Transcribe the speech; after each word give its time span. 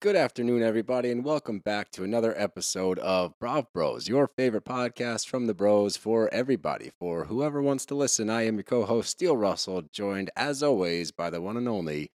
Good 0.00 0.14
afternoon, 0.14 0.62
everybody, 0.62 1.10
and 1.10 1.24
welcome 1.24 1.58
back 1.58 1.90
to 1.90 2.04
another 2.04 2.32
episode 2.38 3.00
of 3.00 3.36
Brav 3.40 3.66
Bros, 3.72 4.06
your 4.06 4.28
favorite 4.28 4.64
podcast 4.64 5.26
from 5.26 5.48
the 5.48 5.54
bros 5.54 5.96
for 5.96 6.32
everybody, 6.32 6.92
for 7.00 7.24
whoever 7.24 7.60
wants 7.60 7.84
to 7.86 7.96
listen. 7.96 8.30
I 8.30 8.42
am 8.46 8.54
your 8.54 8.62
co-host, 8.62 9.10
Steele 9.10 9.36
Russell, 9.36 9.82
joined 9.90 10.30
as 10.36 10.62
always 10.62 11.10
by 11.10 11.30
the 11.30 11.40
one 11.40 11.56
and 11.56 11.66
only 11.66 12.12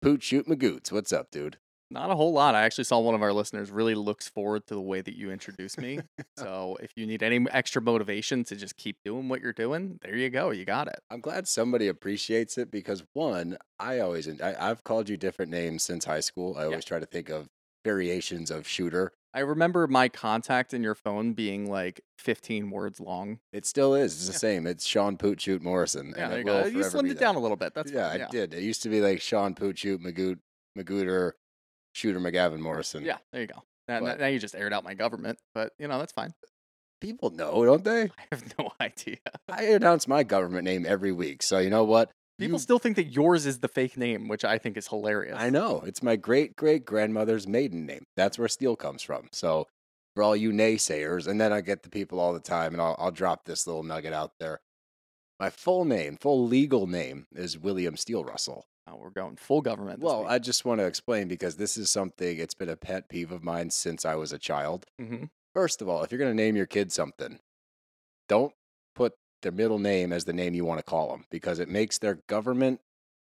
Poot 0.00 0.22
Shoot 0.22 0.46
Magoots. 0.46 0.90
What's 0.90 1.12
up, 1.12 1.30
dude? 1.30 1.58
Not 1.92 2.10
a 2.10 2.14
whole 2.14 2.32
lot. 2.32 2.54
I 2.54 2.62
actually 2.62 2.84
saw 2.84 3.00
one 3.00 3.14
of 3.16 3.22
our 3.22 3.32
listeners 3.32 3.70
really 3.70 3.96
looks 3.96 4.28
forward 4.28 4.66
to 4.68 4.74
the 4.74 4.80
way 4.80 5.00
that 5.00 5.16
you 5.16 5.32
introduce 5.32 5.76
me. 5.76 6.00
so 6.36 6.78
if 6.80 6.92
you 6.94 7.06
need 7.06 7.22
any 7.22 7.44
extra 7.50 7.82
motivation 7.82 8.44
to 8.44 8.56
just 8.56 8.76
keep 8.76 8.96
doing 9.04 9.28
what 9.28 9.40
you're 9.40 9.52
doing, 9.52 9.98
there 10.02 10.16
you 10.16 10.30
go. 10.30 10.50
You 10.50 10.64
got 10.64 10.86
it. 10.86 11.00
I'm 11.10 11.20
glad 11.20 11.48
somebody 11.48 11.88
appreciates 11.88 12.58
it 12.58 12.70
because 12.70 13.02
one, 13.12 13.58
I 13.78 13.98
always 13.98 14.28
I, 14.40 14.54
I've 14.58 14.84
called 14.84 15.08
you 15.08 15.16
different 15.16 15.50
names 15.50 15.82
since 15.82 16.04
high 16.04 16.20
school. 16.20 16.56
I 16.56 16.64
always 16.64 16.84
try 16.84 17.00
to 17.00 17.06
think 17.06 17.28
of 17.28 17.48
variations 17.84 18.50
of 18.50 18.68
shooter. 18.68 19.12
I 19.32 19.40
remember 19.40 19.86
my 19.86 20.08
contact 20.08 20.74
in 20.74 20.82
your 20.82 20.96
phone 20.96 21.34
being 21.34 21.70
like 21.70 22.00
15 22.18 22.70
words 22.70 23.00
long. 23.00 23.38
It 23.52 23.64
still 23.64 23.94
is. 23.94 24.14
It's 24.14 24.26
the 24.26 24.32
Yeah. 24.32 24.54
same. 24.54 24.66
It's 24.66 24.84
Sean 24.84 25.16
Poot 25.16 25.40
Shoot 25.40 25.62
Morrison. 25.62 26.14
Yeah, 26.16 26.24
and 26.24 26.32
it 26.32 26.38
you 26.40 26.44
will 26.44 26.62
go. 26.62 26.66
You 26.66 26.78
slimmed 26.80 27.10
it 27.10 27.18
down 27.18 27.36
a 27.36 27.40
little 27.40 27.56
bit. 27.56 27.74
That's 27.74 27.92
yeah, 27.92 28.10
fine. 28.10 28.22
I 28.22 28.28
did. 28.28 28.54
It 28.54 28.62
used 28.62 28.82
to 28.82 28.88
be 28.88 29.00
like 29.00 29.20
Sean 29.20 29.54
Poot 29.54 29.78
Shoot 29.78 30.02
Magoot 30.02 30.38
Magooter 30.76 31.32
Shooter 31.92 32.20
McGavin 32.20 32.60
Morrison. 32.60 33.04
Yeah, 33.04 33.18
there 33.32 33.42
you 33.42 33.46
go. 33.48 33.62
Now, 33.88 34.00
But- 34.00 34.20
now 34.20 34.26
you 34.26 34.38
just 34.38 34.54
aired 34.54 34.72
out 34.72 34.84
my 34.84 34.94
government, 34.94 35.38
but 35.54 35.72
you 35.78 35.88
know 35.88 35.98
that's 35.98 36.12
fine. 36.12 36.32
People 37.00 37.30
know, 37.30 37.64
don't 37.64 37.82
they? 37.84 38.02
I 38.18 38.22
have 38.30 38.58
no 38.58 38.70
idea. 38.80 39.16
I 39.48 39.64
announce 39.64 40.06
my 40.06 40.22
government 40.22 40.64
name 40.64 40.84
every 40.86 41.12
week. 41.12 41.42
So 41.42 41.58
you 41.58 41.70
know 41.70 41.84
what? 41.84 42.10
People 42.38 42.54
You- 42.54 42.58
still 42.60 42.78
think 42.78 42.96
that 42.96 43.06
yours 43.12 43.46
is 43.46 43.60
the 43.60 43.68
fake 43.68 43.96
name, 43.96 44.28
which 44.28 44.44
I 44.44 44.58
think 44.58 44.76
is 44.76 44.88
hilarious. 44.88 45.36
I 45.38 45.50
know. 45.50 45.82
It's 45.86 46.02
my 46.02 46.16
great 46.16 46.56
great 46.56 46.84
grandmother's 46.84 47.46
maiden 47.48 47.86
name. 47.86 48.04
That's 48.16 48.38
where 48.38 48.48
steel 48.48 48.76
comes 48.76 49.02
from. 49.02 49.28
So 49.32 49.66
for 50.14 50.22
all 50.22 50.36
you 50.36 50.50
naysayers, 50.52 51.26
and 51.26 51.40
then 51.40 51.52
I 51.52 51.60
get 51.60 51.82
the 51.82 51.88
people 51.90 52.18
all 52.20 52.32
the 52.32 52.40
time, 52.40 52.72
and 52.72 52.82
I'll, 52.82 52.96
I'll 52.98 53.10
drop 53.12 53.44
this 53.44 53.66
little 53.66 53.82
nugget 53.82 54.12
out 54.12 54.32
there. 54.40 54.60
My 55.38 55.48
full 55.50 55.84
name, 55.86 56.16
full 56.20 56.46
legal 56.46 56.86
name, 56.86 57.26
is 57.34 57.56
William 57.58 57.96
Steele 57.96 58.24
Russell. 58.24 58.66
Oh, 58.86 58.96
we're 58.96 59.10
going 59.10 59.36
full 59.36 59.60
government. 59.60 60.00
Well, 60.00 60.22
week. 60.22 60.30
I 60.30 60.38
just 60.38 60.64
want 60.64 60.80
to 60.80 60.86
explain 60.86 61.28
because 61.28 61.56
this 61.56 61.76
is 61.76 61.90
something, 61.90 62.38
it's 62.38 62.54
been 62.54 62.68
a 62.68 62.76
pet 62.76 63.08
peeve 63.08 63.30
of 63.30 63.44
mine 63.44 63.70
since 63.70 64.04
I 64.04 64.14
was 64.16 64.32
a 64.32 64.38
child. 64.38 64.86
Mhm. 65.00 65.30
First 65.54 65.80
of 65.82 65.88
all, 65.88 66.02
if 66.02 66.10
you're 66.10 66.18
going 66.18 66.30
to 66.30 66.42
name 66.42 66.56
your 66.56 66.66
kid 66.66 66.90
something, 66.92 67.40
don't 68.28 68.52
put 68.94 69.14
their 69.42 69.52
middle 69.52 69.78
name 69.78 70.12
as 70.12 70.24
the 70.24 70.32
name 70.32 70.54
you 70.54 70.64
want 70.64 70.78
to 70.78 70.84
call 70.84 71.10
them 71.10 71.24
because 71.30 71.58
it 71.58 71.68
makes 71.68 71.98
their 71.98 72.16
government 72.26 72.80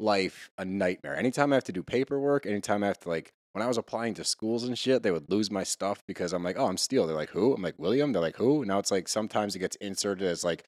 life 0.01 0.51
a 0.59 0.65
nightmare. 0.65 1.17
Anytime 1.17 1.53
I 1.53 1.57
have 1.57 1.65
to 1.65 1.73
do 1.73 1.83
paperwork, 1.83 2.47
anytime 2.47 2.83
I 2.83 2.89
have 2.89 3.01
to 3.01 3.09
like 3.09 3.33
when 3.53 3.63
I 3.63 3.69
was 3.69 3.79
applying 3.79 4.15
to 4.15 4.25
schools 4.25 4.65
and 4.65 4.77
shit, 4.77 5.05
they 5.05 5.13
would 5.13 5.31
lose 5.31 5.49
my 5.51 5.63
stuff 5.63 6.03
because 6.07 6.33
I'm 6.33 6.43
like, 6.43 6.57
"Oh, 6.59 6.67
I'm 6.67 6.77
Steele." 6.77 7.07
They're 7.07 7.15
like, 7.15 7.31
"Who?" 7.31 7.55
I'm 7.55 7.63
like, 7.63 7.79
"William." 7.79 8.13
They're 8.13 8.21
like, 8.21 8.37
"Who?" 8.37 8.65
Now 8.65 8.81
it's 8.81 8.91
like 8.91 9.07
sometimes 9.09 9.55
it 9.55 9.61
gets 9.61 9.77
inserted 9.77 10.27
as 10.27 10.43
like 10.43 10.65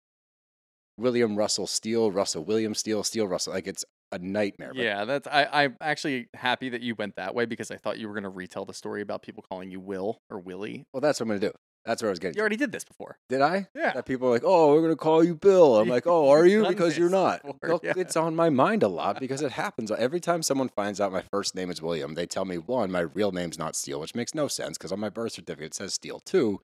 William 0.96 1.36
Russell 1.36 1.66
Steele, 1.66 2.10
Russell 2.12 2.44
William 2.44 2.74
Steele, 2.74 3.02
Steele 3.02 3.26
Russell. 3.26 3.52
Like 3.52 3.66
it's 3.66 3.84
a 4.12 4.18
nightmare. 4.18 4.72
But 4.74 4.82
Yeah, 4.82 5.04
that's 5.04 5.26
I, 5.26 5.48
I'm 5.52 5.76
actually 5.80 6.28
happy 6.34 6.68
that 6.70 6.82
you 6.82 6.94
went 6.94 7.16
that 7.16 7.34
way 7.34 7.46
because 7.46 7.70
I 7.70 7.76
thought 7.76 7.98
you 7.98 8.08
were 8.08 8.14
gonna 8.14 8.30
retell 8.30 8.64
the 8.64 8.74
story 8.74 9.02
about 9.02 9.22
people 9.22 9.44
calling 9.48 9.70
you 9.70 9.80
Will 9.80 10.20
or 10.30 10.38
Willie. 10.38 10.86
Well, 10.92 11.00
that's 11.00 11.20
what 11.20 11.24
I'm 11.24 11.28
going 11.28 11.40
to 11.40 11.48
do. 11.48 11.52
That's 11.86 12.02
where 12.02 12.08
I 12.08 12.10
was 12.10 12.18
getting. 12.18 12.34
You 12.34 12.38
to. 12.38 12.40
already 12.40 12.56
did 12.56 12.72
this 12.72 12.84
before. 12.84 13.16
Did 13.28 13.40
I? 13.40 13.68
Yeah. 13.72 13.92
That 13.92 14.06
people 14.06 14.26
are 14.26 14.32
like, 14.32 14.42
oh, 14.44 14.74
we're 14.74 14.82
gonna 14.82 14.96
call 14.96 15.22
you 15.22 15.36
Bill. 15.36 15.78
I'm 15.78 15.88
like, 15.88 16.06
oh, 16.06 16.28
are 16.30 16.44
you? 16.46 16.66
Because 16.66 16.98
you're 16.98 17.08
not. 17.08 17.42
before, 17.42 17.58
Well, 17.62 17.80
yeah. 17.82 17.92
It's 17.96 18.16
on 18.16 18.34
my 18.34 18.50
mind 18.50 18.82
a 18.82 18.88
lot 18.88 19.20
because 19.20 19.40
it 19.40 19.52
happens 19.62 19.92
every 19.92 20.18
time 20.18 20.42
someone 20.42 20.68
finds 20.68 21.00
out 21.00 21.12
my 21.12 21.22
first 21.30 21.54
name 21.54 21.70
is 21.70 21.80
William. 21.80 22.14
They 22.14 22.26
tell 22.26 22.44
me 22.44 22.58
one, 22.58 22.90
my 22.90 23.00
real 23.00 23.30
name's 23.30 23.58
not 23.58 23.76
Steele, 23.76 24.00
which 24.00 24.16
makes 24.16 24.34
no 24.34 24.48
sense 24.48 24.76
because 24.76 24.90
on 24.90 24.98
my 24.98 25.08
birth 25.08 25.32
certificate 25.32 25.66
it 25.66 25.74
says 25.74 25.94
Steele. 25.94 26.20
Two, 26.24 26.60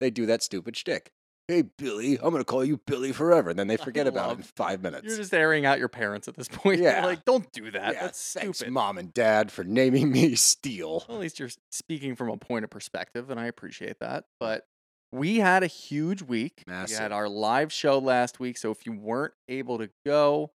they 0.00 0.10
do 0.10 0.24
that 0.24 0.42
stupid 0.42 0.74
shtick. 0.74 1.12
Hey 1.50 1.62
Billy, 1.62 2.16
I'm 2.22 2.30
gonna 2.30 2.44
call 2.44 2.64
you 2.64 2.76
Billy 2.86 3.10
forever, 3.12 3.50
and 3.50 3.58
then 3.58 3.66
they 3.66 3.76
forget 3.88 4.06
about 4.06 4.30
it 4.30 4.36
in 4.38 4.42
five 4.44 4.82
minutes. 4.82 5.06
You're 5.08 5.16
just 5.16 5.34
airing 5.34 5.66
out 5.66 5.78
your 5.80 5.88
parents 5.88 6.28
at 6.28 6.36
this 6.36 6.46
point. 6.52 6.80
You're 6.80 6.92
Yeah. 6.92 7.04
like, 7.04 7.24
don't 7.24 7.50
do 7.52 7.70
that. 7.72 7.94
yeah, 7.94 8.02
That's 8.02 8.32
thanks, 8.34 8.58
stupid. 8.58 8.72
mom 8.72 8.98
and 8.98 9.12
dad, 9.12 9.50
for 9.50 9.64
naming 9.64 10.12
me 10.12 10.36
Steel. 10.36 11.04
Well, 11.08 11.18
at 11.18 11.20
least 11.22 11.40
you're 11.40 11.48
speaking 11.72 12.14
from 12.14 12.28
a 12.30 12.36
point 12.36 12.62
of 12.64 12.70
perspective, 12.70 13.30
and 13.30 13.40
I 13.40 13.46
appreciate 13.46 13.98
that. 13.98 14.26
But 14.38 14.66
we 15.10 15.38
had 15.38 15.64
a 15.64 15.66
huge 15.66 16.22
week. 16.22 16.62
Massive. 16.68 16.96
We 16.98 17.02
had 17.02 17.10
our 17.10 17.28
live 17.28 17.72
show 17.72 17.98
last 17.98 18.38
week, 18.38 18.56
so 18.56 18.70
if 18.70 18.86
you 18.86 18.92
weren't 18.92 19.34
able 19.48 19.78
to 19.78 19.90
go, 20.06 20.52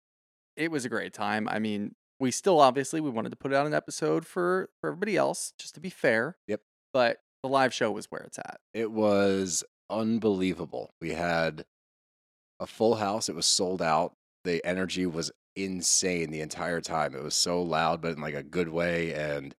it 0.59 0.71
was 0.71 0.85
a 0.85 0.91
great 0.91 1.15
time. 1.15 1.49
I 1.49 1.59
mean, 1.59 1.95
we 2.21 2.31
still 2.31 2.61
obviously 2.61 3.01
we 3.01 3.09
wanted 3.09 3.31
to 3.31 3.37
put 3.37 3.55
out 3.55 3.67
an 3.67 3.73
episode 3.73 4.27
for 4.27 4.69
for 4.83 4.89
everybody 4.91 5.17
else, 5.17 5.55
just 5.59 5.75
to 5.77 5.81
be 5.81 5.89
fair. 5.89 6.37
Yep. 6.49 6.61
But 6.93 7.21
the 7.43 7.49
live 7.49 7.73
show 7.73 7.91
was 7.91 8.07
where 8.11 8.21
it's 8.25 8.39
at. 8.39 8.61
It 8.75 8.93
was 8.93 9.65
unbelievable. 9.93 10.91
We 11.01 11.11
had 11.11 11.65
a 12.59 12.67
full 12.67 12.97
house. 12.97 13.29
It 13.29 13.35
was 13.35 13.47
sold 13.47 13.83
out. 13.83 14.15
The 14.45 14.65
energy 14.65 15.07
was 15.07 15.31
insane 15.55 16.31
the 16.31 16.41
entire 16.41 16.81
time. 16.81 17.15
It 17.15 17.23
was 17.23 17.35
so 17.35 17.63
loud, 17.63 18.01
but 18.01 18.13
in 18.13 18.21
like 18.21 18.35
a 18.35 18.43
good 18.43 18.69
way. 18.69 19.13
And 19.13 19.55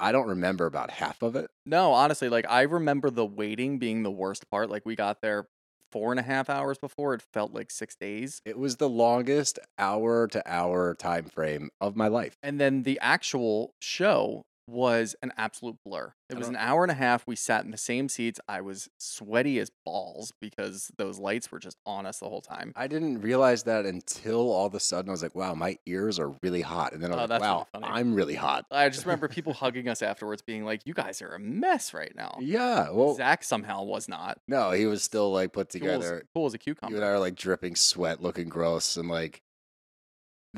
I 0.00 0.12
don't 0.12 0.28
remember 0.28 0.66
about 0.66 0.90
half 0.90 1.22
of 1.22 1.34
it. 1.36 1.50
No, 1.66 1.92
honestly, 1.92 2.28
like 2.28 2.46
I 2.48 2.62
remember 2.62 3.10
the 3.10 3.26
waiting 3.26 3.78
being 3.78 4.02
the 4.02 4.10
worst 4.10 4.48
part. 4.50 4.70
Like 4.70 4.86
we 4.86 4.94
got 4.94 5.20
there 5.20 5.48
four 5.90 6.12
and 6.12 6.20
a 6.20 6.22
half 6.22 6.48
hours 6.48 6.78
before. 6.78 7.14
It 7.14 7.22
felt 7.32 7.52
like 7.52 7.70
six 7.70 7.96
days. 7.96 8.40
It 8.44 8.58
was 8.58 8.76
the 8.76 8.88
longest 8.88 9.58
hour 9.78 10.28
to 10.28 10.42
hour 10.46 10.94
time 10.94 11.24
frame 11.24 11.70
of 11.80 11.96
my 11.96 12.08
life. 12.08 12.36
And 12.42 12.60
then 12.60 12.84
the 12.84 12.98
actual 13.02 13.74
show 13.80 14.44
was 14.68 15.16
an 15.22 15.32
absolute 15.36 15.76
blur. 15.84 16.12
It 16.30 16.36
was 16.36 16.46
oh. 16.46 16.50
an 16.50 16.56
hour 16.56 16.84
and 16.84 16.90
a 16.90 16.94
half. 16.94 17.26
We 17.26 17.36
sat 17.36 17.64
in 17.64 17.70
the 17.70 17.78
same 17.78 18.08
seats. 18.08 18.38
I 18.46 18.60
was 18.60 18.88
sweaty 18.98 19.58
as 19.58 19.70
balls 19.84 20.32
because 20.40 20.90
those 20.98 21.18
lights 21.18 21.50
were 21.50 21.58
just 21.58 21.78
on 21.86 22.04
us 22.04 22.18
the 22.18 22.28
whole 22.28 22.42
time. 22.42 22.72
I 22.76 22.86
didn't 22.86 23.22
realize 23.22 23.62
that 23.64 23.86
until 23.86 24.52
all 24.52 24.66
of 24.66 24.74
a 24.74 24.80
sudden 24.80 25.08
I 25.08 25.12
was 25.12 25.22
like, 25.22 25.34
wow, 25.34 25.54
my 25.54 25.78
ears 25.86 26.18
are 26.18 26.34
really 26.42 26.60
hot. 26.60 26.92
And 26.92 27.02
then 27.02 27.10
I 27.12 27.14
Oh, 27.14 27.22
was 27.22 27.30
like, 27.30 27.40
that's 27.40 27.42
really 27.42 27.56
wow, 27.56 27.66
funny. 27.72 27.86
I'm 27.86 28.14
really 28.14 28.34
hot. 28.34 28.66
I 28.70 28.88
just 28.90 29.06
remember 29.06 29.26
people 29.28 29.54
hugging 29.54 29.88
us 29.88 30.02
afterwards, 30.02 30.42
being 30.42 30.64
like, 30.64 30.82
"You 30.84 30.92
guys 30.94 31.22
are 31.22 31.34
a 31.34 31.38
mess 31.40 31.94
right 31.94 32.12
now." 32.14 32.36
Yeah. 32.40 32.90
Well, 32.90 33.14
Zach 33.14 33.42
somehow 33.44 33.84
was 33.84 34.08
not. 34.08 34.38
no, 34.46 34.72
he 34.72 34.84
was 34.86 35.02
still 35.02 35.32
like 35.32 35.52
put 35.52 35.70
Cool 35.72 35.88
as, 35.88 35.98
together. 35.98 36.22
cool 36.34 36.46
as 36.46 36.54
a 36.54 36.58
cucumber. 36.58 36.92
You 36.94 37.02
and. 37.02 37.04
I 37.06 37.12
are 37.14 37.18
like 37.18 37.34
dripping 37.34 37.74
sweat, 37.76 38.22
looking 38.22 38.48
gross, 38.48 38.96
and 38.96 39.08
like 39.08 39.42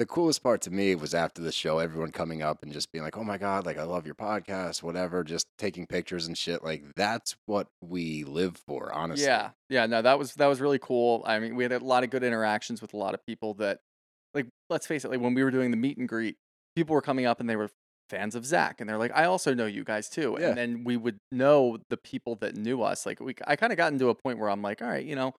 the 0.00 0.06
coolest 0.06 0.42
part 0.42 0.62
to 0.62 0.70
me 0.70 0.94
was 0.94 1.12
after 1.12 1.42
the 1.42 1.52
show, 1.52 1.78
everyone 1.78 2.10
coming 2.10 2.40
up 2.40 2.62
and 2.62 2.72
just 2.72 2.90
being 2.90 3.04
like, 3.04 3.18
"Oh 3.18 3.22
my 3.22 3.36
god, 3.36 3.66
like 3.66 3.76
I 3.76 3.82
love 3.82 4.06
your 4.06 4.14
podcast, 4.14 4.82
whatever." 4.82 5.22
Just 5.22 5.46
taking 5.58 5.86
pictures 5.86 6.26
and 6.26 6.36
shit. 6.36 6.64
Like 6.64 6.82
that's 6.96 7.36
what 7.44 7.68
we 7.82 8.24
live 8.24 8.56
for, 8.66 8.90
honestly. 8.94 9.26
Yeah, 9.26 9.50
yeah, 9.68 9.84
no, 9.84 10.00
that 10.00 10.18
was 10.18 10.32
that 10.36 10.46
was 10.46 10.58
really 10.58 10.78
cool. 10.78 11.22
I 11.26 11.38
mean, 11.38 11.54
we 11.54 11.64
had 11.64 11.72
a 11.72 11.78
lot 11.80 12.02
of 12.02 12.08
good 12.08 12.24
interactions 12.24 12.80
with 12.80 12.94
a 12.94 12.96
lot 12.96 13.12
of 13.12 13.20
people 13.26 13.52
that, 13.54 13.80
like, 14.32 14.46
let's 14.70 14.86
face 14.86 15.04
it, 15.04 15.10
like 15.10 15.20
when 15.20 15.34
we 15.34 15.44
were 15.44 15.50
doing 15.50 15.70
the 15.70 15.76
meet 15.76 15.98
and 15.98 16.08
greet, 16.08 16.36
people 16.74 16.94
were 16.94 17.02
coming 17.02 17.26
up 17.26 17.38
and 17.38 17.50
they 17.50 17.56
were 17.56 17.68
fans 18.08 18.34
of 18.34 18.46
Zach, 18.46 18.80
and 18.80 18.88
they're 18.88 18.98
like, 18.98 19.12
I 19.14 19.24
also 19.24 19.52
know 19.52 19.66
you 19.66 19.84
guys 19.84 20.08
too. 20.08 20.38
Yeah. 20.40 20.48
And 20.48 20.56
then 20.56 20.84
we 20.84 20.96
would 20.96 21.18
know 21.30 21.76
the 21.90 21.98
people 21.98 22.36
that 22.36 22.56
knew 22.56 22.80
us. 22.82 23.04
Like, 23.04 23.20
we, 23.20 23.34
I 23.46 23.54
kind 23.54 23.70
of 23.70 23.76
got 23.76 23.92
into 23.92 24.08
a 24.08 24.14
point 24.14 24.38
where 24.38 24.48
I'm 24.48 24.62
like, 24.62 24.80
all 24.80 24.88
right, 24.88 25.04
you 25.04 25.14
know, 25.14 25.34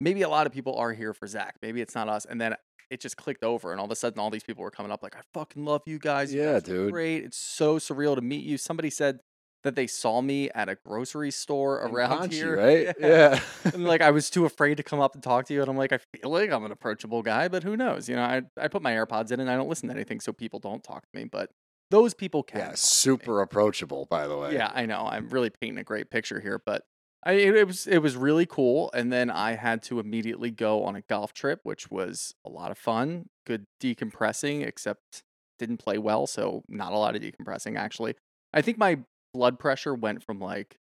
maybe 0.00 0.22
a 0.22 0.28
lot 0.28 0.46
of 0.46 0.52
people 0.52 0.76
are 0.76 0.92
here 0.92 1.12
for 1.14 1.26
Zach. 1.26 1.56
Maybe 1.62 1.80
it's 1.80 1.94
not 1.94 2.08
us. 2.08 2.24
And 2.24 2.40
then 2.40 2.54
it 2.90 3.00
just 3.00 3.16
clicked 3.16 3.42
over, 3.42 3.70
and 3.72 3.80
all 3.80 3.86
of 3.86 3.90
a 3.92 3.96
sudden, 3.96 4.18
all 4.20 4.30
these 4.30 4.44
people 4.44 4.62
were 4.62 4.70
coming 4.70 4.92
up 4.92 5.02
like, 5.02 5.16
I 5.16 5.20
fucking 5.32 5.64
love 5.64 5.82
you 5.86 5.98
guys. 5.98 6.32
You 6.34 6.42
Yeah, 6.42 6.52
guys 6.54 6.62
dude. 6.64 6.92
Great. 6.92 7.24
It's 7.24 7.38
so 7.38 7.78
surreal 7.78 8.14
to 8.14 8.20
meet 8.20 8.44
you. 8.44 8.58
Somebody 8.58 8.90
said 8.90 9.20
that 9.64 9.74
they 9.74 9.86
saw 9.86 10.20
me 10.20 10.50
at 10.50 10.68
a 10.68 10.76
grocery 10.84 11.30
store 11.30 11.76
around 11.78 12.28
Conchi, 12.30 12.32
here, 12.34 12.56
right? 12.58 12.94
Yeah. 13.00 13.40
and 13.64 13.84
like 13.86 14.02
I 14.02 14.10
was 14.10 14.28
too 14.28 14.44
afraid 14.44 14.76
to 14.76 14.82
come 14.82 15.00
up 15.00 15.14
and 15.14 15.22
talk 15.22 15.46
to 15.46 15.54
you, 15.54 15.62
and 15.62 15.70
I'm 15.70 15.76
like, 15.78 15.92
I 15.92 15.98
feel 16.14 16.30
like 16.30 16.50
I'm 16.50 16.64
an 16.66 16.72
approachable 16.72 17.22
guy, 17.22 17.48
but 17.48 17.62
who 17.62 17.74
knows? 17.74 18.06
You 18.08 18.16
know, 18.16 18.22
I 18.22 18.42
I 18.60 18.68
put 18.68 18.82
my 18.82 18.92
AirPods 18.92 19.32
in 19.32 19.40
and 19.40 19.50
I 19.50 19.56
don't 19.56 19.68
listen 19.68 19.88
to 19.88 19.94
anything, 19.94 20.20
so 20.20 20.32
people 20.34 20.58
don't 20.60 20.84
talk 20.84 21.04
to 21.10 21.18
me. 21.18 21.24
But 21.24 21.48
those 21.90 22.12
people 22.12 22.42
can. 22.42 22.58
yeah, 22.58 22.64
talk 22.66 22.72
to 22.74 22.76
me. 22.76 22.78
super 22.78 23.40
approachable, 23.40 24.06
by 24.10 24.26
the 24.26 24.36
way. 24.36 24.52
Yeah, 24.52 24.70
I 24.74 24.84
know. 24.84 25.06
I'm 25.10 25.30
really 25.30 25.48
painting 25.48 25.78
a 25.78 25.84
great 25.84 26.10
picture 26.10 26.40
here, 26.40 26.60
but 26.64 26.82
I 27.26 27.32
it, 27.32 27.66
was 27.66 27.86
it 27.86 27.98
was 27.98 28.16
really 28.16 28.46
cool. 28.46 28.90
And 28.92 29.12
then 29.12 29.30
I 29.30 29.52
had 29.56 29.82
to 29.84 29.98
immediately 29.98 30.50
go 30.50 30.84
on 30.84 30.94
a 30.96 31.00
golf 31.02 31.32
trip, 31.32 31.60
which 31.62 31.90
was 31.90 32.34
a 32.44 32.50
lot 32.50 32.70
of 32.70 32.78
fun. 32.78 33.28
Good 33.46 33.64
decompressing, 33.82 34.66
except 34.66 35.22
didn't 35.58 35.78
play 35.78 35.98
well, 35.98 36.26
so 36.26 36.62
not 36.68 36.92
a 36.92 36.98
lot 36.98 37.16
of 37.16 37.22
decompressing 37.22 37.76
actually. 37.78 38.14
I 38.52 38.60
think 38.62 38.76
my 38.78 38.98
blood 39.32 39.58
pressure 39.58 39.94
went 39.94 40.22
from 40.22 40.38
like 40.38 40.76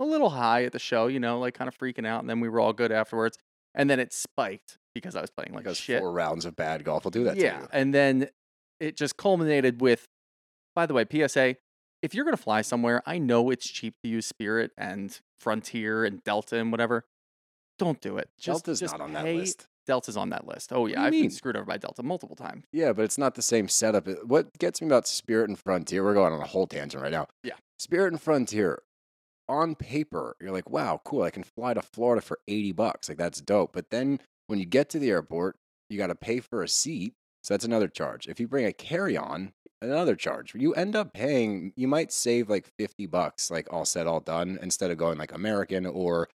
a 0.00 0.04
little 0.04 0.30
high 0.30 0.64
at 0.64 0.72
the 0.72 0.78
show, 0.78 1.06
you 1.06 1.20
know, 1.20 1.38
like 1.38 1.54
kind 1.54 1.68
of 1.68 1.78
freaking 1.78 2.06
out, 2.06 2.20
and 2.20 2.28
then 2.28 2.40
we 2.40 2.48
were 2.48 2.60
all 2.60 2.72
good 2.72 2.90
afterwards. 2.92 3.38
and 3.74 3.88
then 3.88 3.98
it 4.00 4.12
spiked 4.12 4.78
because 4.94 5.14
I 5.16 5.20
was 5.20 5.30
playing 5.30 5.52
like 5.54 5.64
Because 5.64 5.76
shit. 5.78 6.00
four 6.00 6.12
rounds 6.12 6.44
of 6.44 6.54
bad 6.56 6.84
golf 6.84 7.04
will 7.04 7.10
do 7.10 7.24
that 7.24 7.36
yeah, 7.36 7.56
to 7.56 7.62
you. 7.62 7.68
and 7.72 7.94
then 7.94 8.28
it 8.80 8.96
just 8.96 9.16
culminated 9.16 9.80
with. 9.80 10.06
By 10.74 10.86
the 10.86 10.94
way, 10.94 11.04
PSA: 11.10 11.56
if 12.02 12.14
you're 12.14 12.24
gonna 12.24 12.36
fly 12.36 12.62
somewhere, 12.62 13.02
I 13.06 13.18
know 13.18 13.50
it's 13.50 13.68
cheap 13.68 13.94
to 14.02 14.10
use 14.10 14.26
Spirit 14.26 14.72
and 14.76 15.18
Frontier 15.40 16.04
and 16.04 16.22
Delta 16.24 16.58
and 16.58 16.70
whatever. 16.70 17.04
Don't 17.78 18.00
do 18.00 18.16
it. 18.18 18.28
Just, 18.38 18.64
Delta's 18.64 18.80
just 18.80 18.94
not 18.94 19.00
on 19.00 19.12
that 19.14 19.24
pay- 19.24 19.38
list. 19.38 19.66
Delta's 19.86 20.16
on 20.16 20.30
that 20.30 20.46
list. 20.46 20.72
Oh 20.72 20.86
yeah, 20.86 21.02
I've 21.02 21.12
been 21.12 21.30
screwed 21.30 21.56
over 21.56 21.66
by 21.66 21.76
Delta 21.76 22.02
multiple 22.02 22.36
times. 22.36 22.64
Yeah, 22.72 22.94
but 22.94 23.04
it's 23.04 23.18
not 23.18 23.34
the 23.34 23.42
same 23.42 23.68
setup. 23.68 24.08
What 24.24 24.56
gets 24.58 24.80
me 24.80 24.86
about 24.86 25.06
Spirit 25.06 25.50
and 25.50 25.58
Frontier, 25.58 26.02
we're 26.02 26.14
going 26.14 26.32
on 26.32 26.40
a 26.40 26.46
whole 26.46 26.66
tangent 26.66 27.02
right 27.02 27.12
now. 27.12 27.26
Yeah. 27.42 27.54
Spirit 27.78 28.12
and 28.12 28.22
Frontier, 28.22 28.80
on 29.48 29.74
paper, 29.74 30.36
you're 30.40 30.52
like, 30.52 30.70
wow, 30.70 31.00
cool. 31.04 31.22
I 31.22 31.30
can 31.30 31.42
fly 31.42 31.74
to 31.74 31.82
Florida 31.82 32.22
for 32.22 32.38
80 32.48 32.72
bucks. 32.72 33.08
Like, 33.08 33.18
that's 33.18 33.40
dope. 33.40 33.72
But 33.72 33.90
then 33.90 34.20
when 34.46 34.58
you 34.58 34.64
get 34.64 34.88
to 34.90 34.98
the 34.98 35.10
airport, 35.10 35.56
you 35.90 35.98
got 35.98 36.06
to 36.06 36.14
pay 36.14 36.40
for 36.40 36.62
a 36.62 36.68
seat. 36.68 37.12
So 37.42 37.52
that's 37.52 37.64
another 37.64 37.88
charge. 37.88 38.26
If 38.26 38.40
you 38.40 38.48
bring 38.48 38.64
a 38.64 38.72
carry 38.72 39.18
on, 39.18 39.52
another 39.90 40.16
charge. 40.16 40.54
You 40.54 40.74
end 40.74 40.96
up 40.96 41.12
paying, 41.12 41.72
you 41.76 41.88
might 41.88 42.12
save 42.12 42.48
like 42.48 42.68
50 42.78 43.06
bucks, 43.06 43.50
like 43.50 43.72
all 43.72 43.84
said, 43.84 44.06
all 44.06 44.20
done, 44.20 44.58
instead 44.60 44.90
of 44.90 44.98
going 44.98 45.18
like 45.18 45.32
American 45.32 45.86
or 45.86 46.28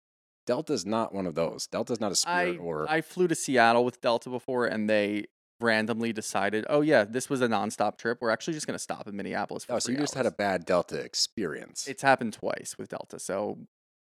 Delta's 0.46 0.87
not 0.87 1.14
one 1.14 1.26
of 1.26 1.34
those. 1.34 1.66
Delta's 1.66 2.00
not 2.00 2.12
a 2.12 2.14
Spirit 2.14 2.56
I 2.56 2.58
or. 2.58 2.87
I 2.88 3.00
flew 3.00 3.28
to 3.28 3.34
Seattle 3.34 3.84
with 3.84 4.00
Delta 4.00 4.31
before, 4.31 4.66
and 4.66 4.88
they 4.88 5.26
randomly 5.60 6.12
decided, 6.12 6.64
oh 6.69 6.81
yeah, 6.81 7.04
this 7.04 7.28
was 7.28 7.40
a 7.40 7.48
nonstop 7.48 7.98
trip. 7.98 8.19
We're 8.20 8.31
actually 8.31 8.54
just 8.54 8.66
gonna 8.66 8.78
stop 8.78 9.06
in 9.08 9.16
Minneapolis. 9.16 9.64
For 9.64 9.75
oh, 9.75 9.78
so 9.78 9.90
you 9.90 9.99
just 9.99 10.14
had 10.14 10.26
a 10.26 10.31
bad 10.31 10.64
Delta 10.64 10.99
experience. 10.99 11.87
It's 11.88 12.02
happened 12.02 12.34
twice 12.34 12.76
with 12.78 12.90
Delta, 12.90 13.19
so 13.19 13.58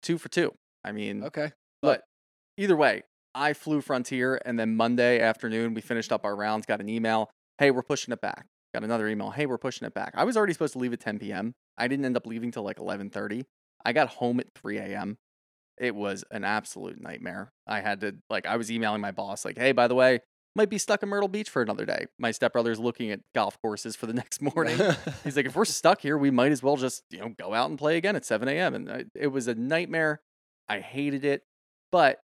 two 0.02 0.18
for 0.18 0.30
two. 0.30 0.54
I 0.84 0.92
mean, 0.92 1.24
okay. 1.24 1.52
But 1.82 2.04
either 2.58 2.76
way, 2.76 3.04
I 3.36 3.54
flew 3.54 3.82
Frontier, 3.82 4.40
and 4.46 4.60
then 4.60 4.76
Monday 4.76 5.20
afternoon 5.20 5.74
we 5.74 5.82
finished 5.82 6.12
up 6.12 6.26
our 6.26 6.36
rounds. 6.36 6.66
Got 6.66 6.82
an 6.82 6.90
email, 6.90 7.30
hey, 7.58 7.72
we're 7.72 7.84
pushing 7.84 8.12
it 8.12 8.22
back. 8.22 8.46
Got 8.74 8.84
another 8.84 9.08
email, 9.08 9.30
hey, 9.30 9.46
we're 9.46 9.60
pushing 9.60 9.86
it 9.86 9.94
back. 9.94 10.14
I 10.16 10.24
was 10.24 10.36
already 10.36 10.54
supposed 10.54 10.74
to 10.74 10.80
leave 10.80 10.94
at 10.94 11.00
10 11.00 11.20
p.m. 11.20 11.54
I 11.78 11.88
didn't 11.88 12.06
end 12.06 12.18
up 12.18 12.26
leaving 12.26 12.52
till 12.52 12.64
like 12.64 12.78
11:30. 12.78 13.46
I 13.86 13.94
got 13.94 14.10
home 14.10 14.40
at 14.40 14.48
3 14.56 14.78
a.m. 14.78 15.18
It 15.78 15.96
was 15.96 16.24
an 16.32 16.44
absolute 16.44 17.02
nightmare. 17.02 17.52
I 17.68 17.82
had 17.82 18.02
to 18.02 18.16
like 18.30 18.46
I 18.46 18.58
was 18.58 18.72
emailing 18.72 19.02
my 19.02 19.12
boss 19.12 19.46
like, 19.46 19.58
hey, 19.58 19.74
by 19.74 19.88
the 19.88 19.96
way, 19.96 20.22
might 20.56 20.70
be 20.70 20.78
stuck 20.78 21.04
in 21.04 21.10
Myrtle 21.10 21.28
Beach 21.28 21.50
for 21.50 21.62
another 21.62 21.86
day. 21.86 22.06
My 22.20 22.32
stepbrother's 22.32 22.80
looking 22.80 23.12
at 23.12 23.22
golf 23.34 23.60
courses 23.62 23.96
for 23.96 24.06
the 24.06 24.14
next 24.14 24.42
morning. 24.42 24.78
He's 25.24 25.36
like, 25.36 25.46
if 25.46 25.56
we're 25.56 25.66
stuck 25.66 26.02
here, 26.02 26.18
we 26.18 26.32
might 26.32 26.52
as 26.52 26.64
well 26.64 26.78
just 26.78 27.04
you 27.12 27.20
know 27.20 27.30
go 27.38 27.54
out 27.54 27.70
and 27.70 27.78
play 27.78 27.98
again 27.98 28.16
at 28.16 28.26
7 28.26 28.48
a.m. 28.48 28.74
And 28.74 28.92
I, 28.92 29.06
it 29.16 29.28
was 29.28 29.48
a 29.48 29.56
nightmare. 29.56 30.22
I 30.68 30.80
hated 30.80 31.26
it, 31.26 31.44
but 31.92 32.22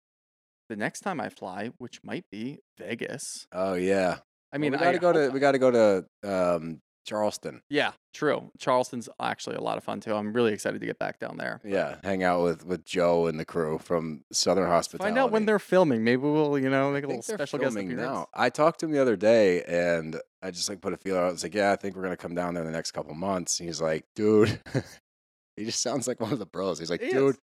the 0.70 0.76
next 0.76 1.02
time 1.02 1.22
I 1.22 1.30
fly, 1.30 1.72
which 1.78 2.02
might 2.04 2.26
be 2.32 2.60
Vegas, 2.78 3.48
oh 3.52 3.74
yeah. 3.74 4.18
I 4.56 4.58
mean, 4.58 4.72
mean, 4.72 4.80
we 4.80 4.86
got 4.86 4.92
to 4.94 5.00
go 5.00 5.12
to 5.14 5.30
we 5.30 5.40
got 5.40 5.52
to 5.52 5.60
go 5.60 5.72
to 5.72 6.06
um, 6.56 6.82
Charleston. 7.06 7.62
yeah, 7.70 7.92
true. 8.14 8.50
Charleston's 8.58 9.08
actually 9.20 9.58
a 9.58 9.62
lot 9.62 9.78
of 9.78 9.84
fun 9.84 10.00
too. 10.00 10.16
I'm 10.16 10.34
really 10.34 10.54
excited 10.54 10.80
to 10.80 10.88
get 10.88 10.98
back 10.98 11.20
down 11.20 11.38
there. 11.38 11.62
Yeah, 11.64 11.98
hang 12.04 12.24
out 12.24 12.42
with 12.44 12.66
with 12.66 12.84
Joe 12.86 13.28
and 13.28 13.40
the 13.40 13.46
crew 13.46 13.78
from 13.78 14.24
Southern 14.32 14.68
Hospitality. 14.68 15.12
Find 15.12 15.20
out 15.20 15.32
when 15.32 15.46
they're 15.46 15.60
filming. 15.60 16.04
Maybe 16.04 16.22
we'll 16.24 16.58
you 16.58 16.70
know 16.70 16.92
make 16.92 17.04
a 17.04 17.08
little 17.08 17.22
special 17.22 17.60
guest 17.60 17.76
appearance. 17.76 18.00
now. 18.00 18.28
I 18.34 18.50
talked 18.50 18.80
to 18.80 18.86
him 18.88 18.92
the 18.92 19.02
other 19.02 19.16
day, 19.16 19.62
and 19.64 20.20
I 20.42 20.52
just 20.52 20.68
like 20.70 20.82
put 20.82 20.94
a 20.94 20.98
feeler 20.98 21.20
out. 21.20 21.30
I 21.30 21.32
was 21.32 21.44
like, 21.44 21.54
"Yeah, 21.54 21.72
I 21.72 21.76
think 21.76 21.96
we're 21.96 22.04
gonna 22.04 22.18
come 22.18 22.34
down 22.34 22.54
there 22.54 22.64
in 22.64 22.68
the 22.68 22.76
next 22.76 22.92
couple 22.92 23.14
months." 23.14 23.60
And 23.60 23.70
he's 23.70 23.82
like, 23.82 24.06
"Dude," 24.16 24.60
he 25.58 25.66
just 25.66 25.82
sounds 25.82 26.08
like 26.08 26.20
one 26.20 26.34
of 26.34 26.40
the 26.40 26.46
bros. 26.46 26.80
He's 26.80 26.90
like, 26.90 27.02
He 27.02 27.10
"Dude, 27.12 27.36
is. 27.36 27.42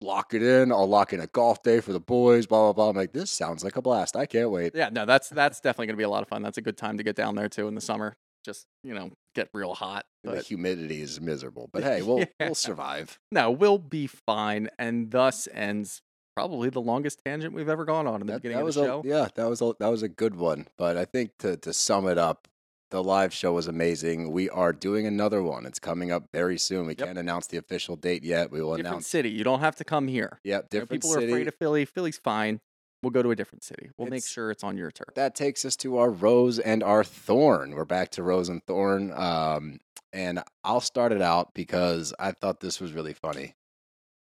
Lock 0.00 0.34
it 0.34 0.42
in. 0.42 0.72
I'll 0.72 0.88
lock 0.88 1.12
in 1.12 1.20
a 1.20 1.26
golf 1.26 1.62
day 1.62 1.80
for 1.80 1.92
the 1.92 2.00
boys." 2.00 2.46
Blah 2.46 2.64
blah 2.64 2.72
blah. 2.72 2.88
I'm 2.90 2.96
like, 2.96 3.12
"This 3.12 3.30
sounds 3.30 3.62
like 3.64 3.76
a 3.76 3.82
blast. 3.82 4.16
I 4.16 4.26
can't 4.26 4.50
wait." 4.50 4.72
Yeah, 4.74 4.88
no, 4.90 5.04
that's 5.06 5.28
that's 5.28 5.60
definitely 5.60 5.86
gonna 5.88 5.96
be 5.98 6.04
a 6.04 6.08
lot 6.10 6.22
of 6.22 6.28
fun. 6.28 6.42
That's 6.42 6.58
a 6.58 6.62
good 6.62 6.76
time 6.76 6.96
to 6.98 7.02
get 7.02 7.16
down 7.16 7.34
there 7.34 7.48
too 7.48 7.68
in 7.68 7.74
the 7.74 7.80
summer. 7.80 8.16
Just 8.44 8.66
you 8.82 8.94
know, 8.94 9.10
get 9.34 9.48
real 9.52 9.74
hot. 9.74 10.06
The 10.24 10.40
humidity 10.40 11.02
is 11.02 11.20
miserable, 11.20 11.68
but 11.72 11.82
hey, 11.84 12.02
we'll 12.02 12.20
Yeah. 12.20 12.26
we'll 12.40 12.54
survive. 12.54 13.18
no, 13.30 13.50
we'll 13.50 13.78
be 13.78 14.06
fine. 14.06 14.68
And 14.78 15.10
thus 15.10 15.46
ends 15.52 16.00
probably 16.36 16.70
the 16.70 16.80
longest 16.80 17.20
tangent 17.24 17.52
we've 17.52 17.68
ever 17.68 17.84
gone 17.84 18.06
on 18.06 18.20
in 18.22 18.26
the 18.26 18.32
That, 18.34 18.42
beginning 18.42 18.64
that 18.64 18.68
of 18.68 18.74
the 18.74 18.80
a, 18.82 18.84
show. 18.86 19.02
yeah, 19.04 19.28
that 19.34 19.44
was 19.48 19.60
a 19.60 19.72
that 19.80 19.88
was 19.88 20.02
a 20.02 20.08
good 20.08 20.36
one. 20.36 20.68
But 20.78 20.96
I 20.96 21.04
think 21.04 21.32
to 21.40 21.56
to 21.58 21.74
sum 21.74 22.08
it 22.08 22.16
up, 22.16 22.48
the 22.90 23.02
live 23.02 23.32
show 23.32 23.52
was 23.52 23.66
amazing. 23.68 24.32
We 24.32 24.50
are 24.50 24.72
doing 24.72 25.06
another 25.06 25.42
one. 25.42 25.64
It's 25.66 25.78
coming 25.78 26.10
up 26.10 26.24
very 26.32 26.58
soon. 26.58 26.86
We 26.86 26.94
Yep. 26.98 27.06
can't 27.06 27.18
announce 27.18 27.46
the 27.46 27.56
official 27.56 27.96
date 27.96 28.22
yet. 28.24 28.50
We 28.50 28.60
will 28.60 28.74
announce 28.74 28.78
different 28.78 28.92
announce. 28.96 29.06
city. 29.06 29.30
You 29.30 29.44
don't 29.44 29.60
have 29.60 29.76
to 29.76 29.84
come 29.84 30.08
here. 30.08 30.40
Yep, 30.44 30.44
You 30.44 30.52
know, 30.52 30.66
different 30.82 30.90
people 30.90 31.10
city. 31.10 31.26
are 31.26 31.28
afraid 31.28 31.48
of 31.48 31.54
Philly. 31.54 31.84
Philly's 31.84 32.18
fine. 32.18 32.60
We'll 33.02 33.10
go 33.10 33.22
to 33.22 33.30
a 33.30 33.36
different 33.36 33.64
city. 33.64 33.90
We'll 33.96 34.08
make 34.10 34.26
sure 34.26 34.50
it's 34.50 34.62
on 34.64 34.76
your 34.76 34.90
turf. 34.90 35.14
that 35.14 35.34
takes 35.34 35.64
us 35.64 35.74
to 35.76 35.96
our 35.98 36.10
rose 36.10 36.58
and 36.58 36.82
our 36.82 37.02
thorn. 37.02 37.74
We're 37.74 37.84
back 37.86 38.10
to 38.12 38.22
rose 38.22 38.48
and 38.50 38.62
thorn. 38.66 39.12
Um, 39.12 39.78
and 40.12 40.42
I'll 40.64 40.80
start 40.82 41.12
it 41.12 41.22
out 41.22 41.54
because 41.54 42.12
I 42.18 42.32
thought 42.32 42.60
this 42.60 42.80
was 42.80 42.92
really 42.92 43.14
funny. 43.14 43.54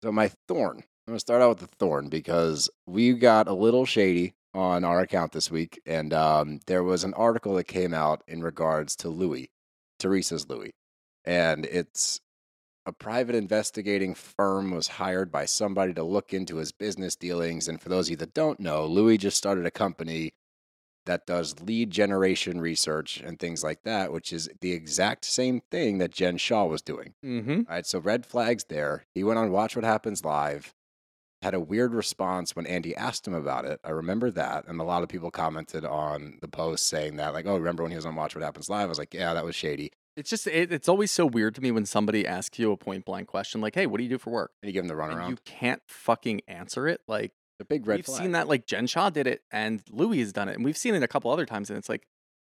So 0.03 0.11
my 0.11 0.31
thorn. 0.49 0.79
I'm 1.07 1.13
gonna 1.13 1.21
start 1.21 1.43
out 1.43 1.51
with 1.51 1.59
the 1.71 1.77
thorn 1.79 2.09
because 2.09 2.69
we 2.87 3.13
got 3.13 3.47
a 3.47 3.55
little 3.55 3.87
shady 3.87 4.35
on 4.57 4.85
our 4.85 5.01
account 5.01 5.33
this 5.33 5.51
week, 5.51 5.81
and 5.87 6.13
um, 6.13 6.61
there 6.67 6.83
was 6.83 7.05
an 7.05 7.15
article 7.15 7.55
that 7.55 7.65
came 7.65 7.93
out 7.93 8.23
in 8.27 8.43
regards 8.43 8.97
to 8.97 9.09
Luis, 9.09 9.49
Teresa's 9.99 10.49
Luis, 10.49 10.73
and 11.25 11.67
it's 11.67 12.21
a 12.87 12.93
private 12.93 13.35
investigating 13.35 14.15
firm 14.15 14.71
was 14.71 14.87
hired 14.87 15.31
by 15.33 15.45
somebody 15.45 15.93
to 15.93 16.05
look 16.05 16.33
into 16.33 16.57
his 16.57 16.71
business 16.71 17.17
dealings. 17.17 17.67
And 17.67 17.81
for 17.81 17.89
those 17.89 18.07
of 18.07 18.13
you 18.13 18.17
that 18.19 18.33
don't 18.33 18.61
know, 18.61 18.87
Luis 18.87 19.19
just 19.19 19.37
started 19.37 19.67
a 19.67 19.73
company 19.73 20.35
that 21.05 21.27
does 21.27 21.61
lead 21.61 21.91
generation 21.91 22.61
research 22.61 23.19
and 23.19 23.39
things 23.39 23.65
like 23.65 23.83
that, 23.83 24.13
which 24.13 24.33
is 24.33 24.49
the 24.61 24.73
exact 24.73 25.25
same 25.25 25.63
thing 25.71 25.99
that 25.99 26.13
Jen 26.13 26.37
Shah 26.37 26.65
was 26.65 26.83
doing. 26.83 27.15
Mm-hmm. 27.25 27.51
All 27.51 27.65
right, 27.69 27.87
so 27.87 27.99
red 27.99 28.25
flags 28.25 28.65
there. 28.65 29.07
He 29.15 29.25
went 29.25 29.39
on 29.39 29.51
Watch 29.51 29.75
What 29.75 29.85
Happens 29.85 30.25
Live, 30.25 30.73
had 31.47 31.55
a 31.55 31.61
weird 31.61 31.95
response 31.95 32.57
when 32.57 32.67
Andy 32.67 32.95
asked 32.97 33.27
him 33.27 33.33
about 33.33 33.65
it. 33.65 33.79
I 33.85 33.91
remember 33.91 34.33
that. 34.33 34.67
And 34.67 34.81
a 34.81 34.85
lot 34.85 35.05
of 35.05 35.09
people 35.09 35.31
commented 35.31 35.85
on 35.85 36.39
the 36.41 36.49
post 36.49 36.89
saying 36.89 37.17
that, 37.17 37.35
like, 37.35 37.47
oh, 37.47 37.57
remember 37.57 37.85
when 37.85 37.93
he 37.93 37.97
was 37.97 38.05
on 38.05 38.17
Watch 38.17 38.35
What 38.35 38.43
Happens 38.43 38.69
Live? 38.69 38.87
I 38.87 38.87
was 38.87 38.99
like, 38.99 39.15
yeah, 39.15 39.33
that 39.33 39.45
was 39.45 39.55
shady. 39.55 39.93
It's 40.17 40.29
just 40.29 40.49
it, 40.49 40.73
it's 40.73 40.89
always 40.89 41.13
so 41.13 41.25
weird 41.25 41.55
to 41.55 41.61
me 41.61 41.71
when 41.71 41.87
somebody 41.87 42.27
asks 42.27 42.59
you 42.59 42.73
a 42.73 42.77
point 42.77 43.05
blank 43.05 43.29
question 43.29 43.61
like, 43.61 43.75
"Hey, 43.75 43.87
what 43.87 43.99
do 43.99 44.03
you 44.03 44.09
do 44.09 44.19
for 44.19 44.31
work?" 44.31 44.53
And 44.63 44.69
you 44.69 44.73
give 44.73 44.83
him 44.83 44.89
the 44.89 44.95
runaround. 44.95 45.29
you 45.29 45.37
can't 45.45 45.83
fucking 45.87 46.41
answer 46.49 46.89
it. 46.89 47.03
Like 47.07 47.33
the 47.59 47.67
big 47.67 47.87
red 47.87 47.97
we've 47.99 48.07
flag. 48.07 48.23
seen 48.23 48.33
that. 48.33 48.49
Like 48.49 48.67
Jen 48.67 48.87
Shah 48.87 49.11
did 49.11 49.27
it, 49.27 49.43
and 49.53 49.83
Luis 49.91 50.21
has 50.21 50.33
done 50.33 50.49
it, 50.49 50.55
and 50.55 50.65
we've 50.65 50.77
seen 50.77 50.95
it 50.95 51.03
a 51.03 51.09
couple 51.09 51.31
other 51.31 51.45
times. 51.45 51.69
And 51.69 51.79
it's 51.79 51.91
like 51.91 52.07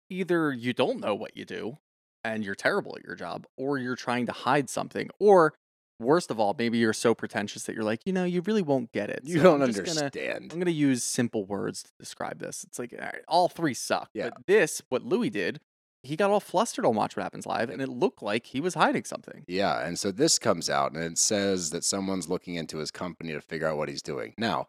either 0.09 0.53
you 0.53 0.73
don't 0.73 1.01
know 1.01 1.15
what 1.15 1.37
you 1.37 1.45
do, 1.45 1.77
and 2.25 2.43
you're 2.45 2.55
terrible 2.55 2.97
at 2.97 3.05
your 3.05 3.15
job, 3.15 3.47
or 3.59 3.77
you're 3.77 3.95
trying 3.95 4.25
to 4.25 4.33
hide 4.33 4.71
something, 4.71 5.11
or 5.19 5.53
worst 6.01 6.31
of 6.31 6.41
all, 6.41 6.55
maybe 6.59 6.79
you're 6.79 6.93
so 6.93 7.15
pretentious 7.15 7.65
that 7.65 7.75
you're 7.75 7.85
like, 7.85 8.01
you 8.05 8.13
know, 8.13 8.25
you 8.25 8.41
really 8.43 8.63
won't 8.63 8.91
get 8.93 9.11
it. 9.11 9.21
You 9.25 9.37
so 9.39 9.43
don't 9.45 9.63
I'm 9.63 9.69
just 9.73 9.85
gonna- 9.85 10.01
understand. 10.07 10.53
I'm 10.53 10.59
going 10.59 10.65
to 10.67 10.73
use 10.73 11.05
simple 11.05 11.45
words 11.45 11.83
to 11.85 11.91
describe 11.99 12.39
this. 12.41 12.65
It's 12.65 12.79
like 12.79 12.93
all, 12.93 13.05
right, 13.05 13.23
all 13.29 13.49
three 13.49 13.75
suck. 13.75 14.11
Yeah. 14.15 14.31
But 14.31 14.47
this, 14.47 14.83
what 14.89 15.05
Luis 15.05 15.31
did, 15.31 15.61
he 16.03 16.17
got 16.17 16.31
all 16.31 16.41
flustered 16.41 16.87
on 16.87 16.95
Watch 16.95 17.15
What 17.17 17.23
Happens 17.25 17.45
Live, 17.47 17.69
and 17.69 17.83
it 17.83 17.89
looked 17.89 18.23
like 18.23 18.47
he 18.47 18.61
was 18.61 18.73
hiding 18.75 19.05
something. 19.05 19.45
Yeah, 19.47 19.87
and 19.87 19.99
so 19.99 20.11
this 20.11 20.39
comes 20.39 20.71
out 20.71 20.93
and 20.93 21.05
it 21.05 21.19
says 21.19 21.71
that 21.71 21.85
someone's 21.85 22.29
looking 22.29 22.55
into 22.55 22.79
his 22.79 22.91
company 22.91 23.33
to 23.33 23.41
figure 23.43 23.67
out 23.69 23.77
what 23.77 23.91
he's 23.91 24.01
doing. 24.03 24.33
Now, 24.39 24.69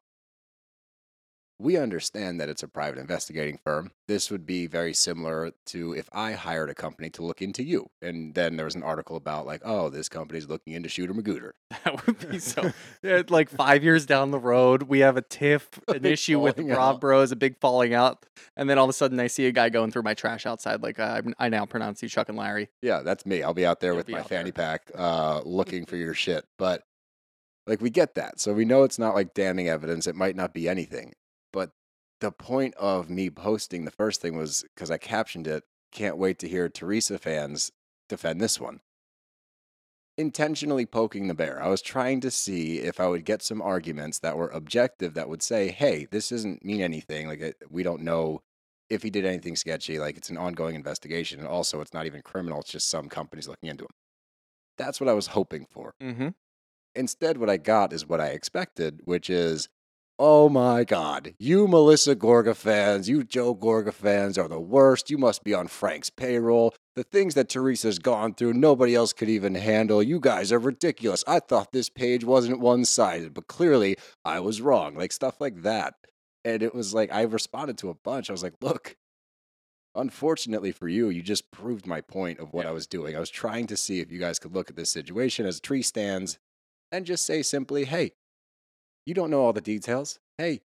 we 1.62 1.78
understand 1.78 2.40
that 2.40 2.50
it's 2.50 2.64
a 2.64 2.68
private 2.68 3.00
investigating 3.00 3.60
firm. 3.64 3.92
This 4.08 4.32
would 4.32 4.46
be 4.46 4.68
very 4.68 4.94
similar 4.94 5.52
to 5.68 5.94
if 5.94 6.10
I 6.12 6.34
hired 6.34 6.70
a 6.70 6.74
company 6.76 7.10
to 7.12 7.24
look 7.24 7.42
into 7.42 7.64
you. 7.64 7.90
And 8.02 8.34
then 8.34 8.58
there 8.58 8.66
was 8.66 8.76
an 8.76 8.84
article 8.84 9.16
about, 9.16 9.46
like, 9.46 9.62
oh, 9.64 9.90
this 9.90 10.10
company's 10.10 10.48
looking 10.48 10.74
into 10.74 10.90
Shooter 10.90 11.14
Magooter. 11.14 11.52
That 11.84 12.06
would 12.06 12.30
be 12.30 12.38
so. 12.38 12.72
like 13.30 13.50
five 13.50 13.84
years 13.84 14.06
down 14.06 14.30
the 14.30 14.38
road, 14.38 14.84
we 14.84 15.00
have 15.00 15.18
a 15.18 15.22
tiff, 15.22 15.68
an 15.88 16.06
issue 16.06 16.40
with 16.40 16.60
Rob 16.60 16.96
out. 16.96 17.02
Bros, 17.02 17.32
a 17.32 17.36
big 17.36 17.58
falling 17.60 17.94
out, 17.94 18.26
and 18.56 18.70
then 18.70 18.78
all 18.78 18.86
of 18.86 18.90
a 18.90 18.94
sudden 18.94 19.20
I 19.20 19.28
see 19.28 19.48
a 19.48 19.52
guy 19.52 19.70
going 19.70 19.90
through 19.92 20.04
my 20.04 20.14
trash 20.14 20.46
outside. 20.46 20.84
Like 20.84 21.00
uh, 21.00 21.22
I 21.40 21.50
now 21.50 21.66
pronounce 21.66 22.04
you 22.04 22.10
Chuck 22.10 22.30
and 22.30 22.38
Larry. 22.38 22.70
Yeah, 22.84 23.02
that's 23.02 23.26
me. 23.26 23.42
I'll 23.42 23.54
be 23.56 23.66
out 23.66 23.80
there 23.80 23.92
You'll 23.92 23.98
with 23.98 24.10
my 24.10 24.20
out 24.20 24.30
there. 24.30 24.40
fanny 24.40 24.52
pack 24.52 24.92
uh, 24.96 25.42
looking 25.44 25.86
for 25.86 25.96
your 25.96 26.14
shit. 26.14 26.46
But, 26.58 26.84
like, 27.66 27.82
we 27.82 27.90
get 27.90 28.16
that. 28.16 28.40
So 28.40 28.54
we 28.54 28.66
know 28.66 28.84
it's 28.84 29.00
not 29.00 29.16
like 29.16 29.34
damning 29.34 29.68
evidence. 29.68 30.06
It 30.08 30.16
might 30.16 30.36
not 30.36 30.54
be 30.54 30.70
anything. 30.70 31.14
But 31.54 31.72
the 32.20 32.32
point 32.32 32.76
of 32.76 33.10
me 33.10 33.30
posting 33.30 33.86
the 33.86 33.92
first 33.92 34.22
thing 34.22 34.38
was 34.38 34.64
because 34.76 34.92
I 34.92 34.98
captioned 34.98 35.48
it, 35.48 35.64
can't 35.92 36.18
wait 36.18 36.40
to 36.40 36.48
hear 36.48 36.70
Teresa 36.70 37.18
fans 37.18 37.72
defend 38.08 38.40
this 38.40 38.60
one. 38.60 38.80
Intentionally 40.18 40.86
poking 40.86 41.28
the 41.28 41.34
bear. 41.34 41.62
I 41.64 41.70
was 41.70 41.82
trying 41.82 42.22
to 42.22 42.32
see 42.32 42.80
if 42.80 43.00
I 43.00 43.08
would 43.08 43.26
get 43.26 43.42
some 43.42 43.62
arguments 43.62 44.20
that 44.20 44.38
were 44.38 44.50
objective 44.50 45.14
that 45.14 45.30
would 45.30 45.42
say, 45.42 45.72
hey, 45.72 46.08
this 46.12 46.30
doesn't 46.30 46.64
mean 46.64 46.82
anything. 46.82 47.28
Like, 47.28 47.40
it, 47.40 47.56
we 47.70 47.82
don't 47.82 48.02
know 48.02 48.42
if 48.90 49.04
he 49.04 49.10
did 49.10 49.26
anything 49.26 49.56
sketchy. 49.56 50.00
Like, 50.00 50.18
it's 50.18 50.30
an 50.30 50.38
ongoing 50.38 50.76
investigation. 50.76 51.40
And 51.40 51.48
also, 51.48 51.82
it's 51.82 51.94
not 51.94 52.06
even 52.06 52.22
criminal. 52.22 52.60
It's 52.60 52.72
just 52.72 52.90
some 52.90 53.10
companies 53.10 53.48
looking 53.48 53.70
into 53.70 53.86
him. 53.86 53.92
That's 54.78 55.00
what 55.00 55.10
I 55.10 55.14
was 55.14 55.28
hoping 55.28 55.66
for. 55.70 55.96
Mm-hmm. 56.04 56.30
Instead, 56.96 57.38
what 57.38 57.50
I 57.50 57.58
got 57.58 57.94
is 57.94 58.06
what 58.06 58.22
I 58.22 58.28
expected, 58.28 59.00
which 59.06 59.30
is, 59.30 59.70
Oh 60.24 60.50
my 60.50 60.84
God. 60.84 61.34
You 61.40 61.68
Melissa 61.68 62.16
Gorga 62.16 62.56
fans, 62.56 63.10
you 63.10 63.24
Joe 63.24 63.56
Gorga 63.56 63.92
fans 63.92 64.38
are 64.38 64.48
the 64.48 64.60
worst. 64.60 65.10
You 65.10 65.18
must 65.18 65.44
be 65.44 65.56
on 65.56 65.66
Frank's 65.66 66.12
payroll. 66.12 66.76
The 66.96 67.04
things 67.04 67.34
that 67.34 67.50
Teresa's 67.50 67.98
gone 67.98 68.36
through, 68.36 68.54
nobody 68.54 68.94
else 68.94 69.14
could 69.14 69.30
even 69.30 69.56
handle. 69.56 70.04
You 70.04 70.20
guys 70.20 70.52
are 70.52 70.60
ridiculous. 70.60 71.24
I 71.26 71.40
thought 71.40 71.72
this 71.72 71.90
page 71.90 72.24
wasn't 72.24 72.60
one 72.60 72.86
sided, 72.86 73.34
but 73.34 73.48
clearly 73.48 73.96
I 74.24 74.42
was 74.42 74.62
wrong. 74.62 74.94
Like 74.94 75.12
stuff 75.12 75.42
like 75.42 75.64
that. 75.64 75.96
And 76.46 76.62
it 76.62 76.76
was 76.76 76.94
like, 76.94 77.12
I 77.12 77.24
responded 77.24 77.80
to 77.80 77.90
a 77.90 77.96
bunch. 77.96 78.30
I 78.30 78.34
was 78.34 78.44
like, 78.44 78.62
look, 78.62 78.98
unfortunately 79.96 80.72
for 80.72 80.88
you, 80.88 81.10
you 81.10 81.24
just 81.24 81.50
proved 81.50 81.88
my 81.88 82.00
point 82.00 82.38
of 82.38 82.54
what 82.54 82.68
I 82.68 82.72
was 82.72 82.86
doing. 82.86 83.16
I 83.16 83.20
was 83.20 83.32
trying 83.32 83.66
to 83.66 83.76
see 83.76 84.02
if 84.02 84.12
you 84.12 84.20
guys 84.20 84.38
could 84.38 84.54
look 84.54 84.70
at 84.70 84.76
this 84.76 84.92
situation 84.92 85.48
as 85.48 85.58
a 85.58 85.62
tree 85.62 85.82
stands 85.82 86.38
and 86.92 87.08
just 87.08 87.26
say 87.26 87.42
simply, 87.42 87.86
hey, 87.86 88.12
you 89.06 89.14
don't 89.14 89.30
know 89.30 89.42
all 89.42 89.54
the 89.54 89.62
details. 89.62 90.20
Hey, 90.38 90.62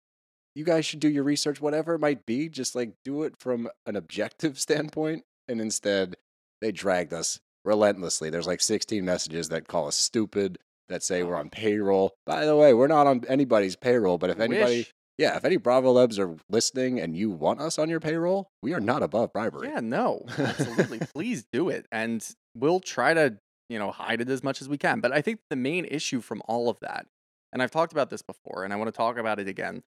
you 0.56 0.64
guys 0.64 0.86
should 0.86 1.00
do 1.00 1.10
your 1.10 1.24
research, 1.24 1.62
whatever 1.62 1.94
it 1.96 2.00
might 2.00 2.26
be. 2.26 2.50
Just 2.50 2.76
like 2.76 2.94
do 3.04 3.24
it 3.24 3.36
from 3.38 3.70
an 3.86 3.96
objective 3.96 4.60
standpoint. 4.66 5.24
And 5.48 5.62
instead, 5.62 6.16
they 6.62 6.72
dragged 6.72 7.14
us 7.14 7.40
relentlessly. 7.64 8.30
There's 8.30 8.48
like 8.48 8.62
16 8.62 9.04
messages 9.04 9.50
that 9.50 9.68
call 9.68 9.88
us 9.88 9.98
stupid, 9.98 10.58
that 10.90 11.04
say 11.04 11.24
we're 11.24 11.36
on 11.36 11.50
payroll. 11.50 12.14
By 12.26 12.46
the 12.46 12.56
way, 12.56 12.74
we're 12.74 12.88
not 12.88 13.08
on 13.08 13.24
anybody's 13.28 13.76
payroll, 13.76 14.18
but 14.18 14.30
if 14.30 14.40
anybody, 14.40 14.78
Wish. 14.78 14.94
yeah, 15.18 15.36
if 15.36 15.46
any 15.46 15.58
Bravolebs 15.58 16.18
are 16.20 16.36
listening 16.50 17.00
and 17.00 17.16
you 17.16 17.30
want 17.30 17.60
us 17.60 17.78
on 17.78 17.90
your 17.90 18.00
payroll, 18.00 18.50
we 18.62 18.74
are 18.74 18.80
not 18.80 19.04
above 19.04 19.34
bribery. 19.34 19.68
Yeah, 19.68 19.82
no, 19.82 20.26
absolutely. 20.38 21.00
Please 21.14 21.46
do 21.52 21.70
it. 21.70 21.86
And 21.92 22.28
we'll 22.56 22.80
try 22.80 23.14
to, 23.14 23.38
you 23.70 23.80
know, 23.80 23.92
hide 23.92 24.22
it 24.22 24.30
as 24.30 24.44
much 24.44 24.62
as 24.62 24.70
we 24.70 24.78
can. 24.78 25.00
But 25.00 25.12
I 25.12 25.22
think 25.22 25.40
the 25.50 25.56
main 25.56 25.86
issue 25.86 26.22
from 26.22 26.42
all 26.48 26.70
of 26.70 26.80
that, 26.82 27.08
and 27.56 27.64
I've 27.64 27.72
talked 27.72 27.94
about 27.94 28.10
this 28.12 28.22
before, 28.22 28.64
and 28.66 28.72
I 28.74 28.76
want 28.76 28.90
to 28.90 28.92
talk 28.98 29.18
about 29.18 29.40
it 29.40 29.48
again. 29.48 29.82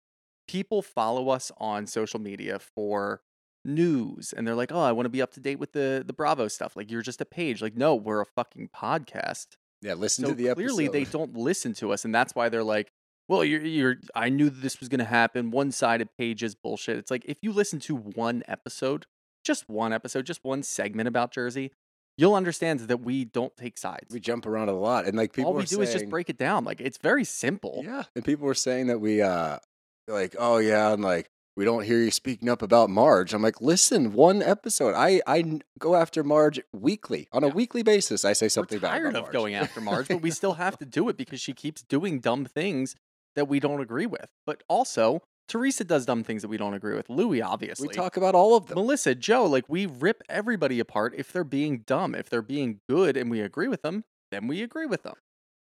People 0.49 0.81
follow 0.83 1.29
us 1.29 1.53
on 1.59 1.87
social 1.87 2.19
media 2.19 2.59
for 2.59 3.21
news 3.65 4.33
and 4.35 4.47
they're 4.47 4.55
like, 4.55 4.73
"Oh, 4.73 4.81
I 4.81 4.93
want 4.93 5.05
to 5.05 5.11
be 5.11 5.21
up 5.21 5.33
to 5.35 5.41
date 5.41 5.59
with 5.59 5.73
the 5.73 6.03
the 6.07 6.15
Bravo 6.15 6.49
stuff." 6.49 6.75
Like 6.77 6.91
you're 6.91 7.03
just 7.03 7.21
a 7.21 7.27
page. 7.27 7.61
Like, 7.61 7.77
no, 7.77 7.95
we're 7.95 8.23
a 8.23 8.27
fucking 8.27 8.71
podcast. 8.75 9.49
Yeah, 9.83 9.95
listen 9.95 10.25
So 10.25 10.31
to 10.31 10.35
the 10.35 10.49
episode. 10.49 10.55
clearly 10.75 10.89
they 10.89 11.05
don't 11.05 11.37
listen 11.37 11.75
to 11.75 11.93
us 11.93 12.05
and 12.05 12.15
that's 12.15 12.35
why 12.35 12.49
they're 12.49 12.65
like, 12.65 12.91
"Well, 13.29 13.45
you're 13.45 13.61
you're 13.61 13.97
I 14.15 14.31
knew 14.31 14.49
that 14.49 14.63
this 14.63 14.81
was 14.81 14.89
going 14.89 15.01
to 15.01 15.05
happen. 15.05 15.51
One-sided 15.51 16.09
pages 16.17 16.55
bullshit." 16.55 16.97
It's 16.97 17.11
like 17.11 17.25
if 17.27 17.39
you 17.43 17.53
listen 17.53 17.79
to 17.81 17.95
one 17.97 18.43
episode, 18.49 19.05
just 19.45 19.69
one 19.69 19.93
episode, 19.93 20.25
just 20.25 20.43
one 20.43 20.63
segment 20.63 21.09
about 21.09 21.31
Jersey, 21.33 21.73
you'll 22.19 22.35
understand 22.35 22.81
that 22.81 22.99
we 22.99 23.25
don't 23.25 23.57
take 23.57 23.79
sides. 23.79 24.13
we 24.13 24.21
jump 24.21 24.45
around 24.45 24.69
a 24.69 24.75
lot, 24.75 25.07
and 25.07 25.17
like 25.17 25.33
people 25.33 25.53
All 25.53 25.57
we 25.57 25.65
do 25.65 25.81
is 25.81 25.93
just 25.93 26.11
break 26.11 26.29
it 26.29 26.37
down. 26.37 26.65
Like 26.65 26.83
it's 26.83 26.99
very 26.99 27.25
simple. 27.25 27.81
Yeah, 27.83 28.03
and 28.15 28.23
people 28.23 28.45
were 28.45 28.55
saying 28.55 28.89
that 28.89 28.99
we, 28.99 29.23
uh, 29.23 29.59
like, 30.07 30.37
oh 30.39 30.59
yeah, 30.59 30.93
and 30.93 31.03
like 31.03 31.31
we 31.57 31.65
don't 31.65 31.85
hear 31.85 31.99
you 31.99 32.11
speaking 32.11 32.49
up 32.49 32.61
about 32.63 32.91
Marge. 32.91 33.33
I'm 33.33 33.43
like, 33.43 33.61
listen, 33.61 34.13
one 34.13 34.43
episode. 34.43 34.95
I 34.95 35.23
I 35.27 35.61
go 35.79 35.95
after 35.95 36.23
Marge 36.23 36.61
weekly 36.73 37.29
on 37.33 37.43
a 37.43 37.49
weekly 37.49 37.83
basis. 37.83 38.25
I 38.25 38.33
say 38.35 38.49
something 38.49 38.81
We're 38.81 38.89
tired 38.89 39.07
about 39.07 39.17
of 39.17 39.23
Marge. 39.25 39.33
going 39.33 39.55
after 39.55 39.81
Marge, 39.81 40.09
but 40.09 40.21
we 40.21 40.31
still 40.31 40.55
have 40.55 40.77
to 40.79 40.85
do 40.85 41.09
it 41.09 41.17
because 41.17 41.41
she 41.41 41.55
keeps 41.55 41.83
doing 41.83 42.21
dumb 42.21 42.45
things 42.45 42.95
that 43.35 43.49
we 43.49 43.61
don't 43.61 43.81
agree 43.81 44.07
with. 44.07 44.29
But 44.47 44.63
also, 44.69 45.23
Teresa 45.49 45.83
does 45.83 46.05
dumb 46.05 46.23
things 46.25 46.43
that 46.43 46.49
we 46.49 46.59
don't 46.59 46.75
agree 46.75 46.95
with. 46.95 47.09
Luis, 47.09 47.43
obviously. 47.43 47.89
we 47.89 47.95
talk 47.95 48.17
about 48.17 48.35
all 48.35 48.55
of 48.55 48.67
them. 48.67 48.77
Melissa, 48.77 49.15
Joe, 49.15 49.47
like 49.47 49.65
we 49.69 49.87
rip 49.87 50.23
everybody 50.29 50.79
apart 50.79 51.15
if 51.17 51.33
they're 51.33 51.43
being 51.45 51.79
dumb. 51.87 52.15
If 52.15 52.29
they're 52.29 52.43
being 52.43 52.81
good 52.89 53.17
and 53.17 53.31
we 53.31 53.41
agree 53.41 53.69
with 53.69 53.83
them, 53.83 54.05
then 54.31 54.47
we 54.47 54.63
agree 54.63 54.87
with 54.87 55.03
them. 55.03 55.15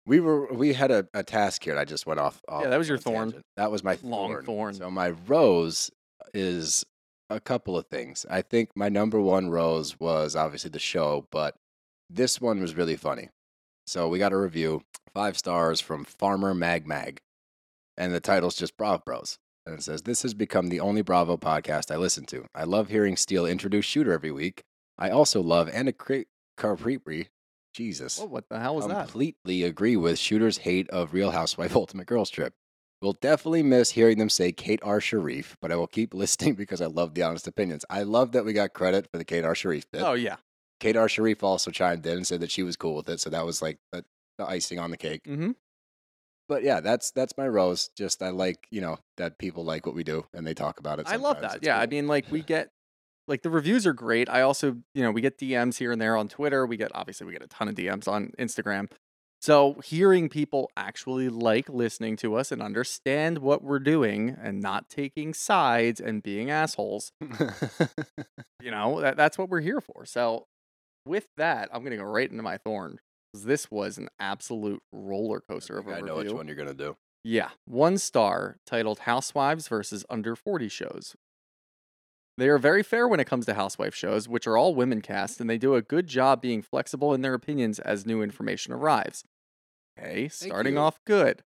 We 0.06 0.20
were 0.20 0.52
we 0.52 0.72
had 0.72 0.90
a, 0.90 1.06
a 1.14 1.22
task 1.22 1.64
here. 1.64 1.74
And 1.74 1.80
I 1.80 1.84
just 1.84 2.06
went 2.06 2.18
off. 2.18 2.40
off 2.48 2.64
that 2.64 2.76
was 2.78 2.88
your 2.88 2.98
thorn. 2.98 3.30
tangent. 3.30 3.42
That 3.56 3.70
was 3.70 3.84
my 3.84 3.98
Long 4.02 4.30
thorn. 4.30 4.44
thorn. 4.44 4.74
So 4.74 4.90
my 4.90 5.10
rose 5.10 5.90
is 6.32 6.84
a 7.30 7.40
couple 7.40 7.76
of 7.76 7.86
things. 7.86 8.24
I 8.30 8.42
think 8.42 8.70
my 8.74 8.88
number 8.88 9.20
one 9.20 9.50
rose 9.50 9.98
was 10.00 10.34
obviously 10.34 10.70
the 10.70 10.78
show, 10.78 11.26
but 11.30 11.54
this 12.10 12.40
one 12.40 12.60
was 12.60 12.74
really 12.74 12.96
funny. 12.96 13.28
So 13.86 14.08
we 14.08 14.18
got 14.18 14.32
a 14.32 14.38
review, 14.38 14.82
five 15.12 15.36
stars 15.36 15.80
from 15.80 16.04
Farmer 16.04 16.54
Mag 16.54 16.86
Mag, 16.86 17.20
and 17.98 18.14
the 18.14 18.20
title's 18.20 18.56
just 18.56 18.76
Bravo 18.76 19.02
Bros. 19.04 19.38
And 19.66 19.74
it 19.74 19.82
says, 19.82 20.02
This 20.02 20.22
has 20.22 20.34
become 20.34 20.68
the 20.68 20.80
only 20.80 21.02
Bravo 21.02 21.36
podcast 21.36 21.90
I 21.90 21.96
listen 21.96 22.24
to. 22.26 22.46
I 22.54 22.64
love 22.64 22.88
hearing 22.88 23.16
Steele 23.16 23.46
introduce 23.46 23.84
Shooter 23.84 24.12
every 24.12 24.30
week. 24.30 24.62
I 24.98 25.10
also 25.10 25.40
love 25.40 25.68
Anna 25.70 25.92
Cre- 25.92 26.28
Carpri. 26.58 27.28
Jesus. 27.74 28.20
Oh, 28.20 28.26
what 28.26 28.48
the 28.48 28.60
hell 28.60 28.76
was 28.76 28.86
that? 28.86 28.96
I 28.96 29.02
completely 29.02 29.64
agree 29.64 29.96
with 29.96 30.16
Shooter's 30.18 30.58
hate 30.58 30.88
of 30.90 31.12
Real 31.12 31.32
Housewife 31.32 31.74
Ultimate 31.76 32.06
Girls 32.06 32.30
Trip. 32.30 32.52
We'll 33.02 33.14
definitely 33.14 33.64
miss 33.64 33.90
hearing 33.90 34.18
them 34.18 34.30
say 34.30 34.52
Kate 34.52 34.78
R. 34.82 35.00
Sharif, 35.00 35.56
but 35.60 35.72
I 35.72 35.76
will 35.76 35.88
keep 35.88 36.14
listening 36.14 36.54
because 36.54 36.80
I 36.80 36.86
love 36.86 37.14
the 37.14 37.22
honest 37.24 37.48
opinions. 37.48 37.84
I 37.90 38.04
love 38.04 38.32
that 38.32 38.44
we 38.44 38.52
got 38.52 38.74
credit 38.74 39.08
for 39.10 39.18
the 39.18 39.24
Kate 39.24 39.44
R. 39.44 39.54
Sharif 39.54 39.90
bit. 39.90 40.02
Oh 40.02 40.12
yeah. 40.14 40.36
Kate 40.78 40.96
R. 40.96 41.08
Sharif 41.08 41.42
also 41.42 41.70
chimed 41.70 42.06
in 42.06 42.18
and 42.18 42.26
said 42.26 42.40
that 42.40 42.50
she 42.50 42.62
was 42.62 42.76
cool 42.76 42.94
with 42.94 43.08
it, 43.08 43.18
so 43.20 43.28
that 43.30 43.44
was 43.44 43.60
like 43.60 43.78
the, 43.92 44.04
the 44.38 44.46
icing 44.46 44.78
on 44.78 44.90
the 44.90 44.96
cake. 44.96 45.24
Mm-hmm. 45.24 45.50
But 46.48 46.62
yeah, 46.62 46.80
that's 46.80 47.10
that's 47.10 47.36
my 47.36 47.48
rose. 47.48 47.90
Just 47.96 48.22
I 48.22 48.30
like 48.30 48.66
you 48.70 48.80
know 48.80 48.98
that 49.16 49.38
people 49.38 49.64
like 49.64 49.86
what 49.86 49.94
we 49.94 50.04
do 50.04 50.26
and 50.34 50.46
they 50.46 50.54
talk 50.54 50.78
about 50.78 50.98
it. 50.98 51.06
I 51.08 51.16
love 51.16 51.40
that. 51.40 51.56
It's 51.56 51.66
Yeah, 51.66 51.78
I 51.78 51.86
mean, 51.86 52.06
like 52.06 52.30
we 52.30 52.42
get 52.54 52.68
like 53.26 53.42
the 53.42 53.50
reviews 53.50 53.86
are 53.86 53.92
great. 53.94 54.28
I 54.28 54.42
also, 54.42 54.76
you 54.94 55.02
know, 55.02 55.10
we 55.10 55.20
get 55.20 55.38
DMs 55.38 55.78
here 55.78 55.92
and 55.92 56.00
there 56.00 56.16
on 56.16 56.28
Twitter. 56.28 56.66
We 56.66 56.76
get 56.76 56.90
obviously 56.94 57.26
we 57.26 57.32
get 57.32 57.42
a 57.42 57.46
ton 57.46 57.68
of 57.68 57.74
DMs 57.74 58.06
on 58.06 58.32
Instagram. 58.38 58.88
So 59.40 59.74
hearing 59.84 60.30
people 60.30 60.70
actually 60.74 61.28
like 61.28 61.68
listening 61.68 62.16
to 62.16 62.34
us 62.34 62.50
and 62.50 62.62
understand 62.62 63.38
what 63.38 63.62
we're 63.62 63.78
doing 63.78 64.34
and 64.42 64.62
not 64.62 64.88
taking 64.88 65.34
sides 65.34 66.00
and 66.00 66.22
being 66.22 66.50
assholes, 66.50 67.12
you 68.62 68.70
know, 68.70 69.02
that, 69.02 69.18
that's 69.18 69.36
what 69.36 69.50
we're 69.50 69.60
here 69.60 69.82
for. 69.82 70.06
So 70.06 70.46
with 71.04 71.26
that, 71.36 71.68
I'm 71.72 71.84
gonna 71.84 71.98
go 71.98 72.04
right 72.04 72.30
into 72.30 72.42
my 72.42 72.56
thorn. 72.56 73.00
This 73.34 73.70
was 73.70 73.98
an 73.98 74.08
absolute 74.20 74.80
roller 74.92 75.40
coaster 75.40 75.76
I 75.76 75.80
of 75.80 75.88
a 75.88 75.94
I 75.96 76.00
know 76.00 76.16
which 76.16 76.32
one 76.32 76.46
you're 76.46 76.56
gonna 76.56 76.72
do. 76.72 76.96
Yeah, 77.24 77.50
one 77.64 77.98
star 77.98 78.58
titled 78.64 79.00
Housewives 79.00 79.66
versus 79.66 80.04
Under 80.08 80.36
40 80.36 80.68
Shows. 80.68 81.16
They 82.36 82.48
are 82.48 82.58
very 82.58 82.82
fair 82.82 83.06
when 83.06 83.20
it 83.20 83.26
comes 83.26 83.46
to 83.46 83.54
housewife 83.54 83.94
shows, 83.94 84.28
which 84.28 84.46
are 84.46 84.56
all 84.56 84.74
women 84.74 85.00
cast, 85.00 85.40
and 85.40 85.48
they 85.48 85.58
do 85.58 85.74
a 85.74 85.82
good 85.82 86.06
job 86.06 86.42
being 86.42 86.62
flexible 86.62 87.14
in 87.14 87.22
their 87.22 87.34
opinions 87.34 87.78
as 87.78 88.06
new 88.06 88.22
information 88.22 88.72
arrives. 88.72 89.24
Okay, 89.98 90.28
starting 90.28 90.76
off 90.76 90.98
good. 91.06 91.42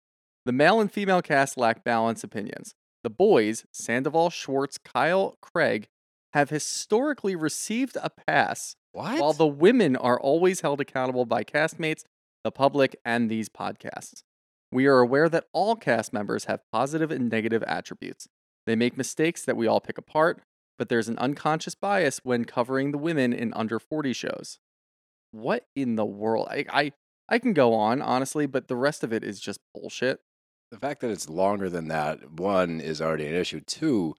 The 0.45 0.52
male 0.52 0.81
and 0.81 0.90
female 0.90 1.23
cast 1.23 1.57
lack 1.57 1.83
balanced 1.83 2.23
opinions. 2.23 2.75
The 3.02 3.11
boys, 3.11 3.64
Sandoval, 3.73 4.31
Schwartz, 4.31 4.78
Kyle, 4.78 5.37
Craig, 5.43 5.88
have 6.35 6.50
historically 6.50 7.35
received 7.35 7.97
a 8.00 8.11
pass 8.11 8.76
What? 8.96 9.20
while 9.20 9.34
the 9.34 9.46
women 9.46 9.94
are 9.94 10.18
always 10.18 10.62
held 10.62 10.80
accountable 10.80 11.26
by 11.26 11.44
castmates, 11.44 12.04
the 12.44 12.50
public, 12.50 12.96
and 13.04 13.30
these 13.30 13.50
podcasts. 13.50 14.22
We 14.72 14.86
are 14.86 15.00
aware 15.00 15.28
that 15.28 15.44
all 15.52 15.76
cast 15.76 16.14
members 16.14 16.46
have 16.46 16.62
positive 16.72 17.10
and 17.10 17.28
negative 17.28 17.62
attributes. 17.64 18.26
They 18.64 18.74
make 18.74 18.96
mistakes 18.96 19.44
that 19.44 19.56
we 19.56 19.66
all 19.66 19.80
pick 19.80 19.98
apart, 19.98 20.42
but 20.78 20.88
there's 20.88 21.10
an 21.10 21.18
unconscious 21.18 21.74
bias 21.74 22.20
when 22.22 22.46
covering 22.46 22.90
the 22.90 22.98
women 22.98 23.34
in 23.34 23.52
under 23.52 23.78
40 23.78 24.14
shows. 24.14 24.58
What 25.30 25.66
in 25.76 25.96
the 25.96 26.06
world? 26.06 26.48
I, 26.50 26.64
I, 26.70 26.92
I 27.28 27.38
can 27.38 27.52
go 27.52 27.74
on, 27.74 28.00
honestly, 28.00 28.46
but 28.46 28.68
the 28.68 28.76
rest 28.76 29.04
of 29.04 29.12
it 29.12 29.22
is 29.22 29.40
just 29.40 29.60
bullshit. 29.74 30.20
the 30.70 30.78
fact 30.78 31.02
that 31.02 31.10
it's 31.10 31.28
longer 31.28 31.68
than 31.68 31.88
that 31.88 32.30
one 32.32 32.80
is 32.80 33.02
already 33.02 33.26
an 33.26 33.34
issue 33.34 33.60
two 33.60 34.14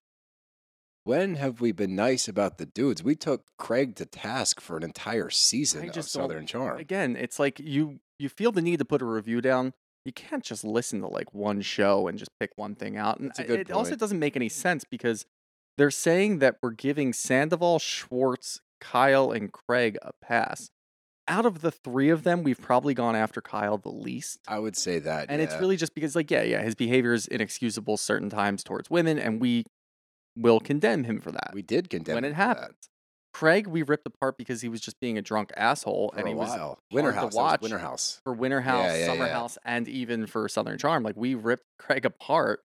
when 1.07 1.35
have 1.35 1.61
we 1.61 1.71
been 1.71 1.95
nice 1.95 2.27
about 2.27 2.57
the 2.57 2.65
dudes 2.65 3.01
we 3.03 3.15
took 3.15 3.45
craig 3.57 3.95
to 3.95 4.05
task 4.05 4.59
for 4.59 4.77
an 4.77 4.83
entire 4.83 5.29
season 5.29 5.89
of 5.89 6.05
southern 6.05 6.45
charm 6.45 6.77
Again, 6.79 7.15
it's 7.15 7.39
like 7.39 7.59
you 7.59 7.99
you 8.19 8.29
feel 8.29 8.51
the 8.51 8.61
need 8.61 8.79
to 8.79 8.85
put 8.85 9.01
a 9.01 9.05
review 9.05 9.41
down. 9.41 9.73
You 10.05 10.11
can't 10.13 10.43
just 10.43 10.63
listen 10.63 11.01
to 11.01 11.07
like 11.07 11.33
one 11.33 11.61
show 11.61 12.07
and 12.07 12.17
just 12.17 12.31
pick 12.39 12.51
one 12.55 12.75
thing 12.75 12.97
out. 12.97 13.19
And 13.19 13.29
That's 13.29 13.39
a 13.39 13.43
I- 13.43 13.47
good 13.47 13.59
it 13.61 13.71
also 13.71 13.95
doesn't 13.95 14.19
make 14.19 14.35
any 14.35 14.49
sense 14.49 14.83
because 14.89 15.25
they're 15.77 15.91
saying 15.91 16.39
that 16.39 16.57
we're 16.61 16.71
giving 16.71 17.13
Sandoval, 17.13 17.79
Schwartz, 17.79 18.61
Kyle, 18.81 19.31
and 19.31 19.51
Craig 19.51 19.97
a 20.01 20.11
pass. 20.21 20.69
Out 21.27 21.45
of 21.45 21.61
the 21.61 21.71
three 21.71 22.09
of 22.09 22.23
them, 22.23 22.41
we've 22.41 22.59
probably 22.59 22.93
gone 22.93 23.15
after 23.15 23.41
Kyle 23.41 23.77
the 23.77 23.91
least. 23.91 24.39
i 24.47 24.57
would 24.57 24.77
say 24.77 24.97
that 24.99 25.27
And 25.29 25.41
it's 25.41 25.55
really 25.59 25.75
just 25.75 25.93
because, 25.93 26.15
like, 26.15 26.31
yeah, 26.31 26.41
yeah, 26.41 26.61
his 26.61 26.73
behavior 26.73 27.13
is 27.13 27.27
inexcusable 27.27 27.97
certain 27.97 28.29
times 28.29 28.63
towards 28.63 28.89
women, 28.89 29.19
and 29.19 29.41
we 29.41 29.65
will 30.37 30.59
condemn 30.59 31.03
him 31.03 31.19
for 31.19 31.31
that 31.31 31.51
we 31.53 31.61
did 31.61 31.89
condemn 31.89 32.15
when 32.15 32.23
it 32.25 32.33
happens. 32.33 32.89
Craig, 33.33 33.67
we 33.67 33.83
ripped 33.83 34.07
apart 34.07 34.35
because 34.37 34.61
he 34.61 34.69
was 34.69 34.81
just 34.81 34.99
being 34.99 35.17
a 35.17 35.21
drunk 35.21 35.51
asshole, 35.55 36.09
for 36.13 36.19
and 36.19 36.27
he 36.27 36.33
was 36.33 36.49
while 36.49 36.79
winter 36.91 37.11
to 37.11 37.15
house 37.15 37.21
that 37.21 37.25
was 37.27 37.35
watch. 37.35 37.61
winter 37.61 37.77
house 37.77 38.19
for 38.23 38.33
Winter 38.33 38.61
House, 38.61 38.85
Yeah, 38.85 38.97
yeah, 38.97 39.05
Summer 39.05 39.25
yeah. 39.27 39.33
House, 39.33 39.57
and 39.63 39.87
even 39.87 40.25
for 40.25 40.49
Southern 40.49 40.77
Charm. 40.79 41.03
Like 41.03 41.15
we 41.15 41.35
ripped 41.35 41.65
Craig 41.77 42.05
apart. 42.05 42.61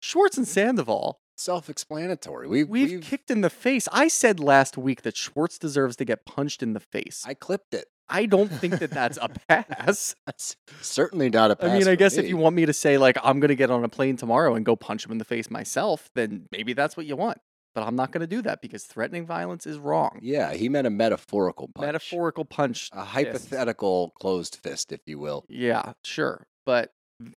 Schwartz 0.00 0.36
and 0.36 0.46
Sandoval, 0.46 1.20
self-explanatory 1.36 2.46
we, 2.48 2.64
we've, 2.64 2.90
we've 2.90 3.00
kicked 3.02 3.30
in 3.30 3.40
the 3.40 3.50
face. 3.50 3.88
I 3.92 4.08
said 4.08 4.38
last 4.40 4.76
week 4.76 5.02
that 5.02 5.16
Schwartz 5.16 5.58
deserves 5.58 5.96
to 5.96 6.04
get 6.04 6.24
punched 6.24 6.62
in 6.62 6.72
the 6.72 6.80
face. 6.80 7.24
i 7.26 7.34
clipped 7.34 7.74
it 7.74 7.86
I 8.12 8.26
don't 8.26 8.48
think 8.48 8.78
that 8.78 8.90
that's 8.90 9.18
a 9.20 9.28
pass. 9.48 10.14
That's 10.26 10.56
certainly 10.82 11.30
not 11.30 11.50
a 11.50 11.56
pass. 11.56 11.70
I 11.70 11.78
mean, 11.78 11.88
I 11.88 11.94
guess 11.94 12.18
if 12.18 12.28
you 12.28 12.36
want 12.36 12.54
me 12.54 12.66
to 12.66 12.72
say 12.72 12.98
like 12.98 13.16
I'm 13.24 13.40
gonna 13.40 13.54
get 13.54 13.70
on 13.70 13.82
a 13.84 13.88
plane 13.88 14.16
tomorrow 14.16 14.54
and 14.54 14.66
go 14.66 14.76
punch 14.76 15.06
him 15.06 15.12
in 15.12 15.18
the 15.18 15.24
face 15.24 15.50
myself, 15.50 16.10
then 16.14 16.46
maybe 16.52 16.74
that's 16.74 16.96
what 16.96 17.06
you 17.06 17.16
want. 17.16 17.38
But 17.74 17.84
I'm 17.84 17.96
not 17.96 18.12
gonna 18.12 18.26
do 18.26 18.42
that 18.42 18.60
because 18.60 18.84
threatening 18.84 19.26
violence 19.26 19.66
is 19.66 19.78
wrong. 19.78 20.18
Yeah, 20.20 20.52
he 20.52 20.68
meant 20.68 20.86
a 20.86 20.90
metaphorical 20.90 21.70
punch. 21.74 21.86
Metaphorical 21.86 22.44
punch. 22.44 22.90
A 22.92 23.00
fist. 23.00 23.12
hypothetical 23.12 24.12
closed 24.20 24.56
fist, 24.62 24.92
if 24.92 25.00
you 25.06 25.18
will. 25.18 25.46
Yeah, 25.48 25.94
sure. 26.04 26.46
But 26.66 26.92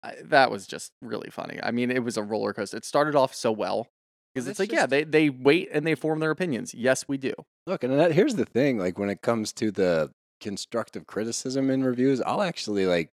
I, 0.03 0.15
that 0.25 0.51
was 0.51 0.67
just 0.67 0.93
really 1.03 1.31
funny. 1.31 1.61
I 1.63 1.71
mean, 1.71 1.91
it 1.91 2.03
was 2.03 2.17
a 2.17 2.23
roller 2.23 2.55
coaster. 2.55 2.79
It 2.79 2.87
started 2.87 3.15
off 3.15 3.35
so 3.35 3.53
well 3.53 3.89
because 4.35 4.49
it's 4.49 4.59
let's 4.59 4.71
like, 4.71 4.79
yeah, 4.79 4.87
they 4.87 5.05
they 5.05 5.29
wait 5.29 5.69
and 5.71 5.87
they 5.87 5.95
form 5.95 6.21
their 6.21 6.31
opinions. 6.31 6.73
Yes, 6.75 7.07
we 7.07 7.19
do. 7.19 7.35
Look, 7.67 7.85
and 7.85 7.99
that, 7.99 8.13
here's 8.13 8.37
the 8.37 8.47
thing: 8.47 8.79
like 8.79 8.99
when 8.99 9.11
it 9.11 9.21
comes 9.21 9.53
to 9.55 9.71
the 9.71 10.11
constructive 10.43 11.07
criticism 11.07 11.71
in 11.71 11.85
reviews, 11.85 12.21
I'll 12.21 12.43
actually 12.43 12.87
like 12.87 13.11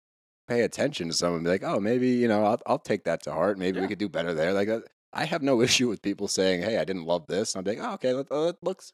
pay 0.47 0.61
attention 0.61 1.07
to 1.09 1.13
someone. 1.13 1.39
And 1.39 1.45
be 1.45 1.51
like, 1.51 1.63
oh, 1.63 1.79
maybe 1.79 2.07
you 2.09 2.27
know, 2.27 2.43
I'll, 2.45 2.61
I'll 2.65 2.79
take 2.79 3.03
that 3.03 3.21
to 3.23 3.31
heart. 3.33 3.57
Maybe 3.59 3.77
Yeah. 3.77 3.83
we 3.83 3.87
could 3.89 3.99
do 3.99 4.09
better 4.09 4.33
there. 4.33 4.53
Like, 4.53 4.69
I 5.13 5.25
have 5.25 5.43
no 5.43 5.61
issue 5.67 5.87
with 5.89 6.01
people 6.01 6.27
saying, 6.27 6.61
hey, 6.61 6.77
I 6.79 6.85
didn't 6.85 7.05
love 7.05 7.27
this. 7.27 7.55
I'm 7.55 7.63
like, 7.65 7.79
oh, 7.81 7.93
okay, 7.95 8.13
let, 8.13 8.31
uh, 8.31 8.53
looks. 8.63 8.93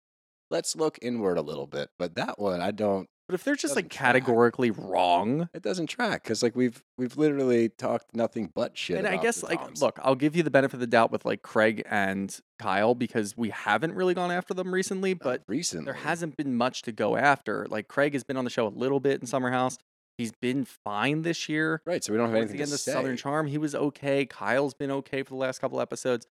Let's 0.51 0.75
look 0.75 0.99
inward 1.01 1.37
a 1.39 1.41
little 1.41 1.65
bit. 1.65 1.89
But 1.97 2.15
that 2.15 2.37
one, 2.39 2.61
I 2.61 2.71
don't. 2.71 3.07
But 3.27 3.35
if 3.35 3.43
they're 3.45 3.55
just 3.55 3.75
like 3.75 3.89
track. 3.89 4.05
categorically 4.15 4.69
wrong, 4.71 5.47
It 5.53 5.63
doesn't 5.63 5.87
track 5.87 6.23
because 6.23 6.43
like 6.43 6.55
we've 6.55 6.83
we've 6.97 7.15
literally 7.17 7.69
talked 7.69 8.13
nothing 8.15 8.51
but 8.53 8.77
shit. 8.77 8.97
and 8.97 9.07
I 9.07 9.15
guess 9.17 9.39
the 9.41 9.47
like 9.47 9.59
Toms. 9.59 9.81
look, 9.81 9.97
I'll 10.03 10.15
give 10.15 10.35
you 10.35 10.43
the 10.43 10.51
benefit 10.51 10.73
of 10.75 10.79
the 10.81 10.87
doubt 10.87 11.11
with 11.11 11.23
like 11.25 11.41
Craig 11.41 11.83
and 11.89 12.37
Kyle 12.59 12.95
because 12.95 13.37
we 13.37 13.49
haven't 13.49 13.93
really 13.93 14.13
gone 14.13 14.29
after 14.31 14.53
them 14.53 14.73
recently, 14.73 15.13
Uh, 15.13 15.17
but 15.21 15.43
recently 15.47 15.85
there 15.85 15.93
hasn't 15.93 16.35
been 16.35 16.55
much 16.55 16.81
to 16.83 16.91
go 16.91 17.15
after. 17.15 17.65
Like 17.69 17.87
Craig 17.87 18.11
has 18.13 18.23
been 18.25 18.35
on 18.37 18.43
the 18.43 18.49
show 18.49 18.67
a 18.67 18.69
little 18.69 18.99
bit 18.99 19.21
in 19.21 19.25
Summer 19.27 19.51
House. 19.51 19.77
He's 20.17 20.33
been 20.33 20.65
fine 20.65 21.21
this 21.23 21.47
year. 21.49 21.81
right. 21.85 22.03
So 22.03 22.11
we 22.13 22.17
don't 22.17 22.27
have 22.29 22.37
anything 22.37 22.57
the 22.59 22.65
to 22.67 22.73
of 22.73 22.79
say. 22.79 22.91
Southern 22.91 23.17
Charm, 23.17 23.47
he 23.47 23.57
was 23.57 23.73
okay. 23.73 24.25
Kyle's 24.25 24.73
been 24.73 24.91
okay 24.91 25.23
for 25.23 25.29
the 25.29 25.37
last 25.39 25.59
couple 25.59 25.79
episodes. 25.81 26.27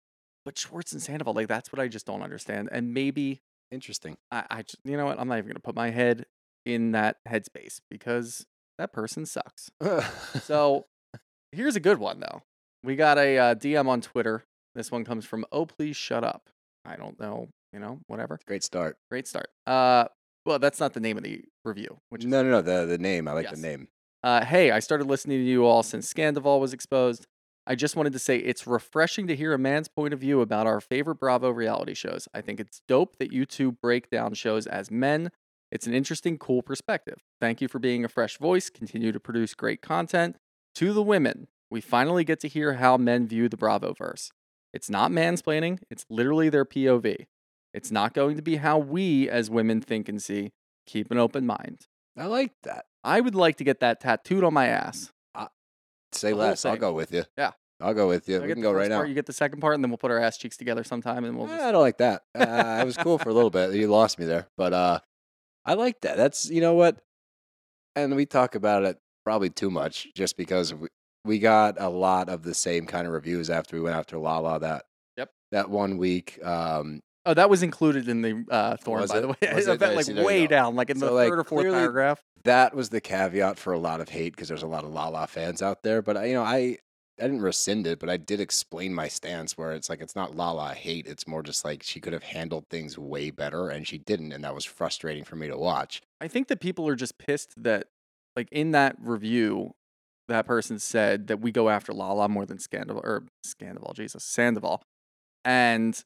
But 0.45 0.57
Schwartz 0.59 0.93
and 0.93 1.03
Sandoval, 1.03 1.35
like 1.35 1.49
that's 1.49 1.71
what 1.71 1.79
I 1.81 1.87
just 1.89 2.07
don't 2.07 2.23
understand. 2.23 2.71
And 2.73 2.95
maybe 2.95 3.43
Interesting. 3.71 4.17
I, 4.33 4.45
I 4.51 4.63
just, 4.63 4.79
you 4.83 4.97
know 4.97 5.05
what? 5.05 5.21
I'm 5.21 5.29
not 5.29 5.37
even 5.37 5.49
gonna 5.49 5.61
put 5.61 5.75
my 5.77 5.91
head 5.91 6.25
in 6.69 6.93
that 6.93 7.17
headspace 7.29 7.81
because 7.91 8.47
that 8.79 8.93
person 8.93 9.25
sucks. 9.27 9.71
So 10.43 10.87
here's 11.53 11.77
a 11.77 11.81
good 11.81 11.99
one 11.99 12.21
though. 12.21 12.43
We 12.85 12.95
got 12.95 13.19
a 13.19 13.39
uh, 13.39 13.55
DM 13.55 13.89
on 13.89 14.01
Twitter. 14.01 14.45
This 14.75 14.91
one 14.91 15.05
comes 15.05 15.25
from 15.25 15.45
Oh 15.51 15.67
Please 15.67 15.97
Shut 15.97 16.23
Up. 16.23 16.49
I 16.85 16.97
don't 16.97 17.19
know, 17.19 17.49
you 17.73 17.81
know, 17.81 18.01
whatever. 18.07 18.39
Great 18.47 18.63
start. 18.63 18.97
Great 19.11 19.27
start. 19.27 19.49
Uh, 19.67 20.05
well, 20.47 20.59
that's 20.59 20.79
not 20.79 20.93
the 20.93 21.01
name 21.01 21.17
of 21.17 21.23
the 21.25 21.43
review. 21.65 21.99
Which 22.11 22.23
is 22.23 22.31
no, 22.31 22.43
no, 22.43 22.51
no. 22.51 22.63
The 22.63 22.87
the 22.87 22.99
name. 22.99 23.27
I 23.29 23.33
like 23.33 23.47
Yes. 23.47 23.57
the 23.57 23.61
name. 23.67 23.89
Uh, 24.23 24.45
hey, 24.45 24.71
I 24.71 24.79
started 24.81 25.07
listening 25.07 25.39
to 25.39 25.45
you 25.45 25.65
all 25.65 25.83
since 25.83 26.13
Scandoval 26.13 26.61
was 26.61 26.73
exposed. 26.73 27.27
I 27.67 27.75
just 27.75 27.97
wanted 27.97 28.13
to 28.15 28.19
say 28.19 28.39
it's 28.39 28.67
refreshing 28.67 29.27
to 29.27 29.37
hear 29.37 29.53
a 29.53 29.59
man's 29.59 29.89
point 29.89 30.15
of 30.15 30.21
view 30.21 30.41
about 30.41 30.67
our 30.67 30.81
favorite 30.81 31.17
Bravo 31.21 31.51
reality 31.51 31.95
shows. 31.95 32.27
I 32.35 32.41
think 32.41 32.61
it's 32.61 32.81
dope 32.89 33.17
that 33.19 33.33
you 33.33 33.45
two 33.45 33.73
break 33.73 34.09
down 34.11 34.35
shows 34.35 34.67
as 34.67 34.91
men. 34.91 35.31
It's 35.71 35.87
an 35.87 35.95
interesting, 35.95 36.39
cool 36.39 36.63
perspective. 36.63 37.19
Thank 37.41 37.61
you 37.61 37.69
for 37.69 37.79
being 37.79 38.05
a 38.05 38.09
fresh 38.09 38.39
voice. 38.39 38.71
Continue 38.71 39.13
to 39.13 39.21
produce 39.21 39.55
great 39.55 39.83
content. 39.83 40.37
To 40.77 40.93
the 40.93 41.03
women, 41.03 41.49
we 41.71 41.81
finally 41.81 42.25
get 42.25 42.41
to 42.41 42.49
hear 42.49 42.75
how 42.75 42.97
men 42.97 43.27
view 43.27 43.49
the 43.49 43.57
Bravo 43.57 43.93
verse. 43.93 44.31
It's 44.73 44.89
not 44.91 45.11
mansplaining, 45.11 45.81
it's 45.91 46.05
literally 46.11 46.49
their 46.49 46.65
POV. 46.65 47.27
It's 47.75 47.91
not 47.91 48.15
going 48.15 48.37
to 48.37 48.43
be 48.43 48.57
how 48.57 48.79
we 48.79 49.29
as 49.29 49.51
women 49.51 49.81
think 49.81 50.09
and 50.09 50.23
see. 50.23 50.53
Keep 50.87 51.11
an 51.11 51.19
open 51.19 51.47
mind. 51.47 51.87
I 52.17 52.27
like 52.27 52.53
that. 52.63 52.87
I 53.05 53.21
would 53.21 53.35
like 53.35 53.57
to 53.57 53.65
get 53.65 53.81
that 53.81 54.01
tattooed 54.01 54.45
on 54.45 54.55
my 54.55 54.67
ass. 54.67 55.13
Say 56.13 56.33
less. 56.33 56.65
I'll 56.65 56.77
go 56.77 56.93
with 56.93 57.13
you. 57.13 57.25
Yeah. 57.37 57.53
I'll 57.81 57.95
go 57.95 58.09
with 58.09 58.29
you. 58.29 58.39
I 58.39 58.47
We 58.47 58.53
can 58.53 58.63
go 58.63 58.73
right 58.73 58.83
first 58.83 58.91
now. 58.91 58.97
part, 58.97 59.09
you 59.09 59.15
get 59.15 59.27
the 59.27 59.33
second 59.33 59.61
part, 59.61 59.75
and 59.75 59.85
then 59.85 59.91
we'll 59.91 59.99
put 59.99 60.11
our 60.11 60.19
ass 60.19 60.37
cheeks 60.37 60.57
together 60.57 60.83
sometime, 60.83 61.25
and 61.25 61.37
we'll 61.37 61.47
just. 61.47 61.61
I 61.63 61.71
don't 61.71 61.83
like 61.83 61.99
that. 61.99 62.23
Uh, 62.35 62.79
it 62.83 62.85
was 62.85 62.97
cool 62.97 63.19
for 63.19 63.29
a 63.29 63.35
little 63.35 63.51
bit. 63.51 63.73
You 63.75 63.89
lost 63.89 64.19
me 64.19 64.25
there, 64.25 64.49
but 64.57 64.73
uh, 64.73 65.01
I 65.69 65.75
like 65.75 66.01
that. 66.01 66.17
That's 66.17 66.49
you 66.51 66.61
know 66.61 66.75
what, 66.75 66.99
and 67.95 68.15
we 68.17 68.27
talk 68.27 68.55
about 68.55 68.85
it 68.85 68.99
probably 69.25 69.51
too 69.51 69.71
much, 69.71 70.09
just 70.15 70.37
because 70.37 70.73
we, 70.75 70.89
we 71.25 71.39
got 71.39 71.77
a 71.79 71.89
lot 71.89 72.29
of 72.29 72.43
the 72.43 72.55
same 72.55 72.87
kind 72.87 73.07
of 73.07 73.13
reviews 73.13 73.51
after 73.51 73.77
we 73.77 73.83
went 73.83 73.97
after 73.97 74.19
Lala 74.19 74.59
that 74.61 74.85
Yep. 75.17 75.31
that 75.53 75.71
one 75.71 75.99
week. 75.99 76.39
Um, 76.45 77.01
Oh, 77.27 77.35
that 77.35 77.51
was 77.51 77.63
included 77.63 78.09
in 78.09 78.23
the 78.23 78.43
uh, 78.51 78.77
Thorn, 78.79 79.07
by 79.07 79.19
it? 79.19 79.21
the 79.21 79.29
way. 79.29 79.35
Was 79.55 79.69
I 79.69 79.75
it? 79.75 79.81
bet, 79.81 79.95
like 79.95 80.25
way 80.25 80.47
down, 80.47 80.77
like 80.77 80.89
in 80.89 80.99
the 80.99 81.11
like, 81.11 81.29
third 81.29 81.41
or 81.41 81.45
fourth 81.45 81.65
paragraph. 81.67 82.23
that 82.45 82.75
was 82.75 82.89
the 82.89 83.03
caveat 83.03 83.59
for 83.59 83.75
a 83.75 83.79
lot 83.79 84.01
of 84.01 84.09
hate 84.09 84.35
because 84.35 84.49
there's 84.49 84.63
a 84.63 84.67
lot 84.67 84.83
of 84.85 84.91
Lala 84.95 85.27
fans 85.27 85.61
out 85.61 85.83
there. 85.83 86.01
But 86.01 86.27
you 86.27 86.33
know, 86.33 86.43
I 86.43 86.79
I 87.21 87.25
didn't 87.25 87.43
rescind 87.43 87.87
it, 87.87 87.99
but 87.99 88.09
I 88.09 88.17
did 88.17 88.41
explain 88.41 88.95
my 88.95 89.09
stance 89.09 89.59
where 89.59 89.73
it's 89.73 89.89
like 89.89 90.01
it's 90.01 90.15
not 90.17 90.37
Lala 90.37 90.75
hate. 90.75 91.07
It's 91.07 91.27
more 91.27 91.43
just 91.43 91.65
like 91.65 91.83
she 91.83 92.01
could 92.01 92.13
have 92.13 92.23
handled 92.23 92.67
things 92.69 92.97
way 92.99 93.31
better, 93.31 93.69
and 93.69 93.87
she 93.87 93.99
didn't, 93.99 94.33
and 94.33 94.45
that 94.45 94.55
was 94.55 94.65
frustrating 94.65 95.25
for 95.25 95.37
me 95.37 95.49
to 95.49 95.57
watch. 95.57 96.03
I 96.21 96.29
think 96.29 96.49
that 96.49 96.61
people 96.61 96.87
are 96.89 96.95
just 96.97 97.19
pissed 97.19 97.61
that, 97.63 97.89
like, 98.37 98.49
in 98.53 98.71
that 98.73 98.97
review, 99.01 99.75
that 100.29 100.47
person 100.47 100.79
said 100.79 101.27
that 101.29 101.41
we 101.41 101.51
go 101.51 101.69
after 101.69 101.93
Lala 101.93 102.29
more 102.29 102.47
than 102.47 102.59
Scandoval 102.59 103.01
or 103.03 103.09
er, 103.09 103.25
Scandoval, 103.45 103.95
Jesus, 103.95 104.23
Sandoval, 104.25 104.83
and 105.45 106.03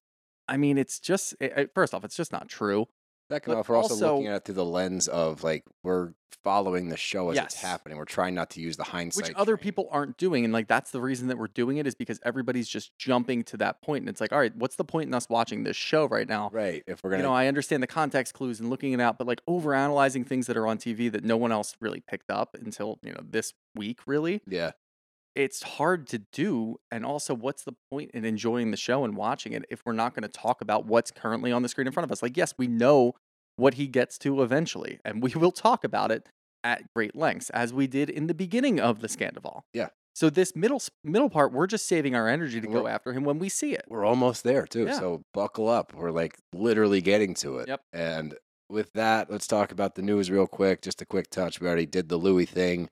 I 0.49 0.57
mean, 0.57 0.79
it's 0.79 0.99
just 0.99 1.35
it, 1.41 1.53
it- 1.57 1.71
first 1.75 1.95
off, 1.95 2.05
it's 2.05 2.17
just 2.17 2.33
not 2.33 2.49
true. 2.49 2.87
Second 3.31 3.55
But 3.55 3.61
off, 3.61 3.69
we're 3.69 3.77
also, 3.77 4.17
looking 4.17 4.29
at 4.29 4.37
it 4.37 4.45
through 4.45 4.57
the 4.57 4.65
lens 4.65 5.09
of 5.09 5.43
like 5.43 5.65
we're 5.83 6.13
following 6.43 6.89
the 6.89 6.97
show 6.97 7.31
as 7.31 7.39
it's 7.39 7.55
happening. 7.55 7.99
We're 7.99 8.05
trying 8.05 8.35
not 8.35 8.51
to 8.51 8.61
use 8.61 8.77
the 8.77 8.85
hindsight, 8.85 9.29
which 9.29 9.37
other 9.37 9.57
train. 9.57 9.63
people 9.63 9.89
aren't 9.91 10.17
doing 10.17 10.45
and 10.45 10.53
like 10.53 10.69
that's 10.69 10.91
the 10.91 11.01
reason 11.01 11.29
that 11.29 11.39
we're 11.39 11.47
doing 11.47 11.77
it 11.77 11.87
is 11.87 11.95
because 11.95 12.21
everybody's 12.25 12.69
just 12.69 12.97
jumping 12.99 13.45
to 13.45 13.57
that 13.59 13.81
point 13.83 14.03
and 14.03 14.09
it's 14.09 14.21
like 14.21 14.33
all 14.33 14.39
right 14.39 14.55
what's 14.57 14.77
the 14.77 14.85
point 14.85 15.09
in 15.09 15.15
us 15.15 15.29
watching 15.29 15.63
this 15.63 15.77
show 15.77 16.07
right 16.07 16.29
now 16.29 16.51
right? 16.53 16.83
If 16.87 17.03
we're 17.03 17.11
gonna, 17.11 17.23
you 17.23 17.29
know 17.29 17.35
i 17.35 17.47
understand 17.47 17.83
the 17.83 17.87
context 17.87 18.35
clues 18.35 18.61
and 18.61 18.71
looking 18.71 18.93
it 18.93 19.01
out 19.01 19.19
but 19.19 19.27
like 19.27 19.41
over 19.47 19.75
analyzing 19.75 20.25
things 20.25 20.47
that 20.47 20.57
are 20.57 20.67
on 20.67 20.79
tv 20.79 21.11
that 21.13 21.25
no 21.25 21.37
one 21.37 21.53
else 21.53 21.77
really 21.81 22.01
picked 22.01 22.31
up 22.31 22.55
until 22.55 22.99
you 23.03 23.13
know 23.13 23.21
this 23.23 23.53
week 23.75 24.01
really 24.07 24.41
yeah, 24.47 24.73
it's 25.35 25.63
hard 25.63 26.07
to 26.09 26.19
do 26.33 26.77
and 26.91 27.05
also 27.07 27.35
what's 27.35 27.65
the 27.65 27.73
point 27.91 28.11
in 28.13 28.25
enjoying 28.25 28.71
the 28.71 28.77
show 28.77 29.05
and 29.05 29.17
watching 29.17 29.53
it 29.53 29.65
if 29.71 29.81
we're 29.87 29.93
not 29.93 30.15
going 30.15 30.23
to 30.23 30.29
talk 30.29 30.61
about 30.61 30.85
what's 30.87 31.11
currently 31.11 31.51
on 31.53 31.63
the 31.63 31.69
screen 31.69 31.87
in 31.87 31.93
front 31.93 32.05
of 32.05 32.13
us 32.13 32.23
like 32.23 32.37
yes 32.37 32.55
we 32.59 32.67
know 32.67 33.15
what 33.57 33.75
he 33.75 33.87
gets 33.87 34.19
to 34.19 34.43
eventually 34.43 34.99
and 35.05 35.23
we 35.23 35.31
will 35.35 35.53
talk 35.53 35.85
about 35.85 36.11
it 36.11 36.29
at 36.65 36.83
great 36.95 37.17
lengths 37.17 37.51
as 37.51 37.73
we 37.73 37.87
did 37.87 38.09
in 38.11 38.27
the 38.27 38.35
beginning 38.35 38.79
of 38.79 39.01
the 39.01 39.09
Scandoval. 39.09 39.63
Yeah. 39.73 39.89
So 40.15 40.31
this 40.31 40.55
middle 40.55 40.81
middle 41.03 41.29
part 41.31 41.53
we're 41.53 41.67
just 41.67 41.89
saving 41.89 42.15
our 42.15 42.29
energy 42.29 42.61
to 42.61 42.67
go 42.67 42.83
We're- 42.83 42.93
after 42.93 43.13
him 43.13 43.25
when 43.25 43.39
we 43.39 43.49
see 43.49 43.73
it. 43.73 43.85
we're 43.89 44.05
almost 44.05 44.45
there 44.45 44.67
too. 44.67 44.85
Yeah. 44.85 44.99
So 44.99 45.23
buckle 45.35 45.69
up. 45.69 45.93
We're 45.95 46.11
like 46.11 46.37
literally 46.55 47.01
getting 47.01 47.35
to 47.37 47.59
it. 47.59 47.69
Yep. 47.69 47.81
And 47.93 48.35
with 48.69 48.93
that, 48.93 49.31
let's 49.31 49.47
talk 49.47 49.73
about 49.73 49.95
the 49.97 50.03
news 50.03 50.31
real 50.31 50.47
quick. 50.47 50.83
Just 50.83 51.03
a 51.03 51.07
quick 51.07 51.31
touch. 51.31 51.61
We 51.61 51.67
already 51.67 51.87
did 51.87 52.09
the 52.09 52.17
Luis 52.17 52.49
thing. 52.51 52.89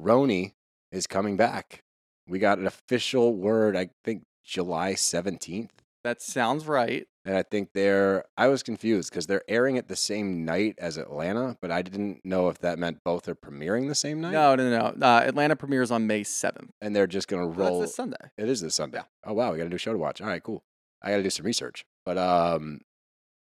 Roni 0.00 0.52
is 0.94 1.06
coming 1.06 1.36
back. 1.36 1.82
We 2.26 2.38
got 2.38 2.58
an 2.58 2.66
official 2.66 3.34
word. 3.34 3.76
I 3.76 3.90
think 4.04 4.24
July 4.44 4.94
seventeenth. 4.94 5.82
That 6.04 6.20
sounds 6.20 6.66
right. 6.66 7.06
And 7.24 7.36
I 7.36 7.42
think 7.42 7.70
they're, 7.72 8.24
I 8.36 8.48
was 8.48 8.62
confused 8.62 9.10
because 9.10 9.26
they're 9.26 9.42
airing 9.48 9.76
it 9.76 9.88
the 9.88 9.96
same 9.96 10.44
night 10.44 10.74
as 10.76 10.98
Atlanta, 10.98 11.56
but 11.62 11.70
I 11.70 11.80
didn't 11.80 12.20
know 12.22 12.48
if 12.48 12.58
that 12.58 12.78
meant 12.78 12.98
both 13.02 13.26
are 13.28 13.34
premiering 13.34 13.88
the 13.88 13.94
same 13.94 14.20
night. 14.20 14.32
No, 14.32 14.54
no, 14.54 14.68
no. 14.68 14.92
no. 14.94 15.06
Uh, 15.06 15.20
Atlanta 15.20 15.56
premieres 15.56 15.90
on 15.90 16.06
May 16.06 16.22
7th. 16.22 16.68
And 16.82 16.94
they're 16.94 17.06
just 17.06 17.28
going 17.28 17.42
to 17.50 17.56
that's 17.58 17.70
roll. 17.70 17.80
this 17.80 17.94
Sunday. 17.94 18.18
It 18.36 18.50
is 18.50 18.60
this 18.60 18.74
Sunday. 18.74 19.00
Oh, 19.24 19.32
wow. 19.32 19.52
We 19.52 19.56
got 19.56 19.64
to 19.64 19.70
do 19.70 19.72
a 19.72 19.74
new 19.74 19.78
show 19.78 19.92
to 19.92 19.98
watch. 19.98 20.20
All 20.20 20.26
right, 20.26 20.42
cool. 20.42 20.62
I 21.02 21.10
got 21.10 21.16
to 21.16 21.22
do 21.22 21.30
some 21.30 21.46
research. 21.46 21.86
But, 22.04 22.18
um, 22.18 22.82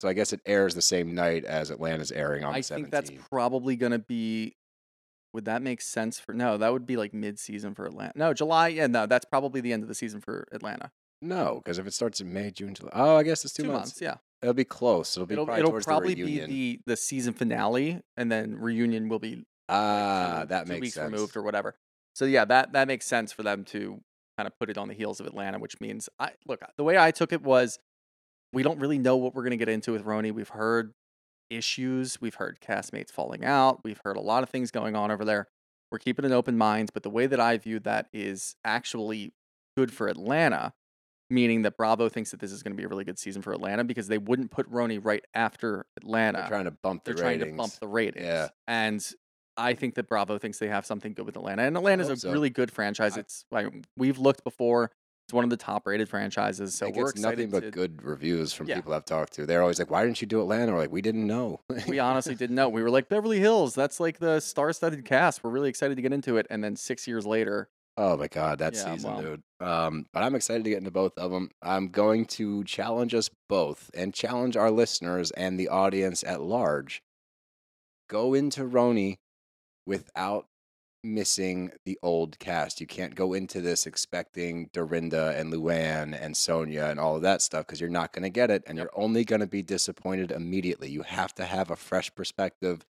so 0.01 0.09
I 0.09 0.13
guess 0.13 0.33
it 0.33 0.41
airs 0.47 0.77
the 0.77 0.83
same 0.83 1.13
night 1.13 1.45
as 1.45 1.73
Atlanta's 1.73 2.13
airing 2.13 2.45
on 2.45 2.55
I 2.55 2.61
the 2.61 2.63
17th. 2.63 2.75
think 2.75 2.91
that's 2.91 3.11
probably 3.29 3.75
going 3.75 3.93
to 3.93 3.99
be 3.99 4.55
would 5.33 5.45
that 5.47 5.63
make 5.63 5.81
sense 5.81 6.19
for 6.21 6.33
No, 6.35 6.57
that 6.59 6.73
would 6.73 6.87
be 6.87 6.97
like 6.97 7.15
mid-season 7.15 7.75
for 7.75 7.87
Atlanta. 7.87 8.13
No, 8.17 8.35
July. 8.35 8.69
Yeah, 8.69 8.87
no, 8.87 9.07
that's 9.07 9.25
probably 9.25 9.61
the 9.61 9.73
end 9.73 9.83
of 9.83 9.89
the 9.89 9.95
season 9.95 10.21
for 10.21 10.47
Atlanta. 10.53 10.91
no, 11.21 11.61
because 11.63 11.79
if 11.79 11.87
it 11.87 11.95
starts 11.95 12.21
in 12.21 12.33
May, 12.33 12.51
June, 12.51 12.75
July. 12.75 12.91
Oh, 12.95 13.17
I 13.17 13.23
guess 13.23 13.45
it's 13.45 13.55
two, 13.55 13.63
Two 13.65 13.71
months. 13.73 13.89
months, 13.91 14.01
yeah. 14.01 14.17
It'll 14.43 14.55
be 14.55 14.65
close. 14.65 15.17
It'll 15.17 15.27
be 15.27 15.35
It'll 15.35 15.47
probably 15.47 15.61
it'll 15.61 15.81
probably 15.81 16.15
the 16.15 16.25
be 16.25 16.41
the 16.47 16.81
the 16.87 16.97
season 16.97 17.33
finale, 17.33 18.01
and 18.17 18.31
then 18.31 18.57
reunion 18.57 19.09
will 19.09 19.21
be 19.21 19.37
like, 19.37 19.45
ah, 19.69 20.41
two- 20.43 20.49
that 20.49 20.67
two 20.67 20.73
makes 20.73 20.81
weeks 20.81 20.95
sense. 20.95 21.13
removed 21.13 21.37
or 21.37 21.43
whatever. 21.43 21.77
So 22.15 22.25
yeah, 22.25 22.45
that 22.47 22.73
that 22.73 22.89
makes 22.89 23.07
sense 23.07 23.33
for 23.33 23.43
them 23.45 23.65
to 23.67 24.01
kind 24.37 24.49
of 24.49 24.59
put 24.59 24.69
it 24.69 24.77
on 24.77 24.89
the 24.89 24.95
heels 24.95 25.21
of 25.21 25.27
Atlanta, 25.27 25.59
which 25.61 25.81
means 25.81 26.09
I 26.19 26.31
look 26.49 26.61
the 26.77 26.83
way 26.85 26.99
I 26.99 27.13
took 27.13 27.33
it 27.33 27.43
was 27.43 27.79
we 28.53 28.65
don't 28.65 28.81
really 28.81 28.99
know 28.99 29.17
what 29.17 29.35
we're 29.35 29.45
gonna 29.45 29.57
get 29.57 29.69
into 29.69 29.93
with 29.93 30.05
Roni. 30.05 30.33
We've 30.33 30.49
heard 30.49 30.93
issues, 31.53 32.21
we've 32.21 32.37
heard 32.37 32.59
castmates 32.61 33.11
falling 33.11 33.45
out, 33.45 33.81
we've 33.85 34.01
heard 34.05 34.17
a 34.17 34.21
lot 34.21 34.43
of 34.43 34.51
things 34.51 34.71
going 34.71 34.97
on 34.97 35.11
over 35.11 35.25
there. 35.25 35.49
We're 35.91 35.99
keeping 35.99 36.25
an 36.25 36.33
open 36.33 36.57
mind, 36.57 36.91
but 36.95 37.03
the 37.03 37.11
way 37.11 37.27
that 37.27 37.39
I 37.39 37.59
view 37.59 37.79
that 37.81 38.07
is 38.13 38.57
actually 38.65 39.33
good 39.77 39.93
for 39.93 40.09
Atlanta, 40.09 40.73
meaning 41.29 41.63
that 41.63 41.77
Bravo 41.77 42.09
thinks 42.09 42.31
that 42.31 42.41
this 42.41 42.51
is 42.51 42.63
going 42.63 42.73
to 42.73 42.77
be 42.77 42.85
a 42.85 42.89
really 42.89 43.05
good 43.05 43.19
season 43.19 43.43
for 43.43 43.53
Atlanta 43.53 43.85
because 43.85 44.09
they 44.09 44.19
wouldn't 44.19 44.51
put 44.51 44.71
Roni 44.71 44.99
right 45.03 45.25
after 45.35 45.87
Atlanta. 45.99 46.39
They're 46.39 46.49
trying 46.49 46.65
to 46.65 46.71
bump 46.71 47.05
the 47.05 47.13
They're 47.13 47.23
trying 47.23 47.41
to 47.41 47.53
bump 47.53 47.73
the 47.81 47.89
ratings. 47.89 48.25
Yeah. 48.25 48.49
And 48.67 49.07
I 49.57 49.75
think 49.75 49.97
that 49.97 50.09
Bravo 50.09 50.39
thinks 50.39 50.59
they 50.59 50.69
have 50.69 50.87
something 50.87 51.13
good 51.13 51.27
with 51.27 51.37
Atlanta. 51.37 51.63
And 51.63 51.77
Atlanta's 51.77 52.09
a 52.09 52.17
so. 52.17 52.33
really 52.33 52.51
good 52.51 52.71
franchise. 52.71 53.17
It's 53.17 53.45
like 53.51 53.67
we've 53.97 54.19
looked 54.19 54.45
before. 54.45 54.91
It's 55.33 55.35
one 55.35 55.45
of 55.45 55.51
the 55.51 55.57
top 55.57 55.87
rated 55.87 56.11
franchises. 56.11 56.75
So 56.75 56.89
it 56.89 56.95
we're 56.95 57.07
gets 57.07 57.23
nothing 57.23 57.49
but 57.49 57.61
to, 57.61 57.71
good 57.71 58.03
reviews 58.03 58.53
from 58.53 58.69
Yeah. 58.69 58.75
people 58.75 58.93
I've 58.93 59.07
talked 59.07 59.33
to. 59.33 59.47
They're 59.47 59.63
always 59.63 59.79
like, 59.79 59.91
"Why 59.91 60.05
didn't 60.05 60.21
you 60.21 60.27
do 60.27 60.43
Atlanta?" 60.43 60.73
We're 60.73 60.79
like, 60.81 60.93
"We 60.93 61.01
didn't 61.01 61.27
know." 61.27 61.61
we 61.89 61.99
honestly 61.99 62.35
didn't 62.35 62.55
know. 62.55 62.69
We 62.69 62.83
were 62.83 62.91
like 62.91 63.09
Beverly 63.09 63.41
Hills. 63.41 63.75
That's 63.75 63.99
like 63.99 64.19
the 64.19 64.41
star-studded 64.41 65.07
cast. 65.07 65.43
We're 65.43 65.49
really 65.49 65.71
excited 65.71 65.95
to 65.95 66.03
get 66.03 66.13
into 66.13 66.37
it. 66.37 66.47
And 66.51 66.63
then 66.63 66.77
six 66.77 67.09
years 67.09 67.25
later, 67.25 67.71
Oh 67.97 68.19
my 68.19 68.29
god, 68.29 68.59
that 68.59 68.75
Yeah, 68.75 68.93
season, 68.95 69.11
well. 69.15 69.23
dude. 69.23 69.43
Um, 69.61 70.05
but 70.13 70.23
I'm 70.23 70.35
excited 70.35 70.65
to 70.65 70.71
get 70.71 70.81
into 70.81 70.91
both 70.91 71.17
of 71.17 71.31
them. 71.31 71.49
I'm 71.63 71.89
going 71.89 72.27
to 72.27 72.63
challenge 72.65 73.15
us 73.15 73.31
both 73.49 73.91
and 73.95 74.13
challenge 74.13 74.55
our 74.55 74.71
listeners 74.71 75.31
and 75.31 75.59
the 75.59 75.69
audience 75.69 76.23
at 76.25 76.43
large. 76.43 77.03
Go 78.11 78.35
into 78.35 78.65
Roni 78.65 79.17
without 79.87 80.47
missing 81.05 81.73
the 81.85 81.99
old 82.03 82.39
cast. 82.39 82.81
You 82.81 82.87
can't 82.87 83.15
go 83.15 83.33
into 83.35 83.61
this 83.61 83.87
expecting 83.87 84.71
Dorinda 84.73 85.35
and 85.37 85.53
Luann 85.53 86.19
and 86.21 86.35
Sonja 86.35 86.91
and 86.91 87.01
all 87.01 87.17
of 87.17 87.23
that 87.23 87.43
stuff 87.43 87.67
because 87.67 87.81
you're 87.81 87.91
not 87.91 88.13
going 88.13 88.23
to 88.23 88.31
get 88.31 88.51
it 88.51 88.63
and 88.67 88.79
Yep. 88.79 88.85
you're 88.85 89.03
only 89.03 89.25
going 89.25 89.41
to 89.41 89.47
be 89.47 89.63
disappointed 89.63 90.31
immediately. 90.31 90.91
You 90.91 91.03
have 91.03 91.35
to 91.35 91.45
have 91.45 91.71
a 91.71 91.77
fresh 91.77 92.15
perspective. 92.15 92.85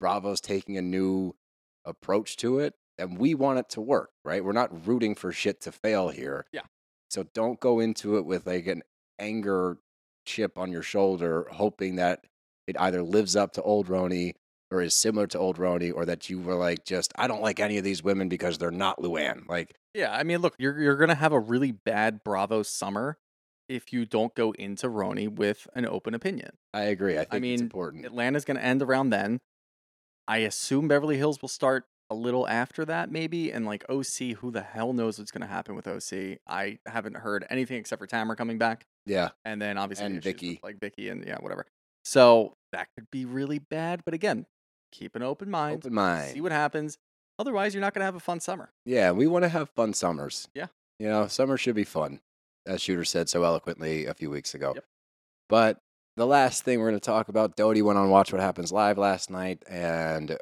Bravo's 0.00 0.40
taking 0.40 0.76
a 0.76 0.82
new 0.82 1.36
approach 1.84 2.36
to 2.38 2.58
it 2.58 2.74
and 2.98 3.18
we 3.18 3.34
want 3.34 3.58
it 3.58 3.68
to 3.70 3.80
work, 3.80 4.10
right? 4.24 4.44
We're 4.44 4.52
not 4.52 4.86
rooting 4.86 5.14
for 5.14 5.32
shit 5.32 5.60
to 5.62 5.72
fail 5.72 6.08
here. 6.08 6.46
Yeah. 6.52 6.62
So 7.10 7.24
don't 7.34 7.60
go 7.60 7.80
into 7.80 8.16
it 8.18 8.24
with 8.24 8.46
like 8.46 8.66
an 8.66 8.82
anger 9.18 9.78
chip 10.26 10.58
on 10.58 10.70
your 10.70 10.82
shoulder, 10.82 11.46
hoping 11.50 11.96
that 11.96 12.24
it 12.66 12.76
either 12.78 13.02
lives 13.02 13.36
up 13.36 13.52
to 13.54 13.62
old 13.62 13.88
Roni 13.88 14.34
or 14.70 14.80
is 14.80 14.94
similar 14.94 15.26
to 15.28 15.38
old 15.38 15.58
Roni, 15.58 15.92
or 15.94 16.04
that 16.06 16.30
you 16.30 16.38
were 16.38 16.54
like, 16.54 16.84
just 16.84 17.12
I 17.16 17.26
don't 17.26 17.42
like 17.42 17.60
any 17.60 17.78
of 17.78 17.84
these 17.84 18.02
women 18.02 18.28
because 18.28 18.58
they're 18.58 18.70
not 18.70 18.98
Luann. 18.98 19.48
Like, 19.48 19.74
yeah, 19.94 20.12
I 20.14 20.22
mean, 20.22 20.38
look, 20.38 20.54
you're 20.58 20.78
you're 20.80 20.96
gonna 20.96 21.14
have 21.14 21.32
a 21.32 21.40
really 21.40 21.72
bad 21.72 22.22
Bravo 22.24 22.62
summer 22.62 23.18
if 23.70 23.92
you 23.92 24.04
don't 24.04 24.34
go 24.34 24.50
into 24.52 24.88
Roni 24.88 25.28
with 25.28 25.68
an 25.74 25.86
open 25.86 26.12
opinion. 26.12 26.50
I 26.74 26.82
agree. 26.82 27.14
I 27.14 27.24
think 27.24 27.34
it's 27.34 27.40
mean, 27.42 27.60
important. 27.60 28.04
Atlanta's 28.04 28.44
going 28.44 28.56
to 28.56 28.64
end 28.64 28.82
around 28.82 29.10
then. 29.10 29.38
I 30.26 30.38
assume 30.38 30.88
Beverly 30.88 31.16
Hills 31.18 31.40
will 31.40 31.48
start 31.48 31.84
a 32.10 32.14
little 32.16 32.48
after 32.48 32.84
that, 32.86 33.12
maybe. 33.12 33.52
And 33.52 33.64
like 33.64 33.84
OC, 33.88 34.38
who 34.38 34.50
the 34.50 34.62
hell 34.62 34.92
knows 34.92 35.18
what's 35.20 35.30
going 35.30 35.42
to 35.42 35.46
happen 35.46 35.76
with 35.76 35.86
OC? 35.86 36.38
I 36.48 36.78
haven't 36.84 37.18
heard 37.18 37.46
anything 37.48 37.76
except 37.76 38.00
for 38.00 38.08
Tamara 38.08 38.36
coming 38.36 38.58
back, 38.58 38.86
yeah, 39.06 39.30
and 39.44 39.62
then 39.62 39.78
obviously 39.78 40.06
And 40.06 40.14
issues 40.16 40.24
with, 40.24 40.34
Vicki. 40.34 40.60
like 40.64 40.80
Vicki, 40.80 41.08
and 41.08 41.24
yeah, 41.24 41.36
whatever. 41.38 41.64
So 42.04 42.54
that 42.72 42.88
could 42.96 43.06
be 43.12 43.24
really 43.24 43.60
bad. 43.60 44.02
But 44.04 44.14
again, 44.14 44.46
keep 44.90 45.16
an 45.16 45.22
open 45.22 45.50
mind. 45.50 45.78
open 45.84 45.94
mind. 45.94 46.32
See 46.32 46.40
what 46.40 46.52
happens. 46.52 46.98
Otherwise, 47.38 47.74
you're 47.74 47.80
not 47.80 47.94
going 47.94 48.00
to 48.00 48.06
have 48.06 48.16
a 48.16 48.20
fun 48.20 48.40
summer. 48.40 48.70
Yeah, 48.84 49.12
we 49.12 49.26
want 49.26 49.44
to 49.44 49.48
have 49.48 49.70
fun 49.70 49.94
summers. 49.94 50.48
Yeah. 50.54 50.66
You 50.98 51.08
know, 51.08 51.26
summer 51.26 51.56
should 51.56 51.74
be 51.74 51.84
fun, 51.84 52.20
as 52.66 52.82
Shooter 52.82 53.04
said 53.04 53.28
so 53.28 53.44
eloquently 53.44 54.04
a 54.06 54.14
few 54.14 54.28
weeks 54.28 54.54
ago. 54.54 54.72
Yep. 54.74 54.84
But 55.48 55.78
the 56.16 56.26
last 56.26 56.64
thing 56.64 56.78
we're 56.78 56.90
going 56.90 57.00
to 57.00 57.04
talk 57.04 57.28
about, 57.28 57.56
Dodie 57.56 57.82
went 57.82 57.98
on 57.98 58.10
Watch 58.10 58.32
What 58.32 58.42
Happens 58.42 58.72
Live 58.72 58.98
last 58.98 59.30
night, 59.30 59.62
and 59.68 60.36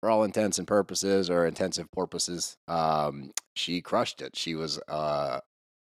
for 0.00 0.10
all 0.10 0.24
intents 0.24 0.58
and 0.58 0.66
purposes, 0.66 1.30
or 1.30 1.46
intensive 1.46 1.88
purposes, 1.92 2.56
um, 2.66 3.30
she 3.54 3.80
crushed 3.80 4.20
it. 4.20 4.36
She 4.36 4.56
was 4.56 4.80
uh, 4.88 5.38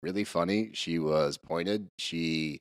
really 0.00 0.22
funny. 0.22 0.70
She 0.74 1.00
was 1.00 1.38
pointed. 1.38 1.88
She 1.98 2.60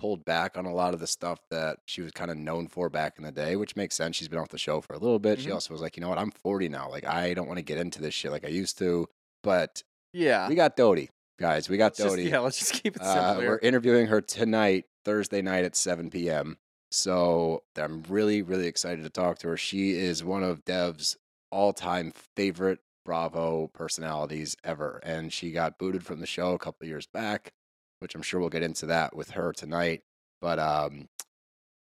pulled 0.00 0.24
back 0.24 0.56
on 0.56 0.64
a 0.64 0.72
lot 0.72 0.94
of 0.94 1.00
the 1.00 1.06
stuff 1.06 1.38
that 1.50 1.78
she 1.84 2.00
was 2.00 2.10
kind 2.12 2.30
of 2.30 2.36
known 2.38 2.66
for 2.68 2.88
back 2.88 3.14
in 3.18 3.24
the 3.24 3.30
day, 3.32 3.54
which 3.56 3.76
makes 3.76 3.94
sense. 3.94 4.16
She's 4.16 4.28
been 4.28 4.38
off 4.38 4.48
the 4.48 4.56
show 4.58 4.80
for 4.80 4.94
a 4.94 4.98
little 4.98 5.18
bit. 5.18 5.38
She 5.40 5.48
Mhm. 5.50 5.54
also 5.54 5.74
was 5.74 5.82
like, 5.82 5.96
you 5.96 6.00
know 6.00 6.08
what, 6.08 6.18
I'm 6.18 6.30
40 6.30 6.68
now. 6.70 6.88
Like, 6.88 7.04
I 7.06 7.34
don't 7.34 7.46
want 7.46 7.58
to 7.58 7.62
get 7.62 7.76
into 7.78 8.00
this 8.00 8.14
shit 8.14 8.30
like 8.30 8.44
I 8.44 8.48
used 8.48 8.78
to. 8.78 9.06
But 9.42 9.82
Yeah. 10.14 10.48
we 10.48 10.54
got 10.54 10.74
Dodie, 10.76 11.10
guys. 11.38 11.68
We 11.68 11.76
got 11.76 11.94
Dodie. 11.96 12.24
yeah, 12.30 12.38
let's 12.40 12.58
just 12.58 12.72
keep 12.82 12.96
it 12.96 13.02
simple 13.04 13.20
Uh, 13.20 13.36
we're 13.40 13.58
interviewing 13.58 14.06
her 14.06 14.20
tonight, 14.22 14.86
Thursday 15.04 15.42
night 15.42 15.64
at 15.64 15.76
7 15.76 16.08
p.m. 16.10 16.56
So 16.90 17.62
I'm 17.76 18.02
really, 18.08 18.42
really 18.42 18.66
excited 18.66 19.02
to 19.04 19.10
talk 19.10 19.38
to 19.40 19.48
her. 19.48 19.56
She 19.56 19.92
is 19.92 20.24
one 20.24 20.42
of 20.42 20.64
Dev's 20.64 21.16
all 21.52 21.72
time 21.72 22.12
favorite 22.36 22.80
Bravo 23.04 23.68
personalities 23.68 24.56
ever. 24.64 25.00
And 25.02 25.32
she 25.32 25.52
got 25.52 25.78
booted 25.78 26.04
from 26.04 26.20
the 26.20 26.26
show 26.26 26.52
a 26.54 26.58
couple 26.58 26.84
of 26.84 26.88
years 26.88 27.06
back, 27.06 27.52
which 28.00 28.14
I'm 28.14 28.22
sure 28.22 28.40
we'll 28.40 28.48
get 28.50 28.62
into 28.62 28.86
that 28.86 29.14
with 29.14 29.30
her 29.30 29.52
tonight. 29.52 30.02
But 30.40 30.58
um, 30.58 31.08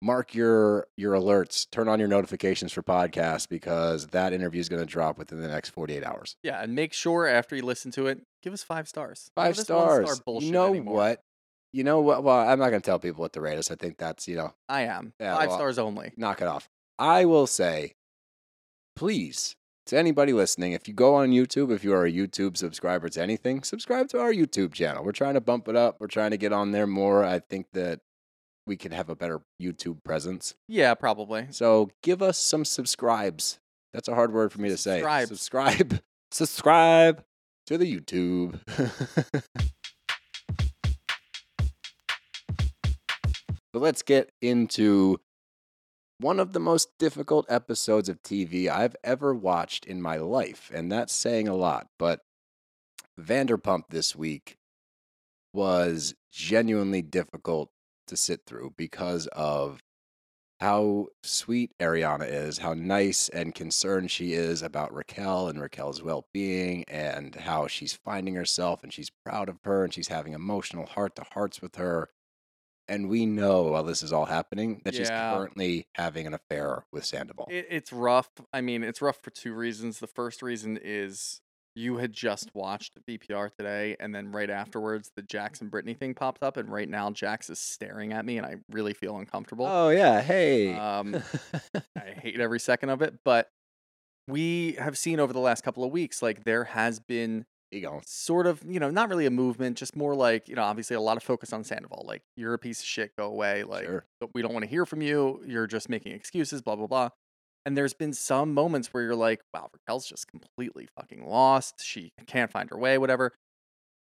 mark 0.02 0.34
your 0.34 0.86
your 0.96 1.12
alerts, 1.14 1.70
turn 1.70 1.88
on 1.88 1.98
your 1.98 2.08
notifications 2.08 2.72
for 2.72 2.82
podcasts 2.82 3.48
because 3.48 4.08
that 4.08 4.32
interview 4.32 4.60
is 4.60 4.68
going 4.68 4.80
to 4.80 4.86
drop 4.86 5.18
within 5.18 5.40
the 5.40 5.48
next 5.48 5.70
48 5.70 6.04
hours. 6.04 6.36
Yeah, 6.42 6.62
and 6.62 6.74
make 6.74 6.92
sure 6.92 7.26
after 7.26 7.54
you 7.54 7.62
listen 7.62 7.90
to 7.92 8.06
it, 8.06 8.20
give 8.42 8.52
us 8.52 8.62
five 8.62 8.88
stars. 8.88 9.30
Five 9.34 9.50
of 9.50 9.56
this 9.56 9.68
one-star 9.68 10.04
stars. 10.04 10.20
bullshit 10.20 10.46
You 10.46 10.52
know 10.52 10.68
anymore. 10.70 10.94
what? 10.94 11.22
You 11.72 11.84
know 11.84 12.00
what? 12.00 12.24
Well, 12.24 12.36
I'm 12.36 12.58
not 12.58 12.70
going 12.70 12.82
to 12.82 12.86
tell 12.86 12.98
people 12.98 13.22
what 13.22 13.32
to 13.34 13.40
rate 13.40 13.56
us. 13.58 13.70
I 13.70 13.76
think 13.76 13.96
that's, 13.96 14.26
you 14.26 14.36
know, 14.36 14.52
I 14.68 14.82
am. 14.82 15.12
Yeah, 15.20 15.36
five 15.36 15.48
well, 15.50 15.58
stars 15.58 15.78
only. 15.78 16.12
knock 16.16 16.40
it 16.42 16.48
off. 16.48 16.68
I 16.98 17.26
will 17.26 17.46
say, 17.46 17.94
please, 18.96 19.54
to 19.90 19.98
anybody 19.98 20.33
listening, 20.33 20.70
if 20.70 20.87
you 20.87 20.94
go 20.94 21.16
on 21.16 21.31
YouTube, 21.31 21.72
if 21.72 21.83
you 21.83 21.92
are 21.92 22.07
a 22.07 22.12
YouTube 22.12 22.57
subscriber 22.57 23.09
to 23.09 23.20
anything, 23.20 23.64
subscribe 23.64 24.09
to 24.11 24.20
our 24.20 24.33
YouTube 24.33 24.72
channel. 24.72 25.03
We're 25.03 25.11
trying 25.11 25.35
to 25.35 25.40
bump 25.40 25.66
it 25.66 25.74
up. 25.74 25.96
We're 25.98 26.07
trying 26.07 26.31
to 26.31 26.37
get 26.37 26.53
on 26.53 26.70
there 26.70 26.87
more. 26.87 27.24
I 27.24 27.40
think 27.40 27.66
that 27.72 27.98
we 28.68 28.76
could 28.76 28.92
have 28.92 29.09
a 29.09 29.16
better 29.16 29.40
YouTube 29.61 30.05
presence. 30.05 30.55
Yeah, 30.68 30.94
probably. 30.94 31.48
So 31.50 31.90
give 32.05 32.22
us 32.22 32.38
some 32.38 32.64
subscribes. 32.64 33.59
That's 33.92 34.07
a 34.07 34.14
hard 34.14 34.33
word 34.33 34.53
for 34.53 34.61
me 34.61 34.68
to 34.68 34.76
say. 34.76 35.00
Subscribes. 35.00 35.29
Subscribe. 35.29 36.00
Subscribe 36.31 37.24
to 37.66 37.76
the 37.76 38.00
YouTube. 38.00 38.61
but 43.72 43.83
let's 43.83 44.03
get 44.03 44.31
into 44.40 45.18
one 46.20 46.38
of 46.38 46.52
the 46.52 46.61
most 46.61 46.90
difficult 46.98 47.46
episodes 47.48 48.09
of 48.09 48.22
TV 48.22 48.68
I've 48.68 48.96
ever 49.02 49.35
watched 49.35 49.87
in 49.87 50.02
my 50.02 50.16
life. 50.16 50.70
And 50.74 50.92
that's 50.92 51.14
saying 51.14 51.48
a 51.48 51.54
lot. 51.56 51.88
But 51.98 52.20
Vanderpump 53.18 53.85
this 53.88 54.14
week 54.14 54.56
was 55.52 56.14
genuinely 56.30 57.02
difficult 57.02 57.70
to 58.06 58.16
sit 58.16 58.42
through 58.46 58.74
because 58.76 59.26
of 59.28 59.80
how 60.61 61.06
sweet 61.22 61.72
Ariana 61.80 62.30
is, 62.30 62.59
how 62.59 62.74
nice 62.74 63.30
and 63.30 63.54
concerned 63.54 64.11
she 64.11 64.35
is 64.35 64.62
about 64.62 64.92
Raquel 64.92 65.48
and 65.48 65.59
Raquel's 65.61 66.02
well 66.02 66.26
being, 66.35 66.85
and 66.87 67.35
how 67.35 67.66
she's 67.66 67.94
finding 67.94 68.35
herself 68.35 68.83
and 68.83 68.92
she's 68.92 69.11
proud 69.24 69.48
of 69.48 69.56
her 69.64 69.85
and 69.85 69.94
she's 69.94 70.09
having 70.09 70.35
emotional 70.35 70.85
heart 70.85 71.16
to 71.16 71.24
hearts 71.33 71.62
with 71.62 71.76
her. 71.76 72.11
And 72.90 73.09
we 73.09 73.24
know 73.24 73.62
while 73.62 73.85
this 73.85 74.03
is 74.03 74.12
all 74.12 74.26
happening 74.26 74.83
that 74.85 74.94
she's 74.94 75.09
Yeah. 75.09 75.35
currently 75.35 75.87
having 75.94 76.26
an 76.26 76.35
affair 76.35 76.85
with 76.92 77.05
Sandoval. 77.05 77.46
It, 77.48 77.66
it's 77.70 77.92
rough. 77.92 78.29
I 78.53 78.61
mean, 78.61 78.83
it's 78.83 79.00
rough 79.00 79.18
for 79.22 79.31
two 79.31 79.55
reasons. 79.55 80.00
The 80.00 80.09
first 80.09 80.42
reason 80.42 80.76
is 80.83 81.40
you 81.76 81.98
had 81.98 82.12
just 82.12 82.53
watched 82.53 82.98
VPR 83.07 83.48
today, 83.57 83.94
and 84.00 84.12
then 84.12 84.33
right 84.33 84.50
afterwards, 84.50 85.12
the 85.14 85.22
Jax 85.22 85.61
and 85.61 85.70
Brittany 85.70 85.94
thing 85.94 86.14
popped 86.14 86.42
up, 86.42 86.57
and 86.57 86.68
right 86.68 86.88
now, 86.88 87.12
Jax 87.12 87.48
is 87.48 87.61
staring 87.61 88.12
at 88.12 88.24
me, 88.26 88.38
and 88.38 88.44
I 88.46 88.57
really 88.72 88.92
feel 88.92 89.16
uncomfortable. 89.16 89.66
oh, 89.66 89.90
yeah. 89.90 90.20
Hey. 90.20 90.74
Um, 90.74 91.22
I 91.96 92.11
hate 92.20 92.40
every 92.40 92.59
second 92.59 92.88
of 92.90 93.03
it, 93.03 93.14
but 93.24 93.50
we 94.26 94.72
have 94.81 94.98
seen 94.98 95.20
over 95.20 95.33
the 95.33 95.38
last 95.38 95.62
couple 95.62 95.85
of 95.85 95.92
weeks, 95.92 96.22
like 96.22 96.42
there 96.42 96.64
has 96.64 96.98
been 96.98 97.46
you 97.70 97.80
go. 97.83 98.00
sort 98.04 98.46
of, 98.46 98.62
you 98.68 98.80
know, 98.80 98.90
not 98.90 99.09
really 99.09 99.26
a 99.26 99.30
movement, 99.30 99.76
just 99.76 99.94
more 99.96 100.14
like, 100.14 100.48
you 100.48 100.54
know, 100.56 100.62
obviously 100.62 100.96
a 100.96 101.00
lot 101.00 101.16
of 101.16 101.22
focus 101.22 101.52
on 101.52 101.62
Sandoval. 101.64 102.04
Like, 102.06 102.22
you're 102.37 102.54
a 102.54 102.59
piece 102.59 102.80
of 102.80 102.87
shit, 102.87 103.12
go 103.16 103.26
away. 103.26 103.62
Like, 103.64 103.85
Sure. 103.85 104.04
we 104.35 104.42
don't 104.42 104.52
want 104.52 104.64
to 104.64 104.68
hear 104.70 104.85
from 104.87 105.02
you. 105.02 105.42
You're 105.46 105.66
just 105.66 105.88
making 105.88 106.12
excuses, 106.12 106.62
blah, 106.62 106.76
blah, 106.76 106.87
blah. 106.87 107.09
And 107.66 107.76
there's 107.76 107.94
been 107.94 108.12
some 108.14 108.54
moments 108.54 108.88
where 108.88 109.02
you're 109.02 109.14
like, 109.14 109.42
wow, 109.54 109.68
Raquel's 109.72 110.06
just 110.06 110.26
completely 110.28 110.88
fucking 110.96 111.24
lost. 111.26 111.74
She 111.85 112.11
can't 112.26 112.50
find 112.50 112.70
her 112.70 112.78
way, 112.78 112.96
whatever. 112.98 113.33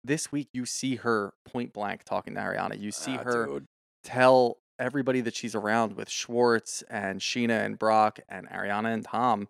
This 0.03 0.31
week, 0.31 0.49
you 0.53 0.67
see 0.67 0.97
her 0.97 1.33
point 1.47 1.73
blank 1.73 2.05
talking 2.05 2.35
to 2.35 2.41
Ariana. 2.41 2.79
You 2.79 2.91
see 2.91 3.17
Ah, 3.17 3.23
her 3.23 3.47
dude. 3.47 3.65
tell 4.03 4.59
everybody 4.79 5.21
that 5.23 5.35
she's 5.37 5.55
around 5.55 5.95
with 5.97 6.11
Schwartz 6.11 6.83
and 6.91 7.21
Scheana 7.21 7.65
and 7.65 7.79
Brock 7.79 8.19
and 8.29 8.49
Ariana 8.51 8.93
and 8.93 9.05
Tom, 9.05 9.49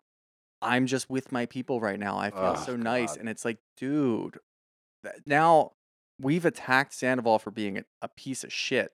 I'm 0.65 0.87
just 0.87 1.09
with 1.11 1.31
my 1.33 1.47
people 1.47 1.81
right 1.81 1.99
now. 1.99 2.19
I 2.19 2.31
feel 2.31 2.55
Oh, 2.57 2.65
so 2.65 2.77
nice. 2.77 3.13
God. 3.13 3.21
And 3.21 3.29
it's 3.29 3.45
like, 3.45 3.59
dude, 3.77 4.39
now 5.27 5.73
we've 6.21 6.45
attacked 6.45 6.95
Sandoval 6.95 7.39
for 7.39 7.51
being 7.51 7.79
a, 7.79 7.85
a 8.03 8.09
piece 8.09 8.45
of 8.45 8.53
shit. 8.53 8.93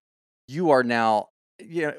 You 0.48 0.70
are 0.70 0.82
now, 0.82 1.28
yeah, 1.58 1.92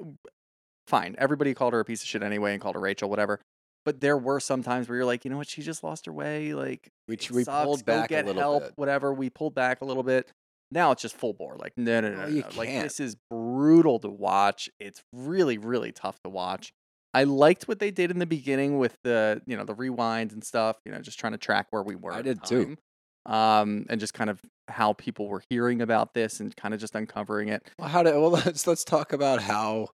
fine. 0.88 1.16
Everybody 1.18 1.54
called 1.54 1.74
her 1.74 1.80
a 1.80 1.86
piece 1.86 2.02
of 2.02 2.08
shit 2.08 2.24
anyway 2.24 2.54
and 2.54 2.62
called 2.62 2.76
her 2.76 2.82
Rachel, 2.82 3.10
whatever. 3.10 3.40
But 3.84 4.00
there 4.02 4.18
were 4.18 4.40
some 4.40 4.62
times 4.62 4.88
where 4.88 4.98
you're 4.98 5.06
like, 5.06 5.26
you 5.26 5.32
know 5.32 5.38
what? 5.38 5.48
She 5.48 5.62
just 5.64 5.84
lost 5.84 6.06
her 6.06 6.12
way. 6.14 6.54
Like, 6.54 6.92
We, 7.08 7.18
we 7.32 7.44
sucks. 7.44 7.66
pulled 7.66 7.86
Go 7.86 7.94
back 8.02 8.10
get 8.10 8.26
a 8.26 8.28
little 8.28 8.42
help, 8.42 8.64
bit. 8.64 8.74
whatever. 8.76 9.14
We 9.14 9.30
pulled 9.30 9.56
back 9.56 9.82
a 9.82 9.86
little 9.86 10.04
bit. 10.04 10.30
Now 10.74 10.92
it's 10.92 11.02
just 11.02 11.16
full 11.16 11.34
bore. 11.34 11.56
Like 11.58 11.74
no, 11.78 12.00
no, 12.00 12.12
no, 12.12 12.28
No, 12.28 12.40
no. 12.42 12.48
Like 12.56 12.70
this 12.70 13.00
is 13.00 13.16
brutal 13.30 14.00
to 14.00 14.08
watch. 14.10 14.70
It's 14.80 15.02
really, 15.12 15.58
really 15.58 15.92
tough 15.92 16.22
to 16.24 16.30
watch. 16.30 16.74
I 17.14 17.24
liked 17.26 17.68
what 17.68 17.80
they 17.80 17.92
did 17.92 18.10
in 18.12 18.20
the 18.20 18.26
beginning 18.26 18.78
with 18.78 18.98
the, 19.04 19.42
you 19.46 19.58
know, 19.58 19.66
the 19.66 19.74
rewind 19.74 20.32
and 20.32 20.44
stuff. 20.44 20.78
You 20.86 20.92
know, 20.92 21.00
just 21.00 21.20
trying 21.20 21.34
to 21.34 21.38
track 21.38 21.68
where 21.72 21.84
we 21.84 21.96
were. 21.96 22.14
I 22.14 22.22
did 22.22 22.44
too. 22.44 22.78
Um, 23.26 23.86
and 23.90 24.00
just 24.00 24.14
kind 24.14 24.30
of 24.30 24.40
how 24.68 24.94
people 24.94 25.28
were 25.28 25.44
hearing 25.50 25.82
about 25.82 26.14
this 26.14 26.40
and 26.40 26.56
kind 26.56 26.74
of 26.74 26.80
just 26.80 26.96
uncovering 26.96 27.50
it. 27.50 27.70
Well, 27.78 27.90
how 27.90 28.02
did? 28.04 28.16
Well, 28.16 28.30
let's 28.46 28.66
let's 28.66 28.84
talk 28.84 29.14
about 29.14 29.42
how 29.42 29.90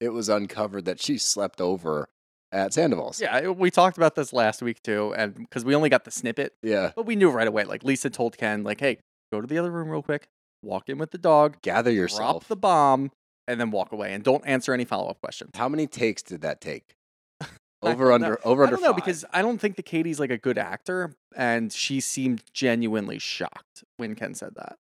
it 0.00 0.08
was 0.08 0.28
uncovered 0.28 0.86
that 0.86 1.00
she 1.00 1.18
slept 1.18 1.60
over 1.60 2.08
at 2.52 2.72
Sandoval's. 2.72 3.20
Yeah, 3.20 3.48
we 3.50 3.70
talked 3.70 3.96
about 3.98 4.16
this 4.16 4.32
last 4.32 4.62
week 4.62 4.82
too, 4.82 5.14
and 5.16 5.34
because 5.34 5.64
we 5.64 5.74
only 5.76 5.88
got 5.90 6.04
the 6.04 6.10
snippet, 6.10 6.54
Yeah. 6.62 6.90
but 6.96 7.06
we 7.06 7.14
knew 7.14 7.30
right 7.30 7.46
away. 7.46 7.64
Like 7.64 7.84
Lisa 7.84 8.10
told 8.10 8.36
Ken, 8.36 8.64
like, 8.64 8.80
"Hey, 8.80 8.98
go 9.32 9.40
to 9.40 9.46
the 9.46 9.58
other 9.58 9.70
room 9.70 9.88
real 9.88 10.02
quick, 10.02 10.26
walk 10.62 10.88
in 10.88 10.98
with 10.98 11.12
the 11.12 11.18
dog, 11.18 11.58
Gather 11.62 11.92
yourself. 11.92 12.18
drop 12.18 12.44
the 12.46 12.56
bomb, 12.56 13.12
and 13.50 13.60
then 13.60 13.70
walk 13.70 13.92
away, 13.92 14.12
and 14.14 14.22
don't 14.24 14.44
answer 14.46 14.72
any 14.72 14.84
follow 14.84 15.08
up 15.08 15.20
questions." 15.20 15.50
How 15.54 15.68
many 15.68 15.86
takes 15.86 16.22
did 16.22 16.40
that 16.42 16.60
take? 16.60 16.94
Over 17.82 18.10
don't 18.10 18.20
know. 18.20 18.26
under 18.26 18.46
over 18.46 18.62
I 18.62 18.66
under 18.66 18.76
don't 18.76 18.82
know 18.82 18.88
five. 18.92 18.96
because 18.96 19.24
I 19.32 19.40
don't 19.42 19.58
think 19.58 19.76
that 19.76 19.84
Katie's 19.86 20.20
like 20.20 20.30
a 20.30 20.36
good 20.38 20.58
actor, 20.58 21.14
and 21.36 21.72
she 21.72 22.00
seemed 22.00 22.42
genuinely 22.52 23.18
shocked 23.18 23.84
when 23.96 24.14
Ken 24.14 24.34
said 24.34 24.54
that. 24.56 24.76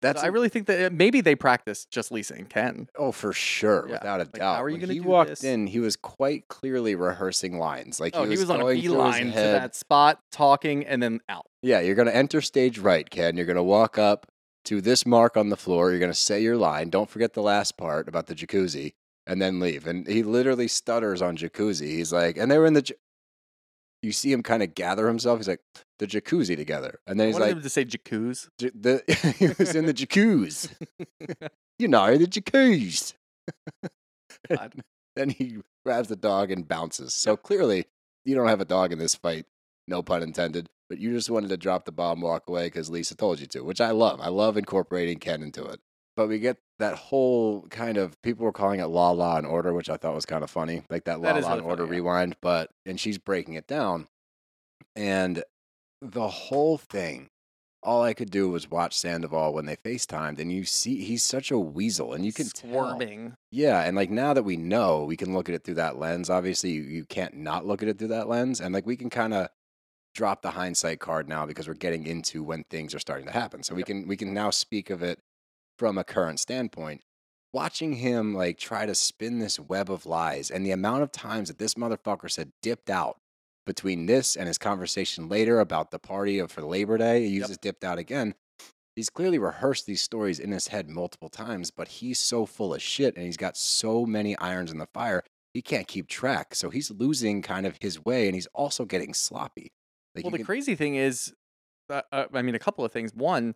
that's 0.00 0.24
I 0.24 0.26
a- 0.26 0.32
really 0.32 0.48
think 0.48 0.66
that 0.66 0.86
uh, 0.86 0.94
maybe 0.94 1.20
they 1.20 1.36
practiced 1.36 1.88
just 1.90 2.10
Lisa 2.10 2.34
and 2.34 2.48
Ken. 2.48 2.88
oh 2.98 3.12
for 3.12 3.32
sure 3.32 3.86
Yeah, 3.86 3.92
without 3.94 4.20
a 4.20 4.24
like, 4.24 4.32
doubt. 4.32 4.56
how 4.56 4.62
are 4.64 4.68
you 4.68 4.78
gonna 4.78 4.92
he 4.94 5.00
walked 5.00 5.30
this? 5.30 5.44
in, 5.44 5.68
he 5.68 5.78
was 5.78 5.94
quite 5.94 6.48
clearly 6.48 6.96
rehearsing 6.96 7.58
lines. 7.58 8.00
Like 8.00 8.16
Oh, 8.16 8.22
he 8.22 8.26
he 8.26 8.30
was, 8.32 8.40
was 8.40 8.50
on 8.50 8.56
a 8.56 8.62
going 8.64 8.80
beeline 8.80 9.26
to 9.26 9.32
that 9.38 9.76
spot, 9.76 10.18
talking, 10.32 10.84
and 10.84 11.00
then 11.00 11.20
out. 11.28 11.46
Yeah, 11.62 11.78
you're 11.78 11.94
gonna 11.94 12.10
enter 12.10 12.40
stage 12.40 12.78
right, 12.80 13.08
Ken. 13.08 13.36
You're 13.36 13.46
gonna 13.46 13.62
walk 13.62 13.96
up 13.98 14.26
to 14.64 14.80
this 14.80 15.04
mark 15.06 15.36
on 15.36 15.48
the 15.48 15.56
floor. 15.56 15.90
You're 15.90 16.00
gonna 16.00 16.14
say 16.14 16.42
your 16.42 16.56
line. 16.56 16.90
Don't 16.90 17.10
forget 17.10 17.34
the 17.34 17.42
last 17.42 17.76
part 17.76 18.08
about 18.08 18.26
the 18.26 18.34
jacuzzi, 18.34 18.94
and 19.26 19.40
then 19.40 19.60
leave. 19.60 19.86
And 19.86 20.06
he 20.06 20.22
literally 20.22 20.68
stutters 20.68 21.22
on 21.22 21.36
jacuzzi. 21.36 21.88
He's 21.88 22.12
like, 22.12 22.36
and 22.36 22.50
they 22.50 22.58
were 22.58 22.66
in 22.66 22.74
the. 22.74 22.90
You 24.02 24.10
see 24.10 24.32
him 24.32 24.42
kind 24.42 24.64
of 24.64 24.74
gather 24.74 25.06
himself. 25.06 25.38
He's 25.38 25.46
like, 25.46 25.60
the 26.00 26.06
jacuzzi 26.06 26.56
together, 26.56 26.98
and 27.06 27.20
then 27.20 27.26
I 27.26 27.30
he's 27.30 27.38
like, 27.38 27.52
him 27.52 27.62
to 27.62 27.68
say 27.70 27.84
jacuzzi. 27.84 28.48
J- 28.58 28.70
the 28.74 29.34
he 29.38 29.48
was 29.58 29.74
in 29.74 29.86
the 29.86 29.94
jacuzzi. 29.94 30.70
you 31.78 31.88
know, 31.88 32.16
the 32.16 32.26
jacuzzi. 32.26 33.14
Then 35.14 35.30
he 35.30 35.58
grabs 35.84 36.08
the 36.08 36.16
dog 36.16 36.50
and 36.50 36.66
bounces. 36.66 37.14
So 37.14 37.36
clearly, 37.36 37.84
you 38.24 38.34
don't 38.34 38.48
have 38.48 38.60
a 38.60 38.64
dog 38.64 38.92
in 38.92 38.98
this 38.98 39.14
fight. 39.14 39.46
No 39.88 40.02
pun 40.02 40.22
intended. 40.22 40.68
But 40.88 40.98
you 40.98 41.12
just 41.12 41.30
wanted 41.30 41.48
to 41.48 41.56
drop 41.56 41.84
the 41.84 41.92
bomb, 41.92 42.20
walk 42.20 42.48
away 42.48 42.66
because 42.66 42.90
Lisa 42.90 43.16
told 43.16 43.40
you 43.40 43.46
to, 43.48 43.62
which 43.62 43.80
I 43.80 43.90
love. 43.92 44.20
I 44.20 44.28
love 44.28 44.56
incorporating 44.56 45.18
Ken 45.18 45.42
into 45.42 45.64
it. 45.64 45.80
But 46.16 46.28
we 46.28 46.38
get 46.38 46.58
that 46.78 46.94
whole 46.96 47.62
kind 47.70 47.96
of 47.96 48.20
people 48.22 48.44
were 48.44 48.52
calling 48.52 48.80
it 48.80 48.86
La 48.86 49.10
La 49.10 49.38
and 49.38 49.46
Order, 49.46 49.72
which 49.72 49.88
I 49.88 49.96
thought 49.96 50.14
was 50.14 50.26
kind 50.26 50.44
of 50.44 50.50
funny, 50.50 50.82
like 50.90 51.04
that 51.04 51.22
That 51.22 51.32
La 51.32 51.38
is 51.38 51.44
La 51.44 51.50
really 51.52 51.60
and 51.62 51.70
Order 51.70 51.84
funny, 51.84 51.96
yeah. 51.96 52.02
rewind. 52.02 52.36
But 52.42 52.70
and 52.84 53.00
she's 53.00 53.16
breaking 53.16 53.54
it 53.54 53.66
down, 53.66 54.08
and 54.94 55.42
the 56.02 56.28
whole 56.28 56.76
thing 56.76 57.30
all 57.82 58.02
I 58.02 58.12
could 58.14 58.30
do 58.30 58.48
was 58.50 58.70
watch 58.70 58.96
Sandoval 58.96 59.54
when 59.54 59.66
they 59.66 59.76
FaceTimed, 59.76 60.38
and 60.38 60.52
you 60.52 60.64
see 60.64 61.02
he's 61.02 61.22
such 61.22 61.50
a 61.50 61.58
weasel, 61.58 62.12
and 62.12 62.24
you 62.24 62.32
can 62.32 62.46
tell. 62.48 62.70
squirming. 62.70 63.34
Yeah, 63.50 63.80
and 63.82 63.96
like 63.96 64.10
now 64.10 64.34
that 64.34 64.44
we 64.44 64.56
know, 64.56 65.04
we 65.04 65.16
can 65.16 65.32
look 65.34 65.48
at 65.48 65.54
it 65.54 65.64
through 65.64 65.74
that 65.74 65.98
lens. 65.98 66.30
Obviously, 66.30 66.70
you, 66.70 66.82
you 66.82 67.04
can't 67.04 67.34
not 67.34 67.66
look 67.66 67.82
at 67.82 67.88
it 67.88 67.98
through 67.98 68.08
that 68.08 68.28
lens, 68.28 68.60
and 68.60 68.74
like 68.74 68.86
we 68.86 68.96
can 68.96 69.10
kind 69.10 69.34
of 69.34 69.48
drop 70.14 70.42
the 70.42 70.50
hindsight 70.50 71.00
card 71.00 71.28
now 71.28 71.46
because 71.46 71.66
we're 71.66 71.74
getting 71.74 72.06
into 72.06 72.42
when 72.42 72.64
things 72.64 72.94
are 72.94 72.98
starting 72.98 73.26
to 73.26 73.32
happen. 73.32 73.62
So 73.62 73.74
we 73.74 73.82
can 73.82 74.06
we 74.06 74.16
can 74.16 74.34
now 74.34 74.50
speak 74.50 74.90
of 74.90 75.02
it 75.02 75.18
from 75.78 75.98
a 75.98 76.04
current 76.04 76.40
standpoint. 76.40 77.02
Watching 77.52 77.94
him 77.94 78.34
like 78.34 78.58
try 78.58 78.86
to 78.86 78.94
spin 78.94 79.38
this 79.38 79.60
web 79.60 79.90
of 79.90 80.06
lies, 80.06 80.50
and 80.50 80.64
the 80.64 80.70
amount 80.70 81.02
of 81.02 81.12
times 81.12 81.48
that 81.48 81.58
this 81.58 81.74
motherfucker 81.74 82.30
said 82.30 82.52
dipped 82.62 82.88
out 82.88 83.18
between 83.66 84.06
this 84.06 84.36
and 84.36 84.48
his 84.48 84.58
conversation 84.58 85.28
later 85.28 85.60
about 85.60 85.90
the 85.90 85.98
party 85.98 86.38
of 86.38 86.50
for 86.50 86.62
Labor 86.62 86.98
Day, 86.98 87.20
he 87.20 87.34
Yep. 87.34 87.40
uses 87.42 87.58
dipped 87.58 87.84
out 87.84 87.98
again. 87.98 88.34
He's 88.96 89.08
clearly 89.10 89.38
rehearsed 89.38 89.86
these 89.86 90.02
stories 90.02 90.38
in 90.38 90.50
his 90.50 90.68
head 90.68 90.88
multiple 90.88 91.28
times, 91.28 91.70
but 91.70 91.88
he's 91.88 92.18
so 92.18 92.44
full 92.44 92.74
of 92.74 92.82
shit 92.82 93.16
and 93.16 93.24
he's 93.24 93.36
got 93.36 93.56
so 93.56 94.04
many 94.04 94.36
irons 94.38 94.70
in 94.70 94.78
the 94.78 94.88
fire, 94.92 95.22
he 95.54 95.62
can't 95.62 95.88
keep 95.88 96.08
track. 96.08 96.54
So 96.54 96.70
he's 96.70 96.90
losing 96.90 97.40
kind 97.40 97.66
of 97.66 97.78
his 97.80 98.04
way 98.04 98.26
and 98.26 98.34
he's 98.34 98.48
also 98.48 98.84
getting 98.84 99.14
sloppy. 99.14 99.72
Like 100.14 100.24
well, 100.24 100.30
the 100.30 100.38
can- 100.38 100.46
crazy 100.46 100.74
thing 100.74 100.94
is, 100.96 101.32
uh, 101.90 102.02
uh, 102.12 102.26
I 102.32 102.42
mean, 102.42 102.54
a 102.54 102.58
couple 102.58 102.84
of 102.84 102.92
things. 102.92 103.12
One, 103.14 103.54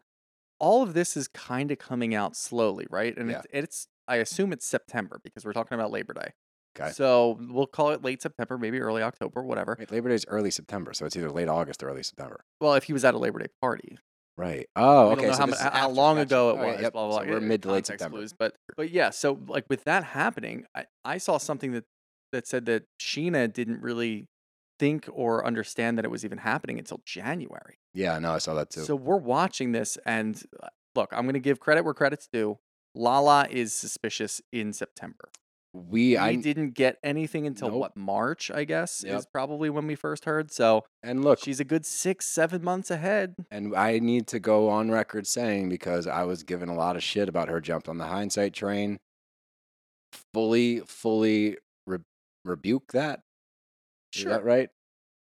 all 0.58 0.82
of 0.82 0.94
this 0.94 1.16
is 1.16 1.28
kind 1.28 1.70
of 1.70 1.78
coming 1.78 2.14
out 2.14 2.36
slowly, 2.36 2.86
right? 2.90 3.16
And 3.16 3.30
Yeah. 3.30 3.38
it's, 3.38 3.46
it's, 3.52 3.86
I 4.08 4.16
assume 4.16 4.52
it's 4.52 4.66
September 4.66 5.20
because 5.22 5.44
we're 5.44 5.52
talking 5.52 5.74
about 5.74 5.90
Labor 5.90 6.14
Day. 6.14 6.30
Okay. 6.78 6.90
So 6.92 7.38
we'll 7.50 7.66
call 7.66 7.90
it 7.90 8.02
late 8.04 8.20
September, 8.22 8.58
maybe 8.58 8.80
early 8.80 9.02
October, 9.02 9.42
whatever. 9.42 9.76
Wait, 9.78 9.90
Labor 9.90 10.10
Day 10.10 10.14
is 10.14 10.24
early 10.28 10.50
September, 10.50 10.92
so 10.92 11.06
it's 11.06 11.16
either 11.16 11.30
late 11.30 11.48
August 11.48 11.82
or 11.82 11.88
early 11.88 12.02
September. 12.02 12.40
Well, 12.60 12.74
if 12.74 12.84
he 12.84 12.92
was 12.92 13.04
at 13.04 13.14
a 13.14 13.18
Labor 13.18 13.38
Day 13.40 13.48
party, 13.60 13.98
Right. 14.38 14.66
Oh, 14.76 15.12
okay. 15.12 15.22
don't 15.22 15.38
know 15.48 15.54
so 15.56 15.62
how, 15.64 15.70
how 15.70 15.88
long 15.88 16.18
ago 16.18 16.50
it 16.50 16.58
right, 16.58 16.72
was. 16.74 16.82
yep. 16.82 16.92
Blah 16.92 17.08
blah. 17.08 17.18
So 17.20 17.24
blah. 17.24 17.34
we're 17.36 17.40
mid 17.40 17.62
to 17.62 17.72
late 17.72 17.86
September. 17.86 18.18
clues, 18.18 18.34
But 18.38 18.54
but 18.76 18.90
yeah, 18.90 19.08
so 19.08 19.40
like 19.48 19.64
with 19.70 19.84
that 19.84 20.04
happening, 20.04 20.66
I, 20.74 20.84
I 21.06 21.16
saw 21.16 21.38
something 21.38 21.72
that 21.72 21.84
that 22.32 22.46
said 22.46 22.66
that 22.66 22.84
Scheana 23.00 23.50
didn't 23.50 23.80
really 23.80 24.26
think 24.78 25.08
or 25.12 25.44
understand 25.46 25.98
that 25.98 26.04
it 26.04 26.10
was 26.10 26.24
even 26.24 26.38
happening 26.38 26.78
until 26.78 27.00
January. 27.04 27.78
Yeah, 27.94 28.18
no, 28.18 28.32
I 28.32 28.38
saw 28.38 28.54
that 28.54 28.70
too. 28.70 28.82
So 28.84 28.94
we're 28.96 29.16
watching 29.16 29.72
this, 29.72 29.96
and 30.06 30.40
uh, 30.62 30.68
look, 30.94 31.10
I'm 31.12 31.22
going 31.24 31.34
to 31.34 31.40
give 31.40 31.60
credit 31.60 31.84
where 31.84 31.94
credit's 31.94 32.28
due. 32.32 32.58
Lala 32.94 33.46
is 33.50 33.74
suspicious 33.74 34.40
in 34.52 34.72
September. 34.72 35.28
we, 35.74 35.82
We 36.10 36.16
I 36.16 36.34
didn't 36.36 36.70
get 36.70 36.96
anything 37.04 37.46
until 37.46 37.68
Nope. 37.68 37.78
what 37.80 37.96
March, 37.96 38.50
I 38.50 38.64
guess, 38.64 39.04
Yep. 39.06 39.18
is 39.18 39.26
probably 39.26 39.68
when 39.68 39.86
we 39.86 39.94
first 39.94 40.24
heard. 40.24 40.50
So 40.50 40.84
and 41.02 41.22
look, 41.22 41.38
she's 41.42 41.60
a 41.60 41.64
good 41.64 41.84
six, 41.84 42.24
seven 42.26 42.64
months 42.64 42.90
ahead. 42.90 43.34
and 43.50 43.76
I 43.76 43.98
need 43.98 44.26
to 44.28 44.38
go 44.40 44.70
on 44.70 44.90
record 44.90 45.26
saying 45.26 45.68
because 45.68 46.06
I 46.06 46.22
was 46.24 46.42
given 46.42 46.70
a 46.70 46.74
lot 46.74 46.96
of 46.96 47.02
shit 47.02 47.28
about 47.28 47.48
her 47.50 47.60
jumped 47.60 47.88
on 47.88 47.98
the 47.98 48.06
hindsight 48.06 48.54
train. 48.54 48.98
Fully, 50.32 50.80
fully 50.80 51.58
re- 51.86 51.98
rebuke 52.44 52.92
that. 52.92 53.20
Is 54.14 54.24
that 54.24 54.44
right? 54.44 54.70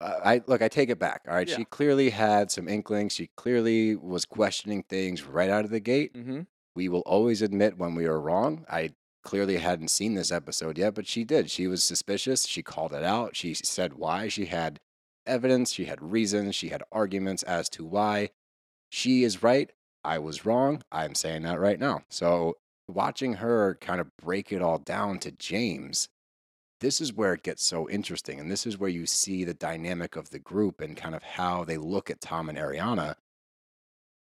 Uh, 0.01 0.21
I 0.25 0.43
look. 0.47 0.63
I 0.63 0.69
take 0.69 0.91
it 0.91 0.99
back. 0.99 1.23
All 1.27 1.35
right. 1.35 1.49
Yeah. 1.49 1.57
She 1.57 1.65
clearly 1.65 2.11
had 2.11 2.51
some 2.51 2.69
inklings. 2.69 3.13
She 3.13 3.31
clearly 3.37 3.97
was 3.97 4.25
questioning 4.25 4.85
things 4.85 5.25
right 5.25 5.51
out 5.51 5.65
of 5.65 5.71
the 5.71 5.81
gate. 5.81 6.15
Mm-hmm. 6.15 6.43
We 6.77 6.89
will 6.89 7.01
always 7.01 7.43
admit 7.43 7.79
when 7.79 7.95
we 7.95 8.07
are 8.07 8.21
wrong. 8.21 8.65
I 8.71 8.91
clearly 9.25 9.57
hadn't 9.57 9.89
seen 9.89 10.15
this 10.15 10.31
episode 10.31 10.79
yet, 10.79 10.95
but 10.95 11.07
she 11.07 11.25
did. 11.25 11.51
She 11.51 11.67
was 11.67 11.83
suspicious. 11.83 12.47
She 12.47 12.63
called 12.63 12.93
it 12.93 13.03
out. 13.03 13.35
She 13.35 13.55
said 13.55 13.95
why. 13.95 14.29
She 14.29 14.47
had 14.47 14.79
evidence. 15.27 15.73
She 15.73 15.87
had 15.87 16.01
reasons. 16.01 16.55
She 16.55 16.69
had 16.69 16.83
arguments 16.93 17.43
as 17.43 17.69
to 17.71 17.85
why. 17.85 18.31
She 18.91 19.25
is 19.25 19.43
right. 19.43 19.71
I 20.05 20.19
was 20.19 20.47
wrong. 20.47 20.83
I'm 20.93 21.15
saying 21.15 21.43
that 21.43 21.59
right 21.59 21.79
now. 21.79 22.03
So 22.09 22.57
watching 22.89 23.35
her 23.35 23.77
kind 23.81 24.01
of 24.01 24.17
break 24.17 24.53
it 24.53 24.63
all 24.63 24.79
down 24.79 25.19
to 25.19 25.33
James, 25.33 26.09
this 26.81 27.01
is 27.01 27.13
where 27.13 27.33
it 27.35 27.43
gets 27.43 27.65
so 27.65 27.89
interesting. 27.89 28.39
And 28.41 28.51
this 28.51 28.67
is 28.67 28.79
where 28.79 28.91
you 28.91 29.05
see 29.07 29.45
the 29.45 29.55
dynamic 29.55 30.17
of 30.17 30.31
the 30.31 30.39
group 30.39 30.81
and 30.81 30.97
kind 30.97 31.15
of 31.15 31.23
how 31.23 31.65
they 31.65 31.77
look 31.77 32.11
at 32.11 32.21
Tom 32.21 32.49
and 32.49 32.57
Ariana. 32.59 33.17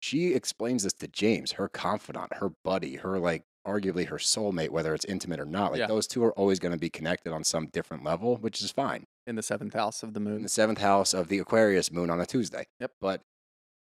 She 0.00 0.32
explains 0.34 0.82
this 0.84 0.94
to 0.94 1.08
James, 1.08 1.52
her 1.52 1.68
confidant, 1.68 2.34
her 2.36 2.50
buddy, 2.64 2.96
her 2.96 3.18
like 3.18 3.44
arguably 3.66 4.06
her 4.08 4.16
soulmate, 4.16 4.70
whether 4.70 4.94
it's 4.94 5.04
intimate 5.04 5.38
or 5.38 5.44
not. 5.44 5.72
Like 5.72 5.80
Yeah. 5.80 5.86
those 5.86 6.06
two 6.06 6.24
are 6.24 6.32
always 6.32 6.58
going 6.58 6.72
to 6.72 6.78
be 6.78 6.88
connected 6.88 7.32
on 7.32 7.44
some 7.44 7.66
different 7.66 8.02
level, 8.04 8.36
which 8.38 8.62
is 8.62 8.70
fine 8.70 9.04
In 9.26 9.36
the 9.36 9.42
seventh 9.42 9.74
house 9.74 10.02
of 10.02 10.14
the 10.14 10.20
moon. 10.20 10.36
in 10.36 10.42
the 10.42 10.48
seventh 10.48 10.78
house 10.78 11.12
of 11.12 11.28
the 11.28 11.38
Aquarius 11.38 11.92
moon 11.92 12.08
on 12.08 12.20
a 12.20 12.24
Tuesday. 12.26 12.64
Yep. 12.80 12.92
But 13.00 13.20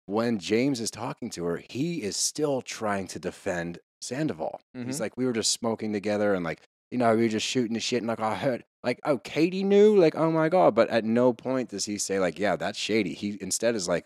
when 0.05 0.39
James 0.39 0.79
is 0.79 0.89
talking 0.91 1.29
to 1.31 1.43
her, 1.45 1.57
he 1.69 2.01
is 2.03 2.15
still 2.15 2.61
trying 2.61 3.07
to 3.07 3.19
defend 3.19 3.79
Sandoval. 4.01 4.61
He's 4.73 4.97
Mhm. 4.97 4.99
like, 5.01 5.17
we 5.17 5.25
were 5.25 5.33
just 5.33 5.51
smoking 5.51 5.91
together 5.91 6.33
and 6.33 6.45
like, 6.45 6.61
you 6.91 6.97
know, 6.97 7.15
we 7.15 7.23
were 7.23 7.27
just 7.29 7.45
shooting 7.45 7.73
the 7.73 7.79
shit 7.79 7.99
and 8.01 8.07
like 8.07 8.19
I 8.19 8.35
heard 8.35 8.63
like, 8.83 8.99
oh, 9.03 9.17
Katie 9.17 9.63
knew, 9.63 9.95
like, 9.97 10.15
oh 10.15 10.31
my 10.31 10.47
God. 10.49 10.75
But 10.75 10.89
at 10.89 11.03
no 11.03 11.33
point 11.33 11.69
does 11.69 11.85
he 11.85 11.97
say, 11.97 12.19
like, 12.19 12.37
yeah, 12.37 12.55
that's 12.55 12.77
shady. 12.77 13.13
He 13.13 13.37
instead 13.41 13.75
is 13.75 13.87
like 13.87 14.05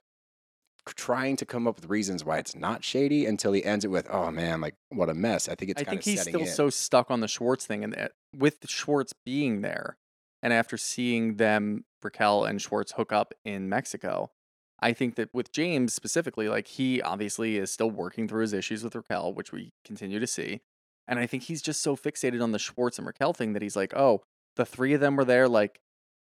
trying 0.96 1.36
to 1.36 1.46
come 1.46 1.68
up 1.68 1.76
with 1.76 1.90
reasons 1.90 2.24
why 2.24 2.38
it's 2.38 2.56
not 2.56 2.84
shady 2.84 3.26
until 3.26 3.52
he 3.52 3.64
ends 3.64 3.86
it 3.86 3.90
with, 3.90 4.08
oh 4.10 4.32
man, 4.32 4.62
like 4.62 4.76
what 4.90 5.10
a 5.10 5.14
mess. 5.14 5.48
I 5.50 5.56
think 5.56 5.72
it's 5.72 5.82
I 5.82 5.86
kind 5.86 6.04
think 6.04 6.18
of 6.18 6.24
he's 6.24 6.28
still 6.30 6.42
in. 6.42 6.48
so 6.48 6.70
stuck 6.70 7.12
on 7.12 7.20
the 7.20 7.28
Schwartz 7.28 7.66
thing, 7.66 7.84
and 7.84 7.94
that- 7.94 8.14
with 8.36 8.58
Schwartz 8.68 9.14
being 9.26 9.62
there, 9.62 9.98
and 10.42 10.54
after 10.54 10.78
seeing 10.78 11.36
them, 11.36 11.86
Raquel 12.02 12.46
and 12.46 12.62
Schwartz 12.62 12.94
hook 12.94 13.12
up 13.12 13.34
in 13.44 13.68
Mexico, 13.70 14.32
I 14.80 14.94
think 14.94 15.16
that 15.16 15.30
with 15.34 15.52
James 15.52 15.94
specifically, 15.94 16.48
like 16.48 16.68
he 16.68 17.02
obviously 17.02 17.58
is 17.58 17.72
still 17.72 17.92
working 17.92 18.28
through 18.28 18.42
his 18.42 18.54
issues 18.54 18.84
with 18.84 18.96
Raquel, 18.96 19.34
which 19.34 19.52
we 19.52 19.74
continue 19.84 20.20
to 20.20 20.28
see, 20.28 20.62
and 21.10 21.20
I 21.20 21.26
think 21.28 21.44
he's 21.44 21.62
just 21.62 21.82
so 21.82 21.98
fixated 21.98 22.42
on 22.42 22.54
the 22.54 22.60
Schwartz 22.60 22.98
and 22.98 23.06
Raquel 23.06 23.34
thing 23.34 23.52
that 23.54 23.62
he's 23.62 23.76
like, 23.76 23.94
oh, 23.96 24.22
the 24.56 24.66
three 24.66 24.94
of 24.94 25.02
them 25.02 25.18
were 25.18 25.26
there, 25.26 25.50
like 25.50 25.80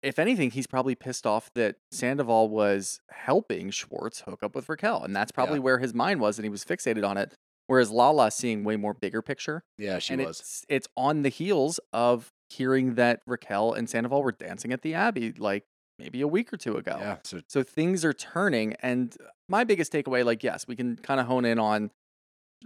if 0.01 0.17
anything, 0.17 0.51
he's 0.51 0.65
probably 0.65 0.95
pissed 0.95 1.27
off 1.27 1.49
that 1.55 1.75
Sandoval 1.91 2.47
was 2.49 3.01
helping 3.11 3.69
Schwartz 3.69 4.21
hook 4.21 4.41
up 4.41 4.55
with 4.55 4.69
Raquel, 4.69 5.03
and 5.03 5.13
that's 5.15 5.31
probably 5.31 5.59
where 5.59 5.77
his 5.79 5.93
mind 5.93 6.21
was, 6.21 6.37
and 6.39 6.45
he 6.45 6.49
was 6.49 6.63
fixated 6.63 7.05
on 7.07 7.17
it. 7.17 7.33
Whereas 7.67 7.91
Lala 7.91 8.31
seeing 8.31 8.63
way 8.63 8.77
more 8.77 8.93
bigger 8.95 9.21
picture, 9.21 9.61
Yeah, 9.77 9.99
she 9.99 10.13
and 10.13 10.23
was. 10.25 10.39
it's 10.39 10.65
it's 10.69 10.87
on 10.97 11.21
the 11.23 11.29
heels 11.29 11.79
of 11.93 12.29
hearing 12.49 12.95
that 12.95 13.19
Raquel 13.27 13.73
and 13.73 13.87
Sandoval 13.89 14.23
were 14.23 14.31
dancing 14.31 14.71
at 14.73 14.81
the 14.81 14.93
Abbey 14.95 15.33
like 15.33 15.65
maybe 15.99 16.21
a 16.21 16.27
week 16.27 16.51
or 16.53 16.57
two 16.57 16.77
ago. 16.77 16.95
Yeah, 16.99 17.17
so 17.23 17.41
So 17.47 17.61
things 17.61 18.03
are 18.05 18.13
turning, 18.13 18.73
and 18.81 19.15
my 19.49 19.65
biggest 19.65 19.91
takeaway, 19.91 20.23
like, 20.23 20.43
yes, 20.43 20.65
we 20.67 20.75
can 20.77 20.95
kind 20.95 21.19
of 21.19 21.25
hone 21.27 21.43
in 21.45 21.59
on 21.59 21.91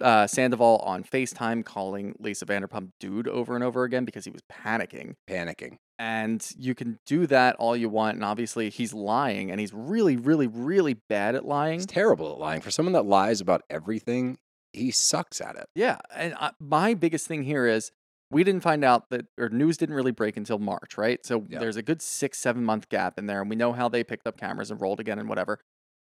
uh, 0.01 0.27
Sandoval 0.27 0.77
on 0.77 1.03
FaceTime 1.03 1.63
calling 1.65 2.15
Lisa 2.19 2.45
Vanderpump 2.45 2.89
dude 2.99 3.27
over 3.27 3.55
and 3.55 3.63
over 3.63 3.83
again 3.83 4.05
because 4.05 4.25
he 4.25 4.31
was 4.31 4.41
panicking. 4.51 5.13
panicking. 5.29 5.77
And 5.99 6.45
you 6.57 6.73
can 6.75 6.99
do 7.05 7.27
that 7.27 7.55
all 7.57 7.77
you 7.77 7.87
want, 7.89 8.15
and 8.15 8.25
obviously 8.25 8.69
he's 8.69 8.93
lying, 8.93 9.51
and 9.51 9.59
he's 9.59 9.73
really, 9.73 10.15
really, 10.17 10.47
really 10.47 10.95
bad 11.07 11.35
at 11.35 11.45
lying. 11.45 11.75
He's 11.79 11.85
terrible 11.85 12.31
at 12.33 12.39
lying. 12.39 12.61
For 12.61 12.71
someone 12.71 12.93
that 12.93 13.05
lies 13.05 13.39
about 13.39 13.61
everything, 13.69 14.37
he 14.73 14.89
sucks 14.91 15.39
at 15.39 15.55
it. 15.55 15.67
Yeah, 15.75 15.99
and 16.15 16.33
I, 16.39 16.51
my 16.59 16.93
biggest 16.95 17.27
thing 17.27 17.43
here 17.43 17.67
is 17.67 17.91
we 18.31 18.43
didn't 18.43 18.61
find 18.61 18.83
out 18.83 19.11
that 19.11 19.27
or 19.39 19.49
news 19.49 19.77
didn't 19.77 19.93
really 19.95 20.11
break 20.11 20.35
until 20.35 20.57
March, 20.57 20.97
right? 20.97 21.23
So 21.23 21.45
Yeah. 21.47 21.59
there's 21.59 21.75
a 21.77 21.83
good 21.83 22.01
six, 22.01 22.39
seven 22.39 22.63
month 22.65 22.89
gap 22.89 23.19
in 23.19 23.27
there, 23.27 23.39
and 23.41 23.49
we 23.49 23.55
know 23.55 23.73
how 23.73 23.87
they 23.87 24.03
picked 24.03 24.25
up 24.25 24.37
cameras 24.37 24.71
and 24.71 24.81
rolled 24.81 24.99
again 24.99 25.19
and 25.19 25.29
whatever. 25.29 25.59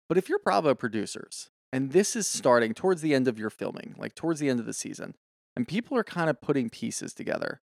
But 0.08 0.18
if 0.18 0.30
you're 0.30 0.40
Bravo 0.40 0.74
producers 0.74 1.50
and 1.72 1.92
this 1.92 2.16
is 2.16 2.28
starting 2.28 2.74
towards 2.74 3.02
the 3.02 3.14
end 3.14 3.28
of 3.28 3.40
your 3.40 3.50
filming, 3.50 3.96
like 3.98 4.16
towards 4.16 4.40
the 4.40 4.50
end 4.50 4.60
of 4.60 4.66
the 4.66 4.74
season, 4.74 5.16
and 5.56 5.68
people 5.68 5.98
are 5.98 6.04
kind 6.04 6.30
of 6.30 6.42
putting 6.42 6.70
pieces 6.70 7.14
together, 7.14 7.62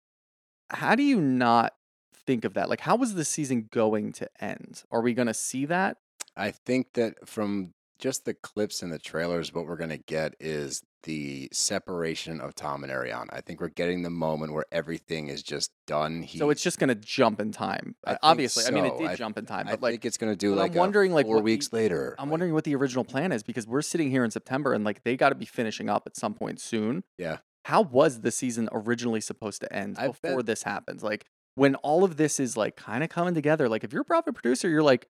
how 0.70 0.96
do 0.96 1.04
you 1.04 1.22
not 1.22 1.74
think 2.13 2.46
of 2.46 2.54
that? 2.54 2.70
Like, 2.70 2.82
how 2.82 2.96
was 2.96 3.13
the 3.13 3.26
season 3.26 3.70
going 3.72 4.12
to 4.13 4.30
end? 4.39 4.84
Are 4.91 5.02
we 5.02 5.13
going 5.13 5.28
to 5.28 5.34
see 5.34 5.65
that? 5.65 5.98
I 6.36 6.52
think 6.52 6.93
that 6.93 7.28
from 7.28 7.74
just 7.99 8.25
the 8.25 8.33
clips 8.33 8.81
and 8.81 8.91
the 8.91 8.99
trailers, 8.99 9.53
what 9.53 9.65
we're 9.67 9.75
going 9.77 9.89
to 9.89 9.97
get 9.97 10.36
is 10.39 10.81
the 11.03 11.47
separation 11.51 12.41
of 12.41 12.53
Tom 12.55 12.83
and 12.83 12.91
Ariana. 12.91 13.27
I 13.31 13.41
think 13.41 13.62
we're 13.62 13.69
getting 13.69 14.01
the 14.03 14.10
moment 14.10 14.53
where 14.53 14.65
everything 14.71 15.27
is 15.27 15.41
just 15.43 15.71
done. 15.86 16.21
He, 16.23 16.38
so 16.38 16.49
it's 16.49 16.62
just 16.63 16.79
going 16.79 16.89
to 16.89 16.95
jump 16.95 17.39
in 17.39 17.51
time. 17.51 17.95
I 18.05 18.13
Uh, 18.13 18.17
Obviously, 18.23 18.65
I 18.65 18.71
mean, 18.71 18.86
it 18.86 18.97
did 18.97 19.07
I- 19.07 19.15
jump 19.15 19.38
in 19.38 19.45
time, 19.45 19.67
I 19.67 19.71
like, 19.71 19.81
think 19.93 20.05
it's 20.05 20.17
going 20.17 20.31
to 20.33 20.38
do 20.38 20.51
but 20.55 20.62
I'm 20.62 20.67
like 20.69 20.75
a 20.75 20.79
wondering, 20.79 21.12
like, 21.13 21.25
four 21.25 21.36
what 21.36 21.41
the- 21.41 21.43
weeks 21.45 21.71
later. 21.71 22.15
I'm 22.19 22.25
like, 22.27 22.31
wondering 22.31 22.53
what 22.53 22.63
the 22.63 22.75
original 22.75 23.03
plan 23.03 23.31
is 23.31 23.43
because 23.43 23.65
we're 23.67 23.81
sitting 23.81 24.12
here 24.12 24.23
in 24.25 24.31
September 24.31 24.73
and 24.73 24.83
like 24.83 25.03
they 25.03 25.15
got 25.15 25.29
to 25.29 25.36
be 25.36 25.45
finishing 25.45 25.89
up 25.89 26.03
at 26.07 26.15
some 26.17 26.33
point 26.33 26.60
soon. 26.60 27.03
Yeah. 27.17 27.38
How 27.65 27.81
was 27.81 28.21
the 28.21 28.31
season 28.31 28.69
originally 28.71 29.21
supposed 29.21 29.62
to 29.62 29.73
end 29.73 29.97
I 29.99 30.07
before 30.07 30.38
bet- 30.38 30.45
this 30.45 30.63
happens? 30.63 31.03
Like 31.03 31.25
when 31.55 31.75
all 31.75 32.03
of 32.03 32.17
this 32.17 32.39
is 32.39 32.55
like 32.57 32.75
kind 32.75 33.03
of 33.03 33.10
coming 33.10 33.33
together, 33.33 33.67
like 33.69 33.83
if 33.83 33.91
you're 33.93 34.03
a 34.03 34.05
profit 34.05 34.33
producer, 34.36 34.69
you're 34.69 34.83
like, 34.83 35.07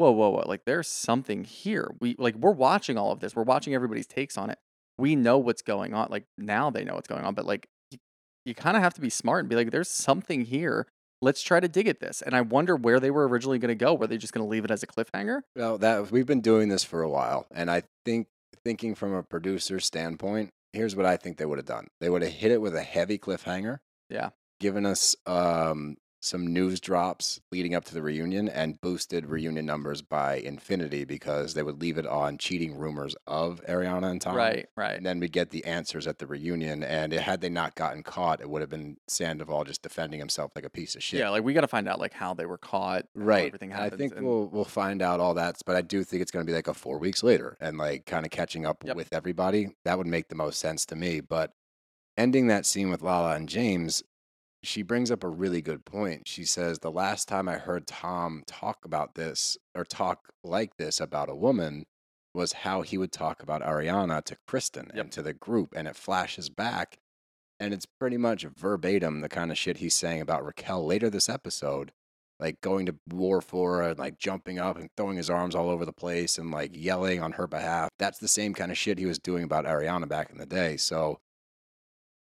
whoa, 0.00 0.10
whoa, 0.12 0.30
whoa, 0.30 0.44
like 0.46 0.64
there's 0.64 0.88
something 0.88 1.44
here. 1.44 1.92
We 2.00 2.16
like 2.18 2.34
we're 2.34 2.52
watching 2.52 2.96
all 2.96 3.12
of 3.12 3.20
this. 3.20 3.36
We're 3.36 3.42
watching 3.42 3.74
everybody's 3.74 4.06
takes 4.06 4.38
on 4.38 4.48
it. 4.48 4.58
We 4.96 5.14
know 5.14 5.36
what's 5.36 5.60
going 5.60 5.92
on. 5.92 6.08
Like 6.10 6.24
now 6.38 6.70
they 6.70 6.84
know 6.84 6.94
what's 6.94 7.06
going 7.06 7.22
on, 7.22 7.34
but 7.34 7.44
like 7.44 7.68
you, 7.90 7.98
you 8.46 8.54
kind 8.54 8.78
of 8.78 8.82
have 8.82 8.94
to 8.94 9.02
be 9.02 9.10
smart 9.10 9.40
and 9.40 9.48
be 9.50 9.56
like, 9.56 9.70
there's 9.70 9.90
something 9.90 10.46
here. 10.46 10.86
Let's 11.20 11.42
try 11.42 11.60
to 11.60 11.68
dig 11.68 11.86
at 11.86 12.00
this. 12.00 12.22
And 12.22 12.34
I 12.34 12.40
wonder 12.40 12.76
where 12.76 12.98
they 12.98 13.10
were 13.10 13.28
originally 13.28 13.58
going 13.58 13.68
to 13.68 13.74
go. 13.74 13.92
Were 13.92 14.06
they 14.06 14.16
just 14.16 14.32
going 14.32 14.44
to 14.44 14.48
leave 14.48 14.64
it 14.64 14.70
as 14.70 14.82
a 14.82 14.86
cliffhanger? 14.86 15.42
Well, 15.54 15.76
that 15.76 16.10
we've 16.10 16.26
been 16.26 16.40
doing 16.40 16.70
this 16.70 16.82
for 16.82 17.02
a 17.02 17.10
while, 17.10 17.46
and 17.50 17.70
I 17.70 17.82
think 18.06 18.28
thinking 18.64 18.94
from 18.94 19.12
a 19.12 19.22
producer's 19.22 19.84
standpoint, 19.84 20.48
here's 20.72 20.96
what 20.96 21.04
I 21.04 21.18
think 21.18 21.36
they 21.36 21.44
would 21.44 21.58
have 21.58 21.66
done. 21.66 21.88
They 22.00 22.08
would 22.08 22.22
have 22.22 22.32
hit 22.32 22.52
it 22.52 22.62
with 22.62 22.74
a 22.74 22.82
heavy 22.82 23.18
cliffhanger. 23.18 23.80
Yeah. 24.08 24.30
Given 24.60 24.86
us 24.86 25.14
um, 25.26 25.96
some 26.22 26.46
news 26.46 26.80
drops 26.80 27.40
leading 27.50 27.74
up 27.74 27.84
to 27.86 27.94
the 27.94 28.02
reunion 28.02 28.48
and 28.48 28.78
boosted 28.80 29.24
mm-hmm. 29.24 29.32
reunion 29.32 29.66
numbers 29.66 30.02
by 30.02 30.34
infinity 30.36 31.04
because 31.04 31.54
they 31.54 31.62
would 31.62 31.80
leave 31.80 31.96
it 31.96 32.06
on 32.06 32.36
cheating 32.36 32.76
rumors 32.76 33.16
of 33.26 33.62
Ariana 33.66 34.10
and 34.10 34.20
Tom. 34.20 34.36
Right, 34.36 34.68
right. 34.76 34.96
And 34.96 35.06
then 35.06 35.18
we 35.18 35.28
get 35.28 35.50
the 35.50 35.64
answers 35.64 36.06
at 36.06 36.18
the 36.18 36.26
reunion, 36.26 36.82
and 36.82 37.14
it, 37.14 37.22
had 37.22 37.40
they 37.40 37.48
not 37.48 37.74
gotten 37.74 38.02
caught, 38.02 38.42
it 38.42 38.50
would 38.50 38.60
have 38.60 38.68
been 38.68 38.98
Sandoval 39.08 39.64
just 39.64 39.82
defending 39.82 40.20
himself 40.20 40.52
like 40.54 40.64
a 40.64 40.70
piece 40.70 40.94
of 40.94 41.02
shit. 41.02 41.20
Yeah, 41.20 41.30
like 41.30 41.42
we 41.42 41.54
got 41.54 41.62
to 41.62 41.68
find 41.68 41.88
out 41.88 41.98
like 41.98 42.12
how 42.12 42.34
they 42.34 42.46
were 42.46 42.58
caught, 42.58 43.06
Right. 43.14 43.46
Everything 43.46 43.72
And 43.72 43.80
I 43.80 43.90
think 43.90 44.14
and- 44.14 44.26
we'll 44.26 44.46
we'll 44.48 44.64
find 44.64 45.00
out 45.00 45.20
all 45.20 45.34
that, 45.34 45.56
but 45.64 45.74
I 45.74 45.80
do 45.80 46.04
think 46.04 46.20
it's 46.20 46.30
going 46.30 46.44
to 46.44 46.50
be 46.50 46.54
like 46.54 46.68
a 46.68 46.74
four 46.74 46.98
weeks 46.98 47.22
later 47.22 47.56
and 47.60 47.78
like 47.78 48.04
kind 48.04 48.26
of 48.26 48.30
catching 48.30 48.66
up 48.66 48.84
Yep. 48.84 48.96
with 48.96 49.08
everybody. 49.12 49.68
That 49.84 49.96
would 49.96 50.06
make 50.06 50.28
the 50.28 50.34
most 50.34 50.58
sense 50.58 50.84
to 50.86 50.96
me. 50.96 51.20
But 51.20 51.52
ending 52.16 52.48
that 52.48 52.66
scene 52.66 52.90
with 52.90 53.02
Lala 53.02 53.36
and 53.36 53.48
James, 53.48 54.02
she 54.62 54.82
brings 54.82 55.10
up 55.10 55.24
a 55.24 55.28
really 55.28 55.62
good 55.62 55.84
point. 55.84 56.28
She 56.28 56.44
says 56.44 56.78
the 56.78 56.90
last 56.90 57.28
time 57.28 57.48
I 57.48 57.56
heard 57.56 57.86
Tom 57.86 58.42
talk 58.46 58.84
about 58.84 59.14
this 59.14 59.56
or 59.74 59.84
talk 59.84 60.32
like 60.44 60.76
this 60.76 61.00
about 61.00 61.30
a 61.30 61.34
woman 61.34 61.84
was 62.34 62.52
how 62.52 62.82
he 62.82 62.96
would 62.98 63.12
talk 63.12 63.42
about 63.42 63.62
Ariana 63.62 64.22
to 64.24 64.36
Kristen 64.46 64.90
Yep. 64.94 65.04
and 65.04 65.12
to 65.12 65.22
the 65.22 65.32
group, 65.32 65.72
and 65.74 65.88
it 65.88 65.96
flashes 65.96 66.48
back. 66.50 66.98
And 67.58 67.74
it's 67.74 67.86
pretty 67.86 68.16
much 68.16 68.44
verbatim 68.44 69.20
the 69.20 69.28
kind 69.28 69.50
of 69.50 69.58
shit 69.58 69.78
he's 69.78 69.94
saying 69.94 70.20
about 70.22 70.44
Raquel 70.44 70.84
later 70.86 71.10
this 71.10 71.28
episode 71.28 71.92
like 72.38 72.58
going 72.62 72.86
to 72.86 72.94
war 73.06 73.42
for 73.42 73.76
her 73.76 73.90
and 73.90 73.98
like 73.98 74.18
jumping 74.18 74.58
up 74.58 74.78
and 74.78 74.88
throwing 74.96 75.18
his 75.18 75.28
arms 75.28 75.54
all 75.54 75.68
over 75.68 75.84
the 75.84 75.92
place 75.92 76.38
and 76.38 76.50
like 76.50 76.70
yelling 76.74 77.22
on 77.22 77.32
her 77.32 77.46
behalf. 77.46 77.90
That's 77.98 78.18
the 78.18 78.28
same 78.28 78.54
kind 78.54 78.70
of 78.70 78.78
shit 78.78 78.98
he 78.98 79.04
was 79.04 79.18
doing 79.18 79.44
about 79.44 79.66
Ariana 79.66 80.08
back 80.08 80.30
in 80.30 80.38
the 80.38 80.46
day. 80.46 80.78
So 80.78 81.20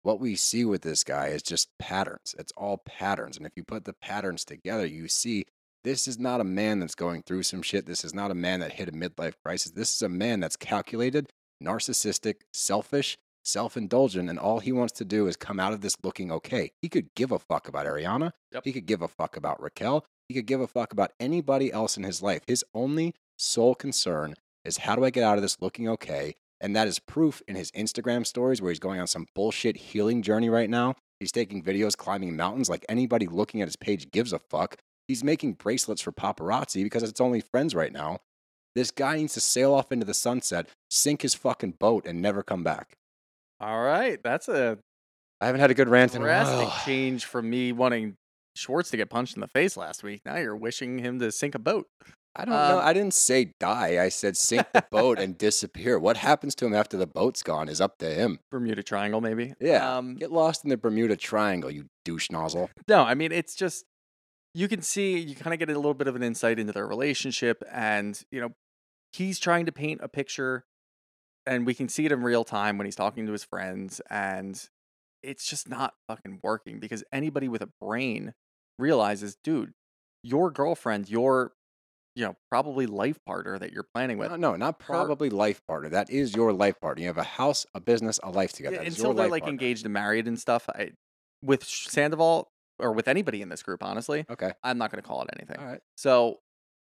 what 0.03 0.19
we 0.19 0.35
see 0.35 0.63
with 0.63 0.81
this 0.81 1.03
guy 1.03 1.27
is 1.27 1.41
just 1.43 1.69
patterns. 1.79 2.35
It's 2.37 2.53
all 2.55 2.77
patterns. 2.77 3.37
And 3.37 3.45
if 3.45 3.53
you 3.55 3.63
put 3.63 3.85
the 3.85 3.93
patterns 3.93 4.45
together, 4.45 4.85
you 4.85 5.07
see 5.07 5.45
this 5.83 6.07
is 6.07 6.19
not 6.19 6.41
a 6.41 6.45
man 6.45 6.79
that's 6.79 6.95
going 6.95 7.23
through 7.23 7.43
some 7.43 7.61
shit. 7.61 7.85
This 7.85 8.03
is 8.03 8.13
not 8.13 8.31
a 8.31 8.35
man 8.35 8.59
that 8.59 8.73
hit 8.73 8.89
a 8.89 8.91
midlife 8.91 9.35
crisis. 9.43 9.71
This 9.71 9.95
is 9.95 10.01
a 10.01 10.09
man 10.09 10.39
that's 10.39 10.55
calculated, 10.55 11.29
narcissistic, 11.63 12.41
selfish, 12.53 13.17
self 13.43 13.77
indulgent, 13.77 14.29
and 14.29 14.37
all 14.37 14.59
he 14.59 14.71
wants 14.71 14.93
to 14.93 15.05
do 15.05 15.27
is 15.27 15.37
come 15.37 15.59
out 15.59 15.73
of 15.73 15.81
this 15.81 15.95
looking 16.03 16.31
okay. 16.31 16.71
He 16.81 16.89
could 16.89 17.13
give 17.15 17.31
a 17.31 17.39
fuck 17.39 17.67
about 17.67 17.85
Ariana. 17.85 18.31
Yep. 18.51 18.63
He 18.65 18.73
could 18.73 18.85
give 18.85 19.01
a 19.01 19.07
fuck 19.07 19.37
about 19.37 19.61
Raquel. 19.61 20.05
He 20.27 20.35
could 20.35 20.45
give 20.45 20.59
a 20.59 20.67
fuck 20.67 20.91
about 20.91 21.13
anybody 21.19 21.71
else 21.71 21.95
in 21.95 22.03
his 22.03 22.21
life. 22.21 22.41
His 22.47 22.65
only 22.73 23.13
sole 23.37 23.75
concern 23.75 24.35
is 24.65 24.77
how 24.77 24.95
do 24.95 25.05
I 25.05 25.09
get 25.09 25.23
out 25.23 25.37
of 25.37 25.41
this 25.41 25.61
looking 25.61 25.87
okay? 25.89 26.35
And 26.59 26.75
that 26.75 26.87
is 26.87 26.99
proof 26.99 27.41
in 27.47 27.55
his 27.55 27.71
Instagram 27.71 28.25
stories 28.25 28.61
where 28.61 28.71
he's 28.71 28.79
going 28.79 28.99
on 28.99 29.07
some 29.07 29.27
bullshit 29.35 29.77
healing 29.77 30.21
journey 30.21 30.49
right 30.49 30.69
now. 30.69 30.95
He's 31.19 31.31
taking 31.31 31.63
videos 31.63 31.95
climbing 31.95 32.35
mountains 32.35 32.69
like 32.69 32.85
anybody 32.89 33.27
looking 33.27 33.61
at 33.61 33.67
his 33.67 33.75
page 33.75 34.11
gives 34.11 34.33
a 34.33 34.39
fuck. 34.39 34.77
He's 35.07 35.23
making 35.23 35.53
bracelets 35.53 36.01
for 36.01 36.11
paparazzi 36.11 36.83
because 36.83 37.03
it's 37.03 37.21
only 37.21 37.41
friends 37.41 37.73
right 37.73 37.93
now. 37.93 38.19
This 38.75 38.91
guy 38.91 39.17
needs 39.17 39.33
to 39.33 39.41
sail 39.41 39.73
off 39.73 39.91
into 39.91 40.05
the 40.05 40.13
sunset, 40.13 40.67
sink 40.89 41.23
his 41.23 41.33
fucking 41.33 41.75
boat, 41.79 42.05
and 42.05 42.21
never 42.21 42.43
come 42.43 42.63
back. 42.63 42.93
All 43.59 43.81
right, 43.81 44.21
that's 44.21 44.47
a 44.47 44.77
I 45.41 45.45
haven't 45.45 45.61
had 45.61 45.71
a 45.71 45.75
good 45.75 45.89
rant 45.89 46.15
in 46.15 46.21
a 46.21 46.25
drastic 46.25 46.67
while. 46.67 46.77
change 46.85 47.25
from 47.25 47.49
me 47.49 47.71
wanting 47.71 48.15
Schwartz 48.55 48.89
to 48.91 48.97
get 48.97 49.09
punched 49.09 49.35
in 49.35 49.41
the 49.41 49.47
face 49.47 49.77
last 49.77 50.03
week. 50.03 50.21
Now 50.25 50.37
you're 50.37 50.55
wishing 50.55 50.99
him 50.99 51.19
to 51.19 51.31
sink 51.31 51.55
a 51.55 51.59
boat. 51.59 51.87
I 52.37 52.45
don't 52.45 52.53
know. 52.53 52.77
Um, 52.79 52.85
I 52.85 52.93
didn't 52.93 53.15
say 53.15 53.53
die. 53.59 54.03
I 54.03 54.09
said 54.09 54.37
sink 54.37 54.67
the 54.71 54.85
boat 54.91 55.19
and 55.19 55.37
disappear. 55.37 55.97
What 55.97 56.17
happens 56.17 56.53
to 56.55 56.65
him 56.65 56.73
after 56.73 56.95
the 56.95 57.07
boat's 57.07 57.41
gone 57.41 57.67
is 57.67 57.81
up 57.81 57.97
to 57.97 58.13
him. 58.13 58.39
Bermuda 58.51 58.83
Triangle, 58.83 59.21
maybe. 59.21 59.55
Yeah. 59.59 59.97
Um, 59.97 60.15
Get 60.15 60.31
lost 60.31 60.63
in 60.63 60.69
the 60.69 60.77
Bermuda 60.77 61.15
Triangle, 61.15 61.71
you 61.71 61.85
douche 62.05 62.29
nozzle. 62.29 62.69
No, 62.87 63.03
I 63.03 63.15
mean 63.15 63.31
it's 63.31 63.55
just 63.55 63.85
you 64.53 64.67
can 64.67 64.81
see 64.81 65.17
you 65.17 65.35
kind 65.35 65.53
of 65.53 65.59
get 65.59 65.69
a 65.69 65.75
little 65.75 65.93
bit 65.93 66.07
of 66.07 66.15
an 66.15 66.23
insight 66.23 66.59
into 66.59 66.73
their 66.73 66.87
relationship, 66.87 67.63
and 67.71 68.21
you 68.31 68.39
know 68.39 68.49
he's 69.11 69.39
trying 69.39 69.65
to 69.65 69.71
paint 69.71 70.01
a 70.03 70.07
picture, 70.07 70.65
and 71.45 71.65
we 71.65 71.73
can 71.73 71.89
see 71.89 72.05
it 72.05 72.11
in 72.11 72.21
real 72.21 72.43
time 72.43 72.77
when 72.77 72.85
he's 72.85 72.95
talking 72.95 73.25
to 73.25 73.31
his 73.31 73.43
friends, 73.43 73.99
and 74.09 74.69
it's 75.23 75.47
just 75.47 75.67
not 75.67 75.93
fucking 76.07 76.39
working 76.43 76.79
because 76.79 77.03
anybody 77.11 77.47
with 77.47 77.61
a 77.61 77.69
brain 77.81 78.33
realizes, 78.77 79.35
dude, 79.43 79.73
your 80.23 80.51
girlfriend, 80.51 81.09
your 81.09 81.53
you 82.17 82.25
know 82.25 82.35
probably 82.49 82.87
life 82.87 83.19
partner 83.25 83.59
that 83.59 83.71
you're 83.71 83.87
planning 83.93 84.17
with, 84.17 84.31
No, 84.31 84.35
no, 84.37 84.55
not 84.55 84.79
probably 84.79 85.29
life 85.29 85.61
partner. 85.67 85.89
That 85.89 86.09
is 86.09 86.35
your 86.35 86.51
life 86.51 86.79
partner. 86.81 87.01
You 87.01 87.07
have 87.07 87.17
a 87.19 87.23
house, 87.23 87.65
a 87.75 87.79
business, 87.79 88.19
a 88.23 88.31
life 88.31 88.53
together. 88.53 88.77
That 88.77 88.87
is 88.87 88.95
until 88.95 89.11
your 89.11 89.13
they're 89.15 89.25
life 89.25 89.31
like 89.31 89.41
partner. 89.43 89.53
engaged 89.53 89.85
and 89.85 89.93
married 89.93 90.27
and 90.27 90.39
stuff. 90.39 90.67
I, 90.69 90.91
with 91.43 91.63
Sandoval 91.63 92.49
or 92.79 92.91
with 92.91 93.07
anybody 93.07 93.41
in 93.43 93.49
this 93.49 93.61
group, 93.61 93.83
honestly, 93.83 94.25
Okay. 94.29 94.51
I'm 94.63 94.77
not 94.79 94.91
going 94.91 95.01
to 95.01 95.07
call 95.07 95.21
it 95.21 95.29
anything. 95.37 95.57
All 95.59 95.65
right. 95.65 95.81
So, 95.95 96.39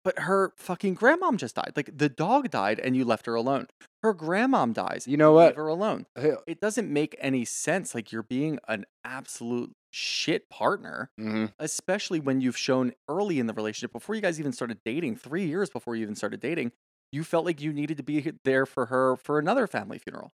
but 0.04 0.20
her 0.20 0.52
fucking 0.58 0.98
grandmom 0.98 1.38
just 1.38 1.55
died. 1.55 1.72
Like 1.76 1.97
the 1.97 2.10
dog 2.10 2.49
died 2.49 2.80
and 2.80 2.95
you 2.97 3.05
left 3.05 3.26
her 3.26 3.36
alone. 3.36 3.68
Her 4.04 4.14
grandmom 4.14 4.74
dies. 4.74 5.08
You 5.08 5.18
know 5.18 5.34
what? 5.34 5.49
leave 5.49 5.56
her 5.58 5.68
alone. 5.68 6.08
It 6.47 6.60
doesn't 6.60 6.91
make 6.91 7.16
any 7.20 7.45
sense. 7.45 7.93
Like 7.93 8.12
you're 8.12 8.24
being 8.24 8.60
an 8.68 8.86
absolute 9.04 9.72
shit 9.91 10.49
partner, 10.49 11.12
hmm 11.18 11.45
especially 11.60 12.20
when 12.20 12.41
you've 12.41 12.58
shown 12.58 12.93
early 13.08 13.38
in 13.39 13.45
the 13.45 13.54
relationship 13.54 13.91
before 13.91 14.16
you 14.16 14.22
guys 14.22 14.39
even 14.39 14.54
started 14.54 14.80
dating, 14.84 15.18
three 15.18 15.45
years 15.45 15.70
before 15.70 15.95
you 15.95 16.02
even 16.04 16.16
started 16.16 16.39
dating, 16.39 16.72
you 17.12 17.24
felt 17.24 17.45
like 17.45 17.62
you 17.62 17.72
needed 17.74 17.97
to 17.97 18.04
be 18.04 18.32
there 18.43 18.66
for 18.66 18.88
her 18.88 19.16
for 19.18 19.38
another 19.38 19.68
family 19.68 19.99
funeral. 19.99 20.32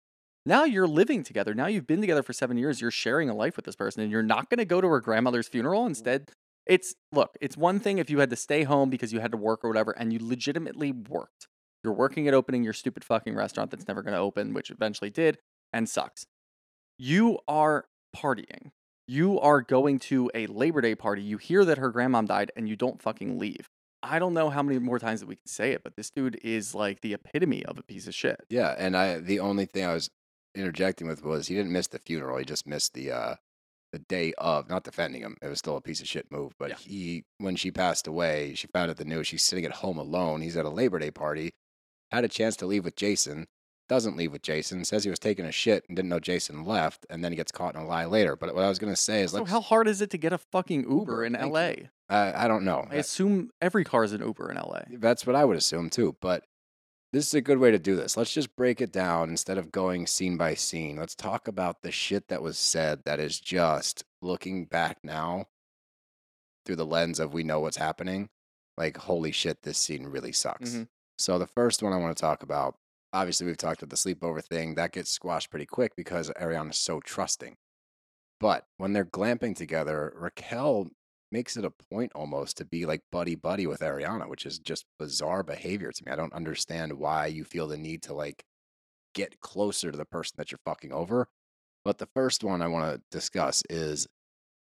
Now 0.45 0.65
you're 0.65 0.87
living 0.87 1.23
together. 1.23 1.53
Now 1.53 1.67
you've 1.67 1.87
been 1.87 2.01
together 2.01 2.23
for 2.23 2.33
seven 2.33 2.57
years. 2.57 2.81
You're 2.81 2.91
sharing 2.91 3.29
a 3.29 3.35
life 3.35 3.55
with 3.55 3.65
this 3.65 3.75
person, 3.75 4.01
and 4.01 4.11
you're 4.11 4.23
not 4.23 4.49
going 4.49 4.57
to 4.57 4.65
go 4.65 4.81
to 4.81 4.87
her 4.87 4.99
grandmother's 4.99 5.47
funeral. 5.47 5.85
Instead, 5.85 6.31
It's 6.65 6.95
look, 7.11 7.37
it's 7.41 7.55
one 7.57 7.79
thing 7.79 7.97
if 7.97 8.09
you 8.09 8.19
had 8.19 8.29
to 8.29 8.35
stay 8.35 8.63
home 8.63 8.89
because 8.89 9.13
you 9.13 9.19
had 9.19 9.31
to 9.31 9.37
work 9.37 9.63
or 9.63 9.69
whatever, 9.69 9.91
and 9.91 10.11
you 10.11 10.19
legitimately 10.21 10.91
worked. 10.91 11.47
You're 11.83 11.93
working 11.93 12.27
at 12.27 12.33
opening 12.33 12.63
your 12.63 12.73
stupid 12.73 13.03
fucking 13.03 13.35
restaurant 13.35 13.71
that's 13.71 13.87
never 13.87 14.01
going 14.01 14.13
to 14.13 14.19
open, 14.19 14.53
which 14.53 14.69
eventually 14.71 15.09
did 15.09 15.37
and 15.71 15.87
sucks. 15.89 16.25
You 16.97 17.39
are 17.47 17.85
partying. 18.15 18.71
You 19.07 19.39
are 19.39 19.61
going 19.61 19.99
to 19.99 20.31
a 20.33 20.47
Labor 20.47 20.79
Day 20.81 20.95
party. 20.95 21.21
You 21.21 21.37
hear 21.37 21.65
that 21.65 21.77
her 21.77 21.91
grandmom 21.91 22.27
died 22.27 22.51
and 22.55 22.69
you 22.69 22.75
don't 22.75 23.01
fucking 23.01 23.37
leave. 23.37 23.67
I 24.01 24.19
don't 24.19 24.33
know 24.33 24.49
how 24.49 24.61
many 24.63 24.79
more 24.79 24.99
times 24.99 25.19
that 25.21 25.27
we 25.27 25.35
can 25.35 25.47
say 25.47 25.71
it, 25.71 25.81
but 25.83 25.95
this 25.95 26.09
dude 26.09 26.39
is 26.43 26.75
like 26.75 27.01
the 27.01 27.13
epitome 27.13 27.65
of 27.65 27.77
a 27.79 27.83
piece 27.83 28.07
of 28.07 28.13
shit. 28.15 28.37
Yeah, 28.49 28.75
and 28.77 28.95
I 28.97 29.19
the 29.19 29.39
only 29.39 29.65
thing 29.65 29.85
I 29.85 29.93
was 29.93 30.09
interjecting 30.55 31.07
with 31.07 31.23
was 31.23 31.47
he 31.47 31.55
didn't 31.55 31.71
miss 31.71 31.87
the 31.87 31.99
funeral. 31.99 32.37
He 32.37 32.45
just 32.45 32.67
missed 32.67 32.93
the 32.93 33.11
uh 33.11 33.35
the 33.93 33.99
day 33.99 34.33
of. 34.37 34.69
Not 34.69 34.83
defending 34.83 35.21
him. 35.21 35.37
It 35.41 35.47
was 35.47 35.59
still 35.59 35.77
a 35.77 35.81
piece 35.81 36.01
of 36.01 36.07
shit 36.07 36.31
move. 36.31 36.53
But 36.59 36.69
Yeah. 36.71 36.75
he 36.79 37.23
when 37.39 37.55
she 37.55 37.71
passed 37.71 38.07
away, 38.07 38.53
she 38.55 38.67
found 38.67 38.89
out 38.91 38.97
the 38.97 39.05
news. 39.05 39.27
She's 39.27 39.43
sitting 39.43 39.65
at 39.65 39.71
home 39.71 39.97
alone. 39.97 40.41
He's 40.41 40.57
at 40.57 40.65
a 40.65 40.69
Labor 40.69 40.99
Day 40.99 41.11
party. 41.11 41.51
Had 42.13 42.23
a 42.23 42.29
chance 42.29 42.55
to 42.57 42.65
leave 42.65 42.85
with 42.85 42.95
Jason. 42.95 43.47
Doesn't 43.89 44.15
leave 44.15 44.31
with 44.31 44.43
Jason. 44.43 44.85
Says 44.85 45.03
he 45.03 45.09
was 45.09 45.19
taking 45.19 45.45
a 45.45 45.51
shit 45.51 45.83
and 45.87 45.95
didn't 45.95 46.09
know 46.09 46.19
Jason 46.19 46.63
left, 46.63 47.05
and 47.09 47.23
then 47.23 47.31
he 47.31 47.35
gets 47.35 47.51
caught 47.51 47.75
in 47.75 47.81
a 47.81 47.85
lie 47.85 48.05
later. 48.05 48.35
But 48.35 48.53
what 48.55 48.63
I 48.63 48.69
was 48.69 48.79
gonna 48.79 48.95
say 48.95 49.23
is, 49.23 49.31
So 49.31 49.45
how 49.45 49.61
hard 49.61 49.87
is 49.87 49.99
it 50.01 50.09
to 50.11 50.17
get 50.17 50.31
a 50.31 50.37
fucking 50.37 50.89
Uber, 50.89 51.25
in. 51.25 51.33
LA? 51.33 51.73
I, 52.09 52.45
I 52.45 52.47
don't 52.47 52.63
know. 52.65 52.85
I 52.89 52.95
assume 52.95 53.49
every 53.61 53.83
car 53.83 54.03
is 54.03 54.13
an 54.13 54.21
Uber 54.21 54.51
in 54.51 54.57
LA. 54.57 54.81
That's 54.99 55.25
what 55.25 55.35
I 55.35 55.43
would 55.43 55.57
assume 55.57 55.89
too. 55.89 56.15
But 56.21 56.45
this 57.11 57.27
is 57.27 57.33
a 57.33 57.41
good 57.41 57.57
way 57.57 57.71
to 57.71 57.79
do 57.79 57.95
this. 57.95 58.15
Let's 58.15 58.33
just 58.33 58.55
break 58.55 58.79
it 58.79 58.91
down 58.91 59.29
instead 59.29 59.57
of 59.57 59.71
going 59.71 60.07
scene 60.07 60.37
by 60.37 60.53
scene. 60.53 60.95
Let's 60.97 61.15
talk 61.15 61.47
about 61.47 61.81
the 61.81 61.91
shit 61.91 62.27
that 62.29 62.41
was 62.41 62.57
said 62.57 63.01
that 63.05 63.19
is 63.19 63.39
just 63.39 64.03
looking 64.21 64.65
back 64.65 64.99
now 65.03 65.47
through 66.65 66.77
the 66.77 66.85
lens 66.85 67.19
of 67.19 67.33
we 67.33 67.43
know 67.43 67.59
what's 67.59 67.77
happening. 67.77 68.29
Like, 68.77 68.97
holy 68.97 69.31
shit, 69.31 69.63
this 69.63 69.77
scene 69.77 70.05
really 70.07 70.31
sucks. 70.31 70.71
Mhm. 70.71 70.87
So, 71.17 71.37
the 71.37 71.47
first 71.47 71.83
one 71.83 71.93
I 71.93 71.97
want 71.97 72.15
to 72.15 72.21
talk 72.21 72.43
about 72.43 72.75
obviously, 73.13 73.45
we've 73.45 73.57
talked 73.57 73.81
about 73.81 73.91
the 73.91 73.95
sleepover 73.95 74.43
thing. 74.43 74.75
That 74.75 74.91
gets 74.91 75.11
squashed 75.11 75.51
pretty 75.51 75.67
quick 75.67 75.95
because 75.95 76.31
Ariana's 76.31 76.79
so 76.79 76.99
trusting. 76.99 77.55
But 78.39 78.65
when 78.77 78.91
they're 78.91 79.05
glamping 79.05 79.55
together, 79.55 80.11
Raquel 80.17 80.87
makes 81.31 81.55
it 81.55 81.65
a 81.65 81.71
point 81.91 82.11
almost 82.13 82.57
to 82.57 82.65
be 82.65 82.85
like 82.85 83.01
buddy 83.11 83.35
buddy 83.35 83.65
with 83.67 83.79
Ariana, 83.79 84.27
which 84.27 84.45
is 84.45 84.59
just 84.59 84.85
bizarre 84.99 85.43
behavior 85.43 85.91
to 85.91 86.03
me. 86.05 86.11
I 86.11 86.15
don't 86.15 86.33
understand 86.33 86.93
why 86.93 87.27
you 87.27 87.43
feel 87.43 87.67
the 87.67 87.77
need 87.77 88.03
to 88.03 88.13
like 88.13 88.43
get 89.15 89.39
closer 89.39 89.91
to 89.91 89.97
the 89.97 90.05
person 90.05 90.35
that 90.37 90.51
you're 90.51 90.59
fucking 90.65 90.91
over. 90.91 91.27
But 91.85 91.99
the 91.99 92.09
first 92.13 92.43
one 92.43 92.61
I 92.61 92.67
want 92.67 92.95
to 92.95 93.01
discuss 93.11 93.63
is 93.69 94.07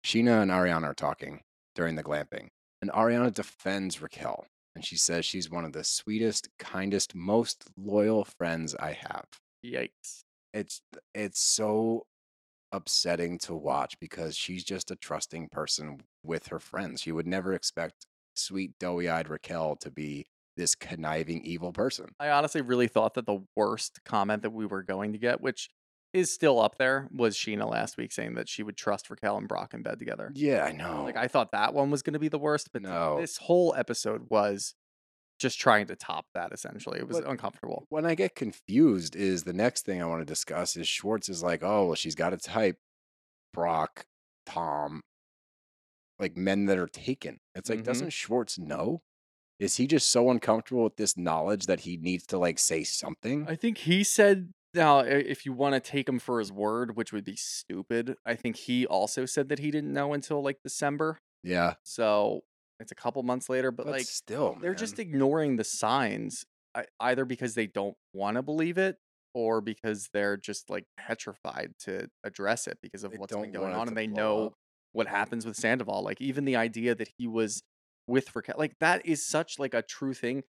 Scheana 0.06 0.42
and 0.42 0.52
Ariana 0.52 0.86
are 0.86 0.94
talking 0.94 1.42
during 1.76 1.96
the 1.96 2.04
glamping, 2.04 2.50
and 2.82 2.92
Ariana 2.92 3.34
defends 3.34 4.02
Raquel. 4.02 4.46
And 4.76 4.86
she 4.86 4.96
says 4.96 5.26
she's 5.26 5.50
one 5.50 5.66
of 5.66 5.74
the 5.74 5.84
sweetest, 5.84 6.50
kindest, 6.58 7.14
most 7.14 7.66
loyal 7.78 8.26
friends 8.26 8.76
I 8.76 8.94
have 8.94 9.26
Yikes. 9.66 10.24
it's 10.54 10.82
it's 11.14 11.42
so 11.42 12.06
upsetting 12.72 13.38
to 13.40 13.54
watch 13.54 14.00
because 14.00 14.36
she's 14.36 14.64
just 14.64 14.92
a 14.92 14.96
trusting 14.96 15.50
person 15.50 16.00
with 16.24 16.48
her 16.48 16.60
friends. 16.60 17.06
You 17.06 17.16
would 17.16 17.28
never 17.28 17.54
expect 17.54 18.06
sweet 18.34 18.72
doughy-eyed 18.80 19.30
Raquel 19.30 19.76
to 19.78 19.92
be 19.92 20.26
this 20.56 20.76
conniving 20.76 21.44
evil 21.44 21.74
person. 21.74 22.08
I 22.20 22.30
honestly 22.30 22.62
really 22.62 22.88
thought 22.88 23.16
that 23.16 23.26
the 23.26 23.44
worst 23.56 24.00
comment 24.06 24.44
that 24.44 24.52
we 24.52 24.66
were 24.66 24.84
going 24.84 25.12
to 25.14 25.18
get, 25.18 25.42
which 25.42 25.70
is 26.14 26.34
still 26.34 26.60
up 26.60 26.78
there, 26.78 27.08
was 27.14 27.36
Scheana 27.36 27.70
last 27.70 27.98
week 27.98 28.12
saying 28.12 28.34
that 28.36 28.50
she 28.50 28.64
would 28.64 28.76
trust 28.78 29.10
Raquel 29.10 29.38
and 29.38 29.48
Brock 29.48 29.74
in 29.74 29.82
bed 29.82 29.98
together. 30.00 30.32
Yeah, 30.36 30.66
I 30.66 30.72
know. 30.72 31.04
Like 31.04 31.16
I 31.16 31.28
thought 31.28 31.52
that 31.52 31.74
one 31.74 31.90
was 31.90 32.02
going 32.02 32.14
to 32.14 32.20
be 32.20 32.28
the 32.28 32.38
worst, 32.40 32.70
but 32.74 32.82
No. 32.82 33.20
this 33.22 33.38
whole 33.38 33.74
episode 33.78 34.28
was 34.30 34.76
just 35.40 35.60
trying 35.60 35.88
to 35.88 35.96
top 35.96 36.26
that. 36.34 36.52
Essentially, 36.52 37.00
it 37.00 37.08
was 37.08 37.16
What- 37.18 37.28
uncomfortable. 37.28 37.86
when 37.90 38.06
I 38.06 38.16
get 38.16 38.36
confused 38.36 39.16
is 39.16 39.44
the 39.44 39.54
next 39.54 39.86
thing 39.86 40.02
I 40.02 40.06
want 40.06 40.22
to 40.22 40.26
discuss 40.26 40.76
is 40.76 40.88
Schwartz 40.88 41.30
is 41.30 41.42
like, 41.42 41.64
oh, 41.64 41.86
well, 41.88 41.96
she's 41.96 42.16
got 42.16 42.32
to 42.32 42.38
type 42.38 42.78
Brock, 43.54 44.06
Tom, 44.46 45.02
like 46.20 46.38
men 46.38 46.66
that 46.66 46.78
are 46.78 46.88
taken. 46.88 47.40
It's 47.56 47.70
like, 47.70 47.80
Mhm. 47.80 47.84
doesn't 47.86 48.10
Schwartz 48.12 48.60
know? 48.60 49.02
Is 49.60 49.78
he 49.78 49.88
just 49.88 50.10
so 50.10 50.30
uncomfortable 50.30 50.84
with 50.84 50.96
this 50.98 51.16
knowledge 51.18 51.68
that 51.68 51.82
he 51.82 51.98
needs 51.98 52.26
to 52.28 52.38
like 52.38 52.58
say 52.60 52.84
something? 52.84 53.48
I 53.48 53.56
think 53.56 53.80
he 53.80 54.04
said 54.04 54.54
now 54.74 55.00
i- 55.00 55.06
if 55.06 55.46
you 55.46 55.54
want 55.54 55.74
to 55.76 55.80
take 55.80 56.08
him 56.08 56.20
for 56.20 56.40
his 56.40 56.52
word, 56.52 56.96
which 56.96 57.12
would 57.14 57.24
be 57.26 57.36
stupid. 57.36 58.16
I 58.26 58.36
think 58.36 58.56
he 58.56 58.86
also 58.86 59.26
said 59.26 59.50
that 59.50 59.60
he 59.60 59.72
didn't 59.72 59.94
know 59.94 60.14
until 60.14 60.42
like 60.42 60.60
December. 60.64 61.18
yeah, 61.44 61.76
So 61.84 62.42
it's 62.80 62.92
a 62.92 62.96
couple 62.96 63.22
months 63.24 63.50
later, 63.50 63.72
but, 63.72 63.86
but 63.86 63.92
like 63.92 64.06
still, 64.06 64.56
they're 64.62 64.74
just 64.74 64.98
man. 64.98 65.08
ignoring 65.08 65.56
the 65.58 65.64
signs 65.64 66.46
either 67.00 67.26
because 67.26 67.54
they 67.56 67.68
don't 67.68 67.96
want 68.14 68.36
to 68.38 68.42
believe 68.42 68.78
it 68.78 68.98
or 69.34 69.62
because 69.62 70.10
they're 70.14 70.38
just 70.38 70.70
like 70.70 70.86
petrified 70.98 71.74
to 71.80 72.08
address 72.24 72.68
it 72.68 72.78
because 72.82 73.04
of 73.04 73.12
They 73.12 73.18
what's 73.18 73.36
been 73.36 73.52
don't 73.52 73.52
going 73.52 73.72
want 73.72 73.76
it 73.76 73.80
on 73.80 73.86
to 73.88 73.90
and 73.90 73.98
they 73.98 74.08
blow 74.08 74.16
know 74.16 74.46
up. 74.48 74.54
what 74.94 75.08
happens 75.08 75.46
with 75.46 75.56
Sandoval. 75.58 76.04
Like 76.04 76.22
even 76.22 76.46
the 76.46 76.56
idea 76.56 76.96
that 76.96 77.10
he 77.18 77.28
was 77.28 77.62
with 78.08 78.36
Raquel, 78.36 78.56
like 78.58 78.78
that 78.80 79.06
is 79.06 79.26
such 79.26 79.60
like 79.60 79.74
a 79.74 79.82
true 79.82 80.14
thing. 80.14 80.44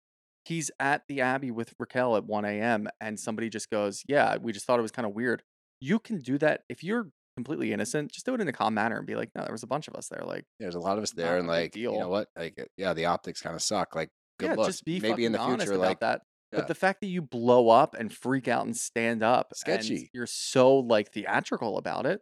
He's 0.44 0.72
at 0.80 1.04
the 1.08 1.22
Abbey 1.22 1.52
with 1.52 1.74
Raquel 1.80 2.16
at 2.18 2.26
1 2.26 2.46
a.m. 2.46 2.88
and 3.00 3.20
somebody 3.20 3.50
just 3.50 3.70
goes, 3.70 4.04
Yeah, 4.08 4.38
we 4.42 4.52
just 4.52 4.66
thought 4.66 4.80
it 4.80 4.82
was 4.82 4.92
kind 4.92 5.06
of 5.06 5.14
weird. 5.14 5.44
You 5.80 6.00
can 6.00 6.20
do 6.20 6.38
that 6.40 6.62
if 6.70 6.84
you're 6.84 7.10
completely 7.38 7.72
innocent, 7.74 8.12
just 8.12 8.26
do 8.26 8.34
it 8.34 8.42
in 8.42 8.48
a 8.48 8.52
calm 8.54 8.74
manner 8.74 8.98
and 8.98 9.06
be 9.06 9.16
like, 9.16 9.30
No, 9.36 9.44
there 9.44 9.52
was 9.52 9.64
a 9.64 9.68
bunch 9.68 9.88
of 9.88 9.96
us 9.96 10.08
there. 10.10 10.24
Like, 10.26 10.46
There's 10.60 10.76
a 10.76 10.80
lot 10.80 10.98
of 10.98 11.04
us 11.04 11.12
there, 11.12 11.38
and 11.38 11.48
like, 11.48 11.76
you 11.76 11.92
know 11.92 12.10
what? 12.10 12.28
Like, 12.36 12.58
yeah, 12.78 12.94
the 12.94 13.06
optics 13.06 13.42
kind 13.42 13.56
of 13.56 13.62
suck. 13.62 13.96
Like, 13.96 14.10
good 14.40 14.50
yeah, 14.50 14.56
luck. 14.56 14.68
just 14.68 14.84
be 14.84 15.00
Maybe 15.00 15.26
in 15.26 15.32
the 15.32 15.40
future, 15.40 15.74
about 15.74 15.80
like, 15.80 16.00
that. 16.00 16.22
yeah. 16.52 16.60
But 16.60 16.68
the 16.68 16.76
fact 16.76 17.02
that 17.02 17.08
you 17.08 17.22
blow 17.22 17.70
up 17.70 17.96
and 17.98 18.12
freak 18.12 18.48
out 18.48 18.66
and 18.66 18.76
stand 18.76 19.22
up, 19.24 19.48
and 19.52 19.58
Sketchy. 19.58 20.10
you're 20.14 20.26
so 20.28 20.78
like 20.78 21.12
theatrical 21.14 21.78
about 21.78 22.06
it. 22.06 22.22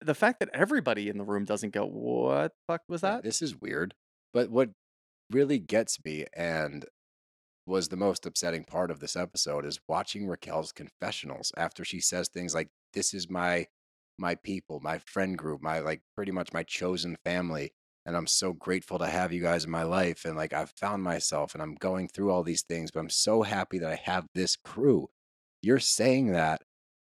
The 0.00 0.14
fact 0.14 0.40
that 0.40 0.48
everybody 0.54 1.08
in 1.08 1.18
the 1.18 1.24
room 1.24 1.44
doesn't 1.44 1.72
go, 1.74 1.84
"What 1.84 2.52
the 2.52 2.72
fuck 2.72 2.82
was 2.88 3.00
that?" 3.02 3.22
This 3.22 3.42
is 3.42 3.56
weird. 3.56 3.94
But 4.32 4.50
what 4.50 4.70
really 5.30 5.58
gets 5.58 6.02
me 6.04 6.24
and 6.36 6.84
was 7.68 7.88
the 7.88 7.96
most 7.96 8.26
upsetting 8.26 8.64
part 8.64 8.90
of 8.90 9.00
this 9.00 9.16
episode 9.16 9.64
is 9.66 9.80
watching 9.88 10.26
Raquel's 10.26 10.72
confessionals 10.72 11.52
after 11.56 11.84
she 11.84 12.00
says 12.00 12.28
things 12.28 12.54
like, 12.54 12.70
This 12.94 13.14
is 13.14 13.28
my 13.30 13.66
my 14.18 14.34
people, 14.34 14.80
my 14.80 14.98
friend 14.98 15.38
group, 15.38 15.62
my 15.62 15.78
like 15.80 16.02
pretty 16.16 16.32
much 16.32 16.52
my 16.52 16.62
chosen 16.64 17.16
family. 17.24 17.72
And 18.06 18.16
I'm 18.16 18.26
so 18.26 18.52
grateful 18.52 18.98
to 18.98 19.06
have 19.06 19.32
you 19.32 19.42
guys 19.42 19.64
in 19.64 19.70
my 19.70 19.82
life. 19.84 20.24
And 20.24 20.36
like 20.36 20.52
I've 20.52 20.70
found 20.72 21.02
myself 21.02 21.54
and 21.54 21.62
I'm 21.62 21.74
going 21.74 22.08
through 22.08 22.30
all 22.32 22.42
these 22.42 22.62
things, 22.62 22.90
but 22.90 23.00
I'm 23.00 23.10
so 23.10 23.42
happy 23.42 23.78
that 23.78 23.90
I 23.92 23.96
have 23.96 24.26
this 24.34 24.56
crew. 24.56 25.08
You're 25.62 25.78
saying 25.80 26.28
that 26.32 26.62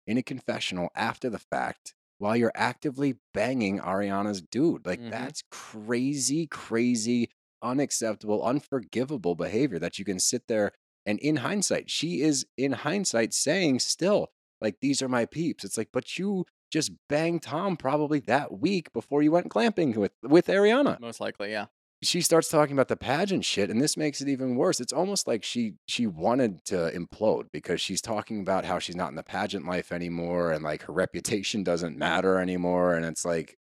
in 0.08 0.18
a 0.18 0.24
confessional 0.24 0.90
after 0.96 1.30
the 1.30 1.40
fact 1.40 1.94
while 2.18 2.36
you're 2.36 2.52
actively 2.56 3.16
banging 3.34 3.80
Ariana's 3.80 4.42
dude. 4.42 4.86
Like 4.86 5.02
Mhm. 5.02 5.10
that's 5.10 5.44
crazy, 5.52 6.48
crazy, 6.48 7.30
unacceptable, 7.66 8.44
unforgivable 8.44 9.36
behavior 9.36 9.80
that 9.80 10.00
you 10.00 10.06
can 10.06 10.20
sit 10.20 10.48
there 10.48 10.72
and 11.06 11.20
in 11.20 11.38
hindsight, 11.38 11.90
she 11.90 12.22
is 12.22 12.46
in 12.58 12.72
hindsight 12.72 13.34
saying 13.34 13.80
still, 13.80 14.32
like, 14.60 14.80
these 14.82 15.02
are 15.02 15.10
my 15.10 15.26
peeps. 15.26 15.64
It's 15.64 15.78
like, 15.78 15.90
but 15.94 16.18
you 16.18 16.46
just 16.72 16.92
banged 17.08 17.44
Tom 17.44 17.78
probably 17.78 18.20
that 18.22 18.60
week 18.60 18.92
before 18.92 19.22
you 19.22 19.32
went 19.32 19.50
clamping 19.50 19.94
with 19.94 20.12
with 20.24 20.48
Ariana 20.48 21.00
Most 21.00 21.22
likely, 21.22 21.52
yeah. 21.52 21.68
she 22.02 22.22
starts 22.22 22.50
talking 22.50 22.74
about 22.74 22.88
the 22.88 22.98
pageant 22.98 23.46
shit 23.46 23.70
and 23.70 23.80
this 23.80 23.96
makes 23.96 24.20
it 24.20 24.28
even 24.28 24.56
worse 24.56 24.80
it's 24.80 24.92
almost 24.92 25.28
like 25.28 25.44
she 25.44 25.76
she 25.88 26.08
wanted 26.08 26.66
to 26.66 26.92
implode 26.94 27.46
because 27.54 27.80
she's 27.80 28.02
talking 28.02 28.42
about 28.42 28.66
how 28.66 28.80
she's 28.80 28.96
not 28.96 29.10
in 29.10 29.16
the 29.16 29.24
pageant 29.24 29.66
life 29.66 29.92
anymore 29.92 30.52
and 30.52 30.64
like 30.64 30.82
her 30.82 30.92
reputation 30.92 31.64
doesn't 31.64 31.98
matter 31.98 32.40
anymore 32.40 32.96
and 32.96 33.06
it's 33.06 33.24
like 33.24 33.58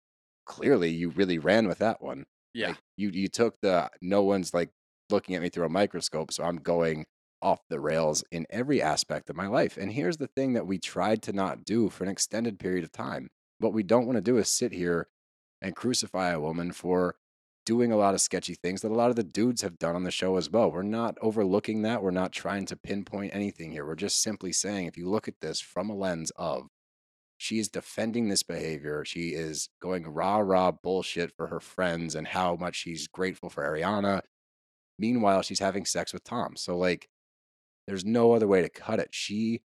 clearly 0.44 0.90
you 0.90 1.08
really 1.08 1.38
ran 1.38 1.68
with 1.68 1.78
that 1.78 2.02
one 2.02 2.26
Yeah. 2.54 2.68
like, 2.68 2.78
you 2.96 3.10
you 3.10 3.28
took 3.28 3.54
the 3.60 3.90
no 4.00 4.22
one's 4.22 4.52
like 4.54 4.70
looking 5.10 5.34
at 5.34 5.42
me 5.42 5.48
through 5.48 5.66
a 5.66 5.70
microscope 5.70 6.32
so 6.32 6.44
i'm 6.44 6.56
going 6.56 7.06
off 7.40 7.60
the 7.70 7.80
rails 7.80 8.24
in 8.30 8.46
every 8.50 8.82
aspect 8.82 9.30
of 9.30 9.36
my 9.36 9.46
life 9.46 9.76
and 9.76 9.92
here's 9.92 10.16
the 10.16 10.26
thing 10.26 10.54
that 10.54 10.66
we 10.66 10.78
tried 10.78 11.22
to 11.22 11.32
not 11.32 11.64
do 11.64 11.88
for 11.88 12.04
an 12.04 12.10
extended 12.10 12.58
period 12.58 12.84
of 12.84 12.92
time 12.92 13.28
what 13.58 13.72
we 13.72 13.82
don't 13.82 14.06
want 14.06 14.16
to 14.16 14.22
do 14.22 14.38
is 14.38 14.48
sit 14.48 14.72
here 14.72 15.08
and 15.62 15.76
crucify 15.76 16.30
a 16.30 16.40
woman 16.40 16.72
for 16.72 17.16
doing 17.68 17.92
a 17.92 17.96
lot 17.96 18.14
of 18.14 18.20
sketchy 18.22 18.54
things 18.54 18.80
that 18.80 18.90
a 18.90 18.94
lot 18.94 19.10
of 19.10 19.16
the 19.16 19.22
dudes 19.22 19.60
have 19.60 19.78
done 19.78 19.94
on 19.94 20.02
the 20.02 20.10
show 20.10 20.38
as 20.38 20.48
well. 20.48 20.70
We're 20.70 20.82
not 20.82 21.18
overlooking 21.20 21.82
that. 21.82 22.02
We're 22.02 22.10
not 22.10 22.32
trying 22.32 22.64
to 22.64 22.76
pinpoint 22.76 23.34
anything 23.34 23.72
here. 23.72 23.84
We're 23.84 23.94
just 23.94 24.22
simply 24.22 24.52
saying 24.52 24.86
if 24.86 24.96
you 24.96 25.06
look 25.06 25.28
at 25.28 25.40
this 25.42 25.60
from 25.60 25.90
a 25.90 25.94
lens 25.94 26.32
of 26.36 26.68
she 27.38 27.58
is 27.58 27.68
defending 27.68 28.28
this 28.28 28.42
behavior, 28.42 29.04
she 29.04 29.30
is 29.30 29.68
going 29.80 30.06
rah 30.06 30.38
rah 30.38 30.72
bullshit 30.72 31.32
for 31.36 31.46
her 31.46 31.60
friends 31.60 32.14
and 32.14 32.26
how 32.28 32.56
much 32.56 32.76
she's 32.76 33.08
grateful 33.08 33.48
for 33.48 33.64
Ariana. 33.64 34.22
Meanwhile, 34.98 35.42
she's 35.42 35.60
having 35.60 35.84
sex 35.86 36.12
with 36.12 36.24
Tom. 36.24 36.56
So, 36.56 36.76
like, 36.76 37.08
there's 37.86 38.04
no 38.04 38.32
other 38.32 38.46
way 38.48 38.60
to 38.60 38.68
cut 38.68 38.98
it. 38.98 39.10
She 39.12 39.62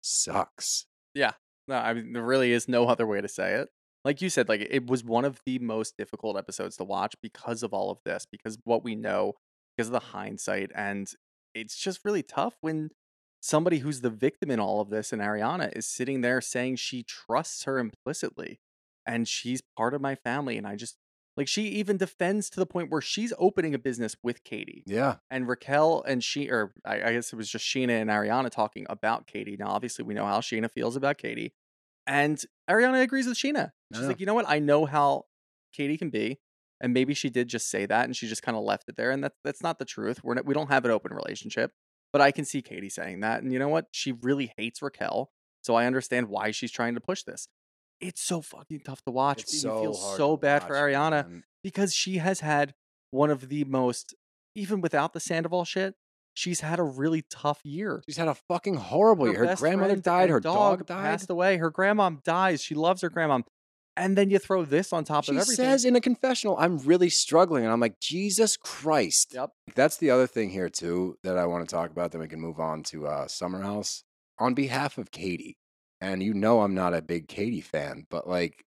sucks. 0.00 0.86
Yeah. 1.14 1.32
No, 1.68 1.76
I 1.76 1.94
mean 1.94 2.12
there 2.14 2.22
really 2.22 2.52
is 2.52 2.68
no 2.68 2.86
other 2.88 3.06
way 3.06 3.20
to 3.20 3.28
say 3.28 3.54
it. 3.54 3.68
like 4.04 4.22
you 4.22 4.30
said, 4.30 4.48
like 4.48 4.66
it 4.70 4.86
was 4.88 5.04
one 5.04 5.24
of 5.24 5.40
the 5.44 5.58
most 5.58 5.96
difficult 5.96 6.36
episodes 6.38 6.76
to 6.76 6.84
watch 6.84 7.14
because 7.22 7.62
of 7.62 7.72
all 7.72 7.90
of 7.90 7.98
this, 8.04 8.26
because 8.30 8.58
what 8.64 8.82
we 8.82 8.94
know, 8.94 9.34
because 9.76 9.88
of 9.88 9.92
the 9.92 10.00
hindsight, 10.00 10.70
and 10.74 11.10
it's 11.54 11.76
just 11.76 12.04
really 12.04 12.22
tough 12.22 12.56
when 12.60 12.90
somebody 13.40 13.78
who's 13.78 14.00
the 14.02 14.10
victim 14.10 14.50
in 14.50 14.60
all 14.60 14.80
of 14.80 14.90
this 14.90 15.12
and 15.12 15.20
Ariana 15.22 15.74
is 15.76 15.86
sitting 15.86 16.20
there 16.20 16.40
saying 16.40 16.76
she 16.76 17.02
trusts 17.02 17.64
her 17.64 17.78
implicitly 17.78 18.60
and 19.06 19.26
she's 19.26 19.62
part 19.76 19.94
of 19.94 20.00
my 20.00 20.14
family 20.14 20.56
and 20.58 20.66
I 20.66 20.76
just 20.76 20.96
like 21.36 21.48
she 21.48 21.62
even 21.68 21.96
defends 21.96 22.50
to 22.50 22.60
the 22.60 22.66
point 22.66 22.90
where 22.90 23.00
she's 23.00 23.32
opening 23.38 23.74
a 23.74 23.78
business 23.78 24.14
with 24.22 24.44
Katie 24.44 24.82
Yeah. 24.86 25.16
and 25.30 25.48
Raquel 25.48 26.02
and 26.06 26.22
she 26.22 26.50
or 26.50 26.72
I, 26.84 27.02
I 27.02 27.12
guess 27.12 27.32
it 27.32 27.36
was 27.36 27.48
just 27.48 27.64
Scheana 27.64 28.00
and 28.00 28.10
Ariana 28.10 28.50
talking 28.50 28.84
about 28.90 29.26
Katie. 29.26 29.56
Now 29.58 29.68
obviously 29.68 30.04
we 30.04 30.12
know 30.14 30.26
how 30.26 30.40
Scheana 30.40 30.70
feels 30.70 30.96
about 30.96 31.16
Katie. 31.18 31.54
And 32.06 32.42
Ariana 32.68 33.00
agrees 33.02 33.26
with 33.26 33.36
Scheana. 33.36 33.70
She's 33.92 34.02
Yeah. 34.02 34.08
like, 34.08 34.20
you 34.20 34.26
know 34.26 34.34
what? 34.34 34.48
I 34.48 34.58
know 34.58 34.84
how 34.84 35.24
Katie 35.72 35.96
can 35.96 36.10
be. 36.10 36.40
And 36.82 36.92
maybe 36.92 37.14
she 37.14 37.30
did 37.30 37.48
just 37.48 37.70
say 37.70 37.86
that 37.86 38.04
and 38.06 38.16
she 38.16 38.26
just 38.26 38.42
kind 38.42 38.56
of 38.56 38.64
left 38.64 38.88
it 38.88 38.96
there. 38.96 39.10
And 39.10 39.22
that's 39.22 39.38
that's 39.44 39.62
not 39.62 39.78
the 39.78 39.84
truth. 39.84 40.24
We're 40.24 40.34
not, 40.34 40.44
we 40.46 40.52
don't 40.54 40.68
have 40.70 40.84
an 40.84 40.90
open 40.90 41.12
relationship. 41.14 41.72
But 42.12 42.20
I 42.20 42.30
can 42.32 42.44
see 42.44 42.62
Katie 42.62 42.88
saying 42.88 43.20
that. 43.20 43.42
And 43.42 43.52
you 43.52 43.58
know 43.58 43.68
what? 43.68 43.86
She 43.92 44.12
really 44.12 44.52
hates 44.56 44.82
Raquel. 44.82 45.30
So 45.62 45.74
I 45.74 45.86
understand 45.86 46.28
why 46.28 46.50
she's 46.50 46.72
trying 46.72 46.94
to 46.94 47.00
push 47.00 47.22
this. 47.22 47.48
It's 48.00 48.20
so 48.22 48.40
fucking 48.40 48.80
tough 48.80 49.02
to 49.02 49.10
watch. 49.10 49.42
It's 49.42 49.54
you 49.54 49.60
so 49.60 49.80
feel 49.82 49.94
so 49.94 50.36
bad 50.36 50.62
for 50.62 50.74
Ariana 50.74 51.28
man. 51.28 51.44
because 51.62 51.94
she 51.94 52.16
has 52.16 52.40
had 52.40 52.74
one 53.10 53.30
of 53.30 53.48
the 53.48 53.64
most, 53.64 54.14
even 54.54 54.80
without 54.80 55.12
the 55.12 55.20
Sandoval 55.20 55.64
shit, 55.64 55.94
she's 56.32 56.60
had 56.60 56.78
a 56.78 56.82
really 56.82 57.24
tough 57.30 57.60
year. 57.62 58.02
She's 58.08 58.16
had 58.16 58.28
a 58.28 58.34
fucking 58.34 58.76
horrible 58.76 59.28
year. 59.28 59.46
Her 59.46 59.54
grandmother 59.54 59.96
died. 59.96 60.30
Her 60.30 60.40
dog, 60.40 60.86
died. 60.86 61.02
passed 61.02 61.28
away. 61.28 61.58
Her 61.58 61.70
grandmom 61.70 62.22
dies. 62.22 62.62
She 62.62 62.74
loves 62.74 63.02
her 63.02 63.10
grandmom. 63.10 63.42
And 64.00 64.16
then 64.16 64.30
you 64.30 64.38
throw 64.38 64.64
this 64.64 64.92
on 64.92 65.04
top 65.04 65.24
She 65.24 65.32
of 65.32 65.36
everything. 65.36 65.64
says 65.64 65.84
in 65.84 65.94
a 65.94 66.00
confessional, 66.00 66.56
I'm 66.58 66.78
really 66.78 67.10
struggling. 67.10 67.64
And 67.64 67.72
I'm 67.72 67.80
like, 67.80 68.00
Jesus 68.00 68.56
Christ. 68.56 69.34
Yep. 69.34 69.50
That's 69.74 69.98
the 69.98 70.10
other 70.10 70.26
thing 70.26 70.50
here, 70.50 70.70
too, 70.70 71.18
that 71.22 71.36
I 71.36 71.46
want 71.46 71.68
to 71.68 71.74
talk 71.74 71.90
about. 71.90 72.12
Then 72.12 72.20
we 72.20 72.28
can 72.28 72.40
move 72.40 72.58
on 72.58 72.82
to 72.84 73.06
uh, 73.06 73.28
Summer 73.28 73.60
House. 73.62 74.04
On 74.38 74.54
behalf 74.54 74.96
of 74.96 75.10
Katie, 75.10 75.58
and 76.00 76.22
you 76.22 76.32
know 76.32 76.62
I'm 76.62 76.74
not 76.74 76.94
a 76.94 77.02
big 77.02 77.28
Katie 77.28 77.60
fan, 77.60 78.06
but 78.08 78.26
like 78.26 78.64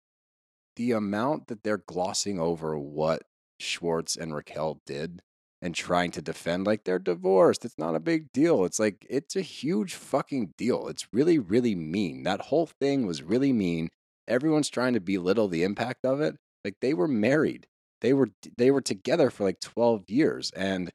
the 0.78 0.94
amount 0.94 1.48
that 1.48 1.62
they're 1.62 1.84
glossing 1.86 2.40
over 2.40 2.80
what 2.80 3.24
Schwartz 3.60 4.16
and 4.16 4.34
Raquel 4.34 4.80
did 4.86 5.22
and 5.62 5.76
trying 5.76 6.12
to 6.12 6.22
defend, 6.22 6.66
like 6.66 6.86
they're 6.86 7.00
divorced. 7.00 7.66
It's 7.66 7.78
not 7.78 7.96
a 7.96 8.00
big 8.00 8.32
deal. 8.32 8.64
It's 8.64 8.80
like, 8.80 9.06
it's 9.10 9.36
a 9.36 9.42
huge 9.42 9.96
fucking 9.96 10.54
deal. 10.58 10.88
It's 10.88 11.12
really, 11.12 11.38
really 11.38 11.76
mean. 11.76 12.24
That 12.24 12.44
whole 12.44 12.68
thing 12.68 13.06
was 13.06 13.22
really 13.22 13.52
mean. 13.52 13.90
Everyone's 14.28 14.70
trying 14.70 14.94
to 14.94 15.00
belittle 15.00 15.48
the 15.48 15.64
impact 15.64 16.06
of 16.06 16.22
it. 16.22 16.36
Like 16.66 16.76
they 16.82 16.94
were 16.94 17.08
married. 17.08 17.68
They 18.02 18.14
were 18.14 18.30
they 18.58 18.72
were 18.72 18.82
together 18.82 19.30
for 19.30 19.44
like 19.44 19.60
12 19.60 20.10
years 20.10 20.52
and 20.56 20.92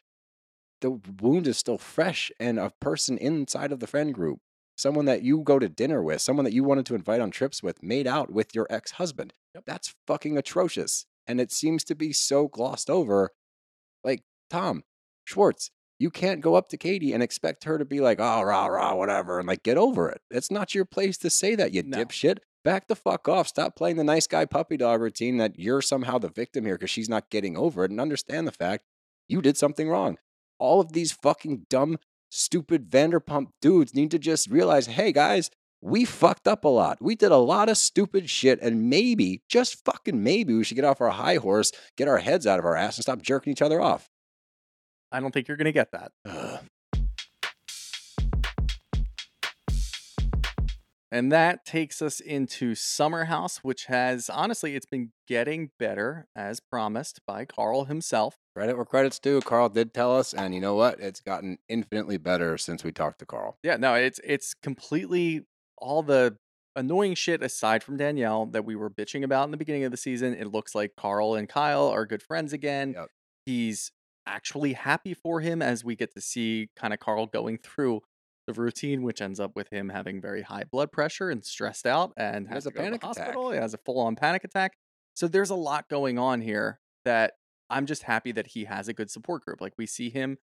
the 0.83 1.01
wound 1.21 1.47
is 1.47 1.57
still 1.57 1.79
fresh 1.79 2.31
and 2.39 2.59
a 2.59 2.73
person 2.81 3.17
inside 3.17 3.73
of 3.73 3.81
the 3.81 3.87
friend 3.87 4.13
group, 4.13 4.41
someone 4.77 5.05
that 5.07 5.23
you 5.23 5.39
go 5.39 5.59
to 5.59 5.69
dinner 5.69 6.03
with, 6.03 6.21
someone 6.21 6.45
that 6.45 6.53
you 6.53 6.65
wanted 6.65 6.85
to 6.87 6.95
invite 6.95 7.21
on 7.21 7.31
trips 7.31 7.63
with, 7.63 7.83
made 7.83 8.07
out 8.07 8.33
with 8.33 8.55
your 8.55 8.67
ex-husband. 8.69 9.33
That's 9.65 9.95
fucking 10.07 10.37
atrocious. 10.37 11.07
And 11.27 11.41
it 11.41 11.53
seems 11.53 11.85
to 11.85 11.95
be 11.95 12.13
so 12.13 12.49
glossed 12.49 12.91
over. 12.91 13.31
Like, 14.03 14.23
Tom, 14.51 14.83
Schwartz, 15.25 15.71
you 16.01 16.11
can't 16.11 16.41
go 16.41 16.57
up 16.57 16.69
to 16.71 16.77
Katie 16.77 17.13
and 17.13 17.23
expect 17.23 17.63
her 17.63 17.79
to 17.79 17.85
be 17.85 18.01
like, 18.01 18.19
oh, 18.19 18.43
rah, 18.43 18.67
rah, 18.67 18.95
whatever, 18.97 19.39
and 19.39 19.47
like, 19.47 19.63
get 19.63 19.79
over 19.79 20.09
it. 20.09 20.21
It's 20.33 20.51
not 20.51 20.75
your 20.75 20.85
place 20.85 21.17
to 21.19 21.31
say 21.31 21.55
that, 21.55 21.73
you 21.73 21.85
No. 21.85 21.99
dipshit. 21.99 22.39
Back 22.65 22.87
the 22.87 22.95
fuck 22.95 23.29
off. 23.29 23.49
Stop 23.49 23.75
playing 23.75 23.97
the 23.97 24.05
nice 24.05 24.27
guy 24.27 24.45
puppy 24.45 24.77
dog 24.77 25.01
routine 25.01 25.37
that 25.39 25.59
you're 25.59 25.83
somehow 25.83 26.19
the 26.19 26.29
victim 26.29 26.65
here 26.65 26.77
because 26.77 26.91
she's 26.91 27.09
not 27.09 27.31
getting 27.31 27.57
over 27.57 27.85
it 27.85 27.91
and 27.91 28.01
understand 28.01 28.47
the 28.47 28.53
fact 28.53 28.85
you 29.29 29.43
did 29.43 29.57
something 29.57 29.89
wrong. 29.89 30.19
All 30.59 30.81
of 30.81 30.93
these 30.93 31.11
fucking 31.11 31.67
dumb, 31.69 31.99
stupid 32.31 32.89
Vanderpump 32.89 33.49
dudes 33.61 33.95
need 33.95 34.13
to 34.13 34.19
just 34.19 34.49
realize 34.49 34.87
hey, 34.87 35.11
guys, 35.11 35.51
we 35.81 36.05
fucked 36.05 36.47
up 36.47 36.65
a 36.65 36.69
lot. 36.69 36.99
We 37.01 37.17
did 37.17 37.33
a 37.33 37.37
lot 37.37 37.69
of 37.69 37.77
stupid 37.77 38.31
shit, 38.31 38.61
and 38.63 38.89
maybe, 38.89 39.43
just 39.49 39.85
fucking 39.85 40.23
maybe, 40.23 40.55
we 40.55 40.63
should 40.63 40.77
get 40.77 40.85
off 40.85 41.01
our 41.01 41.11
high 41.11 41.37
horse, 41.37 41.73
get 41.97 42.07
our 42.07 42.19
heads 42.19 42.47
out 42.47 42.61
of 42.61 42.65
our 42.65 42.77
ass, 42.77 42.97
and 42.97 43.03
stop 43.03 43.21
jerking 43.21 43.53
each 43.53 43.63
other 43.63 43.81
off. 43.81 44.09
I 45.11 45.19
don't 45.19 45.33
think 45.33 45.49
you're 45.49 45.57
going 45.57 45.65
to 45.65 45.73
get 45.73 45.91
that. 45.91 46.13
Ugh. 46.25 46.61
And 51.13 51.31
that 51.31 51.67
takes 51.67 52.01
us 52.01 52.21
into 52.21 52.75
Summer 52.75 53.27
House, 53.27 53.59
which 53.59 53.85
has 53.85 54.31
honestly, 54.31 54.75
it's 54.75 54.87
been 54.87 55.11
getting 55.29 55.71
better 55.79 56.27
as 56.35 56.59
promised 56.59 57.21
by 57.27 57.45
Carl 57.45 57.85
himself. 57.85 58.39
Credit 58.57 58.77
where 58.77 58.87
credit's 58.87 59.19
due. 59.19 59.43
Carl 59.43 59.69
did 59.69 59.93
tell 59.93 60.17
us, 60.17 60.33
and 60.33 60.55
you 60.55 60.61
know 60.61 60.75
what? 60.75 60.99
It's 61.01 61.21
gotten 61.21 61.59
infinitely 61.69 62.17
better 62.17 62.57
since 62.57 62.83
we 62.83 62.93
talked 62.93 63.19
to 63.19 63.27
Carl. 63.27 63.59
Yeah, 63.63 63.77
no, 63.77 63.93
it's 63.95 64.21
it's 64.25 64.55
completely 64.55 65.43
all 65.77 66.03
the 66.03 66.39
annoying 66.77 67.15
shit 67.15 67.43
aside 67.43 67.83
from 67.83 67.99
Danielle 67.99 68.47
that 68.47 68.65
we 68.65 68.75
were 68.75 68.89
bitching 68.89 69.23
about 69.23 69.45
in 69.45 69.51
the 69.51 69.59
beginning 69.59 69.85
of 69.85 69.91
the 69.91 69.99
season. 69.99 70.33
It 70.33 70.51
looks 70.51 70.75
like 70.75 70.93
Carl 70.97 71.35
and 71.35 71.47
Kyle 71.47 71.89
are 71.89 72.07
good 72.07 72.23
friends 72.23 72.55
again. 72.55 72.95
Yep. 72.97 73.09
He's 73.45 73.93
actually 74.27 74.73
happy 74.73 75.13
for 75.13 75.41
him 75.41 75.61
as 75.61 75.85
we 75.85 75.95
get 75.95 76.15
to 76.15 76.23
see 76.23 76.71
kind 76.75 76.95
of 76.95 77.01
Carl 77.01 77.27
going 77.27 77.59
through 77.59 78.01
the 78.47 78.53
routine, 78.55 79.03
which 79.03 79.21
ends 79.23 79.39
up 79.41 79.55
with 79.55 79.69
him 79.71 79.89
having 79.89 80.21
very 80.21 80.43
high 80.43 80.65
blood 80.71 80.91
pressure 80.93 81.31
and 81.31 81.45
stressed 81.45 81.87
out 81.87 82.13
and 82.17 82.49
has 82.49 82.65
has 82.65 82.67
a 82.67 82.71
panic 82.73 83.03
attack. 83.05 83.17
hospital. 83.19 83.51
He 83.53 83.59
has 83.59 83.75
a 83.75 83.79
full 83.79 83.99
on 84.01 84.17
panic 84.17 84.45
attack. 84.45 84.73
So 85.15 85.29
there's 85.29 85.51
a 85.51 85.55
lot 85.55 85.89
going 85.89 86.19
on 86.19 86.41
here 86.41 86.81
that 87.05 87.35
I'm 87.71 87.87
just 87.87 88.03
happy 88.03 88.33
that 88.33 88.49
he 88.49 88.65
has 88.65 88.89
a 88.89 88.93
good 88.93 89.11
support 89.11 89.45
group. 89.45 89.61
Like 89.61 89.75
we 89.79 89.87
see 89.87 90.11
him 90.11 90.39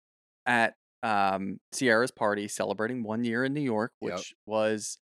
at 0.47 0.75
um, 1.03 1.59
Ciara's 1.75 2.11
party 2.11 2.49
celebrating 2.49 3.03
one 3.03 3.25
year 3.25 3.45
in 3.45 3.53
New 3.55 3.61
York, 3.61 3.93
Yep. 4.01 4.13
which 4.17 4.35
was 4.47 4.99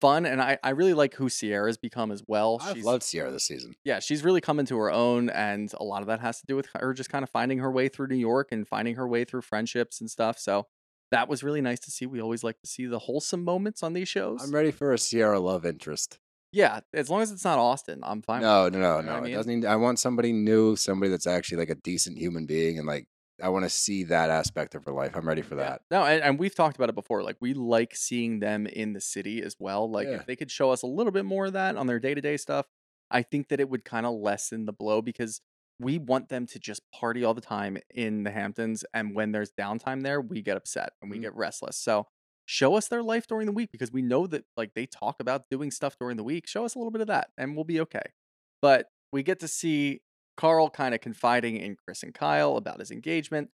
fun. 0.00 0.26
And 0.26 0.42
I, 0.42 0.58
I 0.62 0.70
really 0.70 0.94
like 0.94 1.14
who 1.14 1.30
Ciara's 1.30 1.78
become 1.78 2.10
as 2.10 2.22
well. 2.26 2.58
I've 2.60 2.76
She's, 2.76 2.84
loved 2.84 3.08
Ciara 3.10 3.30
this 3.30 3.44
season. 3.46 3.74
yeah, 3.84 4.00
she's 4.00 4.22
really 4.24 4.40
come 4.40 4.58
into 4.58 4.76
her 4.76 4.90
own. 4.90 5.30
And 5.30 5.72
a 5.78 5.84
lot 5.84 6.02
of 6.02 6.08
that 6.08 6.20
has 6.20 6.40
to 6.40 6.46
do 6.46 6.56
with 6.56 6.68
her 6.74 6.92
just 6.92 7.08
kind 7.08 7.22
of 7.22 7.30
finding 7.30 7.58
her 7.60 7.70
way 7.70 7.88
through 7.88 8.08
New 8.08 8.16
York 8.16 8.48
and 8.52 8.66
finding 8.66 8.96
her 8.96 9.06
way 9.08 9.24
through 9.24 9.42
friendships 9.42 10.00
and 10.00 10.10
stuff. 10.10 10.38
So 10.38 10.66
that 11.10 11.28
was 11.28 11.42
really 11.42 11.60
nice 11.60 11.80
to 11.80 11.90
see. 11.90 12.06
We 12.06 12.20
always 12.20 12.42
like 12.44 12.58
to 12.60 12.66
see 12.66 12.86
the 12.86 12.98
wholesome 12.98 13.44
moments 13.44 13.82
on 13.82 13.92
these 13.92 14.08
shows. 14.08 14.42
I'm 14.42 14.54
ready 14.54 14.70
for 14.70 14.92
a 14.92 14.98
Ciara 14.98 15.38
love 15.40 15.64
interest. 15.66 16.18
yeah, 16.52 16.80
as 16.92 17.10
long 17.10 17.20
as 17.22 17.30
it's 17.32 17.44
not 17.44 17.58
Austin, 17.58 18.00
I'm 18.02 18.22
fine. 18.22 18.40
with 18.40 18.48
No, 18.48 18.68
no, 18.68 18.78
no, 18.78 18.96
You 19.00 19.02
know 19.06 19.10
no. 19.10 19.12
I 19.14 19.18
It 19.18 19.22
mean? 19.24 19.34
doesn't. 19.34 19.60
Need, 19.60 19.66
I 19.66 19.76
want 19.76 19.98
somebody 19.98 20.32
new, 20.32 20.76
somebody 20.76 21.10
that's 21.10 21.26
actually 21.26 21.58
like 21.58 21.70
a 21.70 21.74
decent 21.76 22.16
human 22.18 22.46
being, 22.46 22.78
and 22.78 22.86
like 22.86 23.06
I 23.42 23.48
want 23.48 23.64
to 23.64 23.68
see 23.70 24.04
that 24.04 24.30
aspect 24.30 24.76
of 24.76 24.84
her 24.84 24.92
life. 24.92 25.16
I'm 25.16 25.26
ready 25.26 25.42
for 25.42 25.56
Yeah. 25.56 25.70
that. 25.70 25.82
No, 25.90 26.04
and, 26.04 26.22
and 26.22 26.38
we've 26.38 26.54
talked 26.54 26.76
about 26.76 26.88
it 26.88 26.94
before. 26.94 27.22
Like 27.24 27.36
we 27.40 27.52
like 27.54 27.96
seeing 27.96 28.38
them 28.38 28.66
in 28.68 28.92
the 28.92 29.00
city 29.00 29.42
as 29.42 29.56
well. 29.58 29.90
Like 29.90 30.06
Yeah. 30.06 30.14
if 30.20 30.26
they 30.26 30.36
could 30.36 30.50
show 30.52 30.70
us 30.70 30.82
a 30.82 30.86
little 30.86 31.10
bit 31.12 31.24
more 31.24 31.46
of 31.46 31.52
that 31.54 31.76
on 31.76 31.88
their 31.88 31.98
day 31.98 32.14
to 32.14 32.20
day 32.20 32.36
stuff, 32.36 32.66
I 33.10 33.22
think 33.22 33.48
that 33.48 33.58
it 33.58 33.68
would 33.68 33.84
kind 33.84 34.06
of 34.06 34.14
lessen 34.14 34.66
the 34.66 34.72
blow 34.72 35.02
because 35.02 35.40
we 35.80 35.98
want 35.98 36.28
them 36.28 36.46
to 36.46 36.58
just 36.58 36.82
party 36.92 37.24
all 37.24 37.34
the 37.34 37.40
time 37.40 37.78
in 37.94 38.22
the 38.24 38.30
Hamptons, 38.30 38.84
and 38.94 39.14
when 39.14 39.32
there's 39.32 39.52
downtime 39.52 40.02
there, 40.02 40.20
we 40.20 40.42
get 40.42 40.56
upset 40.56 40.92
and 41.02 41.10
we 41.10 41.18
Mhm. 41.18 41.22
get 41.22 41.34
restless. 41.34 41.76
So 41.76 42.06
show 42.46 42.74
us 42.76 42.88
their 42.88 43.02
life 43.02 43.26
during 43.26 43.46
the 43.46 43.52
week 43.52 43.70
because 43.72 43.90
we 43.92 44.02
know 44.02 44.26
that 44.28 44.44
like 44.56 44.74
they 44.74 44.86
talk 44.86 45.20
about 45.20 45.48
doing 45.50 45.70
stuff 45.70 45.96
during 45.98 46.16
the 46.16 46.24
week. 46.24 46.46
Show 46.46 46.64
us 46.64 46.74
a 46.74 46.78
little 46.78 46.90
bit 46.92 47.00
of 47.00 47.08
that, 47.08 47.30
and 47.38 47.54
we'll 47.56 47.64
be 47.64 47.80
okay. 47.80 48.12
But 48.62 48.88
we 49.12 49.22
get 49.22 49.40
to 49.40 49.48
see 49.48 50.00
Carl 50.36 50.70
kind 50.70 50.94
of 50.94 51.00
confiding 51.00 51.56
in 51.56 51.76
Chris 51.76 52.02
and 52.02 52.14
Kyle 52.14 52.56
about 52.56 52.80
his 52.80 52.90
engagement. 52.90 53.50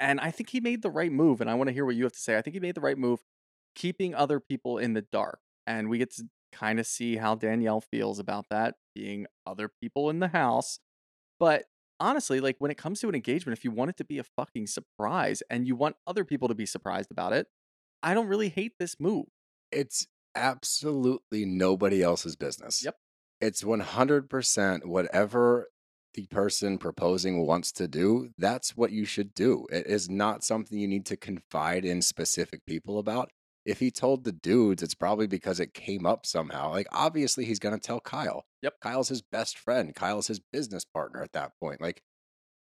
And 0.00 0.20
I 0.20 0.30
think 0.30 0.50
he 0.50 0.60
made 0.60 0.82
the 0.82 0.90
right 0.90 1.12
move. 1.12 1.40
And 1.40 1.50
I 1.50 1.54
want 1.54 1.68
to 1.68 1.72
hear 1.74 1.84
what 1.84 1.96
you 1.96 2.04
have 2.04 2.12
to 2.12 2.18
say. 2.18 2.36
I 2.36 2.42
think 2.42 2.54
he 2.54 2.60
made 2.60 2.74
the 2.74 2.80
right 2.80 2.98
move 2.98 3.24
keeping 3.74 4.14
other 4.14 4.40
people 4.40 4.78
in 4.78 4.94
the 4.94 5.02
dark. 5.02 5.40
And 5.66 5.88
we 5.88 5.98
get 5.98 6.12
to 6.16 6.28
kind 6.52 6.80
of 6.80 6.86
see 6.86 7.16
how 7.16 7.34
Danielle 7.34 7.80
feels 7.80 8.18
about 8.18 8.46
that 8.50 8.76
being 8.94 9.26
other 9.46 9.68
people 9.68 10.10
in 10.10 10.20
the 10.20 10.28
house. 10.28 10.78
But 11.44 11.66
honestly, 12.00 12.40
like 12.40 12.56
when 12.58 12.70
it 12.70 12.78
comes 12.78 13.00
to 13.00 13.08
an 13.10 13.14
engagement, 13.14 13.58
if 13.58 13.64
you 13.64 13.70
want 13.70 13.90
it 13.90 13.98
to 13.98 14.04
be 14.04 14.18
a 14.18 14.24
fucking 14.24 14.66
surprise 14.66 15.42
and 15.50 15.66
you 15.66 15.76
want 15.76 15.96
other 16.06 16.24
people 16.24 16.48
to 16.48 16.54
be 16.54 16.64
surprised 16.64 17.10
about 17.10 17.34
it, 17.34 17.48
I 18.02 18.14
don't 18.14 18.28
really 18.28 18.48
hate 18.48 18.72
this 18.78 18.96
move. 18.98 19.26
It's 19.70 20.06
absolutely 20.34 21.44
nobody 21.44 22.02
else's 22.02 22.34
business. 22.34 22.82
Yep. 22.82 22.96
It's 23.42 23.62
100% 23.62 24.86
whatever 24.86 25.68
the 26.14 26.26
person 26.28 26.78
proposing 26.78 27.46
wants 27.46 27.72
to 27.72 27.88
do, 27.88 28.30
that's 28.38 28.74
what 28.74 28.92
you 28.92 29.04
should 29.04 29.34
do. 29.34 29.66
It 29.70 29.86
is 29.86 30.08
not 30.08 30.44
something 30.44 30.78
you 30.78 30.88
need 30.88 31.04
to 31.06 31.16
confide 31.18 31.84
in 31.84 32.00
specific 32.00 32.64
people 32.66 32.98
about. 32.98 33.32
If 33.64 33.80
he 33.80 33.90
told 33.90 34.24
the 34.24 34.32
dudes, 34.32 34.82
it's 34.82 34.94
probably 34.94 35.26
because 35.26 35.58
it 35.58 35.72
came 35.72 36.04
up 36.04 36.26
somehow. 36.26 36.70
Like, 36.70 36.86
obviously, 36.92 37.44
he's 37.44 37.58
going 37.58 37.74
to 37.74 37.80
tell 37.80 38.00
Kyle. 38.00 38.44
Yep. 38.62 38.74
Kyle's 38.80 39.08
his 39.08 39.22
best 39.22 39.58
friend. 39.58 39.94
Kyle's 39.94 40.26
his 40.26 40.40
business 40.40 40.84
partner 40.84 41.22
at 41.22 41.32
that 41.32 41.52
point. 41.58 41.80
Like, 41.80 42.02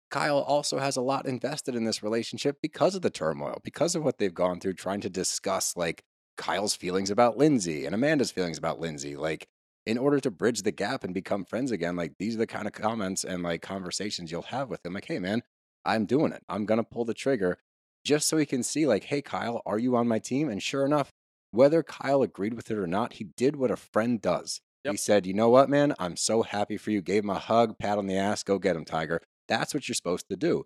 Kyle 0.10 0.40
also 0.40 0.80
has 0.80 0.98
a 0.98 1.02
lot 1.02 1.28
invested 1.28 1.76
in 1.76 1.84
this 1.84 2.02
relationship 2.02 2.58
because 2.62 2.96
of 2.96 3.04
the 3.04 3.12
turmoil, 3.12 3.62
because 3.64 3.96
of 3.96 4.04
what 4.04 4.18
they've 4.18 4.34
gone 4.34 4.60
through 4.60 4.74
trying 4.74 5.02
to 5.02 5.10
discuss, 5.10 5.78
like, 5.78 6.04
Kyle's 6.38 6.76
feelings 6.76 7.12
about 7.12 7.38
Lindsay 7.38 7.86
and 7.86 7.94
Amanda's 7.94 8.32
feelings 8.32 8.58
about 8.58 8.80
Lindsay. 8.80 9.16
Like, 9.16 9.48
in 9.86 9.98
order 9.98 10.20
to 10.20 10.30
bridge 10.30 10.62
the 10.62 10.72
gap 10.72 11.04
and 11.04 11.16
become 11.16 11.44
friends 11.44 11.72
again. 11.72 11.96
Like 11.96 12.14
these 12.20 12.36
are 12.36 12.40
the 12.40 12.48
kind 12.48 12.68
of 12.68 12.74
comments 12.74 13.24
and 13.24 13.42
like 13.42 13.64
conversations 13.64 14.32
you'll 14.32 14.44
have 14.44 14.70
with 14.70 14.86
him. 14.86 14.94
Like, 14.94 15.06
hey 15.06 15.18
man, 15.18 15.42
I'm 15.84 16.06
doing 16.06 16.32
it. 16.32 16.44
I'm 16.48 16.66
gonna 16.66 16.84
pull 16.84 17.06
the 17.06 17.16
trigger 17.16 17.58
just 18.04 18.28
so 18.28 18.38
he 18.38 18.46
can 18.46 18.64
see, 18.64 18.86
like, 18.86 19.06
hey 19.06 19.22
Kyle, 19.22 19.62
are 19.66 19.80
you 19.80 19.96
on 19.96 20.08
my 20.08 20.20
team? 20.20 20.50
And 20.50 20.62
sure 20.62 20.86
enough, 20.86 21.10
whether 21.52 21.84
Kyle 21.84 22.22
agreed 22.22 22.54
with 22.54 22.70
it 22.72 22.78
or 22.78 22.88
not, 22.88 23.14
he 23.14 23.26
did 23.36 23.56
what 23.56 23.72
a 23.72 23.76
friend 23.76 24.22
does. 24.22 24.62
He 24.84 24.96
said, 24.98 25.26
you 25.26 25.34
know 25.34 25.50
what, 25.50 25.70
man, 25.70 25.94
I'm 26.00 26.16
so 26.16 26.44
happy 26.44 26.78
for 26.78 26.92
you. 26.92 27.02
Gave 27.02 27.24
him 27.24 27.30
a 27.30 27.40
hug, 27.40 27.78
pat 27.78 27.98
on 27.98 28.08
the 28.08 28.18
ass, 28.18 28.44
go 28.44 28.60
get 28.60 28.76
him, 28.76 28.86
Tiger. 28.86 29.22
That's 29.48 29.74
what 29.74 29.88
you're 29.88 29.96
supposed 29.96 30.30
to 30.30 30.38
do. 30.38 30.66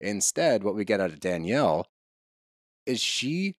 Instead, 0.00 0.64
what 0.64 0.74
we 0.74 0.84
get 0.84 1.00
out 1.00 1.10
of 1.10 1.20
Danielle 1.20 1.86
is 2.86 3.00
she 3.00 3.54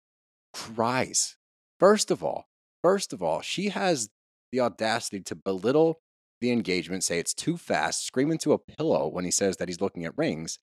cries. 0.54 1.38
First 1.80 2.12
of 2.12 2.24
all, 2.24 2.48
first 2.84 3.14
of 3.14 3.24
all, 3.24 3.42
she 3.42 3.70
has 3.70 4.10
the 4.52 4.60
audacity 4.60 5.22
to 5.22 5.36
belittle 5.36 6.02
the 6.42 6.52
engagement, 6.52 7.04
say 7.04 7.20
it's 7.20 7.34
too 7.34 7.56
fast, 7.56 8.06
scream 8.06 8.30
into 8.30 8.52
a 8.52 8.60
pillow 8.60 9.08
when 9.08 9.24
he 9.24 9.32
says 9.32 9.58
that 9.58 9.70
he's 9.70 9.80
looking 9.80 10.04
at 10.04 10.18
rings, 10.18 10.60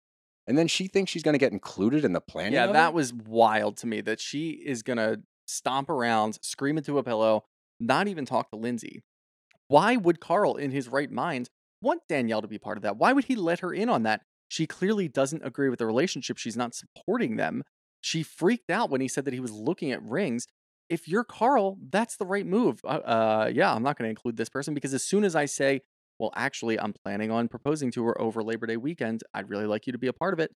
and 0.50 0.58
then 0.58 0.66
she 0.66 0.88
thinks 0.88 1.12
she's 1.12 1.22
going 1.22 1.34
to 1.34 1.38
get 1.38 1.52
included 1.52 2.04
in 2.04 2.12
the 2.12 2.20
planning. 2.20 2.54
Yeah, 2.54 2.66
that 2.66 2.88
it? 2.88 2.94
was 2.94 3.14
wild 3.14 3.76
to 3.78 3.86
me 3.86 4.00
that 4.00 4.18
she 4.18 4.50
is 4.50 4.82
going 4.82 4.96
to 4.96 5.20
stomp 5.46 5.88
around, 5.88 6.40
scream 6.42 6.76
into 6.76 6.98
a 6.98 7.04
pillow, 7.04 7.44
not 7.78 8.08
even 8.08 8.26
talk 8.26 8.50
to 8.50 8.56
Lindsay. 8.56 9.04
Why 9.68 9.94
would 9.94 10.18
Carl, 10.18 10.56
in 10.56 10.72
his 10.72 10.88
right 10.88 11.08
mind, 11.08 11.50
want 11.80 12.02
Danielle 12.08 12.42
to 12.42 12.48
be 12.48 12.58
part 12.58 12.76
of 12.78 12.82
that? 12.82 12.96
Why 12.96 13.12
would 13.12 13.26
he 13.26 13.36
let 13.36 13.60
her 13.60 13.72
in 13.72 13.88
on 13.88 14.02
that? 14.02 14.22
She 14.48 14.66
clearly 14.66 15.06
doesn't 15.06 15.46
agree 15.46 15.68
with 15.68 15.78
the 15.78 15.86
relationship. 15.86 16.36
She's 16.36 16.56
not 16.56 16.74
supporting 16.74 17.36
them. 17.36 17.62
She 18.00 18.24
freaked 18.24 18.70
out 18.70 18.90
when 18.90 19.00
he 19.00 19.06
said 19.06 19.26
that 19.26 19.34
he 19.34 19.38
was 19.38 19.52
looking 19.52 19.92
at 19.92 20.02
rings. 20.02 20.48
If 20.88 21.06
you're 21.06 21.22
Carl, 21.22 21.78
that's 21.90 22.16
the 22.16 22.26
right 22.26 22.44
move. 22.44 22.80
Uh, 22.82 22.88
uh, 22.88 23.50
yeah, 23.54 23.72
I'm 23.72 23.84
not 23.84 23.96
going 23.96 24.06
to 24.06 24.10
include 24.10 24.36
this 24.36 24.48
person 24.48 24.74
because 24.74 24.94
as 24.94 25.04
soon 25.04 25.22
as 25.22 25.36
I 25.36 25.44
say, 25.44 25.82
well, 26.20 26.30
actually, 26.36 26.78
I'm 26.78 26.92
planning 26.92 27.30
on 27.30 27.48
proposing 27.48 27.90
to 27.92 28.04
her 28.04 28.20
over 28.20 28.42
Labor 28.42 28.66
Day 28.66 28.76
weekend, 28.76 29.22
I'd 29.32 29.48
really 29.48 29.66
like 29.66 29.86
you 29.86 29.92
to 29.92 29.98
be 29.98 30.06
a 30.06 30.12
part 30.12 30.34
of 30.34 30.38
it. 30.38 30.52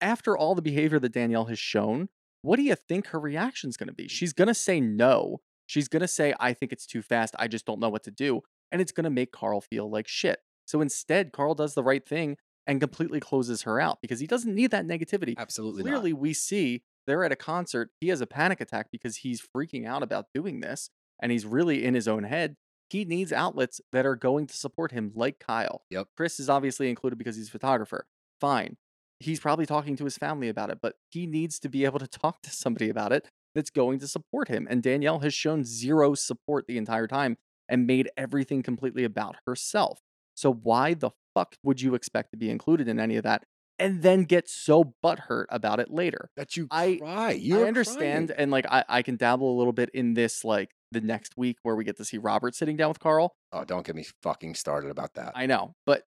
After 0.00 0.36
all 0.36 0.54
the 0.54 0.62
behavior 0.62 0.98
that 0.98 1.12
Danielle 1.12 1.44
has 1.44 1.58
shown, 1.58 2.08
what 2.40 2.56
do 2.56 2.62
you 2.62 2.74
think 2.74 3.08
her 3.08 3.20
reaction's 3.20 3.76
going 3.76 3.88
to 3.88 3.94
be? 3.94 4.08
She's 4.08 4.32
going 4.32 4.48
to 4.48 4.54
say 4.54 4.80
no. 4.80 5.40
She's 5.66 5.88
going 5.88 6.00
to 6.00 6.08
say, 6.08 6.32
I 6.40 6.54
think 6.54 6.72
it's 6.72 6.86
too 6.86 7.02
fast. 7.02 7.34
I 7.38 7.48
just 7.48 7.66
don't 7.66 7.80
know 7.80 7.90
what 7.90 8.04
to 8.04 8.10
do. 8.10 8.40
And 8.72 8.80
it's 8.80 8.92
going 8.92 9.04
to 9.04 9.10
make 9.10 9.30
Carl 9.30 9.60
feel 9.60 9.90
like 9.90 10.08
shit. 10.08 10.38
So 10.66 10.80
instead, 10.80 11.32
Carl 11.32 11.54
does 11.54 11.74
the 11.74 11.82
right 11.82 12.06
thing 12.06 12.38
and 12.66 12.80
completely 12.80 13.20
closes 13.20 13.62
her 13.62 13.78
out 13.78 13.98
because 14.00 14.20
he 14.20 14.26
doesn't 14.26 14.54
need 14.54 14.70
that 14.70 14.86
negativity. 14.86 15.36
absolutely 15.36 15.82
not. 15.82 15.90
Clearly, 15.90 16.12
we 16.14 16.32
see 16.32 16.82
they're 17.06 17.24
at 17.24 17.32
a 17.32 17.36
concert. 17.36 17.90
He 18.00 18.08
has 18.08 18.22
a 18.22 18.26
panic 18.26 18.60
attack 18.60 18.86
because 18.90 19.16
he's 19.16 19.42
freaking 19.42 19.86
out 19.86 20.02
about 20.02 20.26
doing 20.34 20.60
this 20.60 20.88
and 21.20 21.32
he's 21.32 21.44
really 21.44 21.84
in 21.84 21.94
his 21.94 22.08
own 22.08 22.24
head. 22.24 22.56
He 22.90 23.04
needs 23.04 23.32
outlets 23.32 23.80
that 23.92 24.06
are 24.06 24.16
going 24.16 24.46
to 24.46 24.56
support 24.56 24.92
him, 24.92 25.12
like 25.14 25.38
Kyle. 25.38 25.82
Yep. 25.90 26.08
Chris 26.16 26.40
is 26.40 26.48
obviously 26.48 26.88
included 26.88 27.16
because 27.18 27.36
he's 27.36 27.48
a 27.48 27.52
photographer. 27.52 28.06
Fine. 28.40 28.76
He's 29.20 29.40
probably 29.40 29.66
talking 29.66 29.96
to 29.96 30.04
his 30.04 30.16
family 30.16 30.48
about 30.48 30.70
it, 30.70 30.78
but 30.80 30.94
he 31.10 31.26
needs 31.26 31.58
to 31.60 31.68
be 31.68 31.84
able 31.86 31.98
to 31.98 32.06
talk 32.06 32.40
to 32.42 32.50
somebody 32.50 32.88
about 32.88 33.12
it 33.12 33.28
that's 33.54 33.70
going 33.70 33.98
to 33.98 34.06
support 34.08 34.48
him. 34.48 34.66
And 34.70 34.82
Danielle 34.82 35.18
has 35.20 35.34
shown 35.34 35.64
zero 35.64 36.14
support 36.14 36.66
the 36.66 36.78
entire 36.78 37.06
time 37.06 37.36
and 37.68 37.86
made 37.86 38.08
everything 38.16 38.62
completely 38.62 39.04
about 39.04 39.36
herself. 39.46 40.00
So 40.34 40.52
why 40.52 40.94
the 40.94 41.10
fuck 41.34 41.56
would 41.62 41.80
you 41.82 41.94
expect 41.94 42.30
to 42.30 42.36
be 42.38 42.48
included 42.48 42.88
in 42.88 42.98
any 43.00 43.16
of 43.16 43.24
that 43.24 43.44
and 43.78 44.02
then 44.02 44.24
get 44.24 44.48
so 44.48 44.94
butthurt 45.04 45.46
about 45.50 45.80
it 45.80 45.90
later? 45.90 46.30
that 46.36 46.56
you 46.56 46.68
I- 46.70 46.96
cry. 47.00 47.32
You're 47.32 47.64
I 47.64 47.68
understand, 47.68 48.28
crying. 48.28 48.40
and 48.40 48.50
like 48.50 48.66
I, 48.70 48.84
I 48.88 49.02
can 49.02 49.16
dabble 49.16 49.52
a 49.52 49.56
little 49.58 49.72
bit 49.72 49.90
in 49.92 50.14
this, 50.14 50.44
like 50.44 50.70
the 50.90 51.00
next 51.00 51.36
week 51.36 51.56
where 51.62 51.76
we 51.76 51.84
get 51.84 51.96
to 51.98 52.04
see 52.04 52.18
Robert 52.18 52.54
sitting 52.54 52.76
down 52.76 52.88
with 52.88 53.00
Carl. 53.00 53.34
Oh, 53.52 53.64
don't 53.64 53.86
get 53.86 53.94
me 53.96 54.04
fucking 54.22 54.54
started 54.54 54.90
about 54.90 55.14
that. 55.14 55.32
I 55.34 55.46
know, 55.46 55.74
but 55.86 56.04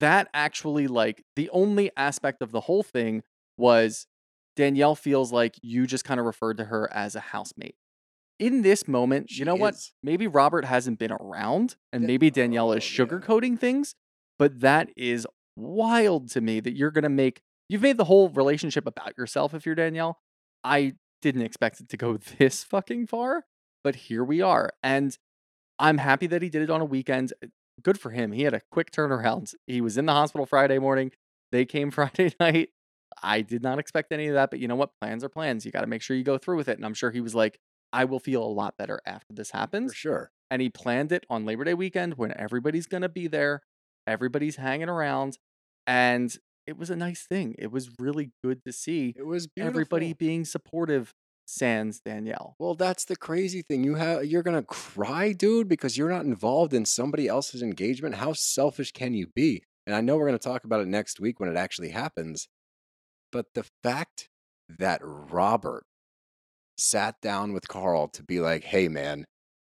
that 0.00 0.28
actually, 0.32 0.86
like, 0.86 1.22
the 1.36 1.50
only 1.50 1.90
aspect 1.96 2.42
of 2.42 2.52
the 2.52 2.60
whole 2.60 2.82
thing 2.82 3.22
was 3.58 4.06
Danielle 4.56 4.94
feels 4.94 5.32
like 5.32 5.56
you 5.62 5.86
just 5.86 6.04
kind 6.04 6.18
of 6.18 6.26
referred 6.26 6.56
to 6.58 6.64
her 6.64 6.92
as 6.92 7.14
a 7.14 7.20
housemate. 7.20 7.76
In 8.38 8.62
this 8.62 8.88
moment, 8.88 9.30
She 9.30 9.40
you 9.40 9.44
know 9.44 9.54
what? 9.54 9.74
Maybe 10.02 10.26
Robert 10.26 10.64
hasn't 10.64 10.98
been 10.98 11.12
around, 11.12 11.76
and 11.92 12.04
maybe 12.04 12.30
Danielle 12.30 12.70
oh, 12.70 12.72
is 12.72 12.84
oh, 12.84 13.02
yeah. 13.02 13.08
sugarcoating 13.08 13.58
things, 13.58 13.94
but 14.38 14.60
that 14.60 14.88
is 14.96 15.26
wild 15.56 16.30
to 16.30 16.40
me 16.40 16.60
that 16.60 16.74
you're 16.74 16.90
going 16.90 17.02
to 17.02 17.10
make, 17.10 17.42
you've 17.68 17.82
made 17.82 17.98
the 17.98 18.04
whole 18.04 18.30
relationship 18.30 18.86
about 18.86 19.12
yourself 19.18 19.52
if 19.52 19.66
you're 19.66 19.74
Danielle. 19.74 20.18
I 20.64 20.94
didn't 21.20 21.42
expect 21.42 21.80
it 21.80 21.88
to 21.90 21.96
go 21.96 22.16
this 22.38 22.64
fucking 22.64 23.06
far, 23.06 23.44
but 23.84 23.94
here 23.96 24.24
we 24.24 24.40
are. 24.40 24.70
And 24.82 25.16
I'm 25.78 25.98
happy 25.98 26.26
that 26.28 26.42
he 26.42 26.48
did 26.50 26.62
it 26.62 26.70
on 26.70 26.80
a 26.80 26.84
weekend. 26.84 27.32
Eh, 27.42 27.46
good 27.82 27.98
for 27.98 28.10
him. 28.10 28.32
He 28.32 28.42
had 28.42 28.54
a 28.54 28.60
quick 28.70 28.90
turnaround. 28.90 29.54
He 29.66 29.80
was 29.80 29.96
in 29.98 30.06
the 30.06 30.12
hospital 30.12 30.46
Friday 30.46 30.78
morning. 30.78 31.12
They 31.52 31.64
came 31.64 31.90
Friday 32.00 32.34
night. 32.38 32.70
I 33.22 33.40
did 33.40 33.62
not 33.62 33.78
expect 33.78 34.12
any 34.12 34.28
of 34.28 34.34
that, 34.34 34.50
but 34.50 34.60
you 34.60 34.68
know 34.68 34.76
what? 34.76 34.90
Plans 35.00 35.24
are 35.24 35.28
plans. 35.28 35.64
You 35.66 35.72
got 35.72 35.80
to 35.80 35.86
make 35.86 36.00
sure 36.02 36.16
you 36.16 36.22
go 36.24 36.38
through 36.38 36.56
with 36.56 36.68
it. 36.68 36.76
And 36.76 36.84
I'm 36.86 36.94
sure 36.94 37.10
he 37.10 37.20
was 37.20 37.34
like, 37.34 37.58
I 37.92 38.04
will 38.04 38.20
feel 38.20 38.42
a 38.42 38.46
lot 38.46 38.76
better 38.78 39.00
after 39.04 39.32
this 39.34 39.50
happens 39.50 39.92
For 39.92 39.96
sure. 39.98 40.30
and 40.50 40.62
he 40.62 40.68
planned 40.68 41.10
it 41.10 41.26
on 41.28 41.44
Labor 41.44 41.64
Day 41.64 41.74
weekend 41.74 42.14
when 42.18 42.32
everybody's 42.38 42.86
going 42.86 43.02
to 43.02 43.08
be 43.08 43.26
there, 43.26 43.62
everybody's 44.06 44.56
hanging 44.56 44.88
around, 44.88 45.38
and 45.88 46.32
it 46.68 46.78
was 46.78 46.88
a 46.90 46.94
nice 46.96 47.26
thing. 47.26 47.56
It 47.58 47.72
was 47.72 47.90
really 47.98 48.30
good 48.44 48.64
to 48.64 48.72
see 48.72 49.12
It 49.16 49.26
was 49.26 49.48
beautiful. 49.48 49.70
everybody 49.70 50.12
being 50.12 50.44
supportive. 50.44 51.12
Sans 51.50 51.98
Danielle. 52.00 52.54
Well, 52.60 52.76
that's 52.76 53.04
the 53.04 53.16
crazy 53.16 53.62
thing. 53.62 53.82
You 53.82 53.96
have 53.96 54.24
you're 54.24 54.44
gonna 54.44 54.62
cry, 54.62 55.32
dude, 55.32 55.68
because 55.68 55.98
you're 55.98 56.08
not 56.08 56.24
involved 56.24 56.72
in 56.72 56.84
somebody 56.84 57.26
else's 57.26 57.60
engagement. 57.60 58.14
How 58.14 58.32
selfish 58.34 58.92
can 58.92 59.14
you 59.14 59.26
be? 59.34 59.64
And 59.84 59.96
I 59.96 60.00
know 60.00 60.16
we're 60.16 60.26
gonna 60.26 60.38
talk 60.38 60.64
about 60.64 60.80
it 60.80 60.86
next 60.86 61.18
week 61.18 61.40
when 61.40 61.48
it 61.48 61.56
actually 61.56 61.90
happens. 61.90 62.46
But 63.32 63.46
the 63.54 63.64
fact 63.82 64.28
that 64.78 65.00
Robert 65.02 65.84
sat 66.78 67.20
down 67.20 67.52
with 67.52 67.66
Carl 67.66 68.06
to 68.08 68.22
be 68.22 68.38
like, 68.40 68.62
hey 68.64 68.86
man, 68.88 69.24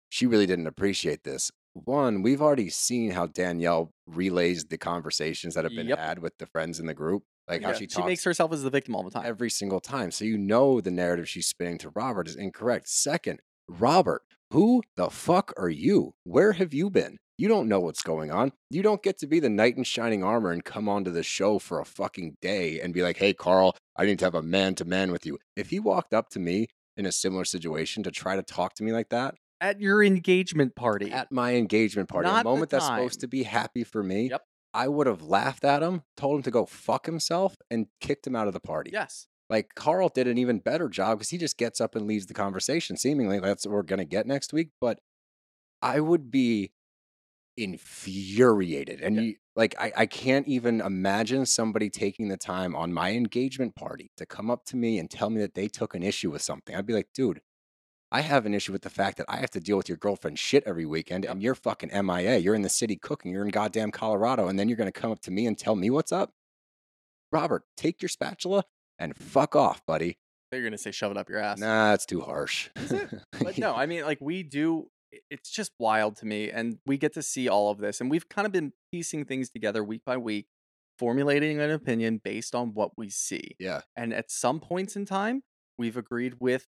she 0.10 0.26
really 0.26 0.46
didn't 0.46 0.68
appreciate 0.68 1.24
this. 1.26 1.52
One, 1.74 2.22
we've 2.22 2.42
already 2.42 2.70
seen 2.70 3.12
how 3.12 3.28
Danielle 3.28 3.92
relays 4.08 4.64
the 4.66 4.78
conversations 4.78 5.56
that 5.56 5.66
have 5.66 5.74
been 5.76 5.88
Yep. 5.88 6.00
had 6.00 6.20
with 6.20 6.38
the 6.38 6.46
friends 6.46 6.80
in 6.80 6.86
the 6.86 6.94
group. 6.94 7.24
Like 7.48 7.64
how 7.64 7.74
she 7.74 7.88
talks 7.88 7.96
She 8.04 8.06
makes 8.08 8.24
herself 8.24 8.52
as 8.54 8.64
the 8.64 8.70
victim 8.70 8.96
all 8.96 9.04
the 9.04 9.12
time. 9.12 9.26
every 9.26 9.50
single 9.50 9.80
time. 9.80 10.12
So 10.12 10.26
you 10.26 10.38
know 10.38 10.80
the 10.82 10.92
narrative 10.92 11.28
she's 11.28 11.48
spinning 11.48 11.78
to 11.80 11.90
Robert 11.90 12.28
is 12.28 12.36
incorrect. 12.36 12.88
Second, 12.90 13.40
Robert, 13.68 14.22
who 14.52 14.82
the 14.96 15.10
fuck 15.10 15.54
are 15.58 15.70
you? 15.70 16.14
Where 16.24 16.54
have 16.54 16.74
you 16.74 16.90
been? 16.90 17.18
You 17.38 17.48
don't 17.48 17.68
know 17.68 17.80
what's 17.80 18.04
going 18.04 18.32
on. 18.32 18.52
You 18.70 18.84
don't 18.84 19.02
get 19.02 19.18
to 19.20 19.28
be 19.28 19.40
the 19.40 19.50
knight 19.50 19.76
in 19.76 19.84
shining 19.84 20.24
armor 20.24 20.52
and 20.52 20.64
come 20.64 20.88
onto 20.88 21.12
the 21.12 21.24
show 21.24 21.58
for 21.60 21.80
a 21.80 21.86
fucking 21.86 22.36
day 22.42 22.80
and 22.80 22.94
be 22.94 23.02
like, 23.02 23.18
hey, 23.18 23.34
Carl, 23.34 23.76
I 23.98 24.06
need 24.06 24.20
to 24.20 24.26
have 24.26 24.36
a 24.36 24.44
man 24.44 24.76
to 24.76 24.86
man 24.86 25.12
with 25.12 25.26
you. 25.26 25.40
If 25.56 25.70
he 25.72 25.80
walked 25.80 26.14
up 26.14 26.30
to 26.30 26.40
me 26.40 26.68
in 26.96 27.06
a 27.08 27.12
similar 27.12 27.44
situation 27.44 28.04
to 28.04 28.12
try 28.12 28.36
to 28.36 28.44
talk 28.44 28.76
to 28.76 28.84
me 28.84 28.92
like 28.92 29.10
that 29.10 29.34
At 29.60 29.82
your 29.82 30.04
engagement 30.04 30.76
party. 30.76 31.12
at 31.12 31.32
my 31.32 31.56
engagement 31.56 32.08
party, 32.08 32.28
Not 32.30 32.42
a 32.42 32.44
the 32.44 32.50
moment 32.52 32.70
that's 32.70 32.86
supposed 32.86 33.20
to 33.22 33.28
be 33.28 33.44
happy 33.44 33.84
for 33.84 34.04
me, 34.04 34.30
Yep. 34.30 34.42
I 34.74 34.88
would 34.88 35.08
have 35.08 35.22
laughed 35.22 35.64
at 35.64 35.84
him, 35.84 36.04
told 36.18 36.38
him 36.38 36.44
to 36.44 36.52
go 36.52 36.66
fuck 36.66 37.06
himself, 37.06 37.56
and 37.70 37.88
kicked 38.00 38.26
him 38.26 38.36
out 38.36 38.48
of 38.48 38.54
the 38.54 38.60
party. 38.60 38.92
yes. 38.94 39.28
Like 39.50 39.76
Carl 39.76 40.10
did 40.10 40.28
an 40.28 40.38
even 40.40 40.60
better 40.60 40.90
job 40.90 41.20
because 41.20 41.30
he 41.30 41.38
just 41.38 41.58
gets 41.58 41.80
up 41.80 41.96
and 41.96 42.08
leaves 42.08 42.26
the 42.26 42.34
conversation. 42.34 42.98
Seemingly, 42.98 43.40
that's 43.40 43.66
what 43.66 43.74
we're 43.74 43.84
gonna 43.84 44.06
get 44.06 44.26
next 44.26 44.52
week. 44.54 44.70
But 44.82 45.00
I 45.82 46.00
would 46.00 46.32
be 46.32 46.72
infuriated, 47.58 49.02
and 49.02 49.16
Yeah. 49.16 49.22
you 49.22 49.36
like 49.56 49.76
I, 49.80 49.92
I 49.96 50.06
can't 50.08 50.48
even 50.48 50.82
imagine 50.82 51.46
somebody 51.46 51.90
taking 51.90 52.30
the 52.30 52.38
time 52.38 52.76
on 52.76 52.92
my 52.94 53.12
engagement 53.12 53.76
party 53.76 54.10
to 54.18 54.26
come 54.26 54.50
up 54.50 54.66
to 54.66 54.76
me 54.76 54.98
and 54.98 55.10
tell 55.12 55.30
me 55.30 55.40
that 55.42 55.54
they 55.54 55.68
took 55.68 55.94
an 55.94 56.02
issue 56.02 56.32
with 56.32 56.42
something. 56.42 56.76
I'd 56.76 56.88
be 56.88 56.94
like, 56.94 57.10
dude, 57.14 57.42
I 58.14 58.22
have 58.22 58.46
an 58.46 58.54
issue 58.54 58.72
with 58.72 58.84
the 58.84 58.90
fact 58.92 59.18
that 59.18 59.26
I 59.28 59.38
have 59.38 59.50
to 59.50 59.60
deal 59.60 59.76
with 59.76 59.90
your 59.90 59.98
girlfriend 59.98 60.38
shit 60.38 60.64
every 60.68 60.86
weekend, 60.86 61.26
and 61.26 61.42
you're 61.42 61.56
fucking 61.56 61.90
MIA. 61.92 62.38
You're 62.38 62.54
in 62.54 62.62
the 62.62 62.70
city 62.70 62.96
cooking. 62.96 63.32
You're 63.32 63.44
in 63.44 63.50
goddamn 63.50 63.90
Colorado, 63.92 64.48
and 64.48 64.58
then 64.60 64.70
you're 64.70 64.78
gonna 64.78 64.92
come 64.92 65.12
up 65.12 65.20
to 65.22 65.32
me 65.32 65.48
and 65.48 65.58
tell 65.58 65.76
me 65.76 65.90
what's 65.90 66.12
up. 66.12 66.32
Robert, 67.32 67.64
take 67.76 68.02
your 68.02 68.10
spatula 68.10 68.64
and 69.00 69.18
fuck 69.18 69.56
off, 69.56 69.84
buddy. 69.86 70.20
They're 70.52 70.62
going 70.62 70.74
to 70.74 70.78
say 70.78 70.92
shove 70.92 71.10
it 71.10 71.18
up 71.18 71.30
your 71.30 71.40
ass. 71.40 71.58
Nah, 71.58 71.90
that's 71.90 72.06
too 72.06 72.22
harsh. 72.22 72.70
But 73.42 73.58
no, 73.58 73.74
I 73.74 73.88
mean, 73.88 74.04
like 74.04 74.20
we 74.22 74.44
do. 74.44 74.90
It's 75.32 75.50
just 75.50 75.72
wild 75.80 76.16
to 76.18 76.28
me, 76.28 76.52
and 76.52 76.78
we 76.86 76.98
get 76.98 77.14
to 77.16 77.24
see 77.24 77.48
all 77.50 77.72
of 77.72 77.80
this, 77.80 78.00
and 78.00 78.10
we've 78.12 78.30
kind 78.30 78.46
of 78.46 78.52
been 78.52 78.74
piecing 78.92 79.26
things 79.26 79.50
together 79.50 79.84
week 79.84 80.02
by 80.06 80.18
week, 80.18 80.46
formulating 81.00 81.60
an 81.60 81.72
opinion 81.72 82.22
based 82.24 82.54
on 82.54 82.76
what 82.76 82.92
we 82.98 83.10
see. 83.10 83.56
yeah, 83.60 83.82
And 83.96 84.14
at 84.14 84.30
some 84.30 84.60
points 84.60 84.96
in 84.96 85.06
time, 85.06 85.42
we've 85.78 85.98
agreed 85.98 86.36
with 86.40 86.68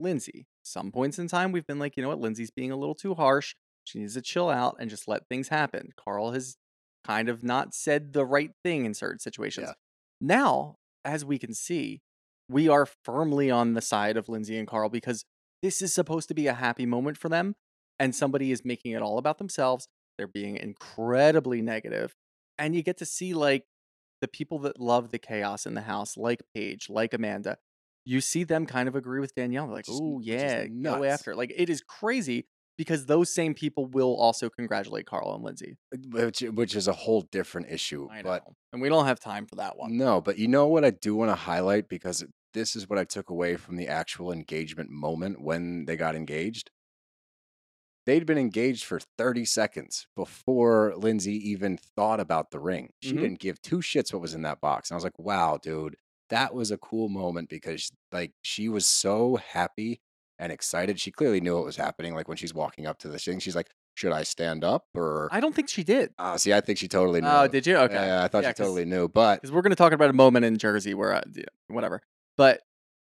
Lindsay. 0.00 0.46
Some 0.62 0.92
points 0.92 1.18
in 1.18 1.28
time, 1.28 1.52
we've 1.52 1.66
been 1.66 1.78
like, 1.78 1.96
you 1.96 2.02
know 2.02 2.08
what, 2.10 2.20
Lindsay's 2.20 2.50
being 2.50 2.70
a 2.70 2.76
little 2.76 2.94
too 2.94 3.14
harsh. 3.14 3.54
She 3.84 3.98
needs 3.98 4.14
to 4.14 4.22
chill 4.22 4.50
out 4.50 4.76
and 4.78 4.90
just 4.90 5.08
let 5.08 5.28
things 5.28 5.48
happen. 5.48 5.92
Carl 5.96 6.32
has 6.32 6.56
kind 7.06 7.28
of 7.28 7.42
not 7.42 7.74
said 7.74 8.12
the 8.12 8.24
right 8.26 8.50
thing 8.62 8.84
in 8.84 8.92
certain 8.94 9.18
situations. 9.18 9.68
Yeah. 9.68 9.74
Now, 10.20 10.76
as 11.04 11.24
we 11.24 11.38
can 11.38 11.54
see, 11.54 12.02
we 12.50 12.68
are 12.68 12.86
firmly 13.04 13.50
on 13.50 13.74
the 13.74 13.80
side 13.80 14.16
of 14.16 14.28
Lindsay 14.28 14.58
and 14.58 14.68
Carl 14.68 14.88
because 14.90 15.24
this 15.62 15.80
is 15.80 15.94
supposed 15.94 16.28
to 16.28 16.34
be 16.34 16.46
a 16.46 16.54
happy 16.54 16.86
moment 16.86 17.16
for 17.16 17.28
them. 17.28 17.54
and 17.98 18.14
somebody 18.14 18.52
is 18.52 18.64
making 18.64 18.92
it 18.92 19.02
all 19.02 19.18
about 19.18 19.38
themselves. 19.38 19.88
They're 20.16 20.26
being 20.26 20.56
incredibly 20.56 21.62
negative, 21.62 22.14
and 22.58 22.74
you 22.74 22.82
get 22.82 22.96
to 22.98 23.06
see 23.06 23.34
like 23.34 23.64
the 24.20 24.28
people 24.28 24.58
that 24.60 24.80
love 24.80 25.10
the 25.10 25.18
chaos 25.18 25.66
in 25.66 25.74
the 25.74 25.82
house, 25.82 26.16
like 26.16 26.42
Paige, 26.54 26.88
like 26.90 27.14
Amanda. 27.14 27.58
You 28.04 28.20
see 28.20 28.44
them 28.44 28.64
kind 28.66 28.88
of 28.88 28.96
agree 28.96 29.20
with 29.20 29.34
Danielle. 29.34 29.66
They're 29.66 29.76
like, 29.76 29.84
"Oh 29.88 30.20
yeah, 30.20 30.66
go 30.82 31.04
after." 31.04 31.34
Like 31.34 31.52
it 31.54 31.68
is 31.68 31.82
crazy 31.82 32.46
because 32.78 33.06
those 33.06 33.32
same 33.32 33.54
people 33.54 33.86
will 33.86 34.16
also 34.16 34.48
congratulate 34.48 35.06
Carl 35.06 35.34
and 35.34 35.44
Lindsay. 35.44 35.76
which 36.10 36.40
which 36.40 36.74
is 36.76 36.88
a 36.88 36.92
whole 36.92 37.22
different 37.22 37.70
issue. 37.70 38.08
But 38.22 38.44
and 38.72 38.80
we 38.80 38.88
don't 38.88 39.06
have 39.06 39.20
time 39.20 39.46
for 39.46 39.56
that 39.56 39.76
one. 39.76 39.96
no, 39.96 40.20
but 40.20 40.38
you 40.38 40.48
know 40.48 40.66
what 40.66 40.84
I 40.84 40.90
do 40.90 41.14
want 41.14 41.30
to 41.30 41.34
highlight 41.34 41.88
because 41.88 42.24
this 42.54 42.74
is 42.76 42.88
what 42.88 42.98
I 42.98 43.04
took 43.04 43.30
away 43.30 43.56
from 43.56 43.76
the 43.76 43.88
actual 43.88 44.32
engagement 44.32 44.90
moment 44.90 45.40
when 45.40 45.84
they 45.84 45.96
got 45.96 46.14
engaged. 46.16 46.70
They'd 48.06 48.24
been 48.26 48.38
engaged 48.38 48.84
for 48.84 49.00
30 49.18 49.44
seconds 49.44 50.06
before 50.16 50.94
Lindsay 50.96 51.34
even 51.50 51.76
thought 51.76 52.20
about 52.20 52.50
the 52.50 52.58
ring. 52.60 52.92
She 53.00 53.12
Mhm. 53.12 53.18
didn't 53.18 53.38
give 53.40 53.60
two 53.60 53.78
shits 53.78 54.12
what 54.12 54.22
was 54.22 54.34
in 54.34 54.42
that 54.42 54.60
box. 54.60 54.90
And 54.90 54.94
I 54.94 54.98
was 54.98 55.04
like, 55.04 55.18
wow, 55.18 55.58
dude, 55.62 55.96
that 56.30 56.54
was 56.54 56.70
a 56.70 56.78
cool 56.78 57.08
moment 57.08 57.48
because 57.48 57.90
like 58.12 58.32
she 58.42 58.68
was 58.68 58.86
so 58.86 59.36
happy 59.36 60.00
and 60.38 60.52
excited. 60.52 61.00
She 61.00 61.10
clearly 61.10 61.40
knew 61.40 61.56
what 61.56 61.64
was 61.64 61.76
happening. 61.76 62.14
Like 62.14 62.28
when 62.28 62.36
she's 62.36 62.54
walking 62.54 62.86
up 62.86 62.98
to 63.00 63.08
the 63.08 63.18
thing, 63.18 63.38
she's 63.38 63.56
like, 63.56 63.68
should 63.94 64.12
I 64.12 64.22
stand 64.22 64.62
up 64.62 64.84
or 64.94 65.28
I 65.32 65.40
don't 65.40 65.54
think 65.54 65.68
she 65.68 65.82
did. 65.82 66.12
uh, 66.18 66.36
see, 66.36 66.52
I 66.52 66.60
think 66.60 66.78
she 66.78 66.86
totally 66.86 67.20
knew. 67.20 67.28
Oh, 67.28 67.48
did 67.48 67.66
you? 67.66 67.76
Okay. 67.76 67.94
Yeah, 67.94 68.22
I 68.22 68.28
thought 68.28 68.44
Yeah, 68.44 68.50
she 68.50 68.54
totally 68.54 68.84
knew. 68.84 69.08
But 69.08 69.36
because 69.36 69.50
we're 69.52 69.62
going 69.62 69.70
to 69.72 69.76
talk 69.76 69.92
about 69.92 70.10
a 70.10 70.12
moment 70.14 70.44
in 70.44 70.56
Jersey 70.56 70.94
where, 70.94 71.14
I, 71.14 71.22
yeah, 71.34 71.44
whatever. 71.68 72.00
But 72.36 72.60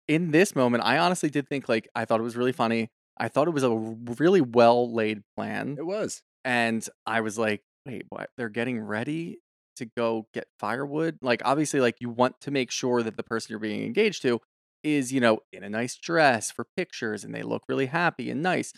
in 0.09 0.33
this 0.33 0.57
moment, 0.57 0.83
I 0.85 0.99
honestly 0.99 1.31
did 1.31 1.49
think 1.49 1.69
like 1.69 1.89
I 1.95 2.05
thought 2.05 2.19
it 2.19 2.25
was 2.25 2.37
really 2.37 2.53
funny. 2.53 2.91
I 3.17 3.29
thought 3.29 3.47
it 3.47 3.53
was 3.53 3.63
a 3.63 3.71
really 3.71 4.41
well 4.41 4.93
laid 4.93 5.23
plan, 5.37 5.77
it 5.79 5.85
was. 5.87 6.23
and 6.45 6.85
I 7.07 7.21
was 7.21 7.39
like, 7.39 7.63
wait, 7.87 8.07
what? 8.09 8.31
They're 8.37 8.49
getting 8.49 8.81
ready 8.81 9.39
to 9.81 9.87
go 9.97 10.27
get 10.33 10.47
firewood. 10.59 11.19
Like 11.21 11.43
obviously, 11.45 11.81
like 11.81 11.97
you 12.01 12.09
want 12.09 12.41
to 12.43 12.51
make 12.51 12.71
sure 12.71 13.03
that 13.03 13.17
the 13.17 13.23
person 13.23 13.49
you're 13.51 13.59
being 13.59 13.85
engaged 13.85 14.23
to 14.23 14.41
is 14.83 15.13
you 15.13 15.21
know 15.21 15.41
in 15.53 15.63
a 15.63 15.69
nice 15.69 15.97
dress 15.97 16.51
for 16.51 16.67
pictures, 16.77 17.25
and 17.25 17.35
they 17.35 17.43
look 17.43 17.63
really 17.69 17.87
happy 17.87 18.31
and 18.31 18.43
nice. 18.43 18.73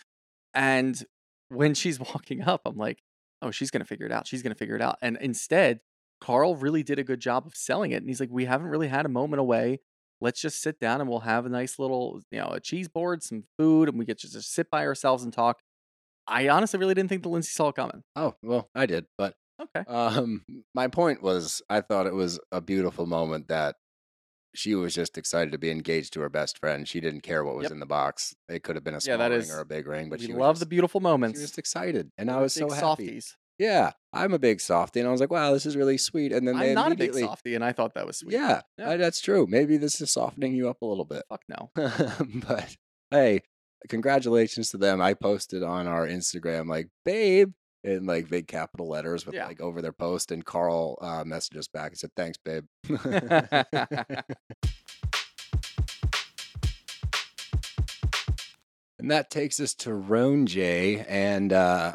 And 0.55 1.03
when 1.49 1.75
she's 1.75 2.01
walking 2.15 2.43
up, 2.43 2.63
I'm 2.65 2.77
like, 2.77 2.99
oh, 3.43 3.51
she's 3.51 3.71
gonna 3.71 3.85
figure 3.85 4.07
it 4.07 4.13
out. 4.13 4.27
She's 4.27 4.43
gonna 4.43 4.55
figure 4.55 4.77
it 4.77 4.83
out. 4.83 4.97
And 5.03 5.19
instead, 5.21 5.81
Carl 6.21 6.57
really 6.57 6.83
did 6.83 6.99
a 6.99 7.05
good 7.05 7.21
job 7.21 7.47
of 7.47 7.55
selling 7.57 7.91
it. 7.91 7.97
And 7.97 8.09
he's 8.09 8.21
like, 8.21 8.31
we 8.31 8.45
haven't 8.45 8.69
really 8.69 8.89
had 8.89 9.05
a 9.05 9.09
moment 9.09 9.41
away. 9.41 9.81
Let's 10.21 10.41
just 10.41 10.63
sit 10.63 10.79
down 10.79 11.01
and 11.01 11.11
we'll 11.11 11.21
have 11.21 11.47
a 11.47 11.49
nice 11.49 11.81
little, 11.81 12.21
you 12.31 12.39
know, 12.39 12.47
a 12.47 12.61
cheese 12.61 12.89
board, 12.89 13.25
some 13.25 13.43
food, 13.59 13.89
and 13.89 13.99
we 13.99 14.05
get 14.05 14.21
to 14.21 14.31
just 14.31 14.55
sit 14.55 14.71
by 14.71 14.87
ourselves 14.87 15.25
and 15.25 15.33
talk. 15.33 15.61
I 16.29 16.49
honestly 16.49 16.79
really 16.79 16.95
didn't 16.95 17.09
think 17.09 17.25
the 17.25 17.29
Lindsay 17.29 17.51
saw 17.51 17.69
it 17.69 17.75
coming. 17.75 18.05
Oh, 18.15 18.35
well, 18.43 18.71
I 18.73 18.87
did. 18.87 19.07
But 19.19 19.35
Okay. 19.61 19.85
um, 19.89 20.45
my 20.75 20.89
point 20.89 21.23
was, 21.23 21.63
I 21.69 21.81
thought 21.83 22.07
it 22.07 22.15
was 22.15 22.41
a 22.51 22.61
beautiful 22.61 23.07
moment 23.07 23.49
that 23.49 23.77
she 24.55 24.75
was 24.75 24.95
just 24.95 25.17
excited 25.17 25.53
to 25.53 25.59
be 25.59 25.71
engaged 25.71 26.13
to 26.15 26.21
her 26.21 26.29
best 26.29 26.59
friend. 26.59 26.87
She 26.87 27.01
didn't 27.01 27.21
care 27.23 27.45
what 27.45 27.55
was 27.57 27.65
Yep. 27.65 27.73
in 27.73 27.81
the 27.81 27.87
box. 27.87 28.35
It 28.49 28.63
could 28.63 28.77
have 28.77 28.85
been 28.85 28.95
a 28.95 28.97
Yeah, 28.97 29.01
small 29.17 29.19
that 29.19 29.31
ring 29.31 29.41
is- 29.41 29.51
or 29.51 29.61
a 29.61 29.65
big 29.65 29.87
ring, 29.87 30.11
but 30.11 30.19
we 30.21 30.27
she 30.27 30.33
love 30.33 30.55
was 30.55 30.59
the 30.61 30.65
just, 30.67 30.71
beautiful 30.71 31.01
she 31.01 31.05
moments. 31.05 31.39
was 31.41 31.49
just 31.51 31.59
excited, 31.59 32.11
and 32.19 32.31
I 32.31 32.39
was 32.41 32.53
so 32.55 32.67
big 32.67 32.75
happy. 32.75 32.81
softies. 32.81 33.37
Yeah, 33.59 33.93
I'm 34.13 34.33
a 34.35 34.39
big 34.39 34.61
softie, 34.61 34.99
and 35.01 35.09
I 35.09 35.13
was 35.13 35.21
like, 35.21 35.31
wow, 35.31 35.53
this 35.53 35.67
is 35.67 35.77
really 35.77 35.97
sweet. 35.97 36.33
And 36.33 36.49
then 36.49 36.59
they 36.59 36.71
I'm 36.71 36.75
not 36.75 36.87
a 36.87 36.91
big 36.97 37.11
immediately, 37.11 37.23
softie, 37.23 37.55
and 37.55 37.65
I 37.65 37.73
thought 37.73 37.95
that 37.95 38.07
was 38.07 38.19
sweet. 38.19 38.33
yeah, 38.33 38.63
Yeah. 38.79 38.91
I- 38.91 38.97
that's 38.97 39.21
true. 39.21 39.47
Maybe 39.49 39.77
this 39.77 40.01
is 40.01 40.11
softening 40.11 40.55
you 40.55 40.69
up 40.69 40.83
a 40.83 40.87
little 40.87 41.05
bit. 41.05 41.23
Fuck 41.29 41.43
no. 41.49 41.71
but 42.47 42.77
hey, 43.11 43.41
congratulations 43.89 44.71
to 44.71 44.79
them. 44.79 45.01
I 45.01 45.15
posted 45.15 45.63
on 45.63 45.87
our 45.87 46.07
Instagram 46.07 46.69
like 46.69 46.89
"babe" 47.05 47.53
in 47.85 48.07
like 48.07 48.29
big 48.29 48.47
capital 48.47 48.89
letters 48.89 49.27
with 49.27 49.35
Yeah. 49.35 49.47
like 49.47 49.61
over 49.61 49.83
their 49.83 49.93
post, 49.93 50.31
and 50.31 50.45
Carl 50.45 50.99
uh, 51.01 51.25
messaged 51.25 51.57
us 51.57 51.69
back 51.69 51.91
and 51.93 51.99
said, 51.99 52.11
"Thanks, 52.17 52.39
babe." 52.39 52.65
and 58.99 59.11
that 59.11 59.31
takes 59.31 59.59
us 59.61 59.75
to 59.75 59.91
RHONJ, 59.91 61.05
and 61.09 61.53
uh, 61.53 61.95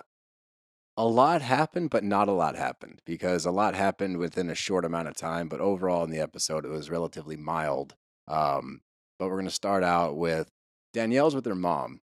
a 0.97 1.05
lot 1.05 1.41
happened, 1.41 1.89
but 1.89 2.03
not 2.03 2.27
a 2.27 2.33
lot 2.33 2.55
happened 2.55 3.01
because 3.05 3.45
a 3.45 3.51
lot 3.51 3.75
happened 3.75 4.17
within 4.17 4.49
a 4.49 4.55
short 4.55 4.83
amount 4.83 5.07
of 5.07 5.15
time. 5.15 5.47
But 5.47 5.61
overall, 5.61 6.03
in 6.03 6.09
the 6.11 6.19
episode, 6.19 6.65
it 6.65 6.69
was 6.69 6.89
relatively 6.89 7.37
mild. 7.37 7.95
Um, 8.27 8.81
but 9.19 9.27
we're 9.27 9.35
going 9.35 9.45
to 9.45 9.51
start 9.51 9.83
out 9.83 10.17
with 10.17 10.49
Danielle's 10.93 11.35
with 11.35 11.45
her 11.45 11.55
mom. 11.55 12.01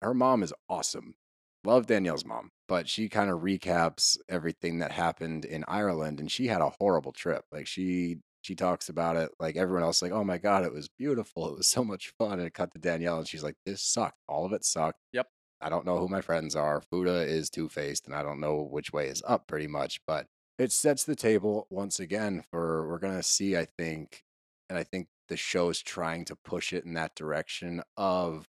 Her 0.00 0.14
mom 0.14 0.42
is 0.42 0.52
awesome. 0.68 1.16
Love 1.64 1.86
Danielle's 1.86 2.24
mom, 2.24 2.52
but 2.68 2.88
she 2.88 3.08
kind 3.08 3.30
of 3.30 3.40
recaps 3.40 4.18
everything 4.28 4.78
that 4.78 4.92
happened 4.92 5.44
in 5.44 5.64
Ireland, 5.66 6.20
and 6.20 6.30
she 6.30 6.46
had 6.46 6.60
a 6.60 6.72
horrible 6.78 7.12
trip. 7.12 7.44
Like 7.50 7.66
she 7.66 8.18
she 8.42 8.54
talks 8.54 8.88
about 8.88 9.16
it 9.16 9.30
like 9.40 9.56
everyone 9.56 9.82
else, 9.82 10.02
like, 10.02 10.12
oh 10.12 10.24
my 10.24 10.38
god, 10.38 10.64
it 10.64 10.72
was 10.72 10.88
beautiful, 10.88 11.48
it 11.48 11.56
was 11.56 11.66
so 11.66 11.82
much 11.82 12.12
fun. 12.18 12.38
And 12.38 12.46
it 12.46 12.54
cut 12.54 12.72
to 12.72 12.78
Danielle, 12.78 13.18
and 13.18 13.26
she's 13.28 13.42
like, 13.42 13.56
this 13.66 13.82
sucked. 13.82 14.18
All 14.28 14.46
of 14.46 14.52
it 14.52 14.64
sucked. 14.64 15.00
Yep. 15.12 15.26
I 15.60 15.68
don't 15.70 15.86
know 15.86 15.98
who 15.98 16.08
my 16.08 16.20
friends 16.20 16.54
are. 16.54 16.80
Fuda 16.80 17.22
is 17.22 17.50
two 17.50 17.68
faced, 17.68 18.06
and 18.06 18.14
I 18.14 18.22
don't 18.22 18.40
know 18.40 18.62
which 18.62 18.92
way 18.92 19.08
is 19.08 19.22
up, 19.26 19.48
pretty 19.48 19.66
much. 19.66 20.00
But 20.06 20.26
it 20.58 20.70
sets 20.72 21.04
the 21.04 21.16
table 21.16 21.66
once 21.70 21.98
again 21.98 22.44
for 22.50 22.88
we're 22.88 22.98
gonna 22.98 23.22
see, 23.22 23.56
I 23.56 23.64
think, 23.64 24.24
and 24.68 24.78
I 24.78 24.84
think 24.84 25.08
the 25.28 25.36
show's 25.36 25.82
trying 25.82 26.24
to 26.26 26.36
push 26.36 26.72
it 26.72 26.84
in 26.84 26.94
that 26.94 27.14
direction 27.14 27.82
of 27.96 28.46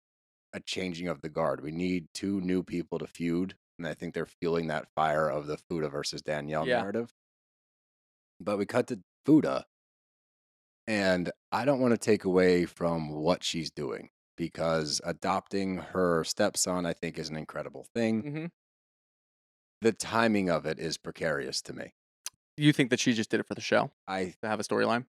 a 0.53 0.59
changing 0.59 1.07
of 1.07 1.21
the 1.21 1.29
guard. 1.29 1.61
We 1.61 1.71
need 1.71 2.07
two 2.13 2.39
new 2.41 2.63
people 2.63 2.99
to 2.99 3.07
feud, 3.07 3.55
and 3.77 3.87
I 3.87 3.93
think 3.93 4.13
they're 4.13 4.25
fueling 4.25 4.67
that 4.67 4.87
fire 4.95 5.29
of 5.29 5.47
the 5.47 5.57
Fuda 5.57 5.89
versus 5.89 6.21
Danielle 6.21 6.65
Yeah. 6.65 6.67
narrative. 6.67 7.13
But 8.39 8.59
we 8.59 8.67
cut 8.67 8.85
to 8.89 9.03
Fuda, 9.25 9.65
and 10.87 11.31
I 11.51 11.65
don't 11.65 11.79
want 11.79 11.93
to 11.93 11.97
take 11.97 12.25
away 12.25 12.65
from 12.65 13.09
what 13.09 13.43
she's 13.43 13.71
doing 13.71 14.09
because 14.35 14.99
adopting 15.03 15.77
her 15.77 16.23
stepson, 16.23 16.85
I 16.85 16.93
think, 16.93 17.17
is 17.17 17.29
an 17.29 17.37
incredible 17.37 17.85
thing. 17.93 18.21
hmm 18.21 18.45
The 19.81 19.91
timing 19.93 20.49
of 20.49 20.65
it 20.65 20.79
is 20.79 20.97
precarious 20.97 21.61
to 21.61 21.73
me. 21.73 21.93
You 22.57 22.71
think 22.73 22.89
that 22.91 22.99
she 22.99 23.13
just 23.13 23.29
did 23.29 23.39
it 23.39 23.47
for 23.47 23.55
the 23.55 23.61
show 23.61 23.91
I 24.07 24.33
to 24.41 24.47
have 24.47 24.59
a 24.59 24.63
storyline? 24.63 25.05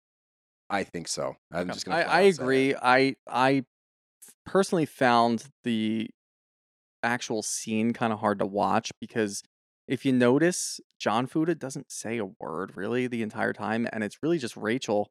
I 0.69 0.85
think 0.85 1.09
so. 1.09 1.37
I'm 1.51 1.71
Okay. 1.71 1.73
just 1.73 1.85
gonna. 1.85 1.99
I, 1.99 2.19
I 2.19 2.21
out 2.23 2.33
say 2.33 2.45
it. 2.45 2.49
agree. 2.49 2.75
I 2.75 3.17
I 3.29 3.65
personally 4.47 4.87
found 4.87 5.47
the 5.65 6.11
actual 7.03 7.43
scene 7.43 7.93
kind 7.93 8.13
of 8.13 8.21
hard 8.21 8.39
to 8.39 8.47
watch 8.47 8.93
because 9.01 9.43
if 9.89 10.05
you 10.05 10.13
notice, 10.13 10.81
John 11.01 11.27
Fuda 11.27 11.57
doesn't 11.57 11.91
say 11.91 12.19
a 12.19 12.25
word 12.25 12.77
really 12.77 13.09
the 13.09 13.23
entire 13.23 13.53
time, 13.53 13.89
and 13.93 14.05
it's 14.05 14.23
really 14.23 14.39
just 14.39 14.57
Rachel. 14.57 15.11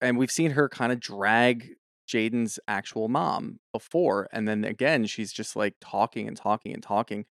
And 0.00 0.16
we've 0.16 0.30
seen 0.30 0.52
her 0.52 0.68
kind 0.68 0.92
of 0.92 1.00
drag 1.00 1.74
Jaden's 2.08 2.60
actual 2.68 3.08
mom 3.08 3.58
before, 3.72 4.28
and 4.32 4.46
then 4.46 4.64
again, 4.64 5.06
she's 5.06 5.32
just 5.32 5.56
like 5.56 5.74
talking 5.80 6.28
and 6.28 6.36
talking 6.36 6.72
and 6.72 6.82
talking. 6.82 7.24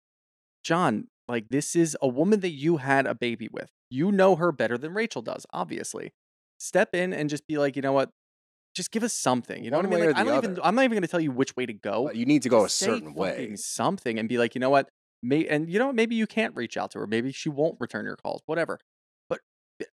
John, 0.64 1.10
like 1.28 1.50
this 1.50 1.76
is 1.76 1.96
a 2.02 2.08
woman 2.08 2.40
that 2.40 2.54
you 2.54 2.78
had 2.78 3.06
a 3.06 3.14
baby 3.14 3.50
with. 3.52 3.70
You 3.90 4.12
know 4.12 4.36
her 4.36 4.52
better 4.52 4.78
than 4.78 4.96
Rachel 4.96 5.22
does, 5.22 5.46
obviously. 5.54 6.12
Step 6.58 6.96
in 6.96 7.14
and 7.14 7.30
just 7.30 7.46
be 7.46 7.58
like, 7.58 7.76
you 7.76 7.82
know 7.84 7.94
what? 7.94 8.10
Just 8.74 8.92
give 8.92 9.04
us 9.04 9.14
something. 9.14 9.64
You 9.64 9.70
know 9.72 9.78
One 9.78 9.90
what 9.90 9.96
I 9.96 10.00
mean? 10.00 10.08
Like, 10.10 10.18
I 10.18 10.24
don't 10.24 10.44
even, 10.44 10.60
I'm 10.64 10.76
not 10.76 10.84
even 10.84 10.96
going 10.96 11.02
to 11.04 11.08
tell 11.08 11.20
you 11.20 11.32
which 11.32 11.56
way 11.56 11.66
to 11.66 11.74
go. 11.74 12.06
But 12.06 12.16
you 12.16 12.26
need 12.26 12.42
to 12.44 12.50
go 12.50 12.62
a 12.62 12.64
Just 12.64 12.78
say 12.78 12.86
certain 12.88 13.14
way. 13.14 13.56
something 13.56 14.18
and 14.18 14.28
be 14.28 14.38
like, 14.38 14.56
you 14.56 14.60
know 14.60 14.70
what? 14.70 14.90
May 15.22 15.48
and 15.48 15.70
you 15.70 15.80
know 15.80 15.88
what? 15.88 15.96
Maybe 15.96 16.16
you 16.16 16.28
can't 16.28 16.56
reach 16.56 16.76
out 16.76 16.92
to 16.92 17.00
her. 17.00 17.08
Maybe 17.08 17.32
she 17.32 17.50
won't 17.50 17.78
return 17.80 18.06
your 18.06 18.18
calls. 18.18 18.42
Whatever. 18.46 18.80
But 19.30 19.40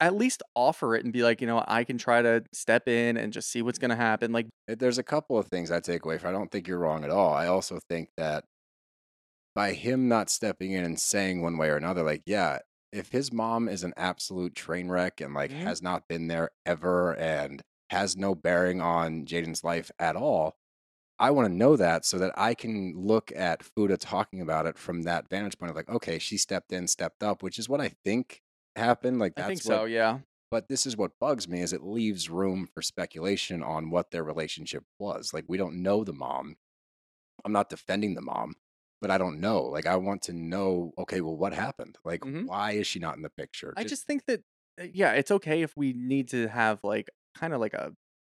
at 0.01 0.15
least 0.15 0.43
offer 0.57 0.97
it 0.97 1.05
and 1.05 1.13
be 1.13 1.23
like, 1.23 1.41
you 1.41 1.47
know, 1.47 1.63
I 1.69 1.85
can 1.85 1.99
try 1.99 2.23
to 2.23 2.43
step 2.53 2.89
in 2.89 3.17
and 3.17 3.33
just 3.33 3.51
see 3.51 3.63
what's 3.63 3.79
going 3.79 3.91
to 3.91 3.97
happen. 3.97 4.33
Like, 4.33 4.47
There's 4.67 4.99
a 4.99 5.03
couple 5.03 5.39
of 5.39 5.47
things 5.49 5.71
I 5.71 5.81
take 5.81 6.05
away 6.05 6.19
from. 6.19 6.31
I 6.31 6.33
don't 6.33 6.51
think 6.51 6.67
you're 6.67 6.79
wrong 6.79 7.05
at 7.05 7.11
all. 7.11 7.33
I 7.33 7.47
also 7.47 7.79
think 7.89 8.09
that 8.17 8.45
by 9.55 9.73
him 9.73 10.09
not 10.09 10.31
stepping 10.31 10.73
in 10.73 10.85
and 10.85 10.99
saying 10.99 11.43
one 11.43 11.59
way 11.59 11.69
or 11.69 11.77
another, 11.77 12.03
like, 12.03 12.23
yeah, 12.27 12.59
if 12.93 13.11
his 13.11 13.33
mom 13.33 13.69
is 13.69 13.85
an 13.85 13.93
absolute 13.97 14.55
train 14.55 14.89
wreck 14.89 15.21
and 15.21 15.35
like 15.35 15.51
Mhm. 15.51 15.63
has 15.65 15.83
not 15.83 16.09
been 16.09 16.27
there 16.29 16.51
ever 16.67 17.15
and 17.17 17.63
has 17.91 18.17
no 18.17 18.35
bearing 18.35 18.81
on 18.81 19.25
Jaden's 19.27 19.65
life 19.65 19.91
at 19.99 20.17
all, 20.17 20.57
I 21.19 21.31
want 21.33 21.49
to 21.49 21.55
know 21.55 21.77
that 21.77 22.07
so 22.07 22.19
that 22.19 22.33
I 22.37 22.55
can 22.55 22.95
look 22.97 23.31
at 23.37 23.63
Fuda 23.63 23.99
talking 23.99 24.41
about 24.41 24.67
it 24.67 24.79
from 24.79 25.03
that 25.03 25.29
vantage 25.29 25.59
point 25.59 25.71
of 25.71 25.77
like, 25.77 25.89
okay, 25.91 26.19
she 26.19 26.39
stepped 26.39 26.73
in, 26.73 26.89
stepped 26.89 27.23
up, 27.23 27.43
which 27.43 27.59
is 27.59 27.69
what 27.69 27.81
I 27.81 27.89
think 28.05 28.43
happened. 28.75 29.19
Like 29.19 29.35
I 29.37 29.43
that's 29.43 29.49
think 29.49 29.63
so. 29.63 29.83
what 29.83 29.91
Yeah. 29.91 30.21
but 30.51 30.69
this 30.69 30.87
is 30.87 30.97
what 30.97 31.19
bugs 31.21 31.47
me 31.47 31.61
is 31.61 31.73
it 31.73 31.83
leaves 31.85 32.31
room 32.31 32.67
for 32.73 32.81
speculation 32.81 33.63
on 33.63 33.91
what 33.91 34.11
their 34.11 34.25
relationship 34.25 34.85
was. 34.99 35.35
Like 35.35 35.45
we 35.47 35.59
don't 35.59 35.83
know 35.83 36.05
the 36.05 36.15
mom. 36.15 36.57
I'm 37.45 37.53
not 37.53 37.69
defending 37.69 38.15
the 38.15 38.23
mom, 38.23 38.55
but 39.01 39.11
I 39.11 39.19
don't 39.19 39.41
know. 39.41 39.63
Like 39.65 39.87
I 39.87 39.97
want 39.97 40.23
to 40.23 40.33
know, 40.33 40.93
okay, 40.99 41.21
well 41.21 41.37
what 41.37 41.53
happened? 41.53 41.99
Like 42.05 42.23
Mhm. 42.23 42.47
why 42.47 42.73
is 42.73 42.87
she 42.87 42.99
not 42.99 43.17
in 43.17 43.23
the 43.23 43.31
picture? 43.31 43.75
I 43.77 43.85
just 43.85 44.07
think 44.07 44.25
that 44.27 44.43
uh, 44.81 44.85
yeah, 44.93 45.13
it's 45.13 45.31
okay 45.31 45.63
if 45.63 45.77
we 45.77 45.93
need 45.93 46.29
to 46.31 46.49
have 46.49 46.83
like 46.83 47.11
kind 47.35 47.53
of 47.55 47.61
like 47.61 47.75
a 47.75 47.93